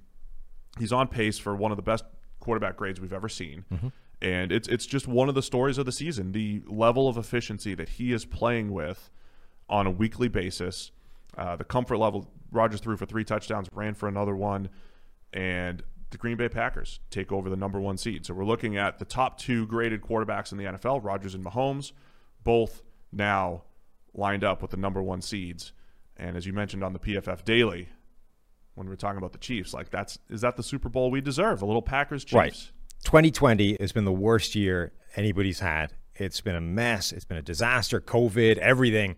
He's 0.79 0.93
on 0.93 1.07
pace 1.07 1.37
for 1.37 1.55
one 1.55 1.71
of 1.71 1.77
the 1.77 1.83
best 1.83 2.05
quarterback 2.39 2.77
grades 2.77 3.01
we've 3.01 3.13
ever 3.13 3.29
seen. 3.29 3.65
Mm-hmm. 3.71 3.87
And 4.21 4.51
it's 4.51 4.67
it's 4.67 4.85
just 4.85 5.07
one 5.07 5.29
of 5.29 5.35
the 5.35 5.41
stories 5.41 5.77
of 5.77 5.85
the 5.85 5.91
season. 5.91 6.31
The 6.31 6.61
level 6.67 7.07
of 7.07 7.17
efficiency 7.17 7.73
that 7.75 7.89
he 7.89 8.13
is 8.13 8.23
playing 8.23 8.71
with 8.71 9.09
on 9.67 9.87
a 9.87 9.91
weekly 9.91 10.27
basis, 10.27 10.91
uh, 11.37 11.55
the 11.55 11.63
comfort 11.63 11.97
level. 11.97 12.29
Rodgers 12.51 12.81
threw 12.81 12.97
for 12.97 13.05
three 13.05 13.23
touchdowns, 13.23 13.67
ran 13.73 13.93
for 13.93 14.07
another 14.07 14.35
one, 14.35 14.69
and 15.33 15.81
the 16.11 16.17
Green 16.17 16.37
Bay 16.37 16.49
Packers 16.49 16.99
take 17.09 17.31
over 17.31 17.49
the 17.49 17.55
number 17.55 17.79
one 17.79 17.97
seed. 17.97 18.25
So 18.25 18.33
we're 18.33 18.45
looking 18.45 18.77
at 18.77 18.99
the 18.99 19.05
top 19.05 19.39
two 19.39 19.65
graded 19.65 20.01
quarterbacks 20.01 20.51
in 20.51 20.57
the 20.57 20.65
NFL, 20.65 21.03
Rodgers 21.03 21.33
and 21.33 21.43
Mahomes, 21.43 21.93
both 22.43 22.83
now 23.11 23.63
lined 24.13 24.43
up 24.43 24.61
with 24.61 24.71
the 24.71 24.77
number 24.77 25.01
one 25.01 25.21
seeds. 25.21 25.73
And 26.17 26.37
as 26.37 26.45
you 26.45 26.53
mentioned 26.53 26.83
on 26.83 26.93
the 26.93 26.99
PFF 26.99 27.43
Daily, 27.43 27.89
when 28.75 28.87
we're 28.87 28.95
talking 28.95 29.17
about 29.17 29.31
the 29.31 29.39
Chiefs, 29.39 29.73
like 29.73 29.89
that's 29.89 30.19
is 30.29 30.41
that 30.41 30.57
the 30.57 30.63
Super 30.63 30.89
Bowl 30.89 31.09
we 31.11 31.21
deserve? 31.21 31.61
A 31.61 31.65
little 31.65 31.81
Packers 31.81 32.23
Chiefs. 32.23 32.33
Right. 32.33 32.71
2020 33.03 33.77
has 33.79 33.91
been 33.91 34.05
the 34.05 34.11
worst 34.11 34.53
year 34.53 34.91
anybody's 35.15 35.59
had. 35.59 35.93
It's 36.15 36.41
been 36.41 36.55
a 36.55 36.61
mess. 36.61 37.11
It's 37.11 37.25
been 37.25 37.37
a 37.37 37.41
disaster. 37.41 37.99
COVID, 37.99 38.57
everything. 38.57 39.15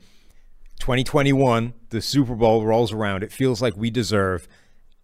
2021, 0.79 1.73
the 1.89 2.01
Super 2.01 2.35
Bowl 2.35 2.65
rolls 2.65 2.91
around. 2.91 3.23
It 3.23 3.31
feels 3.31 3.61
like 3.61 3.75
we 3.75 3.89
deserve 3.89 4.47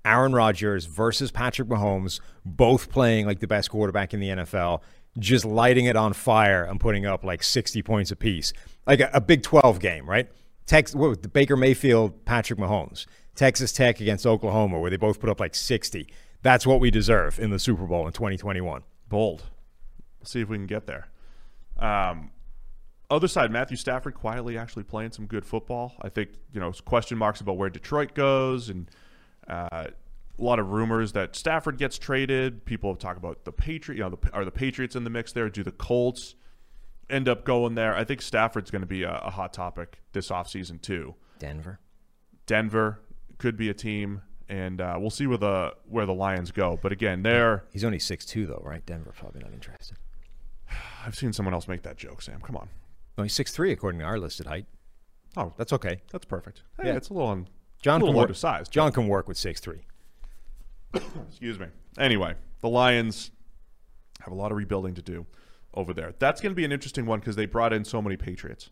Aaron 0.05 0.33
Rodgers 0.33 0.85
versus 0.85 1.31
Patrick 1.31 1.67
Mahomes, 1.67 2.19
both 2.45 2.89
playing 2.89 3.25
like 3.25 3.39
the 3.39 3.47
best 3.47 3.69
quarterback 3.69 4.13
in 4.13 4.19
the 4.19 4.29
NFL, 4.29 4.81
just 5.17 5.45
lighting 5.45 5.85
it 5.85 5.95
on 5.95 6.13
fire 6.13 6.63
and 6.63 6.79
putting 6.79 7.05
up 7.05 7.23
like 7.23 7.43
60 7.43 7.81
points 7.83 8.11
apiece. 8.11 8.53
Like 8.87 9.01
a, 9.01 9.09
a 9.13 9.21
Big 9.21 9.43
12 9.43 9.79
game, 9.79 10.09
right? 10.09 10.29
Tex, 10.65 10.95
what, 10.95 11.21
the 11.21 11.29
Baker 11.29 11.57
Mayfield, 11.57 12.25
Patrick 12.25 12.59
Mahomes. 12.59 13.05
Texas 13.35 13.71
Tech 13.71 14.01
against 14.01 14.25
Oklahoma, 14.25 14.79
where 14.79 14.89
they 14.89 14.97
both 14.97 15.19
put 15.19 15.29
up 15.29 15.39
like 15.39 15.55
60. 15.55 16.07
That's 16.41 16.65
what 16.67 16.79
we 16.79 16.91
deserve 16.91 17.39
in 17.39 17.49
the 17.51 17.59
Super 17.59 17.85
Bowl 17.85 18.05
in 18.05 18.13
2021. 18.13 18.83
Bold. 19.07 19.43
See 20.23 20.41
if 20.41 20.49
we 20.49 20.57
can 20.57 20.67
get 20.67 20.85
there. 20.85 21.07
Um, 21.77 22.31
other 23.09 23.27
side, 23.27 23.51
Matthew 23.51 23.77
Stafford 23.77 24.13
quietly 24.13 24.57
actually 24.57 24.83
playing 24.83 25.11
some 25.11 25.25
good 25.25 25.45
football. 25.45 25.95
I 26.01 26.09
think 26.09 26.29
you 26.53 26.59
know 26.59 26.71
question 26.85 27.17
marks 27.17 27.41
about 27.41 27.57
where 27.57 27.69
Detroit 27.69 28.13
goes, 28.13 28.69
and 28.69 28.89
uh, 29.49 29.87
a 30.37 30.43
lot 30.43 30.59
of 30.59 30.69
rumors 30.71 31.13
that 31.13 31.35
Stafford 31.35 31.77
gets 31.77 31.97
traded. 31.97 32.65
People 32.65 32.95
talk 32.95 33.17
about 33.17 33.45
the 33.45 33.51
Patriot. 33.51 33.97
You 33.97 34.03
know, 34.03 34.17
the, 34.21 34.31
are 34.33 34.45
the 34.45 34.51
Patriots 34.51 34.95
in 34.95 35.03
the 35.03 35.09
mix 35.09 35.33
there? 35.33 35.49
Do 35.49 35.63
the 35.63 35.71
Colts 35.71 36.35
end 37.09 37.27
up 37.27 37.43
going 37.43 37.75
there? 37.75 37.95
I 37.95 38.03
think 38.03 38.21
Stafford's 38.21 38.71
going 38.71 38.81
to 38.81 38.87
be 38.87 39.03
a, 39.03 39.17
a 39.17 39.29
hot 39.29 39.53
topic 39.53 39.99
this 40.13 40.29
offseason 40.29 40.81
too. 40.81 41.15
Denver. 41.39 41.79
Denver 42.45 43.01
could 43.37 43.57
be 43.57 43.69
a 43.69 43.73
team 43.73 44.21
and 44.49 44.81
uh, 44.81 44.97
we'll 44.99 45.11
see 45.11 45.27
where 45.27 45.37
the 45.37 45.73
where 45.87 46.05
the 46.05 46.13
Lions 46.13 46.51
go. 46.51 46.77
But 46.81 46.91
again, 46.91 47.21
they're 47.21 47.65
he's 47.71 47.85
only 47.85 47.99
six 47.99 48.25
two 48.25 48.47
though, 48.47 48.61
right? 48.65 48.85
Denver 48.85 49.13
probably 49.15 49.41
not 49.41 49.53
interested. 49.53 49.97
I've 51.05 51.15
seen 51.15 51.31
someone 51.31 51.53
else 51.53 51.67
make 51.67 51.83
that 51.83 51.97
joke, 51.97 52.21
Sam. 52.21 52.41
Come 52.41 52.57
on. 52.57 52.67
No, 53.17 53.23
he's 53.23 53.33
six 53.33 53.51
three 53.51 53.71
according 53.71 53.99
to 53.99 54.05
our 54.05 54.19
listed 54.19 54.47
height. 54.47 54.65
Oh, 55.37 55.53
that's 55.57 55.71
okay. 55.73 56.01
That's 56.11 56.25
perfect. 56.25 56.63
Hey, 56.81 56.87
yeah, 56.87 56.95
it's 56.95 57.09
a 57.09 57.13
little 57.13 57.29
on. 57.29 57.47
John 57.81 58.01
can 58.01 58.13
work 58.13 58.35
size. 58.35 58.67
John 58.69 58.91
can 58.91 59.07
work 59.07 59.27
with 59.27 59.37
six 59.37 59.59
three. 59.59 59.81
Excuse 61.29 61.59
me. 61.59 61.67
Anyway, 61.97 62.35
the 62.61 62.69
Lions 62.69 63.31
have 64.21 64.31
a 64.31 64.35
lot 64.35 64.51
of 64.51 64.57
rebuilding 64.57 64.95
to 64.95 65.01
do 65.01 65.25
over 65.73 65.93
there. 65.93 66.13
That's 66.19 66.41
going 66.41 66.51
to 66.51 66.55
be 66.55 66.65
an 66.65 66.71
interesting 66.71 67.05
one 67.05 67.19
because 67.19 67.35
they 67.35 67.45
brought 67.45 67.73
in 67.73 67.85
so 67.85 68.01
many 68.01 68.17
Patriots. 68.17 68.69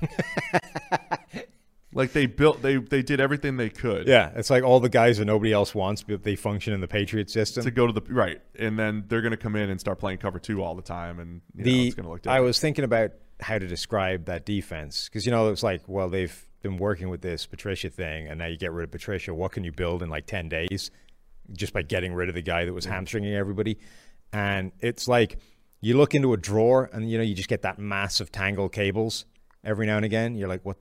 like 1.94 2.12
they 2.12 2.26
built, 2.26 2.62
they 2.62 2.76
they 2.76 3.02
did 3.02 3.20
everything 3.20 3.56
they 3.56 3.70
could. 3.70 4.06
Yeah, 4.06 4.30
it's 4.34 4.50
like 4.50 4.62
all 4.62 4.80
the 4.80 4.88
guys 4.88 5.18
that 5.18 5.24
nobody 5.24 5.52
else 5.52 5.74
wants, 5.74 6.02
but 6.02 6.22
they 6.22 6.36
function 6.36 6.72
in 6.72 6.80
the 6.80 6.88
Patriot 6.88 7.30
system 7.30 7.64
to 7.64 7.70
go 7.70 7.86
to 7.86 7.92
the 7.92 8.02
right, 8.12 8.40
and 8.58 8.78
then 8.78 9.04
they're 9.08 9.22
going 9.22 9.32
to 9.32 9.36
come 9.36 9.56
in 9.56 9.70
and 9.70 9.80
start 9.80 9.98
playing 9.98 10.18
cover 10.18 10.38
two 10.38 10.62
all 10.62 10.74
the 10.74 10.82
time, 10.82 11.18
and 11.18 11.40
the, 11.54 11.70
know, 11.70 11.86
it's 11.86 11.94
going 11.94 12.04
to 12.04 12.10
look. 12.10 12.22
Different. 12.22 12.36
I 12.36 12.40
was 12.40 12.58
thinking 12.58 12.84
about 12.84 13.12
how 13.40 13.58
to 13.58 13.66
describe 13.66 14.26
that 14.26 14.46
defense 14.46 15.08
because 15.08 15.26
you 15.26 15.32
know 15.32 15.48
it's 15.50 15.62
like, 15.62 15.82
well, 15.86 16.08
they've 16.08 16.46
been 16.64 16.78
working 16.78 17.08
with 17.10 17.20
this 17.20 17.46
Patricia 17.46 17.88
thing, 17.88 18.26
and 18.26 18.40
now 18.40 18.46
you 18.46 18.56
get 18.56 18.72
rid 18.72 18.82
of 18.82 18.90
Patricia. 18.90 19.32
What 19.32 19.52
can 19.52 19.62
you 19.62 19.70
build 19.70 20.02
in 20.02 20.10
like 20.10 20.26
ten 20.26 20.48
days? 20.48 20.90
Just 21.52 21.72
by 21.72 21.82
getting 21.82 22.12
rid 22.12 22.28
of 22.28 22.34
the 22.34 22.42
guy 22.42 22.64
that 22.64 22.72
was 22.72 22.86
Mm-hmm. 22.86 22.94
hamstringing 22.94 23.34
everybody, 23.34 23.78
and 24.32 24.72
it's 24.80 25.06
like 25.06 25.38
you 25.80 25.96
look 25.96 26.14
into 26.14 26.32
a 26.32 26.36
drawer, 26.36 26.90
and 26.92 27.08
you 27.08 27.18
know 27.18 27.22
you 27.22 27.34
just 27.34 27.48
get 27.48 27.62
that 27.62 27.78
mass 27.78 28.18
of 28.18 28.32
tangled 28.32 28.72
cables 28.72 29.26
every 29.62 29.86
now 29.86 29.96
and 29.96 30.04
again. 30.04 30.34
You're 30.34 30.48
like, 30.48 30.64
what? 30.64 30.78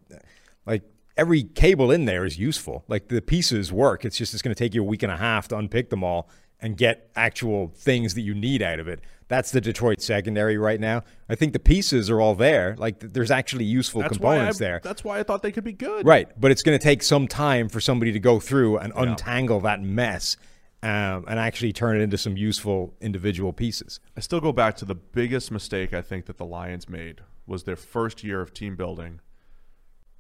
Like 0.66 0.84
every 1.18 1.44
cable 1.44 1.92
in 1.92 2.06
there 2.06 2.26
is 2.26 2.40
useful. 2.40 2.86
Like 2.88 3.10
the 3.10 3.22
pieces 3.22 3.72
work. 3.72 4.06
It's 4.06 4.18
just 4.18 4.34
it's 4.34 4.42
going 4.42 4.56
to 4.56 4.58
take 4.58 4.74
you 4.74 4.82
a 4.82 4.86
week 4.86 5.04
and 5.04 5.12
a 5.12 5.18
half 5.18 5.48
to 5.50 5.58
unpick 5.58 5.90
them 5.90 6.04
all 6.04 6.30
and 6.64 6.78
get 6.78 7.12
actual 7.16 7.72
things 7.76 8.16
that 8.16 8.22
you 8.22 8.34
need 8.34 8.62
out 8.62 8.80
of 8.80 8.88
it. 8.88 9.02
That's 9.28 9.52
the 9.52 9.62
Detroit 9.62 10.02
secondary 10.02 10.58
right 10.58 10.80
now. 10.80 11.04
I 11.28 11.36
think 11.36 11.54
the 11.54 11.60
pieces 11.60 12.10
are 12.10 12.22
all 12.22 12.36
there. 12.36 12.76
Like 12.78 13.00
there's 13.14 13.32
actually 13.32 13.66
useful 13.66 14.02
that's 14.02 14.14
components 14.14 14.62
I, 14.62 14.66
there. 14.66 14.82
That's 14.82 15.04
why 15.04 15.20
I 15.20 15.24
thought 15.24 15.44
they 15.44 15.52
could 15.52 15.66
be 15.66 15.74
good. 15.74 16.08
Right, 16.08 16.30
but 16.40 16.52
it's 16.52 16.64
going 16.64 16.78
to 16.78 16.84
take 16.84 17.04
some 17.04 17.28
time 17.28 17.68
for 17.68 17.82
somebody 17.82 18.14
to 18.14 18.20
go 18.20 18.40
through 18.40 18.78
and 18.78 18.94
yeah. 18.96 19.04
untangle 19.04 19.60
that 19.62 19.82
mess. 19.82 20.38
Um, 20.82 21.24
and 21.30 21.40
actually 21.40 21.72
turn 21.72 21.96
it 21.96 22.02
into 22.02 22.18
some 22.18 22.36
useful 22.36 22.94
individual 23.00 23.54
pieces. 23.54 24.02
I 24.18 24.20
still 24.20 24.42
go 24.42 24.52
back 24.52 24.76
to 24.78 24.86
the 24.86 24.96
biggest 24.96 25.50
mistake 25.50 25.94
I 25.94 26.02
think 26.02 26.26
that 26.26 26.38
the 26.38 26.46
Lions 26.46 26.90
made 26.90 27.22
was 27.48 27.64
their 27.64 27.78
first 27.78 28.22
year 28.22 28.42
of 28.42 28.54
team 28.54 28.76
building 28.76 29.22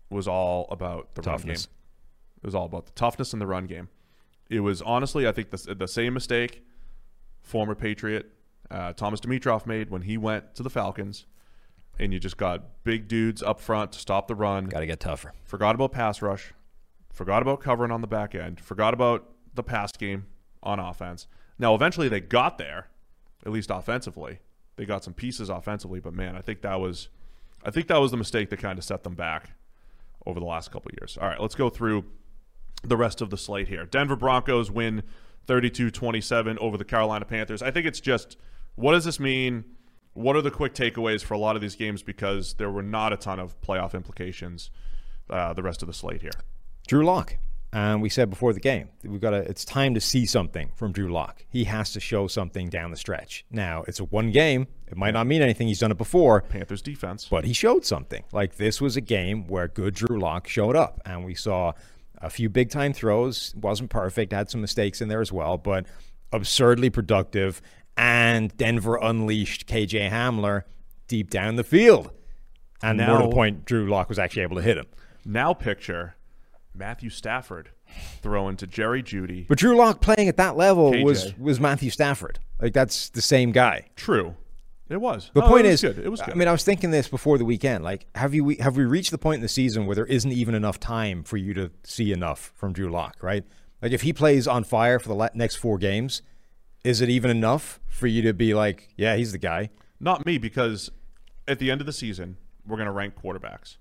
was 0.09 0.25
all 0.25 0.67
about 0.71 1.15
the 1.15 1.21
toughness. 1.21 1.67
run 1.67 1.73
game. 1.73 2.37
It 2.43 2.45
was 2.45 2.55
all 2.55 2.65
about 2.65 2.85
the 2.85 2.93
toughness 2.93 3.33
in 3.33 3.39
the 3.39 3.45
run 3.47 3.65
game. 3.65 3.89
It 4.49 4.59
was 4.59 4.81
honestly, 4.81 5.27
I 5.27 5.31
think 5.31 5.51
the 5.51 5.75
the 5.75 5.87
same 5.87 6.13
mistake 6.13 6.63
former 7.41 7.75
Patriot 7.75 8.31
uh, 8.71 8.93
Thomas 8.93 9.19
Dimitroff 9.19 9.65
made 9.65 9.89
when 9.89 10.01
he 10.01 10.17
went 10.17 10.55
to 10.55 10.63
the 10.63 10.69
Falcons, 10.69 11.25
and 11.99 12.13
you 12.13 12.19
just 12.19 12.37
got 12.37 12.83
big 12.83 13.07
dudes 13.07 13.43
up 13.43 13.59
front 13.59 13.91
to 13.91 13.99
stop 13.99 14.27
the 14.27 14.35
run. 14.35 14.65
Got 14.65 14.79
to 14.79 14.87
get 14.87 14.99
tougher. 14.99 15.33
Forgot 15.43 15.75
about 15.75 15.91
pass 15.91 16.21
rush. 16.21 16.53
Forgot 17.11 17.43
about 17.43 17.61
covering 17.61 17.91
on 17.91 18.01
the 18.01 18.07
back 18.07 18.33
end. 18.33 18.59
Forgot 18.59 18.93
about 18.93 19.29
the 19.53 19.63
pass 19.63 19.91
game 19.91 20.25
on 20.63 20.79
offense. 20.79 21.27
Now, 21.59 21.75
eventually, 21.75 22.09
they 22.09 22.19
got 22.19 22.57
there, 22.57 22.87
at 23.45 23.51
least 23.51 23.69
offensively. 23.69 24.39
They 24.75 24.85
got 24.85 25.03
some 25.03 25.13
pieces 25.13 25.49
offensively, 25.49 25.99
but 25.99 26.13
man, 26.13 26.35
I 26.35 26.41
think 26.41 26.61
that 26.61 26.79
was, 26.79 27.09
I 27.63 27.69
think 27.69 27.87
that 27.87 27.97
was 27.97 28.09
the 28.09 28.17
mistake 28.17 28.49
that 28.49 28.57
kind 28.57 28.79
of 28.79 28.83
set 28.83 29.03
them 29.03 29.13
back 29.13 29.51
over 30.25 30.39
the 30.39 30.47
last 30.47 30.71
couple 30.71 30.89
of 30.89 30.97
years. 30.99 31.15
All 31.21 31.27
right, 31.27 31.39
let's 31.39 31.53
go 31.53 31.69
through 31.69 32.05
the 32.81 32.97
rest 32.97 33.21
of 33.21 33.29
the 33.29 33.37
slate 33.37 33.67
here. 33.67 33.85
Denver 33.85 34.15
Broncos 34.15 34.71
win 34.71 35.03
32-27 35.47 36.57
over 36.57 36.77
the 36.77 36.85
Carolina 36.85 37.25
Panthers. 37.25 37.61
I 37.61 37.71
think 37.71 37.85
it's 37.85 37.99
just 37.99 38.37
what 38.75 38.93
does 38.93 39.05
this 39.05 39.19
mean? 39.19 39.65
What 40.13 40.35
are 40.35 40.41
the 40.41 40.51
quick 40.51 40.73
takeaways 40.73 41.23
for 41.23 41.33
a 41.33 41.37
lot 41.37 41.55
of 41.55 41.61
these 41.61 41.75
games 41.75 42.03
because 42.03 42.55
there 42.55 42.69
were 42.69 42.83
not 42.83 43.13
a 43.13 43.17
ton 43.17 43.39
of 43.39 43.59
playoff 43.61 43.93
implications 43.93 44.69
uh, 45.29 45.53
the 45.53 45.63
rest 45.63 45.81
of 45.81 45.87
the 45.87 45.93
slate 45.93 46.21
here. 46.21 46.31
Drew 46.87 47.05
Lock. 47.05 47.37
And 47.71 48.03
we 48.03 48.09
said 48.09 48.29
before 48.29 48.53
the 48.53 48.59
game, 48.59 48.89
we've 49.03 49.19
got 49.19 49.31
to. 49.31 49.37
It's 49.37 49.65
time 49.65 49.95
to 49.95 49.99
see 49.99 50.27
something 50.27 50.71
from 50.75 50.91
Drew 50.91 51.11
Lock. 51.11 51.43
He 51.49 51.63
has 51.63 51.91
to 51.93 51.99
show 51.99 52.27
something 52.27 52.69
down 52.69 52.91
the 52.91 52.97
stretch. 52.97 53.45
Now 53.49 53.83
it's 53.87 53.99
a 53.99 54.03
one 54.03 54.29
game. 54.29 54.67
It 54.87 54.95
might 54.95 55.15
not 55.15 55.25
mean 55.25 55.41
anything. 55.41 55.67
He's 55.67 55.79
done 55.79 55.89
it 55.89 55.97
before. 55.97 56.41
Panthers 56.41 56.83
defense, 56.83 57.27
but 57.31 57.45
he 57.45 57.53
showed 57.53 57.83
something. 57.83 58.25
Like 58.31 58.57
this 58.57 58.79
was 58.79 58.95
a 58.95 59.01
game 59.01 59.47
where 59.47 59.67
good 59.67 59.95
Drew 59.95 60.19
Lock 60.19 60.47
showed 60.47 60.75
up, 60.75 61.01
and 61.03 61.25
we 61.25 61.33
saw 61.33 61.73
a 62.23 62.29
few 62.29 62.49
big 62.49 62.69
time 62.69 62.93
throws. 62.93 63.53
wasn't 63.55 63.89
perfect. 63.89 64.33
Had 64.33 64.49
some 64.49 64.61
mistakes 64.61 65.01
in 65.01 65.09
there 65.09 65.21
as 65.21 65.31
well, 65.31 65.57
but 65.57 65.85
absurdly 66.31 66.89
productive. 66.89 67.61
And 67.95 68.55
Denver 68.57 68.97
unleashed 68.97 69.67
KJ 69.67 70.09
Hamler 70.09 70.63
deep 71.07 71.29
down 71.29 71.57
the 71.57 71.63
field. 71.63 72.11
And 72.81 72.97
now, 72.97 73.09
more 73.09 73.21
to 73.21 73.27
the 73.27 73.33
point, 73.33 73.65
Drew 73.65 73.87
Lock 73.87 74.09
was 74.09 74.17
actually 74.17 74.41
able 74.41 74.55
to 74.55 74.61
hit 74.61 74.77
him. 74.77 74.87
Now 75.25 75.53
picture 75.53 76.15
Matthew 76.73 77.09
Stafford 77.09 77.69
throwing 78.21 78.57
to 78.57 78.67
Jerry 78.67 79.03
Jeudy. 79.03 79.47
But 79.47 79.57
Drew 79.59 79.77
Lock 79.77 80.01
playing 80.01 80.27
at 80.27 80.37
that 80.37 80.57
level 80.57 80.91
KJ. 80.91 81.03
was 81.03 81.37
was 81.37 81.59
Matthew 81.59 81.91
Stafford. 81.91 82.39
Like 82.59 82.73
that's 82.73 83.09
the 83.09 83.21
same 83.21 83.51
guy. 83.51 83.87
True. 83.95 84.35
It 84.93 85.01
was. 85.01 85.31
The 85.33 85.41
no, 85.41 85.47
point 85.47 85.65
is, 85.65 85.81
good. 85.81 85.97
it 85.97 86.09
was 86.09 86.21
good. 86.21 86.33
I 86.33 86.37
mean, 86.37 86.47
I 86.47 86.51
was 86.51 86.63
thinking 86.63 86.91
this 86.91 87.07
before 87.07 87.37
the 87.37 87.45
weekend. 87.45 87.83
Like, 87.83 88.05
have 88.15 88.33
you 88.33 88.55
have 88.59 88.77
we 88.77 88.85
reached 88.85 89.11
the 89.11 89.17
point 89.17 89.37
in 89.37 89.41
the 89.41 89.47
season 89.47 89.85
where 89.85 89.95
there 89.95 90.05
isn't 90.05 90.31
even 90.31 90.55
enough 90.55 90.79
time 90.79 91.23
for 91.23 91.37
you 91.37 91.53
to 91.55 91.71
see 91.83 92.11
enough 92.11 92.51
from 92.55 92.73
Drew 92.73 92.91
Lock? 92.91 93.17
Right? 93.21 93.43
Like, 93.81 93.91
if 93.91 94.03
he 94.03 94.13
plays 94.13 94.47
on 94.47 94.63
fire 94.63 94.99
for 94.99 95.09
the 95.09 95.31
next 95.33 95.57
four 95.57 95.77
games, 95.77 96.21
is 96.83 97.01
it 97.01 97.09
even 97.09 97.31
enough 97.31 97.79
for 97.87 98.07
you 98.07 98.21
to 98.21 98.33
be 98.33 98.53
like, 98.53 98.89
yeah, 98.95 99.15
he's 99.15 99.31
the 99.31 99.37
guy? 99.37 99.69
Not 99.99 100.25
me, 100.25 100.37
because 100.37 100.91
at 101.47 101.59
the 101.59 101.71
end 101.71 101.81
of 101.81 101.87
the 101.87 101.93
season, 101.93 102.37
we're 102.67 102.77
going 102.77 102.87
to 102.87 102.93
rank 102.93 103.15
quarterbacks. 103.15 103.77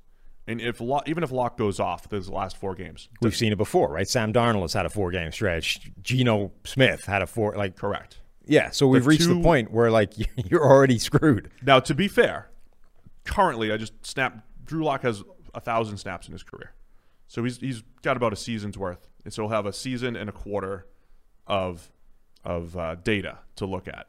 And 0.46 0.60
if 0.60 0.80
Lock, 0.80 1.08
even 1.08 1.22
if 1.22 1.30
Lock 1.30 1.56
goes 1.56 1.78
off 1.78 2.08
those 2.08 2.28
last 2.28 2.56
four 2.56 2.74
games, 2.74 3.08
we've 3.20 3.36
seen 3.36 3.52
it 3.52 3.58
before, 3.58 3.92
right? 3.92 4.08
Sam 4.08 4.32
Darnold 4.32 4.62
has 4.62 4.72
had 4.72 4.86
a 4.86 4.90
four 4.90 5.10
game 5.10 5.30
stretch. 5.30 5.90
Geno 6.02 6.52
Smith 6.64 7.04
had 7.04 7.22
a 7.22 7.26
four 7.26 7.54
like 7.56 7.76
correct. 7.76 8.18
Yeah, 8.46 8.70
so 8.70 8.86
we've 8.86 9.02
the 9.02 9.08
reached 9.08 9.22
two, 9.24 9.34
the 9.34 9.42
point 9.42 9.70
where 9.70 9.90
like 9.90 10.14
you're 10.50 10.64
already 10.64 10.98
screwed. 10.98 11.50
Now, 11.62 11.80
to 11.80 11.94
be 11.94 12.08
fair, 12.08 12.50
currently 13.24 13.72
I 13.72 13.76
just 13.76 14.04
snapped. 14.04 14.40
Drew 14.64 14.84
Lock 14.84 15.02
has 15.02 15.22
a 15.54 15.60
thousand 15.60 15.98
snaps 15.98 16.26
in 16.26 16.32
his 16.32 16.42
career, 16.42 16.72
so 17.28 17.44
he's 17.44 17.58
he's 17.58 17.82
got 18.02 18.16
about 18.16 18.32
a 18.32 18.36
season's 18.36 18.78
worth, 18.78 19.08
and 19.24 19.32
so 19.32 19.42
he'll 19.42 19.50
have 19.50 19.66
a 19.66 19.72
season 19.72 20.16
and 20.16 20.28
a 20.28 20.32
quarter 20.32 20.86
of 21.46 21.90
of 22.44 22.76
uh, 22.76 22.96
data 22.96 23.38
to 23.56 23.66
look 23.66 23.86
at. 23.86 24.08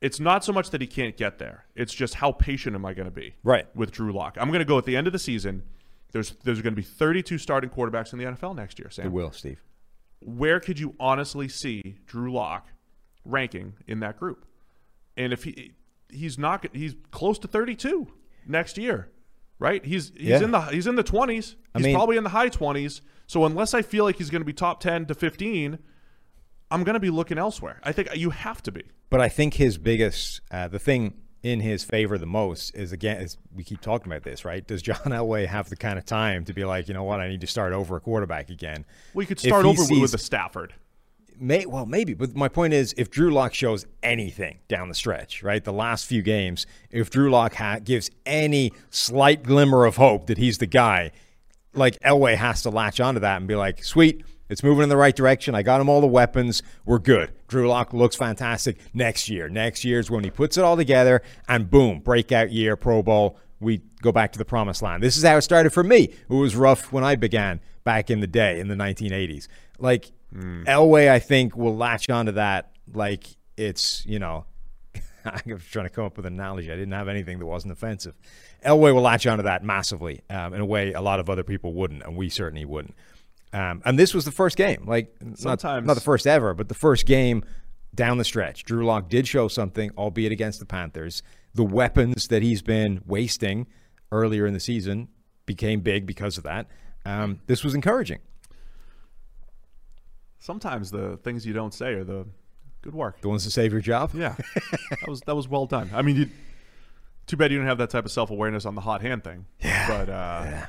It's 0.00 0.20
not 0.20 0.44
so 0.44 0.52
much 0.52 0.70
that 0.70 0.80
he 0.80 0.86
can't 0.86 1.16
get 1.16 1.38
there; 1.38 1.66
it's 1.74 1.94
just 1.94 2.14
how 2.14 2.32
patient 2.32 2.76
am 2.76 2.84
I 2.84 2.94
going 2.94 3.06
to 3.06 3.14
be? 3.14 3.34
Right 3.42 3.66
with 3.74 3.90
Drew 3.90 4.12
Lock, 4.12 4.36
I'm 4.38 4.48
going 4.48 4.60
to 4.60 4.66
go 4.66 4.78
at 4.78 4.84
the 4.84 4.96
end 4.96 5.06
of 5.06 5.12
the 5.12 5.18
season. 5.18 5.62
There's 6.12 6.32
there's 6.44 6.62
going 6.62 6.74
to 6.74 6.80
be 6.80 6.86
32 6.86 7.38
starting 7.38 7.70
quarterbacks 7.70 8.12
in 8.12 8.18
the 8.18 8.26
NFL 8.26 8.54
next 8.54 8.78
year. 8.78 8.90
Sam, 8.90 9.04
there 9.04 9.10
will, 9.10 9.32
Steve. 9.32 9.62
Where 10.20 10.60
could 10.60 10.78
you 10.78 10.94
honestly 10.98 11.48
see 11.48 11.96
Drew 12.06 12.32
Lock 12.32 12.68
ranking 13.26 13.74
in 13.86 14.00
that 14.00 14.18
group. 14.18 14.46
And 15.16 15.32
if 15.32 15.44
he 15.44 15.74
he's 16.10 16.38
not 16.38 16.66
he's 16.72 16.94
close 17.10 17.38
to 17.40 17.48
32 17.48 18.06
next 18.46 18.78
year, 18.78 19.08
right? 19.58 19.84
He's 19.84 20.12
he's 20.16 20.28
yeah. 20.28 20.42
in 20.42 20.50
the 20.50 20.60
he's 20.62 20.86
in 20.86 20.96
the 20.96 21.04
20s. 21.04 21.30
He's 21.34 21.56
I 21.74 21.78
mean, 21.78 21.94
probably 21.94 22.16
in 22.16 22.24
the 22.24 22.30
high 22.30 22.50
20s. 22.50 23.00
So 23.26 23.44
unless 23.44 23.74
I 23.74 23.82
feel 23.82 24.04
like 24.04 24.16
he's 24.16 24.30
going 24.30 24.40
to 24.42 24.46
be 24.46 24.52
top 24.52 24.80
10 24.80 25.06
to 25.06 25.14
15, 25.14 25.78
I'm 26.70 26.84
going 26.84 26.94
to 26.94 27.00
be 27.00 27.10
looking 27.10 27.38
elsewhere. 27.38 27.80
I 27.82 27.92
think 27.92 28.14
you 28.14 28.30
have 28.30 28.62
to 28.64 28.72
be. 28.72 28.84
But 29.10 29.20
I 29.20 29.28
think 29.28 29.54
his 29.54 29.78
biggest 29.78 30.40
uh, 30.50 30.68
the 30.68 30.78
thing 30.78 31.14
in 31.42 31.60
his 31.60 31.84
favor 31.84 32.18
the 32.18 32.26
most 32.26 32.74
is 32.74 32.92
again 32.92 33.20
is 33.20 33.36
we 33.54 33.62
keep 33.62 33.80
talking 33.80 34.10
about 34.10 34.24
this, 34.24 34.44
right? 34.44 34.66
Does 34.66 34.82
John 34.82 34.96
Elway 35.06 35.46
have 35.46 35.68
the 35.68 35.76
kind 35.76 35.98
of 35.98 36.04
time 36.04 36.44
to 36.44 36.52
be 36.52 36.64
like, 36.64 36.88
you 36.88 36.94
know 36.94 37.04
what, 37.04 37.20
I 37.20 37.28
need 37.28 37.40
to 37.42 37.46
start 37.46 37.72
over 37.72 37.96
a 37.96 38.00
quarterback 38.00 38.50
again? 38.50 38.84
Well, 39.14 39.26
could 39.26 39.40
start 39.40 39.64
over 39.64 39.82
sees, 39.82 40.00
with 40.00 40.14
a 40.14 40.18
Stafford. 40.18 40.74
May 41.38 41.66
well 41.66 41.86
maybe, 41.86 42.14
but 42.14 42.34
my 42.34 42.48
point 42.48 42.72
is, 42.72 42.94
if 42.96 43.10
Drew 43.10 43.30
Lock 43.30 43.54
shows 43.54 43.86
anything 44.02 44.58
down 44.68 44.88
the 44.88 44.94
stretch, 44.94 45.42
right, 45.42 45.62
the 45.62 45.72
last 45.72 46.06
few 46.06 46.22
games, 46.22 46.66
if 46.90 47.10
Drew 47.10 47.30
Lock 47.30 47.54
ha- 47.54 47.78
gives 47.78 48.10
any 48.24 48.72
slight 48.90 49.42
glimmer 49.42 49.84
of 49.84 49.96
hope 49.96 50.26
that 50.26 50.38
he's 50.38 50.58
the 50.58 50.66
guy, 50.66 51.12
like 51.74 51.98
Elway 52.00 52.36
has 52.36 52.62
to 52.62 52.70
latch 52.70 53.00
onto 53.00 53.20
that 53.20 53.36
and 53.36 53.46
be 53.46 53.54
like, 53.54 53.84
sweet, 53.84 54.24
it's 54.48 54.62
moving 54.62 54.84
in 54.84 54.88
the 54.88 54.96
right 54.96 55.14
direction. 55.14 55.54
I 55.54 55.62
got 55.62 55.80
him 55.80 55.88
all 55.88 56.00
the 56.00 56.06
weapons. 56.06 56.62
We're 56.84 56.98
good. 56.98 57.32
Drew 57.48 57.68
Lock 57.68 57.92
looks 57.92 58.16
fantastic 58.16 58.78
next 58.94 59.28
year. 59.28 59.48
Next 59.48 59.84
year 59.84 59.98
is 59.98 60.10
when 60.10 60.24
he 60.24 60.30
puts 60.30 60.56
it 60.56 60.64
all 60.64 60.76
together, 60.76 61.22
and 61.48 61.70
boom, 61.70 62.00
breakout 62.00 62.52
year, 62.52 62.76
Pro 62.76 63.02
Bowl. 63.02 63.38
We 63.58 63.82
go 64.02 64.12
back 64.12 64.32
to 64.32 64.38
the 64.38 64.44
promised 64.44 64.82
land. 64.82 65.02
This 65.02 65.16
is 65.16 65.24
how 65.24 65.36
it 65.36 65.42
started 65.42 65.70
for 65.70 65.82
me. 65.82 66.04
It 66.04 66.28
was 66.28 66.54
rough 66.54 66.92
when 66.92 67.04
I 67.04 67.16
began 67.16 67.60
back 67.84 68.10
in 68.10 68.20
the 68.20 68.26
day 68.26 68.60
in 68.60 68.68
the 68.68 68.74
1980s. 68.74 69.48
Like 69.78 70.12
Mm. 70.34 70.64
Elway, 70.66 71.08
I 71.08 71.18
think, 71.18 71.56
will 71.56 71.76
latch 71.76 72.10
onto 72.10 72.32
that 72.32 72.72
like 72.92 73.26
it's, 73.56 74.04
you 74.06 74.18
know, 74.18 74.44
I 75.24 75.40
was 75.46 75.64
trying 75.64 75.86
to 75.86 75.90
come 75.90 76.04
up 76.04 76.16
with 76.16 76.26
an 76.26 76.34
analogy. 76.34 76.70
I 76.70 76.76
didn't 76.76 76.92
have 76.92 77.08
anything 77.08 77.38
that 77.38 77.46
wasn't 77.46 77.72
offensive. 77.72 78.14
Elway 78.64 78.94
will 78.94 79.02
latch 79.02 79.26
onto 79.26 79.44
that 79.44 79.64
massively 79.64 80.22
um, 80.30 80.54
in 80.54 80.60
a 80.60 80.66
way 80.66 80.92
a 80.92 81.00
lot 81.00 81.20
of 81.20 81.30
other 81.30 81.44
people 81.44 81.72
wouldn't, 81.72 82.02
and 82.02 82.16
we 82.16 82.28
certainly 82.28 82.64
wouldn't. 82.64 82.94
Um, 83.52 83.80
and 83.84 83.98
this 83.98 84.12
was 84.12 84.24
the 84.24 84.32
first 84.32 84.56
game, 84.56 84.84
like 84.86 85.14
Sometimes. 85.34 85.62
Not, 85.62 85.86
not 85.86 85.94
the 85.94 86.00
first 86.00 86.26
ever, 86.26 86.52
but 86.52 86.68
the 86.68 86.74
first 86.74 87.06
game 87.06 87.44
down 87.94 88.18
the 88.18 88.24
stretch. 88.24 88.64
Drew 88.64 88.84
Lock 88.84 89.08
did 89.08 89.26
show 89.26 89.48
something, 89.48 89.90
albeit 89.96 90.32
against 90.32 90.60
the 90.60 90.66
Panthers. 90.66 91.22
The 91.54 91.64
weapons 91.64 92.28
that 92.28 92.42
he's 92.42 92.60
been 92.60 93.00
wasting 93.06 93.66
earlier 94.12 94.46
in 94.46 94.52
the 94.52 94.60
season 94.60 95.08
became 95.46 95.80
big 95.80 96.06
because 96.06 96.36
of 96.36 96.44
that. 96.44 96.66
Um, 97.04 97.40
this 97.46 97.64
was 97.64 97.74
encouraging 97.74 98.18
sometimes 100.46 100.92
the 100.92 101.18
things 101.24 101.44
you 101.44 101.52
don't 101.52 101.74
say 101.74 101.94
are 101.94 102.04
the 102.04 102.24
good 102.80 102.94
work. 102.94 103.20
The 103.20 103.28
ones 103.28 103.44
to 103.44 103.50
save 103.50 103.72
your 103.72 103.80
job. 103.80 104.12
Yeah, 104.14 104.36
that 104.90 105.08
was 105.08 105.20
that 105.22 105.34
was 105.34 105.48
well 105.48 105.66
done. 105.66 105.90
I 105.92 106.02
mean, 106.02 106.16
you, 106.16 106.30
too 107.26 107.36
bad 107.36 107.50
you 107.50 107.58
don't 107.58 107.66
have 107.66 107.78
that 107.78 107.90
type 107.90 108.04
of 108.04 108.12
self 108.12 108.30
awareness 108.30 108.64
on 108.64 108.76
the 108.76 108.80
hot 108.80 109.02
hand 109.02 109.24
thing. 109.24 109.46
Yeah, 109.60 109.88
but 109.88 110.08
uh, 110.08 110.42
yeah. 110.44 110.66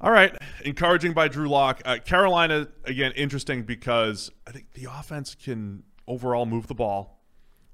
All 0.00 0.10
right, 0.10 0.34
encouraging 0.64 1.12
by 1.12 1.28
Drew 1.28 1.48
Lock. 1.48 1.82
Uh, 1.84 1.98
Carolina 1.98 2.68
again, 2.84 3.12
interesting 3.16 3.62
because 3.62 4.30
I 4.46 4.52
think 4.52 4.72
the 4.74 4.86
offense 4.90 5.34
can 5.34 5.82
overall 6.06 6.46
move 6.46 6.68
the 6.68 6.74
ball. 6.74 7.20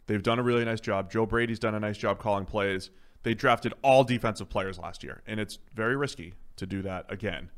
They've 0.06 0.22
done 0.22 0.38
a 0.38 0.42
really 0.42 0.64
nice 0.64 0.80
job. 0.80 1.10
Joe 1.10 1.26
Brady's 1.26 1.58
done 1.58 1.74
a 1.74 1.80
nice 1.80 1.98
job 1.98 2.18
calling 2.18 2.46
plays. 2.46 2.90
They 3.24 3.34
drafted 3.34 3.74
all 3.82 4.04
defensive 4.04 4.48
players 4.48 4.78
last 4.78 5.02
year, 5.02 5.22
and 5.26 5.38
it's 5.38 5.58
very 5.74 5.96
risky 5.96 6.34
to 6.56 6.66
do 6.66 6.80
that 6.82 7.04
again 7.10 7.50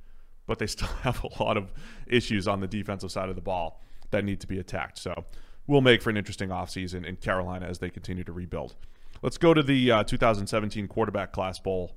but 0.51 0.59
they 0.59 0.67
still 0.67 0.89
have 1.03 1.23
a 1.23 1.45
lot 1.45 1.57
of 1.57 1.73
issues 2.09 2.49
on 2.49 2.59
the 2.59 2.67
defensive 2.67 3.13
side 3.13 3.29
of 3.29 3.37
the 3.37 3.41
ball 3.41 3.81
that 4.11 4.25
need 4.25 4.41
to 4.41 4.49
be 4.49 4.59
attacked. 4.59 4.99
So 4.99 5.25
will 5.69 5.81
make 5.81 6.03
for 6.03 6.11
an 6.11 6.17
interesting 6.17 6.49
offseason 6.49 7.07
in 7.07 7.15
Carolina 7.15 7.67
as 7.67 7.79
they 7.79 7.89
continue 7.89 8.25
to 8.25 8.33
rebuild. 8.33 8.75
Let's 9.23 9.39
go 9.39 9.55
to 9.55 9.63
the 9.63 9.93
uh, 9.93 10.03
2017 10.03 10.89
quarterback 10.89 11.31
class 11.31 11.61
bowl. 11.61 11.97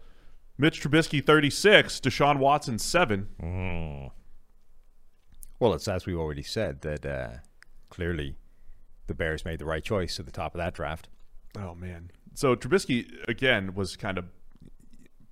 Mitch 0.55 0.83
Trubisky 0.83 1.25
36, 1.25 1.99
Deshaun 2.01 2.37
Watson 2.37 2.77
7. 2.77 3.27
Mm. 3.41 4.11
Well, 5.59 5.73
it's 5.73 5.87
as 5.87 6.05
we've 6.05 6.19
already 6.19 6.43
said 6.43 6.81
that 6.81 7.03
uh, 7.07 7.29
clearly 7.89 8.35
the 9.07 9.15
Bears 9.15 9.45
made 9.45 9.57
the 9.57 9.65
right 9.65 9.83
choice 9.83 10.19
at 10.19 10.27
the 10.27 10.31
top 10.31 10.53
of 10.53 10.59
that 10.59 10.75
draft. 10.75 11.09
Oh 11.57 11.73
man. 11.73 12.11
So 12.35 12.55
Trubisky 12.55 13.27
again 13.27 13.73
was 13.73 13.95
kind 13.95 14.19
of 14.19 14.25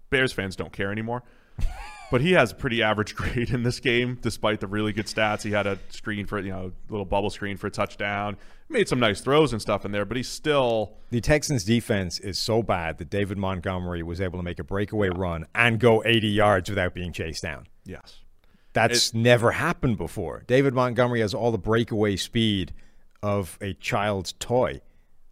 Bears 0.10 0.34
fans 0.34 0.56
don't 0.56 0.74
care 0.74 0.92
anymore. 0.92 1.22
But 2.12 2.22
he 2.22 2.34
has 2.34 2.52
a 2.52 2.56
pretty 2.56 2.84
average 2.84 3.16
grade 3.16 3.50
in 3.50 3.64
this 3.64 3.80
game, 3.80 4.20
despite 4.22 4.60
the 4.60 4.68
really 4.68 4.94
good 4.94 5.08
stats. 5.08 5.42
He 5.42 5.52
had 5.52 5.66
a 5.66 5.80
screen 5.90 6.28
for, 6.28 6.40
you 6.40 6.52
know, 6.52 6.72
little 6.90 7.06
bubble 7.06 7.30
screen 7.30 7.58
for 7.58 7.68
a 7.68 7.72
touchdown. 7.72 8.38
Made 8.70 8.88
some 8.88 9.00
nice 9.00 9.22
throws 9.22 9.54
and 9.54 9.62
stuff 9.62 9.86
in 9.86 9.92
there, 9.92 10.06
but 10.06 10.18
he's 10.18 10.30
still. 10.30 10.94
The 11.10 11.22
Texans' 11.22 11.64
defense 11.64 12.20
is 12.20 12.38
so 12.38 12.62
bad 12.62 12.98
that 13.00 13.10
David 13.10 13.38
Montgomery 13.38 14.04
was 14.04 14.22
able 14.22 14.38
to 14.40 14.44
make 14.44 14.60
a 14.60 14.64
breakaway 14.64 15.10
run 15.10 15.46
and 15.56 15.80
go 15.80 16.04
80 16.06 16.28
yards 16.28 16.70
without 16.70 16.94
being 16.94 17.12
chased 17.12 17.42
down. 17.42 17.68
Yes. 17.86 18.20
That's 18.74 19.14
never 19.14 19.52
happened 19.52 19.98
before. 19.98 20.44
David 20.48 20.74
Montgomery 20.74 21.20
has 21.22 21.34
all 21.34 21.52
the 21.52 21.58
breakaway 21.58 22.16
speed 22.16 22.74
of 23.22 23.58
a 23.62 23.74
child's 23.74 24.34
toy. 24.34 24.82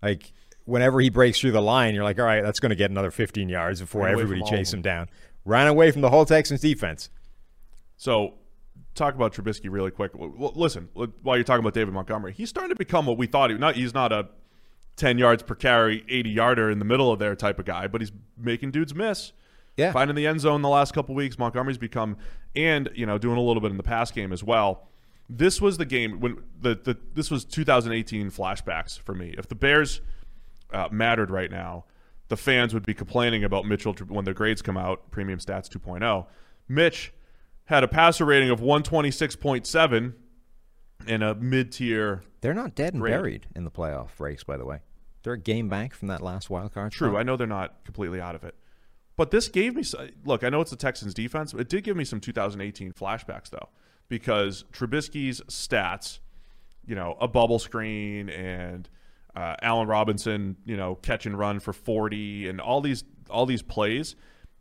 Like 0.02 0.34
whenever 0.66 1.00
he 1.00 1.10
breaks 1.10 1.40
through 1.40 1.52
the 1.52 1.62
line, 1.62 1.96
you're 1.96 2.04
like, 2.04 2.20
all 2.20 2.26
right, 2.26 2.42
that's 2.42 2.60
going 2.60 2.70
to 2.70 2.76
get 2.76 2.92
another 2.92 3.12
15 3.12 3.50
yards 3.50 3.82
before 3.82 4.08
everybody 4.08 4.40
from 4.40 4.44
all 4.44 4.48
of 4.48 4.54
chases 4.54 4.74
him 4.74 4.82
down. 4.82 5.10
Ran 5.50 5.66
away 5.66 5.90
from 5.90 6.02
the 6.02 6.12
whole 6.12 6.26
Texans 6.26 6.62
defense. 6.62 7.10
So, 7.98 8.36
talk 8.94 9.16
about 9.16 9.34
Trubisky 9.34 9.70
really 9.70 9.90
quick. 9.90 10.12
Well, 10.14 10.54
listen, 10.56 10.90
while 10.94 11.38
you're 11.38 11.44
talking 11.44 11.62
about 11.62 11.74
David 11.74 11.92
Montgomery, 11.92 12.34
he's 12.34 12.50
starting 12.50 12.70
to 12.70 12.76
become 12.76 13.08
what 13.08 13.18
we 13.18 13.26
thought 13.26 13.50
he. 13.50 13.58
Not 13.58 13.76
he's 13.76 13.94
not 13.94 14.12
a 14.12 14.28
10 14.98 15.18
yards 15.18 15.42
per 15.42 15.56
carry, 15.56 16.06
80 16.08 16.30
yarder 16.30 16.70
in 16.70 16.78
the 16.78 16.86
middle 16.86 17.12
of 17.12 17.18
there 17.18 17.36
type 17.36 17.58
of 17.58 17.66
guy, 17.66 17.88
but 17.88 18.00
he's 18.00 18.12
making 18.38 18.70
dudes 18.70 18.94
miss. 18.94 19.32
Yeah. 19.76 19.92
Finding 19.92 20.16
the 20.16 20.28
end 20.28 20.40
zone 20.40 20.62
the 20.62 20.70
last 20.70 20.94
couple 20.94 21.16
weeks, 21.16 21.40
Montgomery's 21.40 21.80
become, 21.80 22.18
and 22.56 22.90
you 22.94 23.08
know, 23.08 23.18
doing 23.18 23.38
a 23.38 23.42
little 23.42 23.62
bit 23.62 23.72
in 23.72 23.78
the 23.78 23.84
pass 23.84 24.12
game 24.12 24.32
as 24.32 24.44
well. 24.44 24.88
This 25.28 25.60
was 25.60 25.78
the 25.78 25.86
game 25.86 26.20
when 26.20 26.44
the, 26.62 26.76
the 26.76 26.98
this 27.16 27.32
was 27.32 27.44
2018 27.44 28.30
flashbacks 28.30 29.00
for 29.00 29.16
me. 29.16 29.34
If 29.36 29.48
the 29.48 29.56
Bears 29.56 30.02
uh, 30.72 30.90
mattered 30.92 31.32
right 31.32 31.50
now, 31.50 31.86
the 32.30 32.38
fans 32.38 32.74
would 32.74 32.86
be 32.86 32.94
complaining 32.94 33.44
about 33.44 33.66
Mitchell 33.66 33.94
when 34.08 34.26
the 34.26 34.34
grades 34.34 34.62
come 34.62 34.78
out, 34.78 35.12
Premium 35.12 35.40
Stats 35.40 35.68
2.0. 35.68 36.26
Mitch 36.68 37.12
had 37.66 37.84
a 37.84 37.88
passer 37.88 38.26
rating 38.26 38.50
of 38.50 38.62
126.7 38.62 40.14
and 41.08 41.24
a 41.24 41.36
mid-tier. 41.36 42.24
They're 42.42 42.54
not 42.54 42.76
dead 42.76 42.94
and 42.94 43.02
Great. 43.02 43.12
buried 43.12 43.48
in 43.56 43.64
the 43.64 43.72
playoff 43.72 44.20
race, 44.20 44.44
by 44.44 44.58
the 44.58 44.66
way. 44.66 44.80
They're 45.24 45.34
a 45.34 45.40
game 45.40 45.68
back 45.70 45.94
from 45.94 46.08
that 46.08 46.22
last 46.22 46.50
wild 46.50 46.74
card. 46.74 46.92
True, 46.92 47.10
spot. 47.10 47.20
I 47.20 47.24
know 47.24 47.36
they're 47.36 47.48
not 47.48 47.84
completely 47.84 48.22
out 48.22 48.36
of 48.36 48.44
it. 48.44 48.56
But 49.18 49.32
this 49.32 49.50
gave 49.50 49.76
me 49.76 49.84
look, 50.24 50.46
I 50.46 50.50
know 50.50 50.62
it's 50.62 50.72
the 50.72 50.78
Texans 50.78 51.14
defense, 51.14 51.52
but 51.52 51.62
it 51.62 51.70
did 51.70 51.84
give 51.84 51.98
me 51.98 52.06
some 52.06 52.22
2018 52.22 52.94
flashbacks 52.94 53.50
though 53.50 53.68
because 54.08 54.64
Trubisky's 54.72 55.42
stats, 55.42 56.20
you 56.86 56.96
know, 56.96 57.18
a 57.20 57.28
bubble 57.28 57.60
screen 57.60 58.30
and 58.30 58.88
uh, 59.36 59.56
Allen 59.62 59.88
Robinson, 59.88 60.58
you 60.66 60.78
know, 60.78 60.96
catch 60.96 61.26
and 61.26 61.38
run 61.38 61.60
for 61.60 61.74
40 61.74 62.48
and 62.50 62.60
all 62.60 62.82
these 62.82 63.04
all 63.30 63.46
these 63.46 63.62
plays 63.62 64.16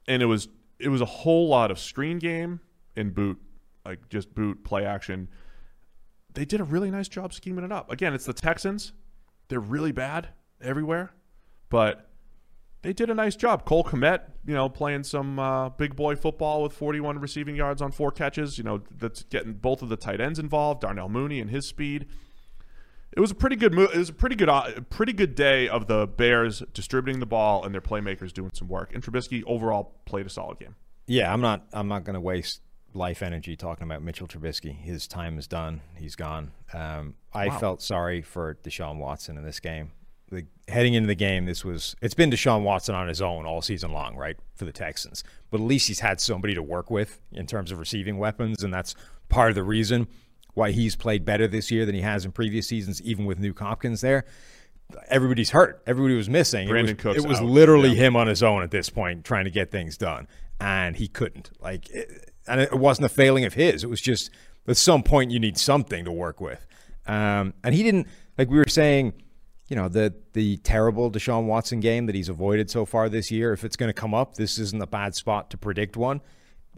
and 0.09 0.23
it 0.23 0.27
was 0.27 0.49
it 0.81 0.89
was 0.89 1.01
a 1.01 1.07
whole 1.07 1.49
lot 1.49 1.71
of 1.71 1.79
screen 1.79 2.19
game 2.19 2.61
and 2.97 3.15
boot 3.15 3.39
like 3.85 4.09
just 4.09 4.35
boot 4.35 4.65
play 4.65 4.85
action. 4.85 5.29
They 6.35 6.45
did 6.45 6.61
a 6.61 6.65
really 6.65 6.91
nice 6.91 7.09
job 7.09 7.33
scheming 7.33 7.65
it 7.65 7.73
up. 7.73 7.91
Again, 7.93 8.15
it's 8.15 8.27
the 8.27 8.33
Texans. 8.33 8.93
They're 9.49 9.61
really 9.61 9.93
bad 9.93 10.29
everywhere, 10.61 11.13
but 11.69 12.11
they 12.83 12.93
did 12.93 13.11
a 13.11 13.15
nice 13.15 13.35
job. 13.35 13.65
Cole 13.65 13.83
Kmet, 13.83 14.21
you 14.47 14.55
know, 14.55 14.69
playing 14.69 15.05
some 15.05 15.39
uh, 15.39 15.71
big 15.71 15.97
boy 15.97 16.17
football 16.17 16.63
with 16.63 16.73
41 16.73 17.19
receiving 17.19 17.57
yards 17.57 17.83
on 17.83 17.91
four 17.91 18.11
catches. 18.11 18.57
You 18.57 18.65
know, 18.65 18.83
that's 18.97 19.25
getting 19.25 19.55
both 19.55 19.83
of 19.83 19.89
the 19.89 19.97
tight 19.97 20.21
ends 20.21 20.39
involved. 20.39 20.83
Darnell 20.83 21.09
Mooney 21.09 21.41
and 21.41 21.51
his 21.51 21.67
speed. 21.67 22.07
It 23.19 23.21
was 23.21 23.33
a 23.33 23.35
pretty 23.35 23.57
good 23.57 23.75
move. 23.75 23.91
It 23.93 23.99
was 23.99 24.11
a 24.11 24.13
pretty 24.13 24.37
good, 24.37 24.49
uh, 24.49 24.81
pretty 24.91 25.13
good 25.13 25.35
day 25.35 25.69
of 25.69 25.89
the 25.89 26.07
Bears 26.07 26.63
distributing 26.73 27.19
the 27.19 27.27
ball 27.27 27.65
and 27.65 27.75
their 27.75 27.81
playmakers 27.81 28.33
doing 28.33 28.53
some 28.55 28.69
work. 28.69 28.95
And 28.95 29.03
Trubisky 29.03 29.43
overall 29.45 29.97
played 30.05 30.25
a 30.25 30.31
solid 30.31 30.61
game. 30.61 30.77
Yeah, 31.09 31.33
I'm 31.33 31.41
not. 31.41 31.67
I'm 31.73 31.89
not 31.89 32.05
going 32.05 32.15
to 32.15 32.21
waste 32.21 32.61
life 32.95 33.21
energy 33.21 33.57
talking 33.57 33.83
about 33.83 34.03
Mitchell 34.05 34.29
Trubisky. 34.29 34.73
His 34.73 35.09
time 35.09 35.37
is 35.37 35.49
done. 35.49 35.81
He's 35.97 36.15
gone. 36.15 36.53
Um, 36.73 37.17
I 37.33 37.49
Wow. 37.49 37.59
felt 37.59 37.83
sorry 37.83 38.23
for 38.23 38.55
Deshaun 38.63 38.99
Watson 38.99 39.37
in 39.37 39.43
this 39.43 39.59
game. 39.59 39.91
The, 40.31 40.47
heading 40.69 40.95
into 40.95 41.09
the 41.09 41.17
game, 41.17 41.45
this 41.45 41.65
was 41.65 41.97
it's 42.01 42.15
been 42.15 42.31
Deshaun 42.31 42.63
Watson 42.63 42.95
on 42.95 43.09
his 43.09 43.21
own 43.21 43.47
all 43.47 43.63
season 43.63 43.91
long, 43.91 44.15
right, 44.15 44.37
for 44.55 44.65
the 44.65 44.71
Texans. 44.73 45.25
But 45.51 45.61
at 45.61 45.67
least 45.67 45.89
he's 45.89 45.99
had 46.01 46.21
somebody 46.21 46.55
to 46.55 46.63
work 46.63 46.89
with 46.89 47.21
in 47.33 47.49
terms 47.49 47.73
of 47.73 47.81
receiving 47.81 48.17
weapons, 48.17 48.63
and 48.63 48.73
that's 48.73 48.95
part 49.29 49.51
of 49.51 49.57
the 49.57 49.65
reason 49.65 50.07
why 50.59 50.73
he's 50.73 50.95
played 50.97 51.25
better 51.25 51.49
this 51.49 51.71
year 51.71 51.87
than 51.87 51.95
he 51.95 52.03
has 52.03 52.25
in 52.27 52.33
previous 52.33 52.67
seasons, 52.67 53.01
even 53.03 53.25
with 53.25 53.41
Nuk 53.41 53.59
Hopkins 53.59 54.03
there. 54.03 54.25
Everybody's 55.09 55.51
hurt. 55.51 55.83
Everybody 55.87 56.15
was 56.17 56.29
missing. 56.29 56.69
Brandon 56.69 56.95
it 56.97 57.05
was, 57.05 57.15
Cooks 57.15 57.25
it 57.25 57.29
was 57.29 57.39
out. 57.41 57.47
literally 57.47 57.91
Yeah. 57.91 58.07
him 58.07 58.17
on 58.17 58.27
his 58.27 58.43
own 58.43 58.63
at 58.63 58.71
this 58.71 58.89
point 58.91 59.25
trying 59.25 59.45
to 59.45 59.51
get 59.51 59.71
things 59.71 59.97
done, 59.97 60.27
and 60.61 60.97
he 60.97 61.09
couldn't. 61.09 61.51
Like, 61.61 61.89
it, 61.91 62.31
and 62.47 62.61
it 62.61 62.73
wasn't 62.75 63.07
a 63.07 63.09
failing 63.11 63.45
of 63.45 63.55
his. 63.55 63.85
It 63.85 63.91
was 63.91 64.01
just 64.01 64.31
at 64.67 64.77
some 64.77 65.03
point 65.03 65.31
you 65.31 65.39
need 65.39 65.59
something 65.59 66.05
to 66.07 66.13
work 66.13 66.41
with, 66.41 66.65
um, 67.07 67.53
and 67.63 67.75
he 67.75 67.83
didn't. 67.83 68.07
Like 68.39 68.49
we 68.51 68.57
were 68.57 68.67
saying, 68.69 69.13
you 69.69 69.77
know, 69.77 69.89
the 69.89 70.15
the 70.33 70.57
terrible 70.59 71.11
Deshaun 71.11 71.45
Watson 71.45 71.81
game 71.81 72.07
that 72.07 72.15
he's 72.15 72.31
avoided 72.31 72.71
so 72.71 72.87
far 72.87 73.11
this 73.11 73.31
year. 73.31 73.53
If 73.53 73.65
it's 73.65 73.77
going 73.77 73.91
to 73.91 73.95
come 73.95 74.15
up, 74.15 74.37
this 74.37 74.59
isn't 74.59 74.81
a 74.83 74.87
bad 74.87 75.15
spot 75.15 75.51
to 75.51 75.59
predict 75.59 75.97
one. 75.99 76.23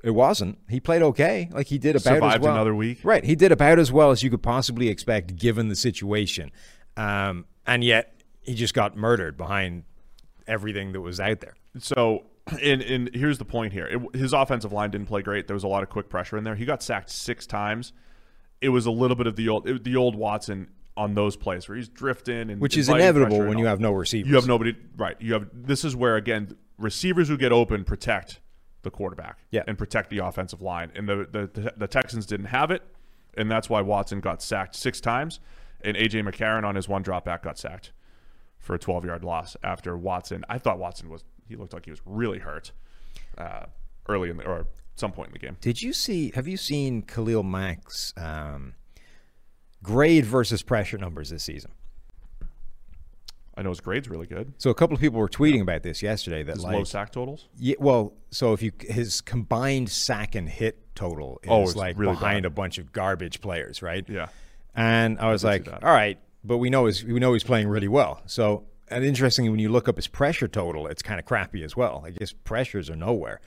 It 0.02 0.10
wasn't. 0.10 0.59
He 0.68 0.81
played 0.81 1.02
okay. 1.02 1.48
Like 1.52 1.66
he 1.66 1.78
did 1.78 1.97
about 1.97 2.22
as 2.22 2.40
well. 2.40 2.55
another 2.55 2.74
week. 2.74 3.01
Right. 3.02 3.24
He 3.24 3.35
did 3.35 3.52
about 3.52 3.78
as 3.78 3.93
well 3.93 4.10
as 4.10 4.22
you 4.22 4.31
could 4.31 4.43
possibly 4.43 4.89
expect 4.89 5.36
given 5.36 5.68
the 5.68 5.77
situation. 5.77 6.51
Um, 6.97 7.47
and 7.66 7.85
yet 7.85 8.22
he 8.40 8.55
just 8.55 8.74
got 8.74 8.97
murdered 8.97 9.36
behind 9.36 9.85
everything 10.47 10.93
that 10.93 11.01
was 11.01 11.20
out 11.20 11.40
there. 11.40 11.55
So, 11.78 12.24
and, 12.62 12.82
and 12.82 13.10
here's 13.14 13.39
the 13.39 13.44
point 13.44 13.72
here. 13.72 13.86
It, 13.86 14.16
his 14.16 14.32
offensive 14.32 14.72
line 14.72 14.90
didn't 14.90 15.06
play 15.06 15.22
great. 15.22 15.47
There 15.47 15.55
was 15.55 15.64
a 15.64 15.68
lot 15.68 15.82
of 15.82 15.89
quick 15.89 16.09
pressure 16.09 16.36
in 16.36 16.44
there. 16.44 16.55
He 16.55 16.64
got 16.64 16.82
sacked 16.82 17.10
six 17.10 17.47
times. 17.47 17.93
It 18.60 18.70
was 18.70 18.86
a 18.86 18.90
little 18.90 19.16
bit 19.16 19.27
of 19.27 19.36
the 19.36 19.48
old 19.48 19.68
it, 19.68 19.85
the 19.85 19.97
old 19.97 20.14
Watson 20.14 20.68
on 20.97 21.14
those 21.14 21.36
plays 21.36 21.66
where 21.68 21.77
he's 21.77 21.89
drifting 21.89 22.51
and 22.51 22.60
Which 22.60 22.77
is 22.77 22.89
inevitable 22.89 23.39
when 23.39 23.56
you 23.56 23.66
have 23.66 23.81
no 23.81 23.93
receivers. 23.93 24.28
You 24.28 24.36
have 24.36 24.47
nobody 24.47 24.77
right. 24.97 25.16
You 25.18 25.32
have 25.35 25.48
this 25.55 25.85
is 25.85 25.97
where 25.97 26.16
again 26.16 26.56
receivers 26.77 27.28
who 27.28 27.39
get 27.39 27.52
open 27.52 27.85
protect 27.85 28.40
the 28.82 28.90
quarterback 28.90 29.39
Yeah. 29.51 29.62
and 29.66 29.77
protect 29.77 30.11
the 30.11 30.19
offensive 30.19 30.62
line. 30.62 30.90
And 30.94 31.09
the, 31.09 31.27
the 31.31 31.73
the 31.77 31.86
Texans 31.89 32.27
didn't 32.27 32.47
have 32.47 32.70
it, 32.70 32.82
and 33.36 33.51
that's 33.51 33.69
why 33.69 33.81
Watson 33.81 34.20
got 34.20 34.43
sacked 34.43 34.74
six 34.74 35.01
times, 35.01 35.40
and 35.82 35.97
AJ 35.97 36.27
McCarron 36.28 36.65
on 36.65 36.74
his 36.74 36.89
one 36.89 37.02
drop 37.02 37.24
back 37.24 37.43
got 37.43 37.59
sacked 37.59 37.93
for 38.59 38.74
a 38.74 38.78
12 38.78 39.05
yard 39.05 39.24
loss 39.24 39.57
after 39.62 39.97
Watson. 39.97 40.44
I 40.48 40.59
thought 40.59 40.78
Watson 40.78 41.09
was 41.09 41.24
he 41.48 41.57
looked 41.57 41.73
like 41.73 41.85
he 41.85 41.90
was 41.90 42.01
really 42.05 42.39
hurt 42.39 42.73
uh, 43.39 43.65
early 44.09 44.31
in 44.31 44.36
the 44.36 44.44
or 44.44 44.66
some 44.97 45.12
point 45.12 45.28
in 45.28 45.32
the 45.32 45.39
game. 45.39 45.57
Did 45.61 45.81
you 45.82 45.93
see? 45.93 46.31
Have 46.35 46.47
you 46.47 46.57
seen 46.57 47.02
Khalil 47.02 47.43
Mack's 47.43 48.12
um, 48.16 48.74
grade 49.82 50.24
versus 50.27 50.62
pressure 50.62 50.98
numbers 50.98 51.31
this 51.31 51.43
season? 51.44 51.73
I 53.60 53.62
know 53.62 53.68
his 53.68 53.80
grade's 53.82 54.08
really 54.08 54.26
good. 54.26 54.54
So 54.56 54.70
a 54.70 54.74
couple 54.74 54.94
of 54.94 55.02
people 55.02 55.20
were 55.20 55.28
tweeting 55.28 55.60
about 55.60 55.82
this 55.82 56.02
yesterday. 56.02 56.42
That 56.42 56.54
His 56.54 56.64
like, 56.64 56.74
low 56.74 56.84
sack 56.84 57.12
totals. 57.12 57.46
Yeah, 57.58 57.74
well, 57.78 58.14
so 58.30 58.54
if 58.54 58.62
you 58.62 58.72
his 58.80 59.20
combined 59.20 59.90
sack 59.90 60.34
and 60.34 60.48
hit 60.48 60.78
total 60.94 61.38
is 61.42 61.50
Oh, 61.50 61.78
like 61.78 61.98
really 61.98 62.14
behind 62.14 62.44
bad. 62.44 62.46
a 62.46 62.50
bunch 62.50 62.78
of 62.78 62.90
garbage 62.90 63.42
players, 63.42 63.82
right? 63.82 64.02
Yeah. 64.08 64.28
And 64.74 65.18
I 65.18 65.30
was 65.30 65.42
see 65.42 65.48
like, 65.48 65.68
all 65.70 65.92
right, 65.92 66.18
but 66.42 66.56
we 66.56 66.70
know 66.70 66.86
he's 66.86 67.04
we 67.04 67.18
know 67.20 67.34
he's 67.34 67.44
playing 67.44 67.68
really 67.68 67.86
well. 67.88 68.22
So 68.24 68.64
and 68.88 69.04
interestingly, 69.04 69.50
when 69.50 69.60
you 69.60 69.68
look 69.68 69.90
up 69.90 69.96
his 69.96 70.06
pressure 70.06 70.48
total, 70.48 70.86
it's 70.86 71.02
kind 71.02 71.20
of 71.20 71.26
crappy 71.26 71.62
as 71.62 71.76
well. 71.76 72.00
Like 72.02 72.18
his 72.18 72.32
pressures 72.32 72.88
are 72.88 72.96
nowhere, 72.96 73.42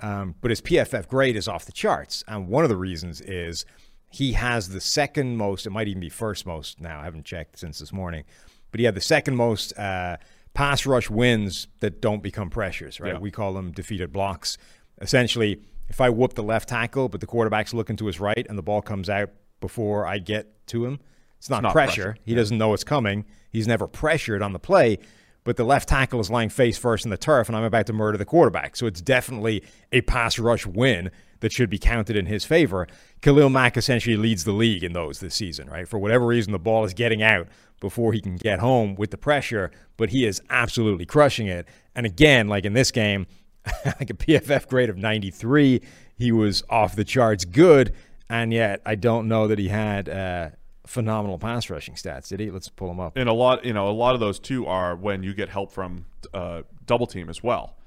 um, 0.00 0.34
but 0.40 0.50
his 0.50 0.62
PFF 0.62 1.08
grade 1.08 1.36
is 1.36 1.46
off 1.46 1.66
the 1.66 1.72
charts. 1.72 2.24
And 2.26 2.48
one 2.48 2.64
of 2.64 2.70
the 2.70 2.76
reasons 2.78 3.20
is 3.20 3.66
he 4.08 4.32
has 4.32 4.70
the 4.70 4.80
second 4.80 5.36
most. 5.36 5.66
It 5.66 5.70
might 5.70 5.88
even 5.88 6.00
be 6.00 6.08
first 6.08 6.46
most 6.46 6.80
now. 6.80 7.00
I 7.00 7.04
haven't 7.04 7.26
checked 7.26 7.58
since 7.58 7.80
this 7.80 7.92
morning, 7.92 8.24
but 8.70 8.80
he 8.80 8.86
had 8.86 8.94
the 8.94 9.00
second 9.00 9.36
most 9.36 9.76
uh, 9.78 10.16
pass 10.54 10.86
rush 10.86 11.10
wins 11.10 11.68
that 11.80 12.00
don't 12.00 12.22
become 12.22 12.50
pressures. 12.50 13.00
Right? 13.00 13.14
Yeah. 13.14 13.18
We 13.18 13.30
call 13.30 13.52
them 13.54 13.72
defeated 13.72 14.12
blocks. 14.12 14.58
Essentially, 15.00 15.60
if 15.88 16.00
I 16.00 16.10
whoop 16.10 16.34
the 16.34 16.42
left 16.42 16.68
tackle, 16.68 17.08
but 17.08 17.20
the 17.20 17.26
quarterback's 17.26 17.72
looking 17.72 17.96
to 17.96 18.06
his 18.06 18.20
right 18.20 18.46
and 18.48 18.58
the 18.58 18.62
ball 18.62 18.82
comes 18.82 19.08
out 19.08 19.30
before 19.60 20.06
I 20.06 20.18
get 20.18 20.66
to 20.68 20.84
him, 20.84 21.00
it's 21.38 21.48
not, 21.48 21.62
not 21.62 21.72
pressure. 21.72 22.12
pressure. 22.12 22.16
He 22.24 22.34
doesn't 22.34 22.58
know 22.58 22.74
it's 22.74 22.84
coming. 22.84 23.24
He's 23.50 23.66
never 23.66 23.86
pressured 23.86 24.42
on 24.42 24.52
the 24.52 24.58
play, 24.58 24.98
but 25.44 25.56
the 25.56 25.64
left 25.64 25.88
tackle 25.88 26.20
is 26.20 26.30
lying 26.30 26.48
face 26.48 26.76
first 26.76 27.04
in 27.04 27.10
the 27.10 27.16
turf, 27.16 27.48
and 27.48 27.56
I'm 27.56 27.64
about 27.64 27.86
to 27.86 27.92
murder 27.92 28.18
the 28.18 28.24
quarterback. 28.24 28.76
So 28.76 28.86
it's 28.86 29.00
definitely 29.00 29.62
a 29.92 30.00
pass 30.02 30.38
rush 30.38 30.66
win 30.66 31.10
that 31.40 31.52
should 31.52 31.70
be 31.70 31.78
counted 31.78 32.16
in 32.16 32.26
his 32.26 32.44
favor. 32.44 32.86
Khalil 33.22 33.50
Mack 33.50 33.76
essentially 33.76 34.16
leads 34.16 34.44
the 34.44 34.52
league 34.52 34.84
in 34.84 34.92
those 34.92 35.20
this 35.20 35.34
season, 35.34 35.68
right? 35.68 35.88
For 35.88 35.98
whatever 35.98 36.26
reason, 36.26 36.52
the 36.52 36.58
ball 36.58 36.84
is 36.84 36.94
getting 36.94 37.22
out 37.22 37.48
before 37.80 38.12
he 38.12 38.20
can 38.20 38.36
get 38.36 38.58
home 38.58 38.94
with 38.94 39.10
the 39.10 39.18
pressure, 39.18 39.70
but 39.96 40.10
he 40.10 40.26
is 40.26 40.42
absolutely 40.50 41.06
crushing 41.06 41.46
it. 41.46 41.66
And 41.94 42.06
again, 42.06 42.48
like 42.48 42.64
in 42.64 42.72
this 42.72 42.90
game, 42.90 43.26
like 43.84 44.10
a 44.10 44.14
PFF 44.14 44.68
grade 44.68 44.90
of 44.90 44.96
93, 44.96 45.80
he 46.16 46.32
was 46.32 46.62
off 46.68 46.96
the 46.96 47.04
charts 47.04 47.44
good, 47.44 47.94
and 48.28 48.52
yet 48.52 48.82
I 48.84 48.94
don't 48.94 49.28
know 49.28 49.46
that 49.46 49.58
he 49.58 49.68
had 49.68 50.08
uh, 50.08 50.50
phenomenal 50.86 51.38
pass 51.38 51.70
rushing 51.70 51.94
stats. 51.94 52.28
Did 52.28 52.40
he? 52.40 52.50
Let's 52.50 52.68
pull 52.68 52.90
him 52.90 52.98
up. 52.98 53.16
And 53.16 53.28
a 53.28 53.32
lot, 53.32 53.64
you 53.64 53.72
know, 53.72 53.88
a 53.88 53.92
lot 53.92 54.14
of 54.14 54.20
those 54.20 54.38
too 54.38 54.66
are 54.66 54.96
when 54.96 55.22
you 55.22 55.34
get 55.34 55.48
help 55.48 55.72
from 55.72 56.06
uh, 56.34 56.62
double 56.86 57.06
team 57.06 57.28
as 57.28 57.42
well. 57.42 57.77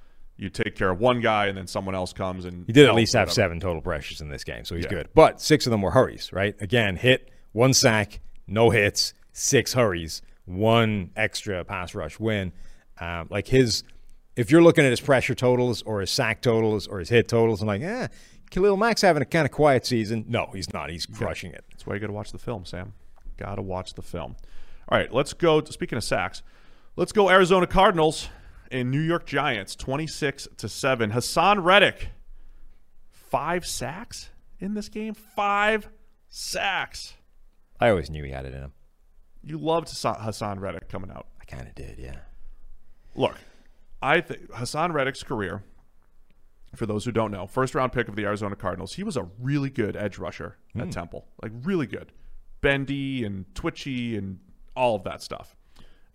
You 0.41 0.49
take 0.49 0.75
care 0.75 0.89
of 0.89 0.99
one 0.99 1.21
guy, 1.21 1.45
and 1.47 1.55
then 1.57 1.67
someone 1.67 1.93
else 1.93 2.13
comes 2.13 2.45
and 2.45 2.65
He 2.65 2.73
did 2.73 2.87
at 2.87 2.95
least 2.95 3.13
have 3.13 3.27
whatever. 3.27 3.33
seven 3.35 3.59
total 3.59 3.79
pressures 3.81 4.21
in 4.21 4.29
this 4.29 4.43
game, 4.43 4.65
so 4.65 4.75
he's 4.75 4.85
Yeah. 4.85 4.89
good. 4.89 5.09
But 5.13 5.39
six 5.39 5.67
of 5.67 5.71
them 5.71 5.83
were 5.83 5.91
hurries, 5.91 6.33
right? 6.33 6.55
Again, 6.59 6.95
hit, 6.95 7.29
one 7.51 7.73
sack, 7.73 8.21
no 8.47 8.71
hits, 8.71 9.13
six 9.33 9.73
hurries, 9.73 10.23
one 10.45 11.11
extra 11.15 11.63
pass 11.63 11.93
rush 11.93 12.19
win. 12.19 12.53
Um, 12.99 13.27
like 13.29 13.47
his, 13.49 13.83
if 14.35 14.49
you're 14.49 14.63
looking 14.63 14.83
at 14.83 14.89
his 14.89 14.99
pressure 14.99 15.35
totals 15.35 15.83
or 15.83 16.01
his 16.01 16.09
sack 16.09 16.41
totals 16.41 16.87
or 16.87 16.97
his 16.97 17.09
hit 17.09 17.27
totals, 17.27 17.61
I'm 17.61 17.67
like, 17.67 17.83
eh, 17.83 18.07
Khalil 18.49 18.77
Mack's 18.77 19.01
having 19.03 19.21
a 19.21 19.25
kind 19.25 19.45
of 19.45 19.51
quiet 19.51 19.85
season. 19.85 20.25
No, 20.27 20.49
he's 20.55 20.73
not. 20.73 20.89
He's 20.89 21.05
crushing 21.05 21.51
it. 21.51 21.63
That's 21.69 21.85
why 21.85 21.93
you 21.93 21.99
got 21.99 22.07
to 22.07 22.13
watch 22.13 22.31
the 22.31 22.39
film, 22.39 22.65
Sam. 22.65 22.93
Got 23.37 23.55
to 23.55 23.61
watch 23.61 23.93
the 23.93 24.01
film. 24.01 24.35
All 24.89 24.97
right, 24.97 25.13
let's 25.13 25.33
go. 25.33 25.63
Speaking 25.65 25.97
of 25.97 26.03
sacks, 26.03 26.41
let's 26.95 27.11
go 27.11 27.29
Arizona 27.29 27.67
Cardinals 27.67 28.27
and 28.71 28.89
New 28.89 29.01
York 29.01 29.25
Giants, 29.25 29.75
twenty-six 29.75 30.47
to 30.57 30.67
seven. 30.69 31.11
Haason 31.11 31.63
Reddick, 31.63 32.09
five 33.09 33.65
sacks 33.65 34.29
in 34.59 34.73
this 34.73 34.89
game. 34.89 35.13
Five 35.13 35.89
sacks. 36.29 37.13
I 37.79 37.89
always 37.89 38.09
knew 38.09 38.23
he 38.23 38.31
had 38.31 38.45
it 38.45 38.53
in 38.53 38.61
him. 38.61 38.73
You 39.43 39.57
loved 39.57 39.87
Haason, 39.87 40.59
Reddick 40.59 40.87
coming 40.87 41.09
out. 41.11 41.27
I 41.41 41.45
kind 41.45 41.67
of 41.67 41.73
did, 41.73 41.97
yeah. 41.97 42.17
Look, 43.15 43.35
I 44.01 44.21
think 44.21 44.51
Haason 44.51 44.93
Reddick's 44.93 45.23
career, 45.23 45.63
for 46.75 46.85
those 46.85 47.05
who 47.05 47.11
don't 47.11 47.31
know, 47.31 47.47
first 47.47 47.73
round 47.73 47.91
pick 47.91 48.07
of 48.07 48.15
the 48.15 48.23
Arizona 48.23 48.55
Cardinals, 48.55 48.93
he 48.93 49.03
was 49.03 49.17
a 49.17 49.27
really 49.39 49.69
good 49.71 49.95
edge 49.95 50.19
rusher 50.19 50.57
at 50.75 50.87
Mm. 50.87 50.91
Temple. 50.91 51.25
Like, 51.41 51.51
really 51.63 51.87
good. 51.87 52.11
Bendy 52.61 53.25
and 53.25 53.45
twitchy 53.55 54.15
and 54.15 54.39
all 54.75 54.95
of 54.95 55.03
that 55.05 55.23
stuff. 55.23 55.55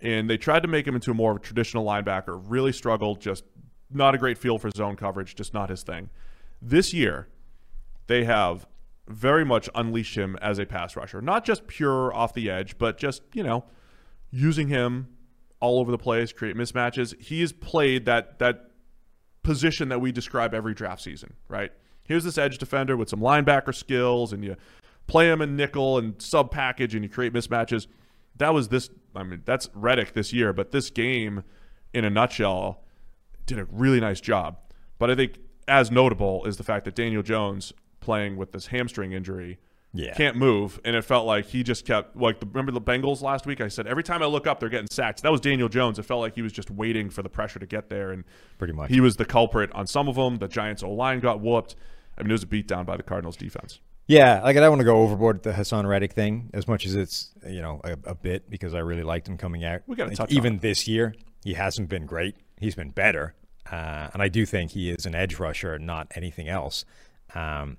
And 0.01 0.29
they 0.29 0.37
tried 0.37 0.63
to 0.63 0.69
make 0.69 0.87
him 0.87 0.95
into 0.95 1.11
a 1.11 1.15
more 1.15 1.33
of 1.33 1.39
a 1.39 1.41
traditional 1.41 1.85
linebacker, 1.85 2.43
really 2.47 2.73
struggled, 2.73 3.21
just 3.21 3.45
not 3.91 4.15
a 4.15 4.19
great 4.19 4.39
feel 4.39 4.59
for 4.59 4.71
zone 4.71 4.97
coverage, 4.97 5.35
just 5.35 5.55
not 5.55 5.71
his 5.71 5.83
thing. 5.83 6.11
This 6.61 6.93
year, 6.93 7.29
they 8.07 8.25
have 8.25 8.67
very 9.09 9.45
much 9.45 9.69
unleashed 9.75 10.17
him 10.17 10.37
as 10.43 10.59
a 10.59 10.67
pass 10.67 10.97
rusher. 10.97 11.23
Not 11.23 11.45
just 11.45 11.67
pure 11.67 12.13
off 12.15 12.35
the 12.35 12.51
edge, 12.51 12.77
but 12.79 12.99
just, 12.99 13.23
you 13.33 13.43
know, 13.43 13.65
using 14.31 14.69
him 14.69 15.09
all 15.61 15.79
over 15.81 15.91
the 15.91 15.99
place, 15.99 16.33
create 16.33 16.57
mismatches. 16.57 17.19
He's 17.21 17.53
played 17.53 18.05
that 18.07 18.39
that 18.39 18.71
position 19.43 19.89
that 19.89 20.01
we 20.01 20.11
describe 20.11 20.53
every 20.53 20.75
draft 20.75 21.01
season, 21.01 21.35
right? 21.49 21.71
Here's 22.05 22.25
this 22.25 22.37
edge 22.37 22.59
defender 22.59 22.97
with 22.97 23.09
some 23.09 23.21
linebacker 23.21 23.75
skills, 23.75 24.33
and 24.33 24.45
you 24.45 24.57
play 25.07 25.31
him 25.31 25.41
in 25.41 25.57
nickel 25.57 25.99
and 25.99 26.21
sub 26.21 26.51
package, 26.51 26.95
and 26.95 27.05
you 27.05 27.09
create 27.09 27.33
mismatches. 27.33 27.87
That 28.39 28.53
was 28.55 28.69
this. 28.69 28.91
I 29.15 29.23
mean, 29.23 29.43
that's 29.45 29.69
Reddick 29.75 30.13
this 30.13 30.33
year, 30.33 30.53
but 30.53 30.71
this 30.73 30.91
game, 30.91 31.43
in 31.95 32.05
a 32.05 32.11
nutshell, 32.11 32.83
did 33.47 33.59
a 33.59 33.65
really 33.67 34.01
nice 34.01 34.21
job. 34.21 34.59
But 34.99 35.11
I 35.11 35.15
think 35.15 35.39
as 35.69 35.91
notable 35.91 36.45
is 36.45 36.57
the 36.59 36.65
fact 36.65 36.85
that 36.85 36.95
Daniel 36.95 37.23
Jones 37.23 37.73
playing 38.01 38.37
with 38.37 38.53
this 38.53 38.67
hamstring 38.69 39.13
injury 39.13 39.59
Yeah. 39.93 40.13
can't 40.15 40.37
move, 40.37 40.79
and 40.85 40.95
it 40.95 41.03
felt 41.03 41.27
like 41.27 41.47
he 41.47 41.63
just 41.63 41.87
kept 41.87 42.17
like 42.17 42.41
the, 42.41 42.47
remember 42.47 42.73
the 42.73 42.81
Bengals 42.81 43.23
last 43.23 43.47
week. 43.47 43.61
I 43.61 43.69
said 43.69 43.87
every 43.87 44.03
time 44.03 44.23
I 44.23 44.27
look 44.27 44.47
up, 44.47 44.61
they're 44.61 44.69
getting 44.69 44.89
sacked. 44.91 45.23
That 45.23 45.33
was 45.33 45.41
Daniel 45.41 45.69
Jones. 45.69 45.99
It 45.99 46.03
felt 46.05 46.21
like 46.21 46.35
he 46.35 46.43
was 46.43 46.53
just 46.53 46.71
waiting 46.71 47.09
for 47.11 47.23
the 47.23 47.29
pressure 47.31 47.59
to 47.59 47.67
get 47.67 47.89
there, 47.89 48.11
and 48.13 48.25
Pretty 48.59 48.75
much. 48.75 48.91
he 48.91 49.01
was 49.01 49.17
the 49.17 49.25
culprit 49.25 49.73
on 49.73 49.87
some 49.87 50.09
of 50.09 50.17
them. 50.17 50.37
The 50.37 50.49
Giants' 50.49 50.83
O 50.83 50.91
line 50.91 51.21
got 51.21 51.41
whooped. 51.41 51.75
I 52.19 52.23
mean, 52.23 52.31
it 52.31 52.35
was 52.35 52.43
a 52.43 52.47
beatdown 52.47 52.85
by 52.87 52.97
the 52.97 53.03
Cardinals' 53.03 53.37
defense. 53.37 53.81
Yeah, 54.09 54.41
like 54.43 54.57
I 54.57 54.61
don't 54.61 54.71
want 54.71 54.81
to 54.81 54.85
go 54.85 54.99
overboard 54.99 55.43
the 55.43 55.51
Haason 55.53 55.87
Reddick 55.89 56.13
thing 56.13 56.51
as 56.55 56.69
much 56.69 56.87
as 56.87 56.95
it's 56.95 57.33
you 57.49 57.61
know 57.61 57.81
a, 57.83 57.93
a 58.05 58.15
bit 58.15 58.49
because 58.49 58.73
I 58.75 58.79
really 58.79 59.03
liked 59.03 59.27
him 59.29 59.37
coming 59.37 59.65
out. 59.65 59.83
We 59.87 59.97
gotta 59.97 60.11
Like, 60.11 60.19
touch 60.19 60.31
on 60.31 60.37
even 60.37 60.59
this 60.59 60.87
year. 60.87 61.15
He 61.45 61.55
hasn't 61.55 61.89
been 61.89 62.07
great. 62.07 62.37
He's 62.59 62.75
been 62.77 62.91
better, 62.91 63.35
uh, 63.71 64.09
and 64.13 64.23
I 64.23 64.29
do 64.29 64.47
think 64.47 64.71
he 64.73 64.91
is 64.91 65.07
an 65.07 65.15
edge 65.15 65.39
rusher, 65.39 65.79
not 65.79 66.07
anything 66.15 66.49
else. 66.49 66.85
Um, 67.35 67.79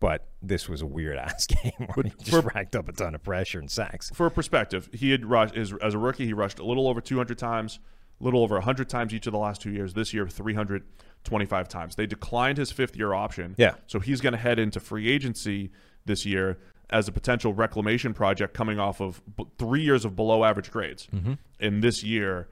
but 0.00 0.28
this 0.42 0.68
was 0.68 0.80
a 0.82 0.86
weird 0.86 1.16
ass 1.18 1.46
game 1.46 1.88
where 1.94 2.04
he 2.04 2.10
just 2.22 2.30
for- 2.30 2.40
racked 2.54 2.76
up 2.76 2.88
a 2.88 2.92
ton 2.92 3.14
of 3.14 3.22
pressure 3.24 3.58
and 3.58 3.70
sacks. 3.70 4.10
For 4.14 4.30
perspective, 4.30 4.88
he 4.92 5.10
had 5.10 5.24
rushed 5.26 5.54
his, 5.56 5.72
as 5.82 5.94
a 5.94 5.98
rookie. 5.98 6.26
He 6.26 6.32
rushed 6.32 6.58
a 6.60 6.64
little 6.64 6.86
over 6.88 7.00
200 7.00 7.36
times, 7.38 7.78
a 8.20 8.24
little 8.24 8.42
over 8.42 8.54
100 8.56 8.88
times 8.88 9.12
each 9.14 9.26
of 9.26 9.32
the 9.32 9.38
last 9.38 9.60
two 9.62 9.70
years. 9.70 9.94
This 9.94 10.12
year, 10.14 10.26
325 11.24 11.68
times. 11.68 11.96
They 11.96 12.06
declined 12.06 12.58
his 12.58 12.70
fifth 12.70 12.96
year 12.96 13.12
option. 13.14 13.54
Yeah. 13.58 13.74
So 13.86 14.00
he's 14.00 14.20
going 14.20 14.32
to 14.34 14.38
head 14.38 14.58
into 14.58 14.80
free 14.80 15.10
agency 15.10 15.70
this 16.04 16.24
year 16.26 16.58
as 16.90 17.08
a 17.08 17.12
potential 17.12 17.54
reclamation 17.54 18.12
project 18.14 18.52
coming 18.54 18.78
off 18.78 19.00
of 19.00 19.22
b- 19.36 19.44
three 19.58 19.82
years 19.82 20.04
of 20.04 20.14
below 20.14 20.44
average 20.44 20.70
grades. 20.70 21.08
Mhm. 21.14 21.38
And 21.58 21.82
this 21.82 22.04
year, 22.04 22.48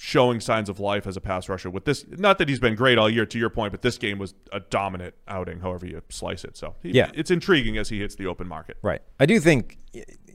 showing 0.00 0.38
signs 0.40 0.68
of 0.68 0.78
life 0.78 1.06
as 1.08 1.16
a 1.16 1.20
pass 1.20 1.48
rusher. 1.48 1.68
With 1.70 1.84
this, 1.84 2.04
not 2.08 2.38
that 2.38 2.48
he's 2.48 2.60
been 2.60 2.76
great 2.76 2.98
all 2.98 3.10
year, 3.10 3.26
to 3.26 3.38
your 3.38 3.50
point, 3.50 3.72
but 3.72 3.82
this 3.82 3.98
game 3.98 4.18
was 4.18 4.32
a 4.52 4.60
dominant 4.60 5.14
outing, 5.26 5.58
however 5.60 5.86
you 5.86 6.00
slice 6.08 6.44
it. 6.44 6.56
So 6.56 6.76
he, 6.82 6.90
Yeah. 6.90 7.10
it's 7.14 7.30
intriguing 7.32 7.76
as 7.78 7.88
he 7.88 7.98
hits 8.00 8.14
the 8.14 8.26
open 8.26 8.46
market. 8.46 8.76
Right. 8.82 9.00
I 9.18 9.26
do 9.26 9.40
think 9.40 9.76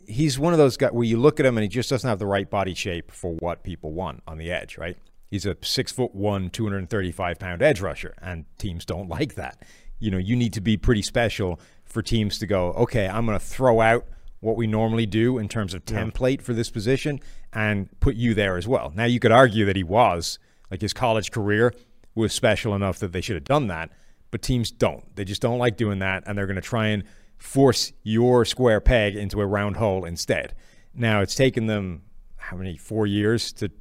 he's 0.05 0.37
one 0.37 0.51
of 0.53 0.59
those 0.59 0.75
guys 0.75 0.91
where 0.91 1.05
you 1.05 1.17
look 1.17 1.39
at 1.39 1.45
him 1.45 1.57
and 1.57 1.63
he 1.63 1.69
just 1.69 1.89
doesn't 1.89 2.07
have 2.09 2.19
the 2.19 2.25
right 2.25 2.49
body 2.49 2.73
shape 2.73 3.09
for 3.11 3.33
what 3.35 3.63
people 3.63 3.93
want 3.93 4.21
on 4.27 4.37
the 4.37 4.51
edge, 4.51 4.77
right? 4.77 4.97
He's 5.33 5.47
a 5.47 5.57
six 5.63 5.91
foot 5.91 6.13
one, 6.13 6.51
235 6.51 7.39
pound 7.39 7.63
edge 7.63 7.81
rusher, 7.81 8.13
and 8.21 8.45
teams 8.59 8.85
don't 8.85 9.09
like 9.09 9.33
that. 9.33 9.63
You 9.97 10.11
know, 10.11 10.19
you 10.19 10.35
need 10.35 10.53
to 10.53 10.61
be 10.61 10.77
pretty 10.77 11.01
special 11.01 11.59
for 11.85 12.03
teams 12.03 12.37
to 12.37 12.45
go, 12.45 12.67
okay, 12.73 13.07
I'm 13.07 13.25
going 13.25 13.39
to 13.39 13.43
throw 13.43 13.81
out 13.81 14.05
what 14.41 14.57
we 14.57 14.67
normally 14.67 15.07
do 15.07 15.39
in 15.39 15.47
terms 15.49 15.73
of 15.73 15.81
Yeah. 15.89 16.03
template 16.03 16.43
for 16.43 16.53
this 16.53 16.69
position 16.69 17.19
and 17.51 17.89
put 17.99 18.15
you 18.15 18.35
there 18.35 18.57
as 18.57 18.67
well. 18.67 18.93
Now, 18.95 19.05
you 19.05 19.19
could 19.19 19.31
argue 19.31 19.65
that 19.65 19.75
he 19.75 19.83
was, 19.83 20.37
like 20.69 20.81
his 20.81 20.93
college 20.93 21.31
career 21.31 21.73
was 22.13 22.31
special 22.31 22.75
enough 22.75 22.99
that 22.99 23.11
they 23.11 23.21
should 23.21 23.35
have 23.35 23.43
done 23.43 23.65
that, 23.69 23.89
but 24.29 24.43
teams 24.43 24.69
don't. 24.69 25.15
They 25.15 25.25
just 25.25 25.41
don't 25.41 25.57
like 25.57 25.77
doing 25.77 25.97
that, 25.97 26.21
and 26.27 26.37
they're 26.37 26.45
going 26.45 26.57
to 26.57 26.61
try 26.61 26.89
and 26.89 27.03
force 27.39 27.91
your 28.03 28.45
square 28.45 28.79
peg 28.79 29.15
into 29.15 29.41
a 29.41 29.47
round 29.47 29.77
hole 29.77 30.05
instead. 30.05 30.53
Now, 30.93 31.21
it's 31.21 31.33
taken 31.33 31.65
them, 31.65 32.03
how 32.37 32.55
many, 32.55 32.77
four 32.77 33.07
years 33.07 33.51
to 33.53 33.71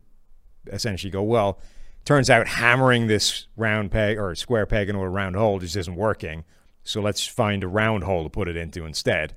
essentially 0.67 1.11
go, 1.11 1.23
well, 1.23 1.61
turns 2.05 2.31
out 2.31 2.49
hammering 2.49 3.07
this 3.07 3.47
round 3.57 3.91
peg 3.91 4.19
or 4.19 4.35
square 4.35 4.67
peg 4.67 4.89
into 4.89 5.01
a 5.01 5.09
round 5.09 5.37
hole 5.37 5.59
just 5.59 5.77
isn't 5.77 5.97
working. 5.97 6.45
So 6.85 7.01
let's 7.01 7.27
find 7.27 7.63
a 7.63 7.69
round 7.69 8.05
hole 8.05 8.25
to 8.25 8.31
put 8.31 8.49
it 8.49 8.57
into 8.57 8.85
instead. 8.85 9.35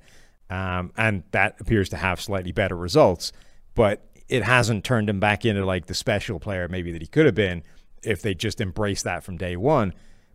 Um, 0.50 0.92
and 0.96 1.22
that 1.32 1.60
appears 1.60 1.88
to 1.90 1.96
have 1.96 2.20
slightly 2.20 2.52
better 2.52 2.76
results, 2.76 3.32
but 3.74 4.08
it 4.28 4.42
hasn't 4.42 4.84
turned 4.84 5.08
him 5.08 5.20
back 5.20 5.44
into 5.44 5.64
like 5.64 5.86
the 5.86 5.94
special 5.94 6.40
player 6.40 6.68
maybe 6.68 6.92
that 6.92 7.02
he 7.02 7.08
could 7.08 7.26
have 7.26 7.34
been 7.34 7.62
if 8.02 8.22
they 8.22 8.34
just 8.34 8.60
embraced 8.60 9.04
that 9.04 9.24
from 9.24 9.36
day 9.36 9.56
one. 9.56 9.92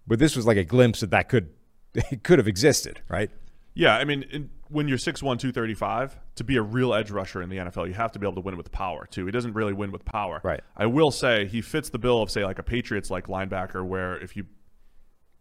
But 0.08 0.20
this 0.20 0.36
was 0.36 0.46
like 0.46 0.58
a 0.58 0.64
glimpse 0.64 1.02
that 1.02 1.12
that 1.12 1.30
could 1.30 1.50
it 1.94 2.24
could 2.24 2.40
have 2.40 2.48
existed, 2.48 3.02
right? 3.10 3.30
Yeah, 3.74 3.96
I 3.96 4.04
mean, 4.04 4.24
in, 4.24 4.50
when 4.70 4.88
you're 4.88 4.98
6'1", 4.98 5.20
235, 5.22 6.18
to 6.36 6.44
be 6.44 6.58
a 6.58 6.62
real 6.62 6.94
edge 6.94 7.12
rusher 7.12 7.42
in 7.42 7.50
the 7.50 7.58
NFL, 7.58 7.88
you 7.88 7.94
have 7.94 8.12
to 8.14 8.20
be 8.20 8.26
able 8.26 8.36
to 8.36 8.42
win 8.42 8.58
with 8.58 8.72
power, 8.72 9.06
too. 9.10 9.26
He 9.26 9.32
doesn't 9.32 9.54
really 9.54 9.74
win 9.74 9.92
with 9.92 10.06
power. 10.06 10.42
Right. 10.44 10.62
I 10.76 10.86
will 10.88 11.12
say 11.12 11.46
he 11.46 11.62
fits 11.62 11.90
the 11.90 12.00
bill 12.00 12.22
of, 12.22 12.30
say, 12.30 12.44
like 12.44 12.60
a 12.60 12.64
Patriots-like 12.64 13.28
linebacker 13.28 13.86
where 13.86 14.18
if 14.18 14.36
you 14.36 14.46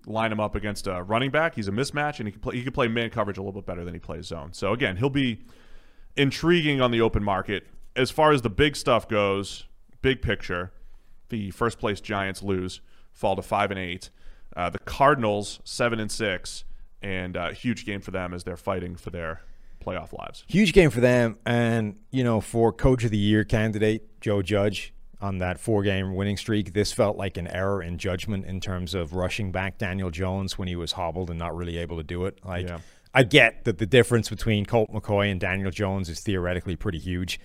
line 0.06 0.32
him 0.32 0.40
up 0.40 0.54
against 0.54 0.86
a 0.86 1.02
running 1.02 1.30
back, 1.30 1.54
he's 1.54 1.68
a 1.68 1.72
mismatch, 1.72 2.18
and 2.18 2.28
he 2.28 2.32
can 2.32 2.40
play, 2.40 2.56
he 2.56 2.62
can 2.62 2.72
play 2.72 2.88
man 2.88 3.10
coverage 3.10 3.38
a 3.38 3.42
little 3.42 3.60
bit 3.60 3.66
better 3.66 3.84
than 3.84 3.94
he 3.94 4.00
plays 4.00 4.26
zone. 4.26 4.52
So, 4.52 4.72
again, 4.72 4.96
he'll 4.96 5.10
be 5.10 5.44
intriguing 6.16 6.80
on 6.80 6.90
the 6.90 7.00
open 7.00 7.22
market. 7.22 7.66
As 7.96 8.10
far 8.10 8.32
as 8.32 8.42
the 8.42 8.50
big 8.50 8.76
stuff 8.76 9.08
goes, 9.08 9.66
big 10.02 10.22
picture, 10.22 10.72
the 11.30 11.50
first 11.50 11.78
place 11.78 12.00
Giants 12.00 12.42
lose, 12.42 12.80
fall 13.12 13.34
to 13.36 13.42
5 13.42 13.72
and 13.72 13.80
8. 13.80 14.10
Uh, 14.56 14.70
the 14.70 14.78
Cardinals, 14.80 15.60
7 15.64 16.00
and 16.00 16.10
6 16.10 16.64
and 17.02 17.36
uh, 17.36 17.50
huge 17.50 17.84
game 17.86 18.00
for 18.00 18.10
them 18.10 18.32
as 18.34 18.44
they're 18.44 18.56
fighting 18.56 18.96
for 18.96 19.10
their 19.10 19.42
playoff 19.84 20.12
lives. 20.18 20.44
Huge 20.48 20.72
game 20.72 20.90
for 20.90 21.00
them, 21.00 21.38
and 21.46 21.96
you 22.10 22.22
know, 22.24 22.40
for 22.40 22.72
Coach 22.72 23.04
of 23.04 23.10
the 23.10 23.16
Year 23.18 23.44
candidate 23.44 24.20
Joe 24.20 24.42
Judge 24.42 24.92
on 25.22 25.38
that 25.38 25.58
four-game 25.60 26.14
winning 26.14 26.36
streak, 26.36 26.72
this 26.72 26.92
felt 26.92 27.16
like 27.16 27.36
an 27.36 27.46
error 27.48 27.82
in 27.82 27.98
judgment 27.98 28.46
in 28.46 28.58
terms 28.60 28.94
of 28.94 29.12
rushing 29.14 29.52
back 29.52 29.76
Daniel 29.78 30.10
Jones 30.10 30.56
when 30.58 30.66
he 30.68 30.76
was 30.76 30.92
hobbled 30.92 31.28
and 31.30 31.38
not 31.38 31.54
really 31.54 31.76
able 31.76 31.96
to 31.98 32.02
do 32.02 32.24
it. 32.24 32.38
Like, 32.44 32.66
Yeah. 32.68 32.78
I 33.12 33.24
get 33.24 33.64
that 33.64 33.76
the 33.78 33.86
difference 33.86 34.28
between 34.30 34.64
Colt 34.64 34.90
McCoy 34.92 35.30
and 35.30 35.38
Daniel 35.40 35.70
Jones 35.70 36.08
is 36.08 36.20
theoretically 36.20 36.76
pretty 36.76 36.98
huge. 36.98 37.38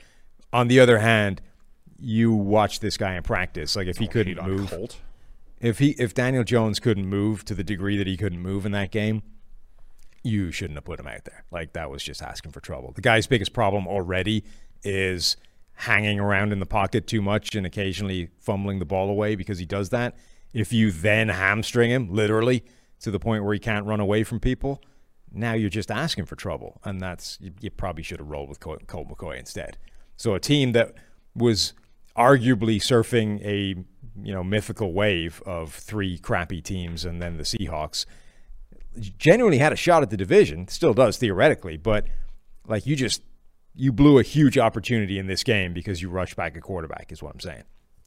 On 0.54 0.68
the 0.70 0.80
other 0.80 1.00
hand, 1.00 1.42
you 2.00 2.32
watch 2.34 2.80
this 2.82 2.98
guy 2.98 3.16
in 3.16 3.24
practice. 3.24 3.76
Like, 3.76 3.88
if 3.88 3.98
he 3.98 4.06
Oh, 4.08 4.12
couldn't 4.12 4.46
move, 4.46 4.70
Colt. 4.70 4.98
if 5.60 5.80
he 5.80 5.92
if 5.98 6.14
Daniel 6.14 6.44
Jones 6.44 6.80
couldn't 6.80 7.08
move 7.08 7.44
to 7.46 7.54
the 7.56 7.64
degree 7.64 7.98
that 7.98 8.08
he 8.08 8.16
couldn't 8.16 8.40
move 8.42 8.66
in 8.66 8.72
that 8.74 8.92
game, 8.92 9.24
you 10.26 10.52
shouldn't 10.52 10.78
have 10.78 10.86
put 10.86 11.00
him 11.00 11.08
out 11.08 11.24
there. 11.26 11.46
Like 11.52 11.74
that 11.74 11.90
was 11.90 12.04
just 12.04 12.22
asking 12.22 12.52
for 12.52 12.60
trouble. 12.60 12.92
The 12.94 13.02
guy's 13.02 13.28
biggest 13.28 13.54
problem 13.54 13.88
already 13.88 14.44
is 14.84 15.38
hanging 15.74 16.20
around 16.20 16.52
in 16.52 16.60
the 16.60 16.66
pocket 16.66 17.06
too 17.06 17.22
much 17.22 17.54
and 17.56 17.66
occasionally 17.66 18.30
fumbling 18.40 18.80
the 18.80 18.86
ball 18.86 19.10
away 19.10 19.36
because 19.36 19.60
he 19.60 19.66
does 19.66 19.90
that. 19.90 20.16
If 20.54 20.74
you 20.74 20.92
then 20.92 21.30
hamstring 21.30 21.92
him 21.92 22.12
literally 22.12 22.64
to 23.02 23.12
the 23.12 23.20
point 23.20 23.44
where 23.44 23.54
he 23.54 23.60
can't 23.60 23.86
run 23.86 24.00
away 24.00 24.24
from 24.24 24.40
people, 24.40 24.82
now 25.32 25.54
you're 25.54 25.70
just 25.70 25.92
asking 25.92 26.26
for 26.26 26.38
trouble, 26.38 26.80
and 26.86 27.02
that's 27.02 27.38
you, 27.42 27.52
you 27.60 27.70
probably 27.70 28.04
should 28.04 28.20
have 28.20 28.30
rolled 28.30 28.48
with 28.48 28.62
Colt, 28.62 28.88
Colt 28.88 29.10
McCoy 29.10 29.38
instead. 29.38 29.78
So 30.16 30.34
a 30.34 30.40
team 30.40 30.72
that 30.72 30.94
was 31.36 31.74
arguably 32.16 32.78
surfing 32.78 33.44
a 33.44 33.76
you 34.24 34.34
know 34.34 34.44
mythical 34.44 34.94
wave 34.94 35.44
of 35.46 35.74
three 35.74 36.18
crappy 36.18 36.62
teams 36.62 37.04
and 37.04 37.22
then 37.22 37.36
the 37.36 37.44
Seahawks 37.44 38.06
genuinely 39.00 39.58
had 39.58 39.74
a 39.74 39.76
shot 39.76 40.04
at 40.04 40.10
the 40.10 40.18
division, 40.18 40.68
still 40.68 40.94
does 40.94 41.18
theoretically, 41.18 41.78
but 41.78 42.06
like 42.68 42.86
you 42.86 42.96
just 42.96 43.22
you 43.76 43.92
blew 43.92 44.20
a 44.20 44.24
huge 44.24 44.58
opportunity 44.58 45.20
in 45.20 45.28
this 45.28 45.44
game 45.44 45.74
because 45.74 46.02
you 46.02 46.10
rushed 46.10 46.36
back 46.36 46.56
a 46.56 46.62
quarterback 46.62 47.12
is 47.12 47.22
what 47.22 47.34
I'm 47.34 47.40
saying. 47.40 47.64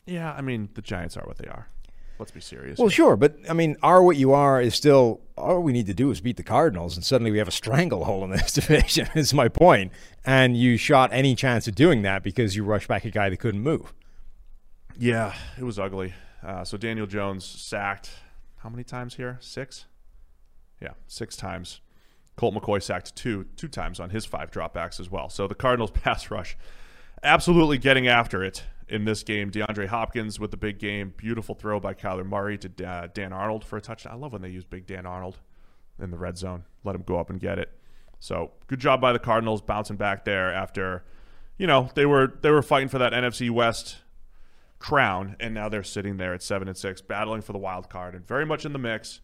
Yeah, 0.06 0.32
I 0.32 0.40
mean, 0.40 0.70
the 0.74 0.81
Giants 0.82 1.16
are 1.16 1.27
what 1.27 1.36
they 1.36 1.47
are. 1.48 1.69
Let's 2.19 2.32
be 2.32 2.40
serious. 2.40 2.78
Well, 2.78 2.89
sure, 2.89 3.16
but 3.16 3.36
I 3.48 3.52
mean, 3.52 3.77
are 3.82 4.02
what 4.02 4.16
you 4.16 4.32
are 4.32 4.60
is 4.60 4.74
still 4.74 5.20
all 5.36 5.60
we 5.62 5.73
need 5.73 5.86
to 5.86 5.94
do 5.94 6.10
is 6.10 6.20
beat 6.20 6.36
the 6.36 6.43
Cardinals, 6.43 6.97
and 6.97 7.05
suddenly 7.05 7.31
we 7.31 7.39
have 7.39 7.47
a 7.47 7.52
stranglehold 7.52 8.24
in 8.24 8.31
this 8.31 8.52
division. 8.55 9.09
is 9.15 9.32
my 9.32 9.48
point. 9.48 9.93
And 10.24 10.56
you 10.56 10.77
shot 10.77 11.10
any 11.12 11.36
chance 11.36 11.69
of 11.69 11.74
doing 11.74 12.02
that 12.02 12.23
because 12.24 12.56
you 12.56 12.65
rushed 12.65 12.89
back 12.89 13.05
a 13.05 13.10
guy 13.10 13.28
that 13.28 13.36
couldn't 13.36 13.62
move. 13.62 13.93
Yeah, 14.98 15.35
it 15.56 15.62
was 15.62 15.78
ugly. 15.78 16.15
Uh, 16.43 16.65
so 16.65 16.77
Daniel 16.77 17.06
Jones 17.06 17.44
sacked 17.44 18.10
how 18.59 18.69
many 18.69 18.82
times 18.82 19.15
here? 19.15 19.39
Six. 19.40 19.85
Yeah, 20.80 20.92
six 21.06 21.36
times. 21.36 21.80
Colt 22.36 22.55
McCoy 22.55 22.82
sacked 22.82 23.16
two 23.16 23.46
two 23.56 23.68
times 23.68 23.98
on 23.98 24.10
his 24.10 24.24
five 24.24 24.50
dropbacks 24.50 25.00
as 25.00 25.10
well. 25.10 25.28
So 25.28 25.48
the 25.48 25.55
Cardinals 25.55 25.90
pass 25.94 26.30
rush 26.30 26.56
absolutely 27.22 27.78
getting 27.78 28.06
after 28.06 28.44
it 28.44 28.64
in 28.88 29.05
this 29.05 29.22
game. 29.22 29.50
DeAndre 29.50 29.88
Hopkins 29.88 30.38
with 30.38 30.50
the 30.50 30.56
big 30.56 30.78
game. 30.78 31.12
Beautiful 31.16 31.55
throw 31.55 31.80
by 31.80 31.94
Kyler 31.94 32.24
Murray 32.24 32.59
to 32.59 32.68
Dan 32.68 33.32
Arnold 33.32 33.64
for 33.64 33.76
a 33.76 33.80
touchdown. 33.80 34.12
I 34.12 34.16
love 34.16 34.32
when 34.32 34.42
they 34.42 34.50
use 34.50 34.64
big 34.64 34.86
Dan 34.86 35.06
Arnold 35.06 35.38
in 35.98 36.10
the 36.10 36.18
red 36.18 36.38
zone. 36.38 36.64
Let 36.84 36.94
him 36.94 37.02
go 37.02 37.18
up 37.18 37.30
and 37.30 37.40
get 37.40 37.59
it. 37.59 37.70
So 38.20 38.52
good 38.66 38.80
job 38.80 39.00
by 39.00 39.12
the 39.12 39.18
Cardinals 39.18 39.62
bouncing 39.62 39.96
back 39.96 40.24
there 40.24 40.52
after, 40.52 41.05
you 41.56 41.66
know, 41.66 41.90
they 41.94 42.06
were 42.06 42.34
they 42.40 42.50
were 42.50 42.62
fighting 42.62 42.88
for 42.88 42.98
that 42.98 43.12
NFC 43.12 43.50
West 43.50 43.98
crown, 44.78 45.36
and 45.40 45.55
now 45.55 45.68
they're 45.68 45.82
sitting 45.82 46.16
there 46.16 46.34
at 46.34 46.42
seven 46.42 46.68
and 46.68 46.76
six, 46.76 47.00
battling 47.00 47.42
for 47.42 47.52
the 47.52 47.59
wild 47.59 47.88
card, 47.88 48.14
and 48.14 48.26
very 48.26 48.46
much 48.46 48.64
in 48.64 48.72
the 48.72 48.78
mix. 48.78 49.20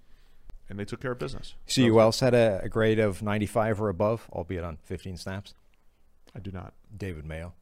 And 0.69 0.79
they 0.79 0.85
took 0.85 1.01
care 1.01 1.13
of 1.13 1.19
business. 1.19 1.55
See, 1.67 1.85
you 1.85 2.01
else 2.01 2.21
had 2.21 2.35
a, 2.35 2.61
a 2.65 2.69
grade 2.69 2.99
of 2.99 3.23
95 3.23 3.83
or 3.83 3.89
above, 3.91 4.29
albeit 4.33 4.65
on 4.65 4.79
15 4.85 5.17
snaps. 5.19 5.55
I 6.35 6.39
do 6.41 6.51
not. 6.51 6.73
David 6.97 7.25
Mayo. 7.27 7.53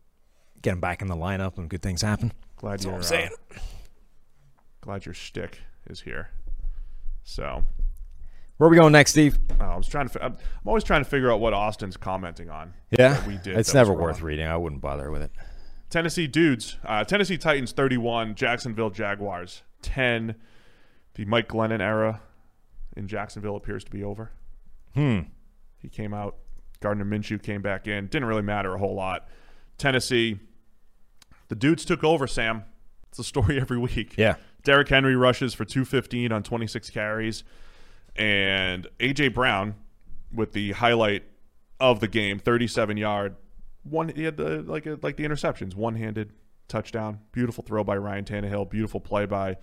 Get 0.62 0.74
him 0.74 0.80
back 0.80 1.02
in 1.02 1.08
the 1.08 1.16
lineup 1.16 1.58
and 1.58 1.68
good 1.68 1.82
things 1.82 2.02
happen. 2.02 2.32
Glad 2.56 2.74
That's 2.74 2.84
you're 2.84 2.94
I'm 2.94 3.02
saying. 3.02 3.30
uh, 3.54 3.58
glad 4.80 5.04
your 5.04 5.14
shtick 5.14 5.58
is 5.90 6.00
here. 6.02 6.30
So 7.24 7.64
Where 8.56 8.68
are 8.68 8.70
we 8.70 8.76
going 8.76 8.92
next, 8.92 9.10
Steve? 9.12 9.36
uh, 9.60 9.64
I 9.64 9.76
was 9.76 9.88
trying 9.88 10.08
to. 10.08 10.24
I'm, 10.24 10.32
I'm 10.34 10.68
always 10.68 10.84
trying 10.84 11.02
to 11.02 11.10
figure 11.10 11.30
out 11.32 11.40
what 11.40 11.52
Austin's 11.52 11.96
commenting 11.96 12.50
on. 12.50 12.72
Yeah, 12.96 13.26
we 13.26 13.36
did. 13.38 13.56
it's 13.58 13.74
never 13.74 13.92
worth 13.92 14.22
reading. 14.22 14.46
I 14.46 14.56
wouldn't 14.56 14.80
bother 14.80 15.10
with 15.10 15.22
it. 15.22 15.32
Tennessee 15.90 16.26
dudes. 16.28 16.78
Uh, 16.84 17.02
Tennessee 17.04 17.36
Titans 17.36 17.72
31, 17.72 18.34
Jacksonville 18.36 18.90
Jaguars 18.90 19.62
10. 19.82 20.34
The 21.14 21.24
Mike 21.26 21.48
Glennon 21.48 21.80
era 21.80 22.20
in 22.96 23.08
Jacksonville 23.08 23.56
appears 23.56 23.84
to 23.84 23.90
be 23.90 24.02
over. 24.02 24.30
Hmm. 24.94 25.20
He 25.78 25.88
came 25.88 26.14
out. 26.14 26.36
Gardner 26.80 27.04
Minshew 27.04 27.42
came 27.42 27.62
back 27.62 27.86
in. 27.86 28.06
Didn't 28.06 28.28
really 28.28 28.42
matter 28.42 28.74
a 28.74 28.78
whole 28.78 28.94
lot. 28.94 29.28
Tennessee, 29.78 30.38
the 31.48 31.54
dudes 31.54 31.84
took 31.84 32.04
over, 32.04 32.26
Sam. 32.26 32.64
It's 33.08 33.18
a 33.18 33.24
story 33.24 33.60
every 33.60 33.78
week. 33.78 34.14
Yeah. 34.16 34.36
Derrick 34.64 34.88
Henry 34.88 35.16
rushes 35.16 35.54
for 35.54 35.64
215 35.64 36.32
on 36.32 36.42
26 36.42 36.90
carries. 36.90 37.44
And 38.14 38.86
A.J. 39.00 39.28
Brown 39.28 39.74
with 40.32 40.52
the 40.52 40.72
highlight 40.72 41.24
of 41.80 42.00
the 42.00 42.08
game, 42.08 42.38
37 42.38 42.96
yard. 42.96 43.36
One 43.82 44.08
he 44.10 44.22
had 44.24 44.36
the 44.36 44.62
like 44.62 44.86
like 45.02 45.16
the 45.16 45.24
interceptions, 45.24 45.74
one 45.74 45.96
handed 45.96 46.32
touchdown, 46.68 47.18
beautiful 47.32 47.64
throw 47.64 47.82
by 47.82 47.96
Ryan 47.96 48.24
Tannehill, 48.24 48.70
beautiful 48.70 49.00
play 49.00 49.26
by 49.26 49.56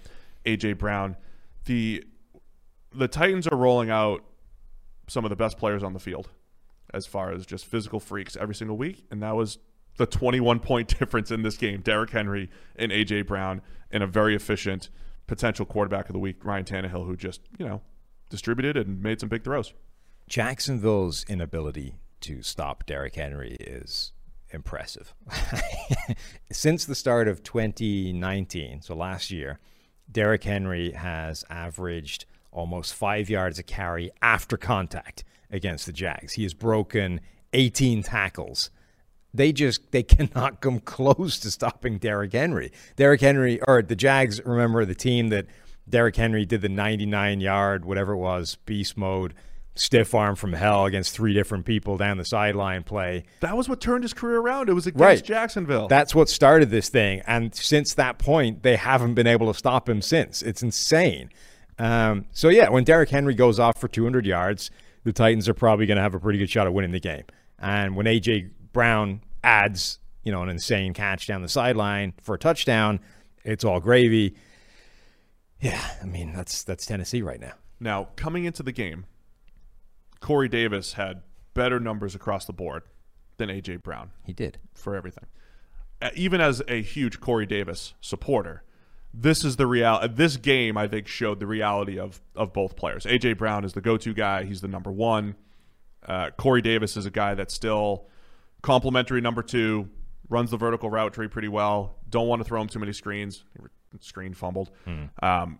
A.J. 0.45 0.73
Brown. 0.73 1.15
The 1.65 2.03
the 2.93 3.07
Titans 3.07 3.47
are 3.47 3.55
rolling 3.55 3.89
out 3.89 4.23
some 5.07 5.25
of 5.25 5.29
the 5.29 5.35
best 5.35 5.57
players 5.57 5.83
on 5.83 5.93
the 5.93 5.99
field 5.99 6.29
as 6.93 7.05
far 7.05 7.31
as 7.31 7.45
just 7.45 7.65
physical 7.65 7.99
freaks 7.99 8.35
every 8.35 8.55
single 8.55 8.77
week, 8.77 9.05
and 9.11 9.21
that 9.21 9.35
was 9.35 9.59
the 9.97 10.05
21 10.05 10.59
point 10.59 10.87
difference 10.99 11.31
in 11.31 11.43
this 11.43 11.57
game. 11.57 11.81
Derrick 11.81 12.09
Henry 12.09 12.49
and 12.75 12.91
AJ 12.91 13.27
Brown, 13.27 13.61
and 13.91 14.03
a 14.03 14.07
very 14.07 14.35
efficient 14.35 14.89
potential 15.27 15.65
quarterback 15.65 16.09
of 16.09 16.13
the 16.13 16.19
week, 16.19 16.43
Ryan 16.43 16.65
Tannehill, 16.65 17.05
who 17.05 17.15
just 17.15 17.41
you 17.57 17.67
know 17.67 17.81
distributed 18.29 18.77
and 18.77 19.01
made 19.01 19.19
some 19.19 19.29
big 19.29 19.43
throws. 19.43 19.73
Jacksonville's 20.27 21.25
inability 21.27 21.95
to 22.21 22.41
stop 22.43 22.85
Derrick 22.85 23.15
Henry 23.15 23.55
is 23.59 24.13
impressive. 24.51 25.13
Since 26.51 26.85
the 26.85 26.95
start 26.95 27.27
of 27.27 27.43
2019, 27.43 28.81
so 28.81 28.95
last 28.95 29.31
year, 29.31 29.59
Derrick 30.11 30.43
Henry 30.43 30.91
has 30.91 31.43
averaged 31.49 32.25
almost 32.51 32.93
five 32.93 33.29
yards 33.29 33.59
a 33.59 33.63
carry 33.63 34.11
after 34.21 34.57
contact 34.57 35.23
against 35.51 35.85
the 35.85 35.93
Jags. 35.93 36.33
He 36.33 36.43
has 36.43 36.53
broken 36.53 37.21
18 37.53 38.03
tackles. 38.03 38.69
They 39.33 39.51
just 39.51 39.91
they 39.91 40.03
cannot 40.15 40.61
come 40.61 40.79
close 40.79 41.39
to 41.39 41.51
stopping 41.51 41.97
Derrick 41.97 42.33
Henry. 42.33 42.71
Derrick 42.95 43.21
Henry 43.21 43.59
or 43.67 43.81
the 43.81 43.95
Jags, 43.95 44.43
remember 44.45 44.85
the 44.85 44.95
team 44.95 45.29
that 45.29 45.45
Derrick 45.87 46.15
Henry 46.15 46.45
did 46.45 46.61
the 46.61 46.69
99 46.69 47.39
yard, 47.41 47.85
whatever 47.85 48.13
it 48.13 48.17
was, 48.17 48.57
beast 48.65 48.95
mode, 48.97 49.33
stiff 49.75 50.13
arm 50.13 50.35
from 50.35 50.53
hell 50.53 50.85
against 50.85 51.13
three 51.15 51.33
different 51.33 51.65
people 51.65 51.97
down 51.97 52.17
the 52.17 52.25
sideline 52.25 52.83
play. 52.83 53.23
That 53.39 53.55
was 53.57 53.69
what 53.69 53.79
turned 53.81 54.03
his 54.03 54.13
career 54.13 54.39
around. 54.39 54.69
It 54.69 54.73
was 54.73 54.85
against 54.87 55.01
Right. 55.01 55.23
Jacksonville. 55.23 55.87
That's 55.87 56.13
what 56.13 56.29
started 56.29 56.69
this 56.69 56.89
thing. 56.89 57.21
And 57.25 57.55
since 57.55 57.93
that 57.95 58.19
point, 58.19 58.61
they 58.61 58.75
haven't 58.75 59.13
been 59.13 59.25
able 59.27 59.51
to 59.51 59.57
stop 59.57 59.87
him 59.89 60.01
since. 60.01 60.41
It's 60.41 60.61
insane. 60.61 61.29
Um, 61.79 62.25
so, 62.31 62.49
yeah, 62.49 62.69
when 62.69 62.83
Derrick 62.83 63.09
Henry 63.09 63.33
goes 63.33 63.59
off 63.59 63.79
for 63.79 63.87
200 63.87 64.25
yards, 64.25 64.69
the 65.05 65.13
Titans 65.13 65.47
are 65.49 65.53
probably 65.53 65.85
going 65.85 65.95
to 65.95 66.01
have 66.03 66.13
a 66.13 66.19
pretty 66.19 66.37
good 66.37 66.49
shot 66.49 66.67
at 66.67 66.73
winning 66.73 66.91
the 66.91 66.99
game. 66.99 67.23
And 67.57 67.95
when 67.95 68.05
A.J. 68.05 68.49
Brown 68.73 69.21
adds, 69.43 69.99
you 70.23 70.31
know, 70.31 70.43
an 70.43 70.49
insane 70.49 70.93
catch 70.93 71.25
down 71.25 71.41
the 71.41 71.49
sideline 71.49 72.13
for 72.21 72.35
a 72.35 72.37
touchdown, 72.37 72.99
it's 73.43 73.63
all 73.63 73.79
gravy. 73.79 74.35
Yeah, 75.61 75.81
I 76.01 76.05
mean, 76.05 76.33
that's 76.33 76.63
that's 76.63 76.85
Tennessee 76.85 77.21
right 77.21 77.39
now. 77.39 77.53
Now, 77.79 78.09
coming 78.15 78.45
into 78.45 78.63
the 78.63 78.71
game, 78.71 79.05
Corey 80.19 80.47
Davis 80.49 80.93
had 80.93 81.21
better 81.53 81.79
numbers 81.79 82.15
across 82.15 82.45
the 82.45 82.53
board 82.53 82.83
than 83.37 83.49
AJ 83.49 83.83
Brown. 83.83 84.11
He 84.23 84.33
did. 84.33 84.59
for 84.73 84.95
everything. 84.95 85.25
Uh, 86.01 86.09
even 86.15 86.39
as 86.39 86.61
a 86.69 86.81
huge 86.81 87.19
Corey 87.19 87.45
Davis 87.45 87.93
supporter, 87.99 88.63
this 89.13 89.43
is 89.43 89.55
the 89.55 89.65
real. 89.67 89.99
This 90.09 90.37
game, 90.37 90.77
I 90.77 90.87
think, 90.87 91.07
showed 91.07 91.39
the 91.39 91.47
reality 91.47 91.99
of 91.99 92.21
of 92.35 92.53
both 92.53 92.75
players. 92.75 93.05
AJ 93.05 93.37
Brown 93.37 93.63
is 93.65 93.73
the 93.73 93.81
go-to 93.81 94.13
guy; 94.13 94.43
he's 94.43 94.61
the 94.61 94.67
number 94.67 94.91
one. 94.91 95.35
Uh, 96.05 96.29
Corey 96.37 96.61
Davis 96.61 96.95
is 96.95 97.05
a 97.05 97.11
guy 97.11 97.35
that's 97.35 97.53
still 97.53 98.07
complimentary 98.61 99.21
number 99.21 99.41
two, 99.41 99.89
runs 100.29 100.51
the 100.51 100.57
vertical 100.57 100.89
route 100.89 101.13
tree 101.13 101.27
pretty 101.27 101.47
well. 101.47 101.97
Don't 102.09 102.27
want 102.27 102.39
to 102.41 102.43
throw 102.43 102.61
him 102.61 102.67
too 102.67 102.79
many 102.79 102.93
screens. 102.93 103.43
Screen 103.99 104.33
fumbled. 104.33 104.71
Um, 105.21 105.59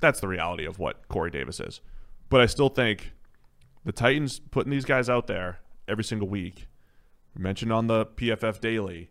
that's 0.00 0.20
the 0.20 0.28
reality 0.28 0.64
of 0.64 0.78
what 0.78 1.08
Corey 1.08 1.30
Davis 1.30 1.60
is. 1.60 1.80
But 2.30 2.40
I 2.40 2.46
still 2.46 2.68
think 2.68 3.12
the 3.84 3.92
Titans 3.92 4.40
putting 4.40 4.70
these 4.70 4.84
guys 4.84 5.08
out 5.08 5.26
there 5.26 5.60
every 5.86 6.04
single 6.04 6.28
week, 6.28 6.66
mentioned 7.36 7.72
on 7.72 7.86
the 7.86 8.06
PFF 8.06 8.60
Daily, 8.60 9.10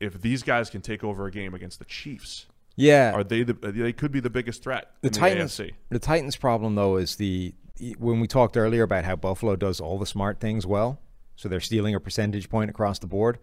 if 0.00 0.20
these 0.20 0.42
guys 0.42 0.70
can 0.70 0.80
take 0.82 1.02
over 1.02 1.26
a 1.26 1.30
game 1.30 1.54
against 1.54 1.78
the 1.78 1.84
Chiefs, 1.84 2.46
Yeah. 2.76 3.12
are 3.14 3.24
they 3.24 3.42
the 3.42 3.52
they 3.54 3.92
could 3.92 4.10
be 4.12 4.20
the 4.20 4.30
biggest 4.30 4.62
threat 4.62 4.90
the 5.00 5.10
Titans. 5.10 5.56
the. 5.56 5.72
The 5.90 5.98
Titans' 5.98 6.36
problem 6.36 6.74
though 6.74 6.96
is 6.96 7.16
the 7.16 7.54
when 7.98 8.20
we 8.20 8.26
talked 8.26 8.56
earlier 8.56 8.82
about 8.82 9.04
how 9.04 9.16
Buffalo 9.16 9.56
does 9.56 9.80
all 9.80 9.98
the 9.98 10.06
smart 10.06 10.40
things 10.40 10.66
well, 10.66 11.00
so 11.36 11.48
they're 11.48 11.60
stealing 11.60 11.94
a 11.94 12.00
percentage 12.00 12.48
point 12.48 12.70
across 12.70 12.98
the 12.98 13.06
board 13.06 13.38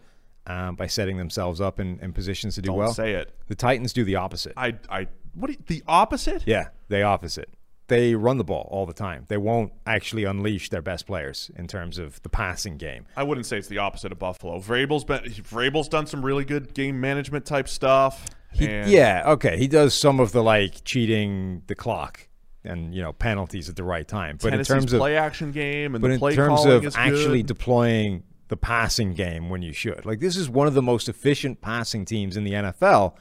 um, 0.47 0.75
by 0.75 0.87
setting 0.87 1.17
themselves 1.17 1.59
up 1.61 1.79
in, 1.79 1.99
in 1.99 2.13
positions 2.13 2.55
to 2.55 2.61
do 2.61 2.67
Don't 2.67 2.77
well. 2.77 2.93
say 2.93 3.13
it. 3.13 3.33
The 3.47 3.55
Titans 3.55 3.93
do 3.93 4.03
the 4.03 4.15
opposite. 4.15 4.53
I 4.57 4.75
I 4.89 5.07
what 5.33 5.49
you- 5.51 5.57
the 5.67 5.83
opposite? 5.87 6.43
yeah, 6.45 6.69
they 6.89 7.03
opposite. 7.03 7.49
They 7.87 8.15
run 8.15 8.37
the 8.37 8.45
ball 8.45 8.69
all 8.71 8.85
the 8.85 8.93
time. 8.93 9.25
They 9.27 9.35
won't 9.35 9.73
actually 9.85 10.23
unleash 10.23 10.69
their 10.69 10.81
best 10.81 11.05
players 11.05 11.51
in 11.57 11.67
terms 11.67 11.97
of 11.97 12.21
the 12.21 12.29
passing 12.29 12.77
game. 12.77 13.05
I 13.17 13.23
wouldn't 13.23 13.45
say 13.45 13.57
it's 13.57 13.67
the 13.67 13.79
opposite 13.79 14.13
of 14.13 14.19
Buffalo. 14.19 14.59
Vrabel's 14.59 15.03
been 15.03 15.23
Vrabel's 15.23 15.89
done 15.89 16.07
some 16.07 16.25
really 16.25 16.45
good 16.45 16.73
game 16.73 17.01
management 17.01 17.45
type 17.45 17.67
stuff. 17.67 18.25
He, 18.53 18.65
yeah, 18.65 19.23
okay. 19.27 19.57
He 19.57 19.67
does 19.67 19.93
some 19.93 20.19
of 20.19 20.31
the 20.31 20.43
like 20.43 20.83
cheating 20.83 21.63
the 21.67 21.75
clock 21.75 22.27
and 22.63 22.93
you 22.93 23.01
know 23.01 23.13
penalties 23.13 23.69
at 23.69 23.75
the 23.75 23.83
right 23.83 24.07
time. 24.07 24.37
But 24.41 24.51
Tennessee's 24.51 24.69
in 24.69 24.79
terms 24.79 24.93
of 24.93 24.99
play 24.99 25.17
action 25.17 25.51
game 25.51 25.95
and 25.95 26.01
but 26.01 26.19
the 26.19 26.27
in 26.27 26.35
terms 26.35 26.65
of 26.65 26.95
actually 26.95 27.39
good. 27.39 27.47
deploying 27.47 28.23
the 28.49 28.57
passing 28.57 29.13
game 29.13 29.49
when 29.49 29.61
you 29.61 29.73
should, 29.73 30.05
like 30.05 30.19
this 30.19 30.35
is 30.35 30.49
one 30.49 30.67
of 30.67 30.73
the 30.73 30.81
most 30.81 31.07
efficient 31.07 31.61
passing 31.61 32.05
teams 32.05 32.37
in 32.37 32.43
the 32.43 32.51
NFL, 32.53 33.15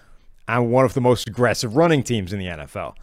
and 0.48 0.70
one 0.70 0.84
of 0.84 0.94
the 0.94 1.00
most 1.00 1.28
aggressive 1.28 1.76
running 1.76 2.02
teams 2.02 2.32
in 2.32 2.38
the 2.38 2.46
NFL. 2.46 2.94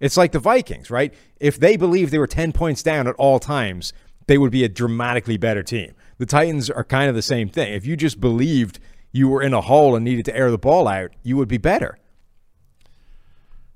It's 0.00 0.16
like 0.16 0.32
the 0.32 0.38
Vikings, 0.38 0.90
right? 0.90 1.14
If 1.40 1.58
they 1.58 1.76
believed 1.76 2.12
they 2.12 2.18
were 2.18 2.26
ten 2.26 2.52
points 2.52 2.82
down 2.82 3.06
at 3.06 3.14
all 3.16 3.38
times, 3.38 3.92
they 4.26 4.38
would 4.38 4.50
be 4.50 4.64
a 4.64 4.68
dramatically 4.68 5.36
better 5.36 5.62
team. 5.62 5.94
The 6.18 6.26
Titans 6.26 6.70
are 6.70 6.84
kind 6.84 7.08
of 7.08 7.14
the 7.14 7.22
same 7.22 7.48
thing. 7.48 7.72
If 7.72 7.86
you 7.86 7.96
just 7.96 8.20
believed 8.20 8.78
you 9.16 9.28
were 9.28 9.42
in 9.42 9.54
a 9.54 9.60
hole 9.62 9.96
and 9.96 10.04
needed 10.04 10.24
to 10.26 10.36
air 10.36 10.50
the 10.50 10.58
ball 10.58 10.86
out, 10.86 11.10
you 11.22 11.36
would 11.36 11.48
be 11.48 11.58
better. 11.58 11.98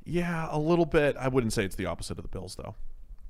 yeah, 0.05 0.49
a 0.51 0.59
little 0.59 0.87
bit. 0.87 1.17
I 1.17 1.29
wouldn't 1.29 1.53
say 1.53 1.65
it's 1.65 1.77
the 1.77 1.87
opposite 1.87 2.19
of 2.19 2.23
the 2.23 2.29
Bills 2.29 2.57
though. 2.57 2.75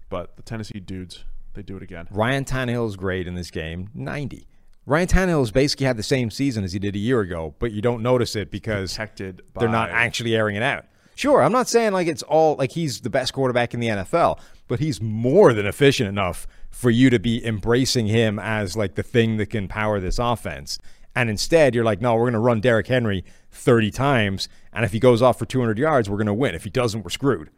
But 0.09 0.37
the 0.37 0.43
Tennessee 0.43 0.81
dudes, 0.81 1.25
they 1.55 1.63
do 1.63 1.77
it 1.77 1.83
again. 1.83 2.09
Ryan 2.11 2.45
Tannehill's 2.45 2.97
grade 2.97 3.27
in 3.29 3.35
this 3.35 3.51
game, 3.51 3.91
90. 3.95 4.47
Ryan 4.87 5.07
Tannehill's 5.07 5.53
basically 5.53 5.87
had 5.87 5.97
the 5.97 6.03
same 6.03 6.31
season 6.31 6.65
as 6.65 6.73
he 6.73 6.79
did 6.79 6.97
a 6.97 6.99
year 6.99 7.21
ago, 7.21 7.55
but 7.59 7.71
you 7.71 7.81
don't 7.83 8.03
notice 8.03 8.35
it 8.35 8.51
because 8.51 8.93
Protected 8.93 9.43
they're 9.59 9.69
not 9.69 9.91
actually 9.91 10.35
airing 10.35 10.57
it 10.57 10.63
out. 10.63 10.87
Sure, 11.15 11.43
I'm 11.43 11.53
not 11.53 11.69
saying 11.69 11.93
like 11.93 12.09
it's 12.09 12.23
all 12.23 12.57
like 12.57 12.73
he's 12.73 13.03
the 13.03 13.11
best 13.11 13.35
quarterback 13.35 13.75
in 13.75 13.81
the 13.81 13.89
NFL, 13.89 14.41
but 14.69 14.81
he's 14.81 15.01
more 15.03 15.53
than 15.53 15.67
efficient 15.67 16.09
enough 16.09 16.47
for 16.71 16.91
you 16.91 17.11
to 17.11 17.19
be 17.19 17.45
embracing 17.45 18.07
him 18.07 18.39
as 18.39 18.75
like 18.77 18.95
the 18.95 19.03
thing 19.03 19.37
that 19.37 19.47
can 19.51 19.69
power 19.69 20.01
this 20.01 20.19
offense. 20.19 20.79
And 21.15 21.29
instead, 21.29 21.75
you're 21.75 21.85
like, 21.85 22.01
no, 22.01 22.15
we're 22.15 22.23
going 22.23 22.33
to 22.35 22.39
run 22.39 22.61
Derrick 22.61 22.87
Henry 22.87 23.25
30 23.51 23.91
times, 23.91 24.49
and 24.73 24.85
if 24.85 24.93
he 24.93 25.01
goes 25.01 25.21
off 25.23 25.39
for 25.39 25.45
200 25.45 25.77
yards, 25.79 26.09
we're 26.09 26.17
going 26.17 26.27
to 26.29 26.35
win. 26.35 26.55
If 26.55 26.63
he 26.65 26.71
doesn't, 26.71 27.03
we're 27.03 27.11
screwed. 27.11 27.51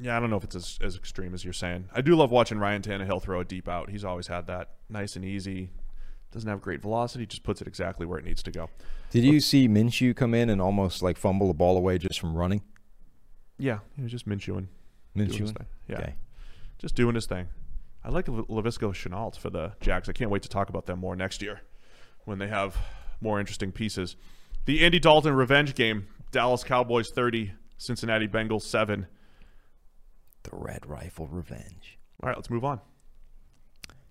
Yeah, 0.00 0.16
I 0.16 0.20
don't 0.20 0.30
know 0.30 0.36
if 0.36 0.44
it's 0.44 0.54
as, 0.54 0.78
as 0.80 0.96
extreme 0.96 1.34
as 1.34 1.44
you're 1.44 1.52
saying. 1.52 1.88
I 1.92 2.00
do 2.00 2.14
love 2.14 2.30
watching 2.30 2.58
Ryan 2.58 2.82
Tannehill 2.82 3.20
throw 3.22 3.40
a 3.40 3.44
deep 3.44 3.68
out. 3.68 3.90
He's 3.90 4.04
always 4.04 4.28
had 4.28 4.46
that 4.46 4.70
nice 4.88 5.16
and 5.16 5.24
easy. 5.24 5.70
Doesn't 6.32 6.48
have 6.48 6.60
great 6.60 6.80
velocity, 6.80 7.26
just 7.26 7.42
puts 7.42 7.60
it 7.60 7.66
exactly 7.66 8.06
where 8.06 8.18
it 8.18 8.24
needs 8.24 8.42
to 8.44 8.52
go. 8.52 8.70
Did 9.10 9.24
you 9.24 9.40
see 9.40 9.68
Minshew 9.68 10.14
come 10.14 10.32
in 10.32 10.48
and 10.48 10.60
almost 10.62 11.02
like 11.02 11.18
fumble 11.18 11.48
the 11.48 11.54
ball 11.54 11.76
away 11.76 11.98
just 11.98 12.20
from 12.20 12.34
running? 12.36 12.62
Yeah, 13.58 13.80
he 13.96 14.02
was 14.02 14.12
just 14.12 14.28
Minshewing. 14.28 14.68
doing 15.16 15.28
his 15.28 15.36
Minshew? 15.36 15.46
thing. 15.58 15.66
Yeah, 15.88 15.98
Okay. 15.98 16.14
just 16.78 16.94
doing 16.94 17.16
his 17.16 17.26
thing. 17.26 17.48
I 18.04 18.08
like 18.10 18.28
Lav- 18.28 18.46
Laviska 18.46 18.92
Shenault 18.94 19.36
for 19.36 19.50
the 19.50 19.72
Jags. 19.80 20.08
I 20.08 20.12
can't 20.12 20.30
wait 20.30 20.42
to 20.42 20.48
talk 20.48 20.68
about 20.68 20.86
them 20.86 21.00
more 21.00 21.16
next 21.16 21.42
year 21.42 21.60
when 22.24 22.38
they 22.38 22.48
have 22.48 22.76
more 23.20 23.38
interesting 23.40 23.72
pieces. 23.72 24.16
The 24.66 24.84
Andy 24.84 24.98
Dalton 24.98 25.34
revenge 25.34 25.74
game: 25.74 26.06
Dallas 26.32 26.64
Cowboys 26.64 27.10
thirty, 27.10 27.52
Cincinnati 27.78 28.28
Bengals 28.28 28.62
seven. 28.62 29.06
The 30.44 30.50
Red 30.52 30.86
Rifle 30.86 31.26
Revenge. 31.26 31.98
All 32.22 32.28
right, 32.28 32.36
let's 32.36 32.50
move 32.50 32.64
on. 32.64 32.80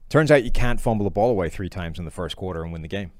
Turns 0.10 0.32
out 0.32 0.44
you 0.44 0.52
can't 0.52 0.82
fumble 0.82 1.04
the 1.04 1.10
ball 1.12 1.30
away 1.30 1.50
three 1.50 1.70
times 1.70 2.00
in 2.00 2.06
the 2.06 2.12
first 2.12 2.36
quarter 2.36 2.64
and 2.64 2.72
win 2.74 2.82
the 2.82 2.88
game. 2.88 3.12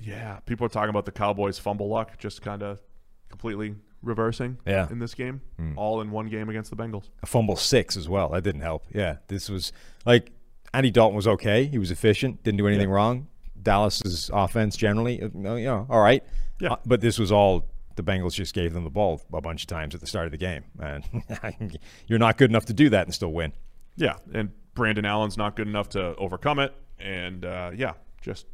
Yeah, 0.00 0.38
people 0.46 0.64
are 0.64 0.68
talking 0.68 0.90
about 0.90 1.04
the 1.06 1.12
Cowboys' 1.12 1.58
fumble 1.58 1.88
luck 1.88 2.18
just 2.18 2.40
kind 2.40 2.62
of 2.62 2.80
completely 3.28 3.74
reversing 4.00 4.58
Yeah. 4.64 4.88
in 4.90 5.00
this 5.00 5.12
game, 5.14 5.40
Mm. 5.60 5.76
all 5.76 6.00
in 6.00 6.12
one 6.12 6.28
game 6.28 6.48
against 6.48 6.70
the 6.70 6.76
Bengals. 6.76 7.10
A 7.22 7.26
fumble 7.26 7.56
six 7.56 7.96
as 7.96 8.08
well. 8.08 8.28
That 8.28 8.44
didn't 8.44 8.60
help. 8.60 8.84
Yeah, 8.94 9.16
this 9.26 9.48
was 9.50 9.72
like 10.06 10.30
Andy 10.72 10.92
Dalton 10.92 11.16
was 11.16 11.26
okay. 11.26 11.64
He 11.66 11.78
was 11.78 11.90
efficient. 11.90 12.44
Didn't 12.44 12.58
do 12.58 12.68
anything 12.68 12.90
wrong. 12.90 13.26
Dallas's 13.62 14.30
offense 14.32 14.76
generally, 14.76 15.22
uh, 15.22 15.28
you 15.54 15.64
know, 15.64 15.86
all 15.90 16.00
right. 16.00 16.22
Yeah. 16.60 16.72
Uh, 16.72 16.76
but 16.86 17.00
this 17.00 17.18
was 17.18 17.30
all 17.32 17.66
the 17.96 18.02
Bengals 18.02 18.32
just 18.34 18.54
gave 18.54 18.72
them 18.72 18.84
the 18.84 18.90
ball 18.90 19.20
a 19.32 19.40
bunch 19.40 19.62
of 19.62 19.66
times 19.66 19.94
at 19.94 20.00
the 20.00 20.06
start 20.06 20.26
of 20.26 20.32
the 20.32 20.38
game, 20.38 20.64
and 20.80 21.78
you're 22.06 22.18
not 22.18 22.38
good 22.38 22.50
enough 22.50 22.66
to 22.66 22.72
do 22.72 22.88
that 22.90 23.06
and 23.06 23.14
still 23.14 23.32
win. 23.32 23.52
Yeah, 23.96 24.14
and 24.32 24.50
Brandon 24.74 25.04
Allen's 25.04 25.36
not 25.36 25.56
good 25.56 25.66
enough 25.66 25.88
to 25.90 26.14
overcome 26.16 26.58
it, 26.60 26.72
and 27.00 27.44
uh, 27.44 27.72
yeah, 27.74 27.94
just 28.22 28.46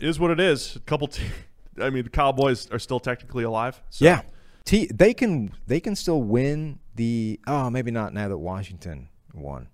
is 0.00 0.18
what 0.18 0.30
it 0.30 0.40
is. 0.40 0.76
A 0.76 0.80
couple, 0.80 1.06
te- 1.08 1.22
I 1.80 1.90
mean, 1.90 2.04
the 2.04 2.10
Cowboys 2.10 2.68
are 2.70 2.78
still 2.78 3.00
technically 3.00 3.44
alive. 3.44 3.80
So 3.90 4.04
Yeah, 4.04 4.22
T- 4.64 4.90
they 4.92 5.14
can 5.14 5.52
they 5.66 5.80
can 5.80 5.94
still 5.94 6.22
win 6.22 6.80
the. 6.96 7.40
Oh, 7.46 7.70
maybe 7.70 7.90
not 7.90 8.12
now 8.12 8.28
that 8.28 8.38
Washington 8.38 9.08
won. 9.32 9.68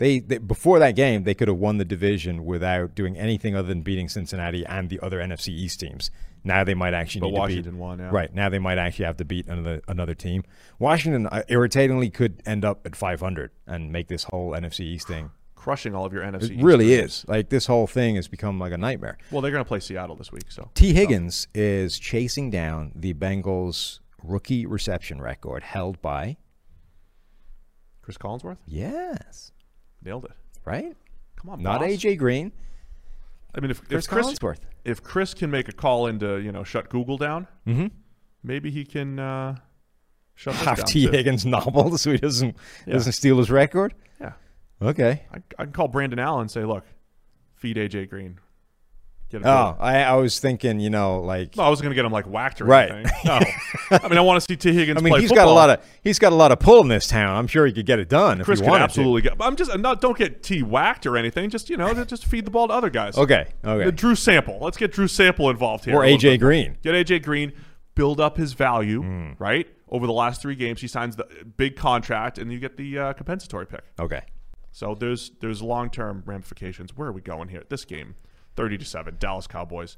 They, 0.00 0.18
they 0.18 0.38
before 0.38 0.78
that 0.78 0.96
game 0.96 1.24
they 1.24 1.34
could 1.34 1.48
have 1.48 1.58
won 1.58 1.76
the 1.76 1.84
division 1.84 2.46
without 2.46 2.94
doing 2.94 3.18
anything 3.18 3.54
other 3.54 3.68
than 3.68 3.82
beating 3.82 4.08
Cincinnati 4.08 4.64
and 4.64 4.88
the 4.88 4.98
other 5.00 5.18
NFC 5.20 5.48
East 5.48 5.78
teams. 5.78 6.10
Now 6.42 6.64
they 6.64 6.72
might 6.72 6.94
actually 6.94 7.20
But 7.20 7.26
need 7.26 7.34
to 7.34 7.38
Washington 7.40 7.74
beat 7.74 7.80
won, 7.80 7.98
yeah. 7.98 8.08
right 8.10 8.34
now 8.34 8.48
they 8.48 8.58
might 8.58 8.78
actually 8.78 9.04
have 9.04 9.18
to 9.18 9.26
beat 9.26 9.46
another 9.46 9.82
another 9.86 10.14
team. 10.14 10.42
Washington 10.78 11.26
uh, 11.26 11.42
irritatingly 11.48 12.08
could 12.08 12.42
end 12.46 12.64
up 12.64 12.86
at 12.86 12.96
500 12.96 13.50
and 13.66 13.92
make 13.92 14.08
this 14.08 14.24
whole 14.24 14.52
NFC 14.52 14.80
East 14.80 15.06
thing. 15.06 15.30
crushing 15.54 15.94
all 15.94 16.06
of 16.06 16.14
your 16.14 16.22
NFC. 16.22 16.44
It 16.44 16.52
East 16.52 16.62
really 16.64 16.94
is 16.94 17.24
like 17.28 17.50
this 17.50 17.66
whole 17.66 17.86
thing 17.86 18.14
has 18.16 18.26
become 18.26 18.58
like 18.58 18.72
a 18.72 18.78
nightmare. 18.78 19.18
Well, 19.30 19.42
they're 19.42 19.50
going 19.52 19.62
to 19.64 19.68
play 19.68 19.80
Seattle 19.80 20.16
this 20.16 20.32
week, 20.32 20.50
so 20.50 20.70
Tee 20.74 20.94
Higgins 20.94 21.46
is 21.54 21.98
chasing 21.98 22.50
down 22.50 22.92
the 22.94 23.12
Bengals 23.12 24.00
rookie 24.22 24.64
reception 24.64 25.20
record 25.20 25.62
held 25.62 26.00
by 26.00 26.38
Cris 28.00 28.16
Collinsworth 28.16 28.56
yes, 28.66 29.52
nailed 30.04 30.24
it. 30.24 30.32
right? 30.64 30.96
Come 31.36 31.50
on, 31.50 31.62
Not 31.62 31.80
boss. 31.80 31.88
AJ 31.90 32.18
Green. 32.18 32.52
I 33.54 33.60
mean, 33.60 33.70
if 33.70 33.86
Cris 33.88 34.04
if 34.06 34.10
Cris 34.10 34.38
if 34.84 35.02
Cris 35.02 35.34
can 35.34 35.50
make 35.50 35.68
a 35.68 35.72
call 35.72 36.06
into 36.06 36.36
you 36.38 36.52
know 36.52 36.64
shut 36.64 36.88
Google 36.90 37.16
down, 37.18 37.46
Mm-hmm. 37.66 37.86
maybe 38.42 38.70
he 38.70 38.84
can 38.84 39.18
uh, 39.18 39.56
shut 40.34 40.54
down 40.64 40.76
Tee 40.76 41.06
too. 41.06 41.12
Higgins 41.12 41.44
nobbled 41.46 41.98
so 42.00 42.12
he 42.12 42.18
doesn't 42.18 42.56
Yeah. 42.86 42.92
doesn't 42.94 43.12
steal 43.12 43.38
his 43.38 43.50
record. 43.50 43.94
Yeah, 44.20 44.32
Okay. 44.82 45.22
I, 45.32 45.38
I 45.58 45.64
can 45.64 45.72
call 45.72 45.88
Brandon 45.88 46.18
Allen 46.18 46.42
and 46.42 46.50
say, 46.50 46.64
look, 46.64 46.84
feed 47.54 47.76
AJ 47.76 48.08
Green. 48.10 48.38
Get 49.30 49.46
Oh, 49.46 49.76
I, 49.78 50.02
I 50.02 50.14
was 50.16 50.40
thinking, 50.40 50.80
you 50.80 50.90
know, 50.90 51.20
like 51.20 51.56
No, 51.56 51.62
I 51.62 51.68
wasn't 51.68 51.84
going 51.84 51.92
to 51.92 51.94
get 51.94 52.04
him 52.04 52.12
like 52.12 52.26
whacked 52.26 52.60
or 52.60 52.64
Right. 52.64 52.90
anything. 52.90 53.12
No, 53.24 53.38
I 53.90 54.08
mean 54.08 54.18
I 54.18 54.22
want 54.22 54.42
to 54.42 54.46
see 54.46 54.56
Tee 54.56 54.72
Higgins. 54.74 54.98
I 54.98 55.02
mean, 55.02 55.14
he's 55.20 55.28
football. 55.30 55.46
got 55.46 55.50
a 55.50 55.54
lot 55.54 55.70
of 55.70 55.84
he's 56.02 56.18
got 56.18 56.32
a 56.32 56.36
lot 56.36 56.50
of 56.52 56.58
pull 56.58 56.80
in 56.82 56.88
this 56.88 57.06
town. 57.06 57.36
I'm 57.36 57.46
sure 57.46 57.64
he 57.66 57.72
could 57.72 57.86
get 57.86 57.98
it 57.98 58.08
done 58.08 58.42
Cris 58.42 58.58
if 58.60 58.66
he 58.66 58.70
could 58.72 58.80
absolutely 58.82 59.22
get. 59.22 59.34
I'm 59.40 59.56
just 59.56 59.76
not. 59.78 60.00
Don't 60.00 60.16
get 60.18 60.42
Tee 60.42 60.62
whacked 60.62 61.06
or 61.06 61.16
anything. 61.16 61.48
Just 61.50 61.70
you 61.70 61.76
know, 61.76 61.92
just 62.04 62.26
feed 62.26 62.44
the 62.44 62.50
ball 62.50 62.68
to 62.68 62.74
other 62.74 62.90
guys. 62.90 63.16
Okay. 63.16 63.46
Okay. 63.64 63.84
The 63.84 63.92
Drew 63.92 64.14
Sample. 64.14 64.58
Let's 64.60 64.76
get 64.76 64.92
Drew 64.92 65.06
Sample 65.08 65.48
involved 65.50 65.84
here. 65.84 65.96
Or 65.96 66.02
AJ 66.02 66.20
bit. 66.22 66.40
Green. 66.40 66.76
Get 66.82 66.94
AJ 66.94 67.22
Green. 67.22 67.52
Build 67.94 68.20
up 68.20 68.36
his 68.36 68.52
value. 68.54 69.02
Hmm. 69.02 69.32
Right 69.38 69.68
over 69.88 70.06
the 70.06 70.12
last 70.12 70.40
three 70.40 70.54
games, 70.54 70.80
he 70.80 70.86
signs 70.86 71.16
the 71.16 71.26
big 71.56 71.76
contract, 71.76 72.38
and 72.38 72.52
you 72.52 72.58
get 72.58 72.76
the 72.76 72.98
uh, 72.98 73.12
compensatory 73.12 73.66
pick. 73.66 73.82
Okay. 73.98 74.22
So 74.72 74.94
there's 74.94 75.32
there's 75.40 75.60
long 75.62 75.90
term 75.90 76.22
ramifications. 76.26 76.96
Where 76.96 77.08
are 77.08 77.12
we 77.12 77.20
going 77.20 77.48
here? 77.48 77.60
At 77.60 77.70
this 77.70 77.84
game, 77.84 78.14
thirty 78.56 78.78
to 78.78 78.84
seven, 78.84 79.16
Dallas 79.18 79.46
Cowboys, 79.46 79.96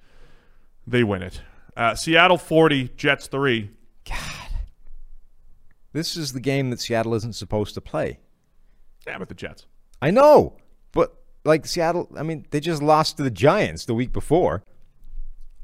they 0.86 1.04
win 1.04 1.22
it. 1.22 1.40
Uh, 1.76 1.94
Seattle 1.94 2.38
forty, 2.38 2.88
Jets 2.96 3.26
three. 3.26 3.70
God. 4.08 4.48
This 5.92 6.16
is 6.16 6.32
the 6.32 6.40
game 6.40 6.70
that 6.70 6.80
Seattle 6.80 7.14
isn't 7.14 7.34
supposed 7.34 7.74
to 7.74 7.80
play. 7.80 8.18
Yeah, 9.06 9.18
with 9.18 9.28
the 9.28 9.34
Jets. 9.34 9.66
I 10.00 10.10
know, 10.10 10.56
but 10.92 11.14
like 11.44 11.66
Seattle, 11.66 12.08
I 12.16 12.22
mean, 12.22 12.46
they 12.50 12.60
just 12.60 12.82
lost 12.82 13.16
to 13.18 13.22
the 13.22 13.30
Giants 13.30 13.84
the 13.84 13.94
week 13.94 14.12
before. 14.12 14.62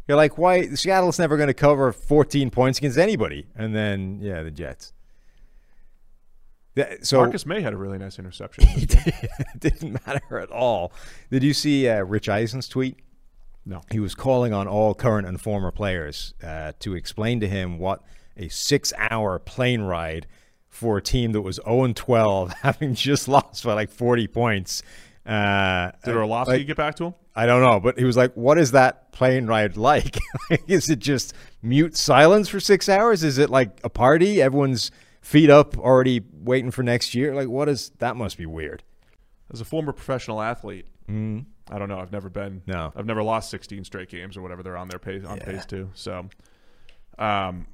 You're 0.06 0.16
like, 0.16 0.38
why? 0.38 0.66
Seattle's 0.74 1.18
never 1.18 1.36
going 1.36 1.48
to 1.48 1.54
cover 1.54 1.92
14 1.92 2.50
points 2.50 2.78
against 2.78 2.98
anybody, 2.98 3.46
and 3.54 3.74
then 3.74 4.20
yeah, 4.20 4.42
the 4.42 4.50
Jets. 4.50 4.92
That- 6.78 7.06
so 7.06 7.18
Marcus 7.18 7.44
Maye 7.46 7.60
had 7.62 7.72
a 7.72 7.76
really 7.76 7.98
nice 7.98 8.18
interception. 8.18 8.64
in 8.68 8.74
this 8.80 8.94
game. 8.94 9.12
it 9.38 9.60
didn't 9.60 10.06
matter 10.06 10.38
at 10.38 10.50
all. 10.50 10.92
Did 11.30 11.42
you 11.42 11.52
see 11.54 11.88
uh, 11.88 12.02
Rich 12.02 12.28
Eisen's 12.28 12.68
tweet? 12.68 12.96
No. 13.66 13.82
He 13.90 14.00
was 14.00 14.14
calling 14.14 14.52
on 14.54 14.66
all 14.66 14.94
current 14.94 15.26
and 15.28 15.40
former 15.40 15.70
players 15.70 16.32
uh, 16.42 16.72
to 16.80 16.94
explain 16.94 17.40
to 17.40 17.48
him 17.48 17.78
what 17.78 18.02
a 18.36 18.48
six-hour 18.48 19.38
plane 19.40 19.82
ride 19.82 20.26
for 20.68 20.98
a 20.98 21.02
team 21.02 21.32
that 21.32 21.42
was 21.42 21.60
0 21.64 21.92
12, 21.92 22.52
having 22.62 22.94
just 22.94 23.28
lost 23.28 23.64
by 23.64 23.74
like 23.74 23.90
40 23.90 24.26
points. 24.28 24.82
Uh, 25.26 25.90
Did 26.04 26.16
Orlovsky 26.16 26.58
like- 26.58 26.66
get 26.66 26.76
back 26.76 26.94
to 26.96 27.04
him? 27.06 27.14
I 27.36 27.46
don't 27.46 27.62
know, 27.62 27.78
but 27.78 27.96
he 27.96 28.04
was 28.04 28.16
like, 28.16 28.32
"What 28.34 28.58
is 28.58 28.72
that 28.72 29.12
plane 29.12 29.46
ride 29.46 29.76
like? 29.76 30.18
is 30.66 30.90
it 30.90 30.98
just 30.98 31.34
mute 31.62 31.96
silence 31.96 32.48
for 32.48 32.58
six 32.58 32.88
hours? 32.88 33.22
Is 33.22 33.38
it 33.38 33.48
like 33.48 33.78
a 33.84 33.88
party? 33.88 34.42
Everyone's 34.42 34.90
feet 35.28 35.50
up, 35.50 35.76
already 35.78 36.22
waiting 36.32 36.70
for 36.70 36.82
next 36.82 37.14
year? 37.14 37.34
Like, 37.34 37.48
what 37.48 37.68
is 37.68 37.90
that? 37.98 38.16
Must 38.16 38.36
be 38.38 38.46
weird." 38.46 38.82
As 39.52 39.60
a 39.60 39.64
former 39.64 39.92
professional 39.92 40.42
athlete, 40.42 40.86
I 41.70 41.78
don't 41.78 41.88
know. 41.88 41.98
I've 41.98 42.12
never 42.12 42.28
been. 42.28 42.62
No. 42.66 42.92
I've 42.94 43.06
never 43.06 43.22
lost 43.22 43.50
16 43.50 43.84
straight 43.84 44.08
games 44.10 44.36
or 44.36 44.42
whatever 44.42 44.62
they're 44.62 44.76
on 44.76 44.88
their 44.88 44.98
pace 44.98 45.24
on 45.24 45.38
pace 45.38 45.64
to. 45.66 45.90
So, 45.94 46.28
um, 47.18 47.66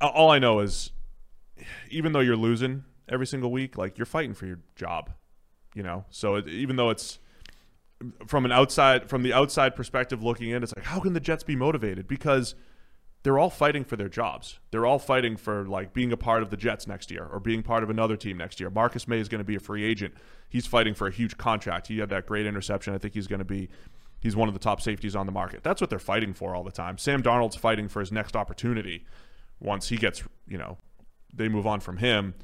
all 0.00 0.30
I 0.30 0.38
know 0.38 0.60
is, 0.60 0.90
even 1.90 2.12
though 2.12 2.20
you're 2.20 2.36
losing 2.36 2.84
every 3.08 3.26
single 3.26 3.50
week, 3.50 3.76
like 3.78 3.98
you're 3.98 4.06
fighting 4.06 4.34
for 4.34 4.46
your 4.46 4.60
job, 4.76 5.10
you 5.74 5.82
know. 5.82 6.04
So 6.10 6.36
it, 6.36 6.48
even 6.48 6.76
though 6.76 6.90
it's 6.90 7.18
from 8.26 8.44
an 8.44 8.52
outside 8.52 9.08
from 9.08 9.22
the 9.22 9.32
outside 9.32 9.74
perspective 9.74 10.22
looking 10.22 10.50
in, 10.50 10.62
it's 10.62 10.74
like 10.76 10.84
how 10.84 11.00
can 11.00 11.12
the 11.12 11.20
Jets 11.20 11.42
be 11.42 11.56
motivated 11.56 12.06
because 12.06 12.54
they're 13.22 13.38
all 13.38 13.50
fighting 13.50 13.84
for 13.84 13.96
their 13.96 14.08
jobs. 14.08 14.58
They're 14.70 14.86
all 14.86 14.98
fighting 14.98 15.36
for 15.36 15.66
like 15.66 15.92
being 15.92 16.12
a 16.12 16.16
part 16.16 16.42
of 16.42 16.50
the 16.50 16.56
Jets 16.56 16.86
next 16.86 17.10
year 17.10 17.24
or 17.24 17.40
being 17.40 17.62
part 17.62 17.82
of 17.82 17.90
another 17.90 18.16
team 18.16 18.38
next 18.38 18.60
year. 18.60 18.70
Marcus 18.70 19.08
Maye 19.08 19.18
is 19.18 19.28
going 19.28 19.40
to 19.40 19.44
be 19.44 19.56
a 19.56 19.60
free 19.60 19.84
agent. 19.84 20.14
He's 20.48 20.66
fighting 20.66 20.94
for 20.94 21.08
a 21.08 21.10
huge 21.10 21.36
contract. 21.36 21.88
He 21.88 21.98
had 21.98 22.10
that 22.10 22.26
great 22.26 22.46
interception. 22.46 22.94
I 22.94 22.98
think 22.98 23.14
he's 23.14 23.26
going 23.26 23.40
to 23.40 23.44
be 23.44 23.68
he's 24.20 24.36
one 24.36 24.48
of 24.48 24.54
the 24.54 24.60
top 24.60 24.80
safeties 24.80 25.16
on 25.16 25.26
the 25.26 25.32
market. 25.32 25.62
That's 25.62 25.80
what 25.80 25.90
they're 25.90 25.98
fighting 25.98 26.32
for 26.32 26.54
all 26.54 26.62
the 26.62 26.70
time. 26.70 26.96
Sam 26.96 27.22
Darnold's 27.22 27.56
fighting 27.56 27.88
for 27.88 28.00
his 28.00 28.12
next 28.12 28.36
opportunity 28.36 29.04
once 29.60 29.88
he 29.88 29.96
gets, 29.96 30.22
you 30.46 30.58
know, 30.58 30.78
they 31.34 31.48
move 31.48 31.66
on 31.66 31.80
from 31.80 31.96
him. 31.98 32.34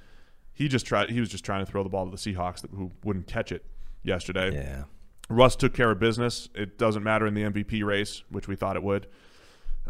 He 0.52 0.68
just 0.68 0.86
tried 0.86 1.10
he 1.10 1.20
was 1.20 1.28
just 1.28 1.44
trying 1.44 1.64
to 1.64 1.70
throw 1.70 1.84
the 1.84 1.88
ball 1.88 2.04
to 2.04 2.10
the 2.10 2.16
Seahawks 2.16 2.68
who 2.74 2.90
wouldn't 3.04 3.28
catch 3.28 3.52
it 3.52 3.64
yesterday. 4.02 4.52
Yeah. 4.52 4.84
Russ 5.30 5.56
took 5.56 5.72
care 5.72 5.90
of 5.90 6.00
business. 6.00 6.48
It 6.54 6.78
doesn't 6.78 7.02
matter 7.02 7.26
in 7.26 7.34
the 7.34 7.44
MVP 7.44 7.82
race, 7.84 8.24
which 8.28 8.48
we 8.48 8.56
thought 8.56 8.76
it 8.76 8.82
would 8.82 9.06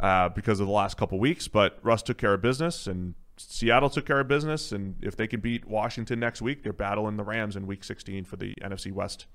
uh, 0.00 0.28
because 0.30 0.60
of 0.60 0.66
the 0.66 0.72
last 0.72 0.96
couple 0.96 1.18
weeks. 1.18 1.48
But 1.48 1.78
Russ 1.82 2.02
took 2.02 2.18
care 2.18 2.34
of 2.34 2.42
business, 2.42 2.86
and 2.86 3.14
Seattle 3.36 3.90
took 3.90 4.06
care 4.06 4.20
of 4.20 4.28
business. 4.28 4.72
And 4.72 4.96
if 5.02 5.16
they 5.16 5.26
can 5.26 5.40
beat 5.40 5.66
Washington 5.66 6.20
next 6.20 6.42
week, 6.42 6.62
they're 6.62 6.72
battling 6.72 7.16
the 7.16 7.24
Rams 7.24 7.56
in 7.56 7.66
Week 7.66 7.84
16 7.84 8.24
for 8.24 8.36
the 8.36 8.54
NFC 8.62 8.92
West 8.92 9.26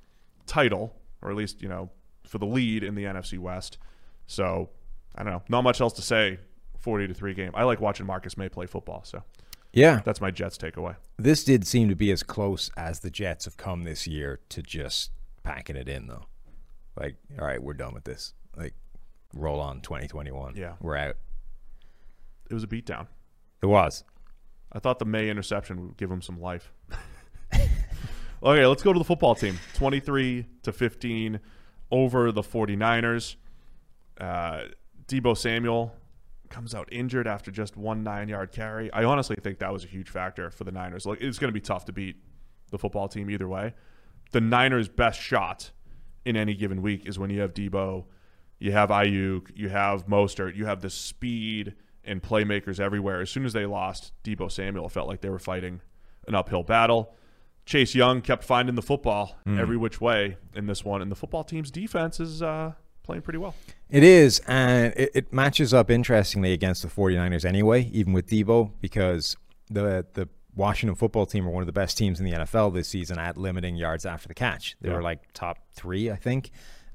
title, 0.46 0.96
or 1.22 1.30
at 1.30 1.36
least 1.38 1.62
you 1.62 1.70
know 1.70 1.90
for 2.26 2.38
the 2.38 2.46
lead 2.46 2.84
in 2.84 2.96
the 2.96 3.04
NFC 3.06 3.38
West. 3.40 3.78
So 4.28 4.70
I 5.16 5.24
don't 5.24 5.34
know. 5.34 5.44
Not 5.50 5.64
much 5.64 5.82
else 5.82 5.94
to 5.94 6.02
say 6.02 6.40
40 6.80 7.08
to 7.08 7.14
3 7.14 7.34
game. 7.34 7.52
I 7.56 7.64
like 7.64 7.82
watching 7.82 8.06
Marcus 8.06 8.38
Maye 8.38 8.50
play 8.50 8.66
football, 8.68 9.04
so 9.04 9.24
Yeah. 9.74 10.02
that's 10.06 10.22
my 10.22 10.32
Jets 10.32 10.58
takeaway. 10.58 10.96
This 11.18 11.44
did 11.44 11.66
seem 11.68 11.90
to 11.90 11.96
be 11.96 12.12
as 12.12 12.24
close 12.24 12.70
as 12.78 13.00
the 13.02 13.10
Jets 13.10 13.46
have 13.46 13.58
come 13.58 13.84
this 13.84 14.08
year 14.08 14.40
to 14.50 14.62
just 14.62 15.12
packing 15.44 15.76
it 15.76 15.90
in, 15.90 16.08
though. 16.08 16.26
Like, 16.96 17.16
all 17.40 17.46
right, 17.48 17.62
we're 17.62 17.74
done 17.74 17.94
with 17.94 18.04
this. 18.04 18.34
Like, 18.56 18.76
roll 19.34 19.60
on 19.60 19.82
2021. 19.82 20.56
Yeah. 20.56 20.74
We're 20.82 20.98
out. 20.98 21.18
It 22.50 22.54
was 22.54 22.64
a 22.64 22.68
beatdown. 22.68 23.08
It 23.62 23.68
was. 23.68 24.04
I 24.72 24.80
thought 24.80 25.00
the 25.00 25.06
Maye 25.06 25.30
interception 25.30 25.82
would 25.82 25.98
give 25.98 26.12
him 26.12 26.22
some 26.22 26.40
life. 26.40 26.72
okay, 27.54 28.66
let's 28.66 28.84
go 28.84 28.94
to 28.94 29.00
the 29.00 29.06
football 29.06 29.36
team. 29.36 29.60
23 29.76 30.46
to 30.64 30.72
15 30.72 31.40
over 31.92 32.32
the 32.32 32.42
49ers. 32.42 33.36
Uh, 34.20 34.62
Deebo 35.08 35.38
Samuel 35.38 35.94
comes 36.50 36.74
out 36.74 36.90
injured 36.92 37.28
after 37.28 37.52
just 37.52 37.78
one 37.78 38.04
nine 38.04 38.28
yard 38.28 38.52
carry. 38.52 38.92
I 38.92 39.04
honestly 39.04 39.36
think 39.42 39.60
that 39.60 39.72
was 39.72 39.84
a 39.84 39.88
huge 39.88 40.10
factor 40.10 40.50
for 40.50 40.64
the 40.64 40.72
Niners. 40.72 41.06
Like 41.06 41.22
it's 41.22 41.40
going 41.40 41.50
to 41.50 41.54
be 41.54 41.62
tough 41.62 41.86
to 41.86 41.92
beat 41.92 42.18
the 42.72 42.78
football 42.78 43.08
team 43.08 43.30
either 43.30 43.48
way. 43.48 43.74
The 44.32 44.42
Niners' 44.42 44.88
best 44.88 45.20
shot 45.20 45.72
in 46.26 46.36
any 46.36 46.54
given 46.54 46.82
week 46.82 47.08
is 47.08 47.18
when 47.18 47.30
you 47.30 47.42
have 47.42 47.54
Deebo, 47.54 48.06
you 48.60 48.72
have 48.72 48.90
Aiyuk, 48.90 49.52
you 49.56 49.70
have 49.70 50.06
Mostert, 50.08 50.56
you 50.56 50.66
have 50.66 50.82
the 50.82 50.90
speed 50.90 51.74
and 52.04 52.22
playmakers 52.22 52.80
everywhere. 52.80 53.22
As 53.22 53.30
soon 53.30 53.46
as 53.46 53.54
they 53.54 53.66
lost 53.66 54.12
Deebo 54.24 54.52
Samuel, 54.52 54.86
it 54.88 54.92
felt 54.92 55.08
like 55.08 55.22
they 55.22 55.30
were 55.30 55.40
fighting 55.40 55.82
an 56.28 56.36
uphill 56.36 56.64
battle. 56.64 57.14
Chase 57.66 57.94
Young 57.94 58.22
kept 58.22 58.44
finding 58.44 58.74
the 58.76 58.82
football 58.82 59.38
every 59.46 59.78
which 59.78 60.02
way 60.02 60.38
in 60.56 60.66
this 60.66 60.84
one, 60.84 61.02
and 61.04 61.12
the 61.12 61.16
football 61.16 61.44
team's 61.44 61.70
defense 61.70 62.20
is 62.20 62.42
uh, 62.42 62.74
playing 63.04 63.22
pretty 63.22 63.38
well. 63.38 63.54
It 63.92 64.02
is, 64.04 64.40
and 64.48 64.92
it, 64.98 65.12
it 65.14 65.34
matches 65.34 65.72
up 65.74 65.92
interestingly 65.92 66.52
against 66.52 66.82
the 66.82 66.88
49ers 66.88 67.46
anyway, 67.46 67.84
even 67.94 68.14
with 68.14 68.28
Deebo, 68.28 68.72
because 68.82 69.38
the 69.70 70.04
the 70.14 70.28
Washington 70.56 70.96
football 70.96 71.28
team 71.28 71.48
are 71.48 71.52
one 71.52 71.62
of 71.62 71.68
the 71.68 71.72
best 71.74 71.96
teams 71.96 72.20
in 72.20 72.26
the 72.26 72.32
NFL 72.34 72.74
this 72.74 72.88
season 72.88 73.20
at 73.20 73.38
limiting 73.38 73.76
yards 73.76 74.04
after 74.06 74.28
the 74.28 74.34
catch. 74.34 74.76
They 74.82 74.90
Yeah. 74.90 74.96
were 74.96 75.04
like 75.04 75.32
top 75.34 75.60
three, 75.72 76.10
I 76.10 76.16
think. 76.16 76.50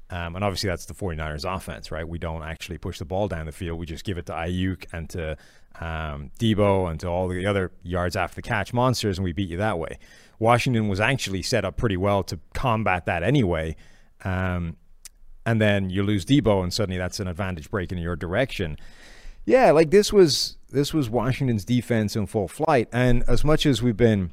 Um, 0.09 0.35
and 0.35 0.43
obviously, 0.43 0.69
that's 0.69 0.85
the 0.85 0.93
49ers 0.93 1.45
offense, 1.55 1.91
right? 1.91 2.07
We 2.07 2.19
don't 2.19 2.43
actually 2.43 2.77
push 2.77 2.99
the 2.99 3.05
ball 3.05 3.27
down 3.27 3.47
the 3.47 3.51
field. 3.51 3.79
We 3.79 3.85
just 3.85 4.05
give 4.05 4.17
it 4.17 4.27
to 4.27 4.33
Aiyuk 4.33 4.85
and 4.93 5.09
to 5.09 5.31
um, 5.79 6.31
Deebo 6.39 6.89
and 6.91 6.99
to 6.99 7.07
all 7.07 7.27
the 7.27 7.45
other 7.45 7.71
yards 7.83 8.15
after 8.15 8.35
the 8.35 8.41
catch 8.41 8.73
monsters, 8.73 9.17
and 9.17 9.25
we 9.25 9.33
beat 9.33 9.49
you 9.49 9.57
that 9.57 9.79
way. 9.79 9.97
Washington 10.37 10.87
was 10.87 10.99
actually 10.99 11.41
set 11.41 11.65
up 11.65 11.77
pretty 11.77 11.97
well 11.97 12.23
to 12.23 12.39
combat 12.53 13.05
that 13.05 13.23
anyway. 13.23 13.75
Um, 14.23 14.77
and 15.45 15.61
then 15.61 15.89
you 15.89 16.03
lose 16.03 16.25
Deebo, 16.25 16.63
and 16.63 16.73
suddenly 16.73 16.97
that's 16.97 17.19
an 17.19 17.27
advantage 17.27 17.69
break 17.69 17.91
in 17.91 17.97
your 17.97 18.15
direction. 18.15 18.77
Yeah, 19.45 19.71
like 19.71 19.91
this 19.91 20.11
was 20.11 20.57
this 20.69 20.93
was 20.93 21.09
Washington's 21.09 21.63
defense 21.65 22.15
in 22.15 22.25
full 22.25 22.47
flight, 22.47 22.89
and 22.91 23.23
as 23.27 23.43
much 23.43 23.65
as 23.65 23.81
we've 23.81 23.97
been, 23.97 24.31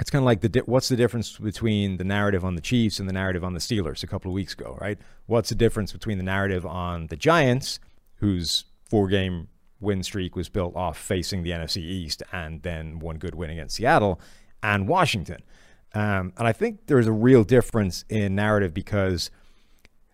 it's 0.00 0.10
kind 0.10 0.22
of 0.22 0.26
like 0.26 0.40
the 0.40 0.62
what's 0.66 0.88
the 0.88 0.96
difference 0.96 1.38
between 1.38 1.98
the 1.98 2.04
narrative 2.04 2.44
on 2.44 2.54
the 2.54 2.60
Chiefs 2.60 2.98
and 2.98 3.08
the 3.08 3.12
narrative 3.12 3.44
on 3.44 3.54
the 3.54 3.60
Steelers 3.60 4.02
a 4.02 4.06
couple 4.06 4.30
of 4.30 4.34
weeks 4.34 4.54
ago, 4.54 4.76
right? 4.80 4.98
What's 5.26 5.50
the 5.50 5.54
difference 5.54 5.92
between 5.92 6.18
the 6.18 6.24
narrative 6.24 6.64
on 6.64 7.08
the 7.08 7.16
Giants, 7.16 7.78
whose 8.16 8.64
four 8.88 9.08
game 9.08 9.48
win 9.80 10.02
streak 10.02 10.36
was 10.36 10.48
built 10.48 10.74
off 10.76 10.96
facing 10.96 11.42
the 11.42 11.50
NFC 11.50 11.78
East 11.78 12.22
and 12.32 12.62
then 12.62 13.00
one 13.00 13.18
good 13.18 13.34
win 13.34 13.50
against 13.50 13.76
Seattle, 13.76 14.20
and 14.62 14.88
Washington? 14.88 15.42
Um, 15.94 16.32
and 16.38 16.48
I 16.48 16.52
think 16.52 16.86
there's 16.86 17.06
a 17.06 17.12
real 17.12 17.44
difference 17.44 18.04
in 18.08 18.34
narrative 18.34 18.72
because 18.72 19.30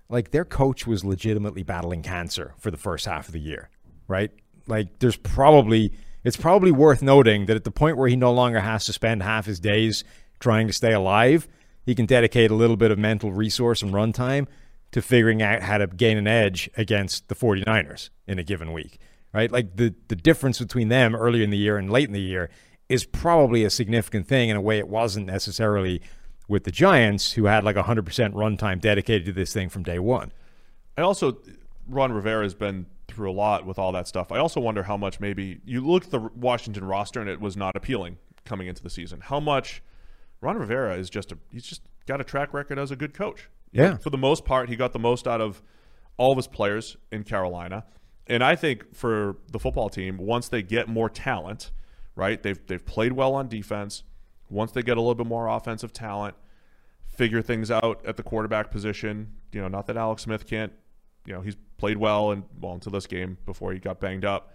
like 0.09 0.33
their 0.33 0.45
coach 0.45 0.87
was 0.87 1.05
legitimately 1.05 1.63
battling 1.63 2.03
cancer 2.03 2.55
for 2.59 2.71
the 2.71 2.77
first 2.77 3.07
half 3.07 3.29
of 3.29 3.33
the 3.33 3.41
year, 3.41 3.71
right? 4.09 4.33
Like 4.67 4.99
there's 4.99 5.17
probably 5.17 5.93
it's 6.25 6.37
probably 6.37 6.71
worth 6.71 7.03
noting 7.03 7.47
that 7.47 7.57
at 7.57 7.65
the 7.65 7.71
point 7.71 7.97
where 7.97 8.09
he 8.09 8.17
no 8.17 8.33
longer 8.33 8.61
has 8.61 8.85
to 8.87 8.93
spend 8.93 9.23
half 9.23 9.47
his 9.47 9.61
days 9.61 10.05
trying 10.41 10.67
to 10.67 10.73
stay 10.73 10.93
alive, 10.93 11.49
he 11.85 11.95
can 11.95 12.07
dedicate 12.07 12.51
a 12.51 12.55
little 12.55 12.77
bit 12.77 12.91
of 12.91 12.99
mental 12.99 13.33
resource 13.33 13.83
and 13.83 13.93
runtime 13.93 14.47
to 14.93 15.03
figuring 15.03 15.43
out 15.43 15.63
how 15.63 15.79
to 15.79 15.87
gain 15.87 16.17
an 16.17 16.27
edge 16.27 16.71
against 16.77 17.29
the 17.29 17.35
49ers 17.35 18.11
in 18.27 18.39
a 18.39 18.43
given 18.43 18.73
week, 18.73 18.99
right? 19.33 19.51
Like 19.51 19.77
the 19.77 19.95
the 20.09 20.17
difference 20.17 20.59
between 20.59 20.89
them 20.89 21.15
earlier 21.15 21.43
in 21.43 21.51
the 21.51 21.59
year 21.59 21.77
and 21.77 21.91
late 21.91 22.07
in 22.07 22.13
the 22.13 22.21
year 22.21 22.51
is 22.89 23.05
probably 23.05 23.65
a 23.65 23.71
significant 23.71 24.27
thing 24.27 24.49
in 24.49 24.57
a 24.57 24.61
way 24.61 24.79
it 24.79 24.89
wasn't 24.89 25.27
necessarily 25.27 26.01
with 26.49 26.65
the 26.65 26.71
Giants, 26.71 27.33
who 27.33 27.45
had 27.45 27.63
like 27.63 27.77
100% 27.77 28.05
runtime 28.33 28.81
dedicated 28.81 29.27
to 29.27 29.33
this 29.33 29.53
thing 29.53 29.69
from 29.69 29.83
day 29.83 29.99
one. 29.99 30.33
I 30.97 31.03
also, 31.03 31.39
Ron 31.87 32.13
Rivera 32.13 32.43
has 32.43 32.55
been 32.55 32.87
through 33.19 33.33
a 33.33 33.33
lot 33.33 33.67
with 33.67 33.81
all 33.81 33.91
that 33.91 34.07
stuff. 34.07 34.31
I 34.31 34.39
also 34.39 34.61
wonder 34.61 34.85
how 34.85 34.97
much 34.97 35.19
maybe 35.19 35.61
you 35.65 35.85
look 35.85 36.05
at 36.05 36.13
the 36.13 36.21
Washington 36.21 36.85
roster 36.85 37.21
and 37.21 37.29
it 37.29 37.41
was 37.41 37.57
not 37.57 37.75
appealing 37.75 38.17
coming 38.45 38.69
into 38.69 38.81
the 38.81 38.91
season. 38.91 39.21
How 39.21 39.41
much 39.41 39.83
Ron 40.41 40.57
Rivera 40.57 40.97
is 40.97 41.11
just 41.11 41.33
a 41.33 41.39
he's 41.51 41.65
just 41.65 41.83
got 42.07 42.21
a 42.21 42.25
track 42.25 42.55
record 42.55 42.79
as 42.79 42.93
a 42.93 42.97
good 42.97 43.13
coach. 43.13 43.51
Yeah. 43.73 43.97
for 43.97 44.11
the 44.11 44.19
most 44.19 44.45
part, 44.45 44.69
he 44.69 44.77
got 44.77 44.93
the 44.93 45.01
most 45.01 45.27
out 45.27 45.41
of 45.41 45.63
all 46.17 46.31
of 46.31 46.39
his 46.39 46.47
players 46.47 46.97
in 47.11 47.25
Carolina. 47.25 47.85
And 48.29 48.45
I 48.45 48.55
think 48.55 48.95
for 48.95 49.37
the 49.51 49.59
football 49.59 49.89
team, 49.89 50.17
once 50.17 50.49
they 50.49 50.63
get 50.63 50.89
more 50.89 51.11
talent, 51.11 51.73
right? 52.15 52.41
They've 52.41 52.65
they've 52.69 52.85
played 52.87 53.13
well 53.15 53.35
on 53.35 53.49
defense. 53.49 54.05
Once 54.49 54.71
they 54.71 54.83
get 54.83 54.97
a 54.97 55.01
little 55.01 55.17
bit 55.17 55.27
more 55.27 55.49
offensive 55.49 55.93
talent, 55.93 56.37
figure 57.09 57.43
things 57.43 57.69
out 57.69 58.01
at 58.07 58.17
the 58.17 58.23
quarterback 58.23 58.71
position. 58.71 59.35
You 59.51 59.61
know, 59.61 59.69
not 59.69 59.87
that 59.89 59.97
Alex 59.97 60.23
Smith 60.23 60.47
can't. 60.47 60.73
You 61.29 61.35
know, 61.35 61.43
he's 61.43 61.57
played 61.77 61.99
well 61.99 62.31
and 62.31 62.45
well 62.59 62.73
until 62.73 62.91
this 62.91 63.07
game 63.07 63.37
before 63.45 63.75
he 63.75 63.79
got 63.79 64.01
banged 64.01 64.25
up. 64.25 64.55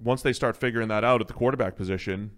Once 0.00 0.22
they 0.22 0.32
start 0.32 0.56
figuring 0.56 0.88
that 0.88 1.04
out 1.04 1.20
at 1.20 1.28
the 1.28 1.34
quarterback 1.34 1.76
position, 1.76 2.30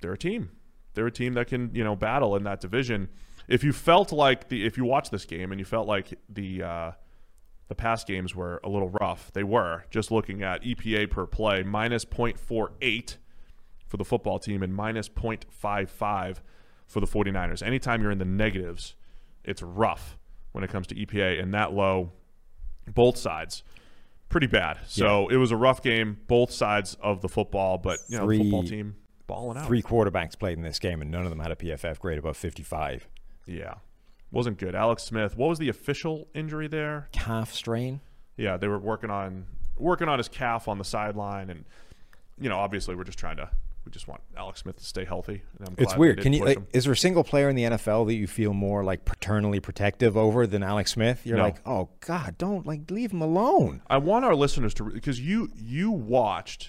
they're 0.00 0.12
a 0.12 0.18
team. 0.18 0.50
They're 0.94 1.08
a 1.08 1.12
team 1.12 1.34
that 1.34 1.48
can 1.48 1.74
you 1.74 1.82
know 1.82 1.96
battle 1.96 2.36
in 2.36 2.44
that 2.44 2.60
division. 2.60 3.08
If 3.48 3.64
you 3.64 3.72
felt 3.72 4.12
like 4.12 4.48
the 4.50 4.64
if 4.64 4.76
you 4.76 4.84
watched 4.84 5.10
this 5.10 5.24
game 5.24 5.50
and 5.50 5.58
you 5.58 5.64
felt 5.64 5.88
like 5.88 6.16
the 6.28 6.62
uh, 6.62 6.90
the 7.66 7.74
past 7.74 8.06
games 8.06 8.36
were 8.36 8.60
a 8.62 8.68
little 8.68 8.90
rough, 8.90 9.32
they 9.32 9.42
were. 9.42 9.84
Just 9.90 10.12
looking 10.12 10.44
at 10.44 10.62
EPA 10.62 11.10
per 11.10 11.26
play, 11.26 11.64
minus 11.64 12.04
0.48 12.04 13.16
for 13.88 13.96
the 13.96 14.04
football 14.04 14.38
team 14.38 14.62
and 14.62 14.72
minus 14.72 15.08
0.55 15.08 16.36
for 16.86 17.00
the 17.00 17.06
49ers. 17.06 17.66
Anytime 17.66 18.00
you're 18.00 18.12
in 18.12 18.18
the 18.18 18.24
negatives, 18.24 18.94
it's 19.42 19.60
rough 19.60 20.16
when 20.52 20.62
it 20.62 20.70
comes 20.70 20.86
to 20.86 20.94
EPA 20.94 21.42
and 21.42 21.52
that 21.52 21.72
low, 21.72 22.12
both 22.94 23.16
sides. 23.16 23.62
Pretty 24.28 24.46
bad. 24.46 24.78
So 24.86 25.28
it 25.28 25.36
was 25.36 25.50
a 25.52 25.56
rough 25.56 25.82
game, 25.82 26.18
both 26.26 26.50
sides 26.50 26.96
of 27.00 27.22
the 27.22 27.28
football, 27.28 27.78
but 27.78 27.98
you 28.08 28.18
know, 28.18 28.24
Three- 28.24 28.38
football 28.38 28.62
team 28.64 28.96
balling 29.26 29.56
out. 29.56 29.66
Three 29.66 29.82
quarterbacks 29.82 30.38
played 30.38 30.58
in 30.58 30.62
this 30.62 30.78
game, 30.78 31.00
and 31.00 31.10
none 31.10 31.24
of 31.24 31.30
them 31.30 31.38
had 31.40 31.50
a 31.50 31.56
PFF 31.56 31.98
grade 31.98 32.18
above 32.18 32.36
55. 32.36 33.08
Yeah. 33.46 33.74
Wasn't 34.30 34.58
good. 34.58 34.74
Alex 34.74 35.02
Smith, 35.04 35.36
what 35.38 35.48
was 35.48 35.58
the 35.58 35.70
official 35.70 36.28
injury 36.34 36.68
there? 36.68 37.08
Calf 37.12 37.54
strain. 37.54 38.00
Yeah, 38.36 38.58
they 38.58 38.68
were 38.68 38.78
working 38.78 39.10
on 39.10 39.46
working 39.78 40.08
on 40.08 40.18
his 40.18 40.28
calf 40.28 40.68
on 40.68 40.76
the 40.78 40.84
sideline 40.84 41.48
and 41.50 41.64
you 42.40 42.48
know, 42.48 42.58
obviously 42.58 42.94
we're 42.94 43.04
just 43.04 43.18
trying 43.18 43.36
to 43.36 43.48
we 43.88 43.92
just 43.92 44.06
want 44.06 44.20
Alex 44.36 44.60
Smith 44.60 44.76
to 44.76 44.84
stay 44.84 45.06
healthy. 45.06 45.40
And 45.58 45.68
I'm 45.68 45.74
It's 45.78 45.96
weird. 45.96 46.20
Can 46.20 46.34
you? 46.34 46.44
Like, 46.44 46.58
is 46.74 46.84
there 46.84 46.92
a 46.92 46.96
single 46.96 47.24
player 47.24 47.48
in 47.48 47.56
the 47.56 47.62
NFL 47.62 48.06
that 48.08 48.14
you 48.16 48.26
feel 48.26 48.52
more 48.52 48.84
like 48.84 49.06
paternally 49.06 49.60
protective 49.60 50.14
over 50.14 50.46
than 50.46 50.62
Alex 50.62 50.92
Smith? 50.92 51.22
You're 51.24 51.38
No. 51.38 51.44
like, 51.44 51.56
oh 51.66 51.88
God, 52.00 52.36
don't 52.36 52.66
like 52.66 52.90
leave 52.90 53.12
him 53.12 53.22
alone. 53.22 53.80
I 53.88 53.96
want 53.96 54.26
our 54.26 54.34
listeners 54.34 54.74
to 54.74 54.84
because 54.84 55.18
you 55.18 55.48
you 55.56 55.90
watched 55.90 56.68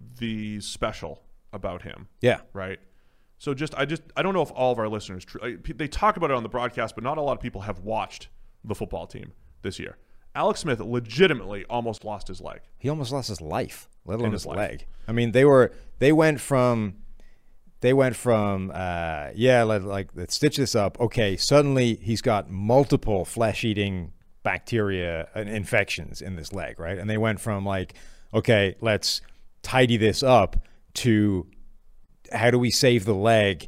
the 0.00 0.58
special 0.62 1.22
about 1.52 1.82
him, 1.82 2.08
Yeah. 2.22 2.40
right? 2.54 2.78
So 3.36 3.52
just 3.52 3.74
I 3.74 3.84
just 3.84 4.00
I 4.16 4.22
don't 4.22 4.32
know 4.32 4.40
if 4.42 4.50
all 4.52 4.72
of 4.72 4.78
our 4.78 4.88
listeners 4.88 5.26
they 5.66 5.86
talk 5.86 6.16
about 6.16 6.30
it 6.30 6.36
on 6.36 6.42
the 6.44 6.48
broadcast, 6.48 6.94
but 6.94 7.04
not 7.04 7.18
a 7.18 7.20
lot 7.20 7.32
of 7.36 7.40
people 7.40 7.60
have 7.60 7.80
watched 7.80 8.28
the 8.64 8.74
football 8.74 9.06
team 9.06 9.32
this 9.60 9.78
year. 9.78 9.98
Alex 10.34 10.60
Smith 10.60 10.80
legitimately 10.80 11.64
almost 11.66 12.04
lost 12.04 12.26
his 12.28 12.40
leg. 12.40 12.60
He 12.78 12.88
almost 12.88 13.12
lost 13.12 13.28
his 13.28 13.40
life, 13.42 13.88
let 14.04 14.18
alone 14.18 14.32
his 14.32 14.42
his, 14.42 14.46
leg. 14.46 14.86
I 15.06 15.12
mean, 15.12 15.30
they 15.32 15.44
were 15.44 15.72
they 16.04 16.12
went 16.12 16.38
from 16.38 16.96
they 17.80 17.94
went 17.94 18.14
from 18.14 18.70
uh, 18.74 19.28
yeah, 19.34 19.62
let, 19.62 19.84
like 19.84 20.10
let's 20.14 20.34
stitch 20.34 20.58
this 20.58 20.74
up. 20.74 21.00
Okay, 21.00 21.38
suddenly 21.38 21.94
he's 21.94 22.20
got 22.20 22.50
multiple 22.50 23.24
flesh-eating 23.24 24.12
bacteria 24.42 25.28
and 25.34 25.48
infections 25.48 26.20
in 26.20 26.36
this 26.36 26.52
leg, 26.52 26.78
right? 26.78 26.98
And 26.98 27.08
they 27.08 27.16
went 27.16 27.40
from 27.40 27.64
like, 27.64 27.94
okay, 28.34 28.76
let's 28.82 29.22
tidy 29.62 29.96
this 29.96 30.22
up 30.22 30.66
to 31.04 31.46
how 32.30 32.50
do 32.50 32.58
we 32.58 32.70
save 32.70 33.06
the 33.06 33.14
leg 33.14 33.66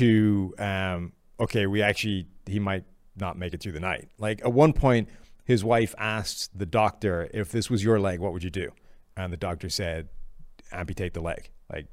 to 0.00 0.54
um, 0.58 1.14
okay, 1.38 1.66
we 1.66 1.80
actually 1.80 2.26
he 2.44 2.58
might 2.58 2.84
not 3.16 3.38
make 3.38 3.54
it 3.54 3.62
through 3.62 3.72
the 3.72 3.80
night. 3.80 4.10
Like 4.18 4.42
at 4.44 4.52
one 4.52 4.74
point, 4.74 5.08
his 5.44 5.64
wife 5.64 5.94
asked 5.96 6.58
the 6.58 6.66
doctor 6.66 7.30
if 7.32 7.50
this 7.50 7.70
was 7.70 7.82
your 7.82 7.98
leg, 7.98 8.20
what 8.20 8.34
would 8.34 8.44
you 8.44 8.50
do? 8.50 8.70
And 9.16 9.32
the 9.32 9.38
doctor 9.38 9.70
said, 9.70 10.10
amputate 10.72 11.14
the 11.14 11.20
leg, 11.20 11.50
like 11.72 11.86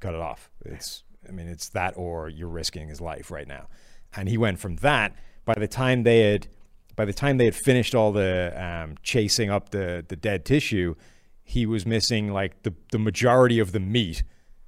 cut 0.00 0.14
it 0.14 0.20
off. 0.20 0.50
It's 0.64 1.04
I 1.28 1.32
mean 1.32 1.48
it's 1.48 1.68
that 1.70 1.94
or 1.96 2.28
you're 2.28 2.48
risking 2.48 2.88
his 2.88 3.00
life 3.00 3.30
right 3.30 3.48
now. 3.48 3.68
And 4.16 4.28
he 4.28 4.38
went 4.38 4.58
from 4.58 4.76
that. 4.76 5.14
By 5.44 5.54
the 5.54 5.68
time 5.68 6.02
they 6.04 6.32
had 6.32 6.48
by 6.96 7.04
the 7.04 7.12
time 7.12 7.38
they 7.38 7.46
had 7.46 7.54
finished 7.54 7.94
all 7.94 8.12
the 8.12 8.52
um, 8.56 8.96
chasing 9.02 9.50
up 9.50 9.70
the 9.70 10.04
the 10.06 10.16
dead 10.16 10.44
tissue, 10.44 10.94
he 11.42 11.66
was 11.66 11.86
missing 11.86 12.32
like 12.32 12.62
the 12.62 12.74
the 12.92 12.98
majority 12.98 13.58
of 13.58 13.72
the 13.72 13.80
meat 13.80 14.22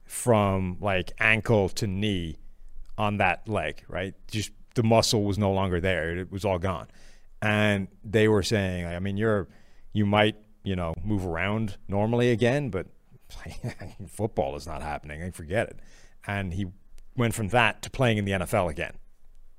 from 0.04 0.76
like 0.80 1.12
ankle 1.18 1.68
to 1.68 1.86
knee 1.86 2.38
on 2.98 3.18
that 3.18 3.48
leg, 3.48 3.82
right? 3.88 4.14
Just 4.30 4.50
the 4.74 4.82
muscle 4.82 5.24
was 5.24 5.38
no 5.38 5.52
longer 5.52 5.80
there; 5.80 6.16
it 6.16 6.30
was 6.30 6.44
all 6.44 6.58
gone. 6.58 6.88
And 7.42 7.88
they 8.02 8.28
were 8.28 8.42
saying, 8.42 8.86
I 8.86 8.98
mean, 8.98 9.16
you're 9.16 9.48
you 9.92 10.06
might 10.06 10.36
you 10.62 10.76
know 10.76 10.94
move 11.04 11.24
around 11.24 11.76
normally 11.88 12.30
again, 12.30 12.70
but 12.70 12.86
football 14.08 14.56
is 14.56 14.66
not 14.66 14.82
happening. 14.82 15.22
I 15.22 15.30
forget 15.30 15.68
it. 15.68 15.78
And 16.26 16.52
he 16.54 16.66
went 17.16 17.34
from 17.34 17.48
that 17.48 17.82
to 17.82 17.90
playing 17.90 18.18
in 18.18 18.24
the 18.24 18.32
NFL 18.32 18.70
again. 18.70 18.94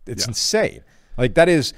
It's 0.05 0.25
Yeah. 0.25 0.29
insane. 0.31 0.83
Like 1.17 1.33
that 1.35 1.49
is 1.49 1.73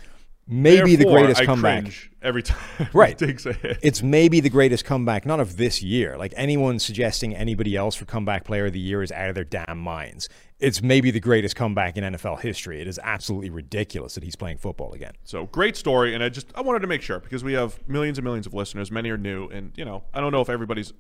maybe 0.47 0.95
the 0.95 1.05
greatest 1.05 1.41
I 1.41 1.45
comeback. 1.45 1.85
every 2.23 2.41
time 2.43 2.57
Right. 2.93 3.19
he 3.19 3.27
takes 3.27 3.45
a 3.45 3.53
hit. 3.53 3.77
It's 3.83 4.01
maybe 4.01 4.39
the 4.39 4.49
greatest 4.49 4.83
comeback, 4.83 5.25
not 5.25 5.39
of 5.39 5.57
this 5.57 5.81
year. 5.83 6.17
Like 6.17 6.33
anyone 6.35 6.79
suggesting 6.79 7.35
anybody 7.35 7.75
else 7.75 7.95
for 7.95 8.05
comeback 8.05 8.43
player 8.45 8.65
of 8.65 8.73
the 8.73 8.79
year 8.79 9.03
is 9.03 9.11
out 9.11 9.29
of 9.29 9.35
their 9.35 9.43
damn 9.43 9.77
minds. 9.79 10.27
It's 10.59 10.81
maybe 10.81 11.11
the 11.11 11.19
greatest 11.21 11.55
comeback 11.55 11.95
in 11.97 12.03
NFL 12.03 12.41
history. 12.41 12.81
It 12.81 12.87
is 12.87 12.99
absolutely 13.03 13.49
ridiculous 13.49 14.15
that 14.15 14.23
he's 14.23 14.35
playing 14.35 14.57
football 14.57 14.91
again. 14.93 15.13
So 15.23 15.45
great 15.45 15.77
story, 15.77 16.13
and 16.13 16.21
I 16.23 16.27
just 16.29 16.47
I 16.55 16.61
wanted 16.61 16.79
to 16.79 16.87
make 16.87 17.01
sure 17.01 17.19
because 17.19 17.43
we 17.45 17.53
have 17.53 17.79
millions 17.87 18.17
and 18.17 18.25
millions 18.25 18.45
of 18.45 18.53
listeners. 18.53 18.91
Many 18.91 19.09
are 19.11 19.17
new, 19.17 19.47
and 19.47 19.71
you 19.77 19.85
know 19.85 20.03
I 20.13 20.19
don't 20.19 20.33
know 20.33 20.41
if 20.41 20.49
everybody's 20.49 20.91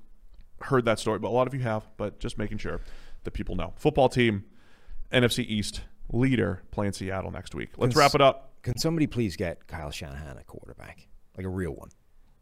heard 0.61 0.85
that 0.85 0.99
story, 0.99 1.19
but 1.19 1.29
a 1.29 1.31
lot 1.31 1.47
of 1.47 1.53
you 1.53 1.61
have. 1.61 1.83
But 1.97 2.19
just 2.19 2.37
making 2.37 2.57
sure 2.59 2.81
that 3.23 3.31
people 3.31 3.55
know. 3.55 3.73
Football 3.77 4.09
team, 4.09 4.45
NFC 5.11 5.45
East 5.45 5.81
leader 6.11 6.63
playing 6.71 6.93
Seattle 6.93 7.31
next 7.31 7.53
week. 7.55 7.69
Let's 7.77 7.93
Can 7.93 7.99
wrap 7.99 8.15
it 8.15 8.21
up. 8.21 8.53
Can 8.61 8.77
somebody 8.77 9.07
please 9.07 9.35
get 9.35 9.67
Kyle 9.67 9.91
Shanahan 9.91 10.37
a 10.37 10.43
quarterback, 10.43 11.07
like 11.37 11.45
a 11.45 11.49
real 11.49 11.71
one, 11.71 11.89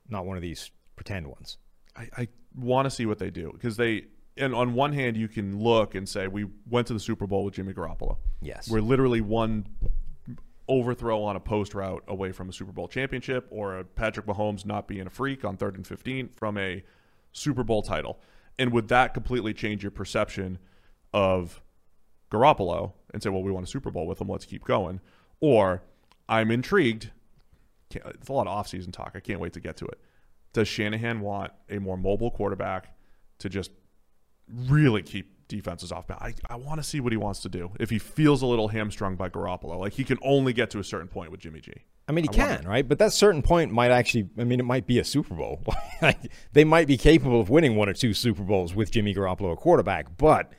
not 0.10 0.26
one 0.26 0.35
of 0.35 0.41
these 0.41 0.72
pretend 0.95 1.27
ones? 1.27 1.57
I, 1.95 2.10
I 2.18 2.27
want 2.56 2.85
to 2.85 2.89
see 2.89 3.06
what 3.06 3.19
they 3.19 3.30
do 3.30 3.52
because 3.53 3.77
they. 3.77 4.06
And 4.39 4.53
on 4.53 4.76
one 4.76 4.94
hand, 4.94 5.18
you 5.18 5.27
can 5.27 5.60
look 5.60 5.95
and 5.95 6.07
say 6.07 6.27
we 6.27 6.45
went 6.69 6.85
to 6.88 6.94
the 6.94 6.99
Super 6.99 7.26
Bowl 7.26 7.44
with 7.44 7.56
Jimmy 7.56 7.73
Garoppolo. 7.73 8.18
Yes. 8.39 8.69
we're 8.69 8.81
literally 8.81 9.19
one 9.19 9.65
overthrow 10.68 11.23
on 11.23 11.35
a 11.35 11.39
post 11.39 11.73
route 11.73 12.03
away 12.07 12.31
from 12.31 12.49
a 12.49 12.53
Super 12.53 12.72
Bowl 12.72 12.88
championship 12.88 13.48
or 13.49 13.80
a 13.80 13.84
Patrick 13.84 14.26
Mahomes 14.26 14.65
not 14.65 14.88
being 14.88 15.07
a 15.07 15.10
freak 15.10 15.45
on 15.45 15.57
third 15.57 15.76
and 15.76 15.88
15 15.88 16.30
from 16.35 16.57
a 16.57 16.84
Super 17.38 17.64
Bowl 17.64 17.81
title. 17.81 18.19
And 18.59 18.72
would 18.72 18.88
that 18.88 19.14
completely 19.14 19.53
change 19.53 19.84
your 19.84 19.91
perception 19.91 20.57
of 21.14 21.61
Garoppolo 22.31 22.93
and 23.14 23.22
say, 23.22 23.30
well, 23.30 23.43
we 23.43 23.51
won 23.51 23.64
a 23.64 23.68
Super 23.68 23.91
Bowl 23.91 24.07
with 24.07 24.19
him, 24.19 24.27
let's 24.27 24.45
keep 24.45 24.65
going? 24.65 24.99
Or 25.39 25.84
I'm 26.27 26.51
intrigued. 26.51 27.11
It's 27.91 28.27
a 28.30 28.34
lot 28.34 28.47
of 28.47 28.65
offseason 28.65 28.91
talk. 28.91 29.11
I 29.15 29.19
can't 29.19 29.39
wait 29.39 29.53
to 29.53 29.59
get 29.59 29.77
to 29.77 29.85
it. 29.85 29.99
Does 30.53 30.68
Shanahan 30.68 31.22
want 31.22 31.51
a 31.69 31.80
more 31.80 31.97
mobile 31.97 32.31
quarterback 32.31 32.95
to 33.39 33.49
just 33.49 33.72
really 34.49 35.03
keep 35.03 35.36
defenses 35.47 35.91
off 35.91 36.07
balance. 36.07 36.39
I, 36.49 36.53
I 36.53 36.55
want 36.57 36.81
to 36.81 36.83
see 36.87 36.99
what 36.99 37.11
he 37.11 37.17
wants 37.17 37.41
to 37.41 37.49
do. 37.49 37.71
If 37.79 37.89
he 37.89 37.99
feels 37.99 38.41
a 38.41 38.45
little 38.45 38.67
hamstrung 38.67 39.15
by 39.15 39.29
Garoppolo, 39.29 39.79
like 39.79 39.93
he 39.93 40.03
can 40.03 40.17
only 40.21 40.53
get 40.53 40.69
to 40.71 40.79
a 40.79 40.83
certain 40.83 41.07
point 41.07 41.31
with 41.31 41.39
Jimmy 41.39 41.61
G. 41.61 41.73
I 42.07 42.11
mean, 42.11 42.23
he 42.23 42.29
I 42.29 42.33
can, 42.33 42.49
wonder. 42.49 42.69
right? 42.69 42.87
But 42.87 42.99
that 42.99 43.13
certain 43.13 43.41
point 43.41 43.71
might 43.71 43.91
actually, 43.91 44.29
I 44.37 44.43
mean, 44.43 44.59
it 44.59 44.65
might 44.65 44.87
be 44.87 44.99
a 44.99 45.03
Super 45.03 45.35
Bowl. 45.35 45.61
They 46.53 46.63
might 46.63 46.87
be 46.87 46.97
capable 46.97 47.41
of 47.41 47.49
winning 47.49 47.75
one 47.75 47.89
or 47.89 47.93
two 47.93 48.13
Super 48.13 48.43
Bowls 48.43 48.75
with 48.75 48.91
Jimmy 48.91 49.13
Garoppolo 49.13 49.51
a 49.53 49.55
quarterback. 49.55 50.17
But 50.17 50.53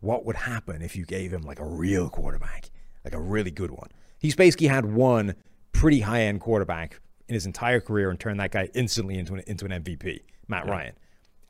what 0.00 0.24
would 0.26 0.36
happen 0.36 0.82
if 0.82 0.94
you 0.94 1.04
gave 1.06 1.32
him 1.32 1.42
like 1.42 1.58
a 1.58 1.66
real 1.66 2.08
quarterback, 2.10 2.70
like 3.04 3.14
a 3.14 3.20
really 3.20 3.50
good 3.50 3.70
one? 3.70 3.88
He's 4.18 4.36
basically 4.36 4.66
had 4.66 4.84
one 4.84 5.34
pretty 5.72 6.00
high 6.00 6.22
end 6.22 6.40
quarterback 6.40 7.00
in 7.28 7.34
his 7.34 7.46
entire 7.46 7.80
career 7.80 8.10
and 8.10 8.20
turned 8.20 8.38
that 8.40 8.50
guy 8.52 8.68
instantly 8.74 9.18
into 9.18 9.34
an, 9.34 9.42
into 9.46 9.64
an 9.64 9.70
MVP, 9.82 10.20
Matt 10.48 10.66
Ryan. 10.68 10.94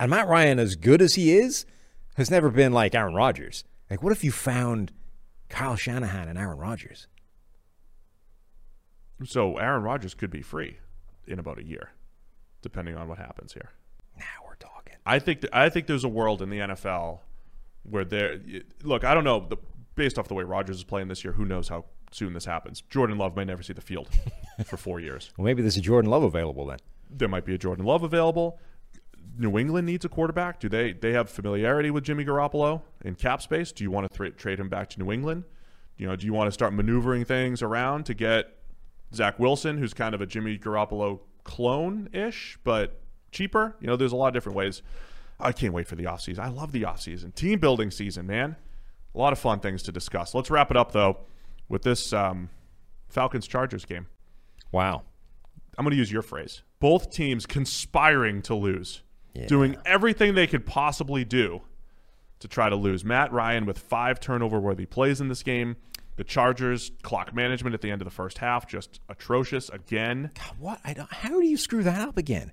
And 0.01 0.11
Matt 0.11 0.28
Ryan, 0.28 0.59
as 0.59 0.77
good 0.77 1.02
as 1.02 1.15
he 1.15 1.36
is, 1.36 1.66
has 2.15 2.31
never 2.31 2.51
been 2.51 2.73
like 2.73 2.95
Aaron 2.95 3.15
Rodgers. 3.15 3.65
Like, 3.91 4.03
what 4.03 4.12
if 4.12 4.24
you 4.24 4.32
found 4.32 4.93
Kyle 5.49 5.77
Shanahan 5.77 6.28
and 6.28 6.39
Aaron 6.39 6.59
Rodgers? 6.59 7.07
So 9.24 9.57
Aaron 9.59 9.82
Rodgers 9.82 10.15
could 10.15 10.31
be 10.31 10.43
free 10.43 10.78
in 11.27 11.39
about 11.39 11.59
a 11.59 11.65
year, 11.65 11.93
depending 12.62 12.97
on 12.97 13.09
what 13.09 13.19
happens 13.19 13.53
here. 13.53 13.70
Now 14.19 14.24
we're 14.47 14.57
talking. 14.57 14.95
I 15.07 15.19
think 15.19 15.43
th- 15.43 15.53
I 15.53 15.69
think 15.69 15.86
there's 15.86 16.05
a 16.05 16.09
world 16.09 16.43
in 16.43 16.51
the 16.51 16.59
NFL 16.59 17.20
where 17.85 18.05
there. 18.05 18.41
Look, 18.82 19.05
I 19.05 19.15
don't 19.15 19.24
know. 19.24 19.47
The, 19.49 19.57
based 19.95 20.19
off 20.19 20.28
the 20.28 20.35
way 20.35 20.43
Rodgers 20.45 20.77
is 20.78 20.85
playing 20.85 21.09
this 21.09 21.23
year, 21.24 21.32
who 21.32 21.45
knows 21.45 21.69
how 21.69 21.85
soon 22.11 22.32
this 22.32 22.45
happens? 22.45 22.82
Jordan 22.91 23.19
Love 23.19 23.36
may 23.36 23.45
never 23.45 23.62
see 23.62 23.73
the 23.73 23.81
field 23.81 24.09
for 24.65 24.77
four 24.77 25.01
years. 25.01 25.31
Well, 25.36 25.45
maybe 25.45 25.62
there's 25.62 25.77
a 25.77 25.81
Jordan 25.82 26.11
Love 26.11 26.23
available 26.23 26.66
then. 26.66 26.78
There 27.11 27.28
might 27.28 27.45
be 27.45 27.55
a 27.55 27.59
Jordan 27.59 27.85
Love 27.85 28.03
available. 28.03 28.59
New 29.36 29.59
England 29.59 29.86
needs 29.86 30.05
a 30.05 30.09
quarterback. 30.09 30.61
Do 30.61 30.69
they? 30.69 30.93
They 30.93 31.12
have 31.12 31.28
familiarity 31.28 31.90
with 31.90 32.05
Jimmy 32.05 32.24
Garoppolo 32.24 32.82
in 33.05 33.15
cap 33.15 33.43
space. 33.43 33.73
Do 33.73 33.85
you 33.85 33.90
want 33.90 34.11
to 34.11 34.16
tra- 34.16 34.31
trade 34.31 34.61
him 34.61 34.69
back 34.69 34.90
to 34.90 34.98
New 34.98 35.12
England? 35.12 35.44
You 35.97 36.06
know, 36.06 36.16
do 36.16 36.27
you 36.27 36.32
want 36.32 36.48
to 36.48 36.52
start 36.52 36.73
maneuvering 36.73 37.24
things 37.24 37.62
around 37.62 38.06
to 38.06 38.15
get 38.15 38.56
Zach 39.15 39.39
Wilson, 39.39 39.78
who's 39.78 39.94
kind 39.94 40.15
of 40.15 40.20
a 40.20 40.27
Jimmy 40.27 40.59
Garoppolo 40.59 41.20
clone 41.44 42.09
ish, 42.12 42.59
but 42.65 43.01
cheaper? 43.31 43.77
You 43.81 43.86
know, 43.86 43.97
there's 43.97 44.12
a 44.12 44.16
lot 44.16 44.28
of 44.28 44.35
different 44.35 44.56
ways. 44.56 44.82
I 45.39 45.52
can't 45.52 45.73
wait 45.73 45.86
for 45.86 45.97
the 45.97 46.05
offseason. 46.05 46.39
I 46.39 46.48
love 46.48 46.73
the 46.73 46.82
offseason. 46.82 47.35
Team 47.35 47.59
building 47.59 47.90
season, 47.90 48.27
man. 48.27 48.56
A 49.15 49.19
lot 49.19 49.32
of 49.32 49.39
fun 49.39 49.61
things 49.61 49.82
to 49.85 49.93
discuss. 49.93 50.35
Let's 50.35 50.51
wrap 50.51 50.70
it 50.70 50.77
up, 50.77 50.93
though, 50.93 51.19
with 51.69 51.82
this 51.82 52.12
um, 52.12 52.51
Falcons 53.09 53.47
Chargers 53.47 53.85
game. 53.85 54.06
Wow. 54.73 55.02
I'm 55.78 55.85
going 55.85 55.93
to 55.93 55.97
use 55.97 56.11
your 56.11 56.23
phrase. 56.23 56.62
Both 56.81 57.11
teams 57.11 57.47
conspiring 57.47 58.43
to 58.43 58.55
lose, 58.55 59.02
doing 59.47 59.77
everything 59.85 60.35
they 60.35 60.47
could 60.47 60.66
possibly 60.66 61.24
do 61.24 61.62
to 62.40 62.48
try 62.48 62.69
to 62.69 62.77
lose. 62.77 63.05
Matt 63.05 63.32
Ryan 63.32 63.66
with 63.66 63.78
five 63.78 64.20
turnover 64.20 64.61
worthy 64.61 64.86
plays 64.86 65.20
in 65.20 65.28
this 65.28 65.43
game. 65.43 65.77
The 66.16 66.24
Chargers 66.24 66.93
clock 67.02 67.35
management 67.35 67.74
at 67.74 67.81
the 67.81 67.90
end 67.90 68.01
of 68.01 68.05
the 68.05 68.12
first 68.12 68.39
half 68.39 68.69
just 68.69 69.01
atrocious 69.09 69.69
again. 69.69 70.31
God, 70.35 70.52
what? 70.59 70.81
I 70.85 70.93
don't, 70.93 71.12
how 71.12 71.40
do 71.40 71.47
you 71.47 71.56
screw 71.56 71.82
that 71.82 72.01
up 72.01 72.16
again? 72.16 72.52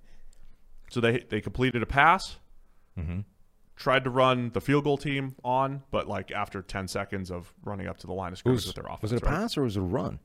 So 0.89 0.99
they 0.99 1.19
they 1.29 1.41
completed 1.41 1.83
a 1.83 1.85
pass, 1.85 2.37
mm-hmm. 2.99 3.19
tried 3.75 4.03
to 4.05 4.09
run 4.09 4.49
the 4.53 4.61
field 4.61 4.83
goal 4.83 4.97
team 4.97 5.35
on, 5.43 5.83
but 5.91 6.07
like 6.07 6.31
after 6.31 6.61
10 6.61 6.87
seconds 6.87 7.29
of 7.31 7.53
running 7.63 7.87
up 7.87 7.97
to 7.99 8.07
the 8.07 8.13
line 8.13 8.31
of 8.31 8.39
scrimmage 8.39 8.65
Was, 8.65 8.67
with 8.67 8.75
their 8.75 8.85
offense. 8.85 9.01
was 9.03 9.11
it 9.13 9.21
a 9.21 9.25
right? 9.25 9.35
pass 9.35 9.57
or 9.57 9.63
was 9.63 9.77
it 9.77 9.79
a 9.79 9.83
run? 9.83 10.19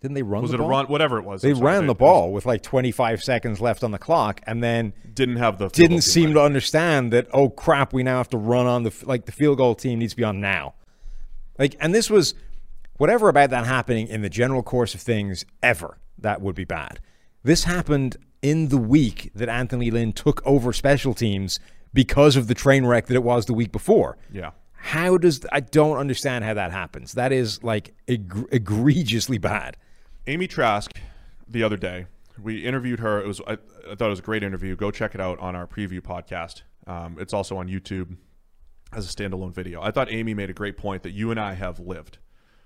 Didn't 0.00 0.14
they 0.14 0.22
run 0.22 0.42
Was 0.42 0.50
the 0.50 0.58
it 0.58 0.60
a 0.60 0.64
run? 0.64 0.86
Whatever 0.86 1.18
it 1.18 1.24
was. 1.24 1.42
They 1.42 1.52
sorry, 1.54 1.64
ran 1.64 1.86
the 1.86 1.94
they- 1.94 1.98
ball 1.98 2.32
with 2.32 2.44
like 2.46 2.62
25 2.62 3.22
seconds 3.22 3.60
left 3.60 3.82
on 3.82 3.90
the 3.92 3.98
clock 3.98 4.40
and 4.46 4.62
then 4.62 4.92
Didn't 5.14 5.36
have 5.36 5.58
the 5.58 5.68
didn't 5.68 6.02
seem 6.02 6.34
to 6.34 6.40
understand 6.42 7.12
that, 7.12 7.26
oh 7.32 7.48
crap, 7.48 7.92
we 7.92 8.02
now 8.02 8.18
have 8.18 8.28
to 8.30 8.36
run 8.36 8.66
on 8.66 8.82
the, 8.82 8.94
like 9.04 9.24
the 9.26 9.32
field 9.32 9.58
goal 9.58 9.74
team 9.74 9.98
needs 9.98 10.12
to 10.12 10.16
be 10.18 10.24
on 10.24 10.40
now. 10.40 10.74
Like, 11.58 11.76
and 11.80 11.94
this 11.94 12.10
was 12.10 12.34
whatever 12.98 13.28
about 13.30 13.50
that 13.50 13.66
happening 13.66 14.06
in 14.08 14.20
the 14.22 14.28
general 14.28 14.62
course 14.62 14.94
of 14.94 15.00
things 15.00 15.44
ever, 15.62 15.96
that 16.18 16.40
would 16.42 16.54
be 16.54 16.64
bad. 16.64 17.00
This 17.42 17.64
happened 17.64 18.16
in 18.42 18.68
the 18.68 18.76
week 18.78 19.30
that 19.34 19.48
Anthony 19.48 19.90
Lynn 19.90 20.12
took 20.12 20.44
over 20.44 20.72
special 20.74 21.14
teams 21.14 21.58
because 21.94 22.36
of 22.36 22.48
the 22.48 22.54
train 22.54 22.84
wreck 22.84 23.06
that 23.06 23.14
it 23.14 23.22
was 23.22 23.46
the 23.46 23.54
week 23.54 23.72
before. 23.72 24.18
Yeah. 24.30 24.50
How 24.74 25.16
does 25.16 25.44
I 25.50 25.60
don't 25.60 25.96
understand 25.96 26.44
how 26.44 26.52
that 26.54 26.70
happens. 26.70 27.14
That 27.14 27.32
is 27.32 27.62
like 27.64 27.94
egregiously 28.06 29.38
bad. 29.38 29.76
Amy 30.28 30.48
Trask, 30.48 30.90
the 31.46 31.62
other 31.62 31.76
day, 31.76 32.06
we 32.42 32.64
interviewed 32.64 32.98
her. 32.98 33.20
It 33.20 33.28
was 33.28 33.40
I, 33.46 33.58
I 33.88 33.94
thought 33.94 34.06
it 34.06 34.10
was 34.10 34.18
a 34.18 34.22
great 34.22 34.42
interview. 34.42 34.74
Go 34.74 34.90
check 34.90 35.14
it 35.14 35.20
out 35.20 35.38
on 35.38 35.54
our 35.54 35.68
preview 35.68 36.00
podcast. 36.00 36.62
Um, 36.88 37.16
it's 37.20 37.32
also 37.32 37.56
on 37.58 37.68
YouTube 37.68 38.16
as 38.92 39.08
a 39.08 39.16
standalone 39.16 39.54
video. 39.54 39.80
I 39.80 39.92
thought 39.92 40.10
Amy 40.10 40.34
made 40.34 40.50
a 40.50 40.52
great 40.52 40.76
point 40.76 41.04
that 41.04 41.12
you 41.12 41.30
and 41.30 41.38
I 41.38 41.52
have 41.52 41.78
lived, 41.78 42.18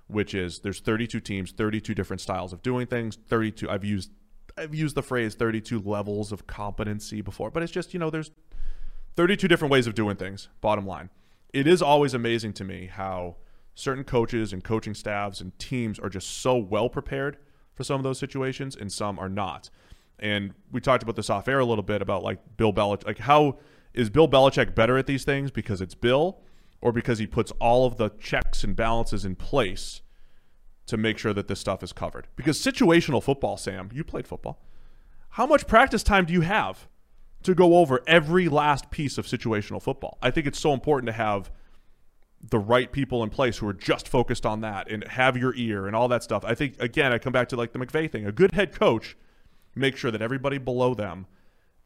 which 0.06 0.32
is 0.32 0.60
there's 0.60 0.80
32 0.80 1.20
teams, 1.20 1.52
32 1.52 1.94
different 1.94 2.22
styles 2.22 2.54
of 2.54 2.62
doing 2.62 2.86
things. 2.86 3.18
32. 3.28 3.68
I've 3.68 3.84
used 3.84 4.10
I've 4.56 4.74
used 4.74 4.94
the 4.94 5.02
phrase 5.02 5.34
32 5.34 5.80
levels 5.80 6.32
of 6.32 6.46
competency 6.46 7.20
before, 7.20 7.50
but 7.50 7.62
it's 7.62 7.72
just 7.72 7.92
you 7.92 8.00
know 8.00 8.08
there's 8.08 8.30
32 9.16 9.48
different 9.48 9.70
ways 9.70 9.86
of 9.86 9.94
doing 9.94 10.16
things. 10.16 10.48
Bottom 10.62 10.86
line, 10.86 11.10
it 11.52 11.66
is 11.66 11.82
always 11.82 12.14
amazing 12.14 12.54
to 12.54 12.64
me 12.64 12.86
how 12.86 13.36
certain 13.74 14.04
coaches 14.04 14.54
and 14.54 14.64
coaching 14.64 14.94
staffs 14.94 15.42
and 15.42 15.58
teams 15.58 15.98
are 15.98 16.08
just 16.08 16.40
so 16.40 16.56
well 16.56 16.88
prepared 16.88 17.36
for 17.80 17.84
some 17.84 17.98
of 17.98 18.04
those 18.04 18.18
situations, 18.18 18.76
and 18.76 18.92
some 18.92 19.18
are 19.18 19.30
not. 19.30 19.70
And 20.18 20.52
we 20.70 20.82
talked 20.82 21.02
about 21.02 21.16
this 21.16 21.30
off 21.30 21.48
air 21.48 21.60
a 21.60 21.64
little 21.64 21.82
bit 21.82 22.02
about 22.02 22.22
like 22.22 22.38
Bill 22.58 22.74
Belichick. 22.74 23.06
Like, 23.06 23.20
how 23.20 23.58
is 23.94 24.10
Bill 24.10 24.28
Belichick 24.28 24.74
better 24.74 24.98
at 24.98 25.06
these 25.06 25.24
things 25.24 25.50
because 25.50 25.80
it's 25.80 25.94
Bill, 25.94 26.42
or 26.82 26.92
because 26.92 27.18
he 27.18 27.26
puts 27.26 27.52
all 27.52 27.86
of 27.86 27.96
the 27.96 28.10
checks 28.20 28.64
and 28.64 28.76
balances 28.76 29.24
in 29.24 29.34
place 29.34 30.02
to 30.88 30.98
make 30.98 31.16
sure 31.16 31.32
that 31.32 31.48
this 31.48 31.58
stuff 31.58 31.82
is 31.82 31.94
covered? 31.94 32.28
Because 32.36 32.60
situational 32.60 33.22
football, 33.22 33.56
Sam, 33.56 33.88
you 33.94 34.04
played 34.04 34.28
football. 34.28 34.62
How 35.30 35.46
much 35.46 35.66
practice 35.66 36.02
time 36.02 36.26
do 36.26 36.34
you 36.34 36.42
have 36.42 36.86
to 37.44 37.54
go 37.54 37.78
over 37.78 38.02
every 38.06 38.50
last 38.50 38.90
piece 38.90 39.16
of 39.16 39.24
situational 39.24 39.80
football? 39.80 40.18
I 40.20 40.30
think 40.30 40.46
it's 40.46 40.60
so 40.60 40.74
important 40.74 41.06
to 41.06 41.14
have 41.14 41.50
the 42.42 42.58
right 42.58 42.90
people 42.90 43.22
in 43.22 43.30
place 43.30 43.58
who 43.58 43.68
are 43.68 43.74
just 43.74 44.08
focused 44.08 44.46
on 44.46 44.62
that 44.62 44.90
and 44.90 45.06
have 45.08 45.36
your 45.36 45.54
ear 45.56 45.86
and 45.86 45.94
all 45.94 46.08
that 46.08 46.22
stuff. 46.22 46.44
I 46.44 46.54
think 46.54 46.80
again, 46.80 47.12
I 47.12 47.18
come 47.18 47.32
back 47.32 47.48
to 47.50 47.56
like 47.56 47.72
the 47.72 47.78
McVay 47.78 48.10
thing. 48.10 48.26
A 48.26 48.32
good 48.32 48.52
head 48.52 48.72
coach 48.72 49.16
makes 49.74 50.00
sure 50.00 50.10
that 50.10 50.22
everybody 50.22 50.58
below 50.58 50.94
them 50.94 51.26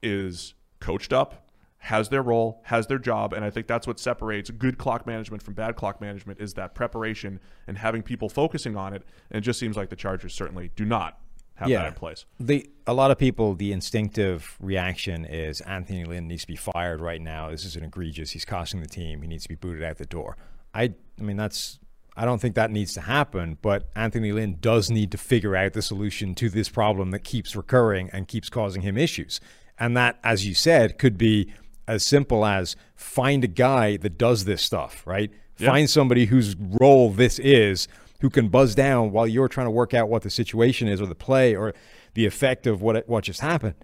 is 0.02 0.54
coached 0.80 1.12
up, 1.12 1.48
has 1.78 2.08
their 2.08 2.22
role, 2.22 2.60
has 2.64 2.86
their 2.86 2.98
job, 2.98 3.32
and 3.32 3.44
I 3.44 3.50
think 3.50 3.66
that's 3.66 3.86
what 3.86 3.98
separates 3.98 4.50
good 4.50 4.78
clock 4.78 5.06
management 5.06 5.42
from 5.42 5.54
bad 5.54 5.76
clock 5.76 6.00
management 6.00 6.40
is 6.40 6.54
that 6.54 6.74
preparation 6.74 7.40
and 7.66 7.78
having 7.78 8.02
people 8.02 8.28
focusing 8.28 8.76
on 8.76 8.94
it. 8.94 9.02
And 9.30 9.38
it 9.38 9.42
just 9.42 9.58
seems 9.58 9.76
like 9.76 9.90
the 9.90 9.96
Chargers 9.96 10.34
certainly 10.34 10.70
do 10.76 10.84
not 10.84 11.18
have 11.56 11.68
that 11.68 11.86
in 11.88 11.94
place. 11.94 12.24
The 12.40 12.68
a 12.86 12.94
lot 12.94 13.10
of 13.10 13.18
people, 13.18 13.54
the 13.54 13.72
instinctive 13.72 14.56
reaction 14.60 15.24
is 15.24 15.60
Anthony 15.62 16.04
Lynn 16.04 16.28
needs 16.28 16.42
to 16.42 16.48
be 16.48 16.56
fired 16.56 17.00
right 17.00 17.20
now. 17.20 17.50
This 17.50 17.64
is 17.64 17.76
an 17.76 17.84
egregious. 17.84 18.30
He's 18.32 18.44
costing 18.44 18.80
the 18.80 18.88
team. 18.88 19.22
He 19.22 19.28
needs 19.28 19.44
to 19.44 19.48
be 19.48 19.54
booted 19.54 19.82
out 19.82 19.98
the 19.98 20.06
door. 20.06 20.36
I, 20.74 20.94
I 21.18 21.22
mean, 21.22 21.36
that's. 21.36 21.78
I 22.16 22.24
don't 22.24 22.40
think 22.40 22.54
that 22.54 22.70
needs 22.70 22.94
to 22.94 23.00
happen, 23.00 23.58
but 23.60 23.88
Anthony 23.96 24.30
Lynn 24.30 24.58
does 24.60 24.88
need 24.88 25.10
to 25.10 25.18
figure 25.18 25.56
out 25.56 25.72
the 25.72 25.82
solution 25.82 26.36
to 26.36 26.48
this 26.48 26.68
problem 26.68 27.10
that 27.10 27.24
keeps 27.24 27.56
recurring 27.56 28.08
and 28.12 28.28
keeps 28.28 28.48
causing 28.48 28.82
him 28.82 28.96
issues. 28.96 29.40
And 29.80 29.96
that, 29.96 30.20
as 30.22 30.46
you 30.46 30.54
said, 30.54 30.96
could 30.96 31.18
be 31.18 31.52
as 31.88 32.04
simple 32.04 32.44
as 32.46 32.76
find 32.94 33.42
a 33.42 33.48
guy 33.48 33.96
that 33.96 34.16
does 34.16 34.44
this 34.44 34.62
stuff, 34.62 35.04
right? 35.04 35.32
Yeah. 35.58 35.70
Find 35.70 35.90
somebody 35.90 36.26
whose 36.26 36.54
role 36.56 37.10
this 37.10 37.40
is 37.40 37.88
who 38.24 38.30
can 38.30 38.48
buzz 38.48 38.74
down 38.74 39.12
while 39.12 39.26
you're 39.26 39.48
trying 39.48 39.66
to 39.66 39.70
work 39.70 39.92
out 39.92 40.08
what 40.08 40.22
the 40.22 40.30
situation 40.30 40.88
is 40.88 40.98
or 40.98 41.04
the 41.04 41.14
play 41.14 41.54
or 41.54 41.74
the 42.14 42.24
effect 42.24 42.66
of 42.66 42.80
what 42.80 43.06
what 43.06 43.22
just 43.22 43.40
happened. 43.40 43.74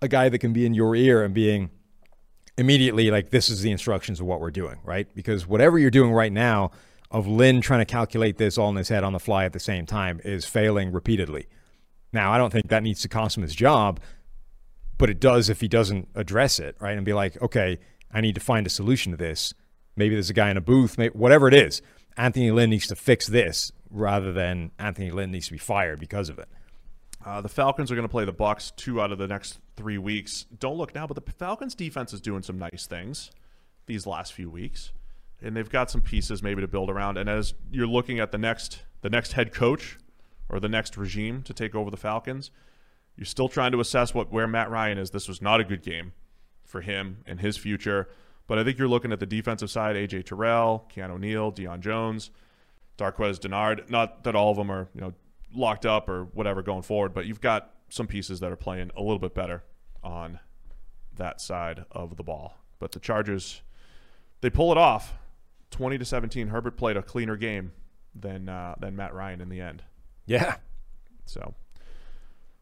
A 0.00 0.08
guy 0.08 0.30
that 0.30 0.38
can 0.38 0.54
be 0.54 0.64
in 0.64 0.72
your 0.72 0.96
ear 0.96 1.22
and 1.22 1.34
being 1.34 1.68
immediately 2.56 3.10
like 3.10 3.28
this 3.28 3.50
is 3.50 3.60
the 3.60 3.70
instructions 3.70 4.18
of 4.18 4.24
what 4.24 4.40
we're 4.40 4.50
doing, 4.50 4.78
right? 4.84 5.06
Because 5.14 5.46
whatever 5.46 5.78
you're 5.78 5.90
doing 5.90 6.12
right 6.12 6.32
now 6.32 6.70
of 7.10 7.26
Lynn 7.26 7.60
trying 7.60 7.80
to 7.80 7.84
calculate 7.84 8.38
this 8.38 8.56
all 8.56 8.70
in 8.70 8.76
his 8.76 8.88
head 8.88 9.04
on 9.04 9.12
the 9.12 9.20
fly 9.20 9.44
at 9.44 9.52
the 9.52 9.60
same 9.60 9.84
time 9.84 10.18
is 10.24 10.46
failing 10.46 10.92
repeatedly. 10.92 11.46
Now, 12.10 12.32
I 12.32 12.38
don't 12.38 12.50
think 12.50 12.68
that 12.70 12.82
needs 12.82 13.02
to 13.02 13.08
cost 13.08 13.36
him 13.36 13.42
his 13.42 13.54
job, 13.54 14.00
but 14.96 15.10
it 15.10 15.20
does 15.20 15.50
if 15.50 15.60
he 15.60 15.68
doesn't 15.68 16.08
address 16.14 16.58
it, 16.58 16.74
right? 16.80 16.96
And 16.96 17.04
be 17.04 17.12
like, 17.12 17.40
okay, 17.42 17.78
I 18.10 18.22
need 18.22 18.36
to 18.36 18.40
find 18.40 18.66
a 18.66 18.70
solution 18.70 19.12
to 19.12 19.18
this. 19.18 19.52
Maybe 19.94 20.14
there's 20.14 20.30
a 20.30 20.32
guy 20.32 20.50
in 20.50 20.56
a 20.56 20.62
booth, 20.62 20.96
maybe, 20.96 21.12
whatever 21.12 21.48
it 21.48 21.54
is. 21.54 21.82
Anthony 22.16 22.50
Lynn 22.50 22.70
needs 22.70 22.86
to 22.86 22.96
fix 22.96 23.26
this 23.26 23.72
rather 23.90 24.32
than 24.32 24.70
Anthony 24.78 25.10
Lynn 25.10 25.30
needs 25.30 25.46
to 25.46 25.52
be 25.52 25.58
fired 25.58 25.98
because 25.98 26.28
of 26.28 26.38
it. 26.38 26.48
Uh, 27.24 27.40
the 27.40 27.48
Falcons 27.48 27.90
are 27.92 27.94
going 27.94 28.06
to 28.06 28.10
play 28.10 28.24
the 28.24 28.32
Bucs 28.32 28.74
two 28.76 29.00
out 29.00 29.12
of 29.12 29.18
the 29.18 29.26
next 29.26 29.58
three 29.76 29.98
weeks. 29.98 30.46
Don't 30.58 30.76
look 30.76 30.94
now, 30.94 31.06
but 31.06 31.22
the 31.22 31.32
Falcons 31.32 31.74
defense 31.74 32.12
is 32.12 32.20
doing 32.20 32.42
some 32.42 32.58
nice 32.58 32.86
things 32.86 33.30
these 33.86 34.06
last 34.06 34.32
few 34.32 34.48
weeks, 34.48 34.92
and 35.42 35.56
they've 35.56 35.68
got 35.68 35.90
some 35.90 36.00
pieces 36.00 36.42
maybe 36.42 36.62
to 36.62 36.68
build 36.68 36.88
around. 36.88 37.18
And 37.18 37.28
as 37.28 37.52
you're 37.70 37.86
looking 37.86 38.20
at 38.20 38.32
the 38.32 38.38
next 38.38 38.82
the 39.02 39.10
next 39.10 39.32
head 39.32 39.52
coach 39.52 39.98
or 40.48 40.60
the 40.60 40.68
next 40.68 40.96
regime 40.96 41.42
to 41.42 41.52
take 41.52 41.74
over 41.74 41.90
the 41.90 41.96
Falcons, 41.96 42.50
you're 43.16 43.26
still 43.26 43.48
trying 43.48 43.72
to 43.72 43.80
assess 43.80 44.14
what 44.14 44.32
where 44.32 44.46
Matt 44.46 44.70
Ryan 44.70 44.96
is. 44.96 45.10
This 45.10 45.28
was 45.28 45.42
not 45.42 45.60
a 45.60 45.64
good 45.64 45.82
game 45.82 46.12
for 46.64 46.80
him 46.80 47.18
and 47.26 47.40
his 47.40 47.58
future. 47.58 48.08
But 48.46 48.58
I 48.58 48.64
think 48.64 48.78
you're 48.78 48.88
looking 48.88 49.12
at 49.12 49.20
the 49.20 49.26
defensive 49.26 49.70
side: 49.70 49.94
AJ 49.94 50.24
Terrell, 50.24 50.88
Keanu 50.94 51.10
O'Neal, 51.10 51.52
Deion 51.52 51.80
Jones, 51.80 52.30
Darqueze 53.00 53.40
Dennard. 53.40 53.88
Not 53.90 54.24
that 54.24 54.34
all 54.34 54.50
of 54.50 54.56
them 54.56 54.70
are 54.70 54.88
you 54.94 55.00
know 55.00 55.14
locked 55.54 55.86
up 55.86 56.08
or 56.08 56.24
whatever 56.24 56.62
going 56.62 56.82
forward, 56.82 57.14
but 57.14 57.26
you've 57.26 57.40
got 57.40 57.74
some 57.88 58.06
pieces 58.06 58.40
that 58.40 58.52
are 58.52 58.56
playing 58.56 58.90
a 58.96 59.00
little 59.00 59.18
bit 59.18 59.34
better 59.34 59.64
on 60.02 60.38
that 61.16 61.40
side 61.40 61.84
of 61.90 62.16
the 62.16 62.22
ball. 62.22 62.56
But 62.78 62.92
the 62.92 63.00
Chargers, 63.00 63.62
they 64.40 64.50
pull 64.50 64.70
it 64.72 64.78
off, 64.78 65.14
twenty 65.70 65.98
to 65.98 66.04
seventeen. 66.04 66.48
Herbert 66.48 66.76
played 66.76 66.96
a 66.96 67.02
cleaner 67.02 67.36
game 67.36 67.72
than 68.14 68.48
uh, 68.48 68.74
than 68.78 68.96
Matt 68.96 69.14
Ryan 69.14 69.40
in 69.40 69.48
the 69.48 69.60
end. 69.60 69.82
Yeah. 70.26 70.56
So 71.24 71.54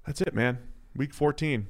that's 0.06 0.20
it, 0.20 0.34
man. 0.34 0.58
Week 0.96 1.12
fourteen. 1.12 1.68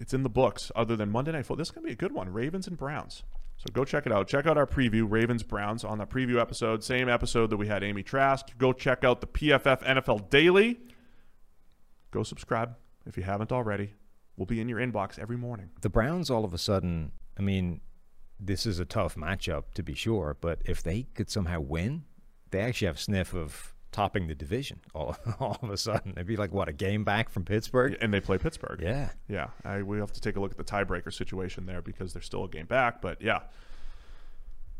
It's 0.00 0.12
in 0.12 0.22
the 0.22 0.28
books. 0.28 0.72
Other 0.74 0.96
than 0.96 1.10
Monday 1.10 1.32
Night 1.32 1.46
Football, 1.46 1.56
this 1.58 1.68
is 1.68 1.72
gonna 1.72 1.86
be 1.86 1.92
a 1.92 1.96
good 1.96 2.12
one. 2.12 2.32
Ravens 2.32 2.66
and 2.66 2.76
Browns. 2.76 3.22
So 3.56 3.66
go 3.72 3.84
check 3.84 4.06
it 4.06 4.12
out. 4.12 4.28
Check 4.28 4.46
out 4.46 4.58
our 4.58 4.66
preview, 4.66 5.06
Ravens 5.08 5.42
Browns, 5.42 5.84
on 5.84 5.98
that 5.98 6.10
preview 6.10 6.40
episode. 6.40 6.84
Same 6.84 7.08
episode 7.08 7.50
that 7.50 7.56
we 7.56 7.66
had 7.66 7.82
Amy 7.82 8.02
Trask. 8.02 8.46
Go 8.58 8.72
check 8.72 9.04
out 9.04 9.20
the 9.20 9.26
PFF 9.26 9.82
NFL 9.82 10.28
Daily. 10.28 10.78
Go 12.10 12.22
subscribe 12.22 12.76
if 13.06 13.16
you 13.16 13.22
haven't 13.22 13.52
already. 13.52 13.94
We'll 14.36 14.46
be 14.46 14.60
in 14.60 14.68
your 14.68 14.80
inbox 14.80 15.18
every 15.18 15.36
morning. 15.36 15.70
The 15.80 15.88
Browns, 15.88 16.30
all 16.30 16.44
of 16.44 16.52
a 16.52 16.58
sudden, 16.58 17.12
I 17.38 17.42
mean, 17.42 17.80
this 18.38 18.66
is 18.66 18.78
a 18.78 18.84
tough 18.84 19.14
matchup 19.14 19.64
to 19.74 19.82
be 19.82 19.94
sure, 19.94 20.36
but 20.40 20.60
if 20.64 20.82
they 20.82 21.06
could 21.14 21.30
somehow 21.30 21.60
win, 21.60 22.04
they 22.50 22.60
actually 22.60 22.86
have 22.86 22.96
a 22.96 23.00
sniff 23.00 23.34
of 23.34 23.73
topping 23.94 24.26
the 24.26 24.34
division 24.34 24.80
all, 24.94 25.16
all 25.38 25.58
of 25.62 25.70
a 25.70 25.76
sudden. 25.76 26.12
It'd 26.12 26.26
be 26.26 26.36
like, 26.36 26.52
what, 26.52 26.68
a 26.68 26.72
game 26.72 27.04
back 27.04 27.30
from 27.30 27.44
Pittsburgh? 27.44 27.96
And 28.00 28.12
they 28.12 28.20
play 28.20 28.36
Pittsburgh. 28.36 28.80
Yeah. 28.82 29.10
Yeah. 29.28 29.48
I, 29.64 29.82
we 29.82 29.98
have 29.98 30.12
to 30.12 30.20
take 30.20 30.36
a 30.36 30.40
look 30.40 30.50
at 30.50 30.58
the 30.58 30.64
tiebreaker 30.64 31.12
situation 31.12 31.64
there 31.66 31.80
because 31.80 32.12
they're 32.12 32.22
still 32.22 32.44
a 32.44 32.48
game 32.48 32.66
back. 32.66 33.00
But 33.00 33.22
yeah, 33.22 33.42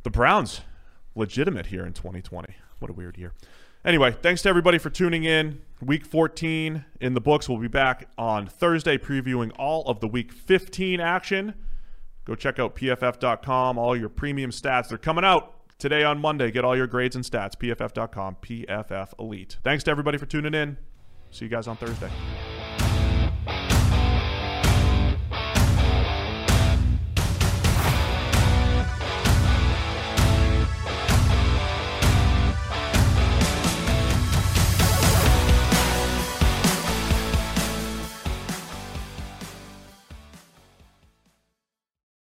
the 0.02 0.10
Browns, 0.10 0.62
legitimate 1.14 1.66
here 1.66 1.86
in 1.86 1.92
2020. 1.92 2.54
What 2.80 2.90
a 2.90 2.94
weird 2.94 3.16
year. 3.16 3.32
Anyway, 3.84 4.16
thanks 4.20 4.42
to 4.42 4.48
everybody 4.48 4.78
for 4.78 4.90
tuning 4.90 5.24
in. 5.24 5.60
Week 5.80 6.04
14 6.04 6.84
in 7.00 7.14
the 7.14 7.20
books. 7.20 7.48
We'll 7.48 7.58
be 7.58 7.68
back 7.68 8.08
on 8.18 8.46
Thursday 8.46 8.98
previewing 8.98 9.52
all 9.58 9.86
of 9.86 10.00
the 10.00 10.08
week 10.08 10.32
15 10.32 11.00
action. 11.00 11.54
Go 12.24 12.34
check 12.34 12.58
out 12.58 12.74
pff.com. 12.74 13.78
All 13.78 13.94
your 13.94 14.08
premium 14.08 14.50
stats, 14.50 14.88
they're 14.88 14.98
coming 14.98 15.24
out 15.24 15.53
today 15.78 16.04
on 16.04 16.20
Monday. 16.20 16.50
Get 16.50 16.64
all 16.64 16.76
your 16.76 16.86
grades 16.86 17.16
and 17.16 17.24
stats. 17.24 17.56
pff.com, 17.56 18.36
PFF 18.42 19.14
Elite. 19.18 19.58
Thanks 19.64 19.84
to 19.84 19.90
everybody 19.90 20.18
for 20.18 20.26
tuning 20.26 20.54
in. 20.54 20.76
See 21.30 21.44
you 21.44 21.50
guys 21.50 21.66
on 21.66 21.76
Thursday. 21.76 22.10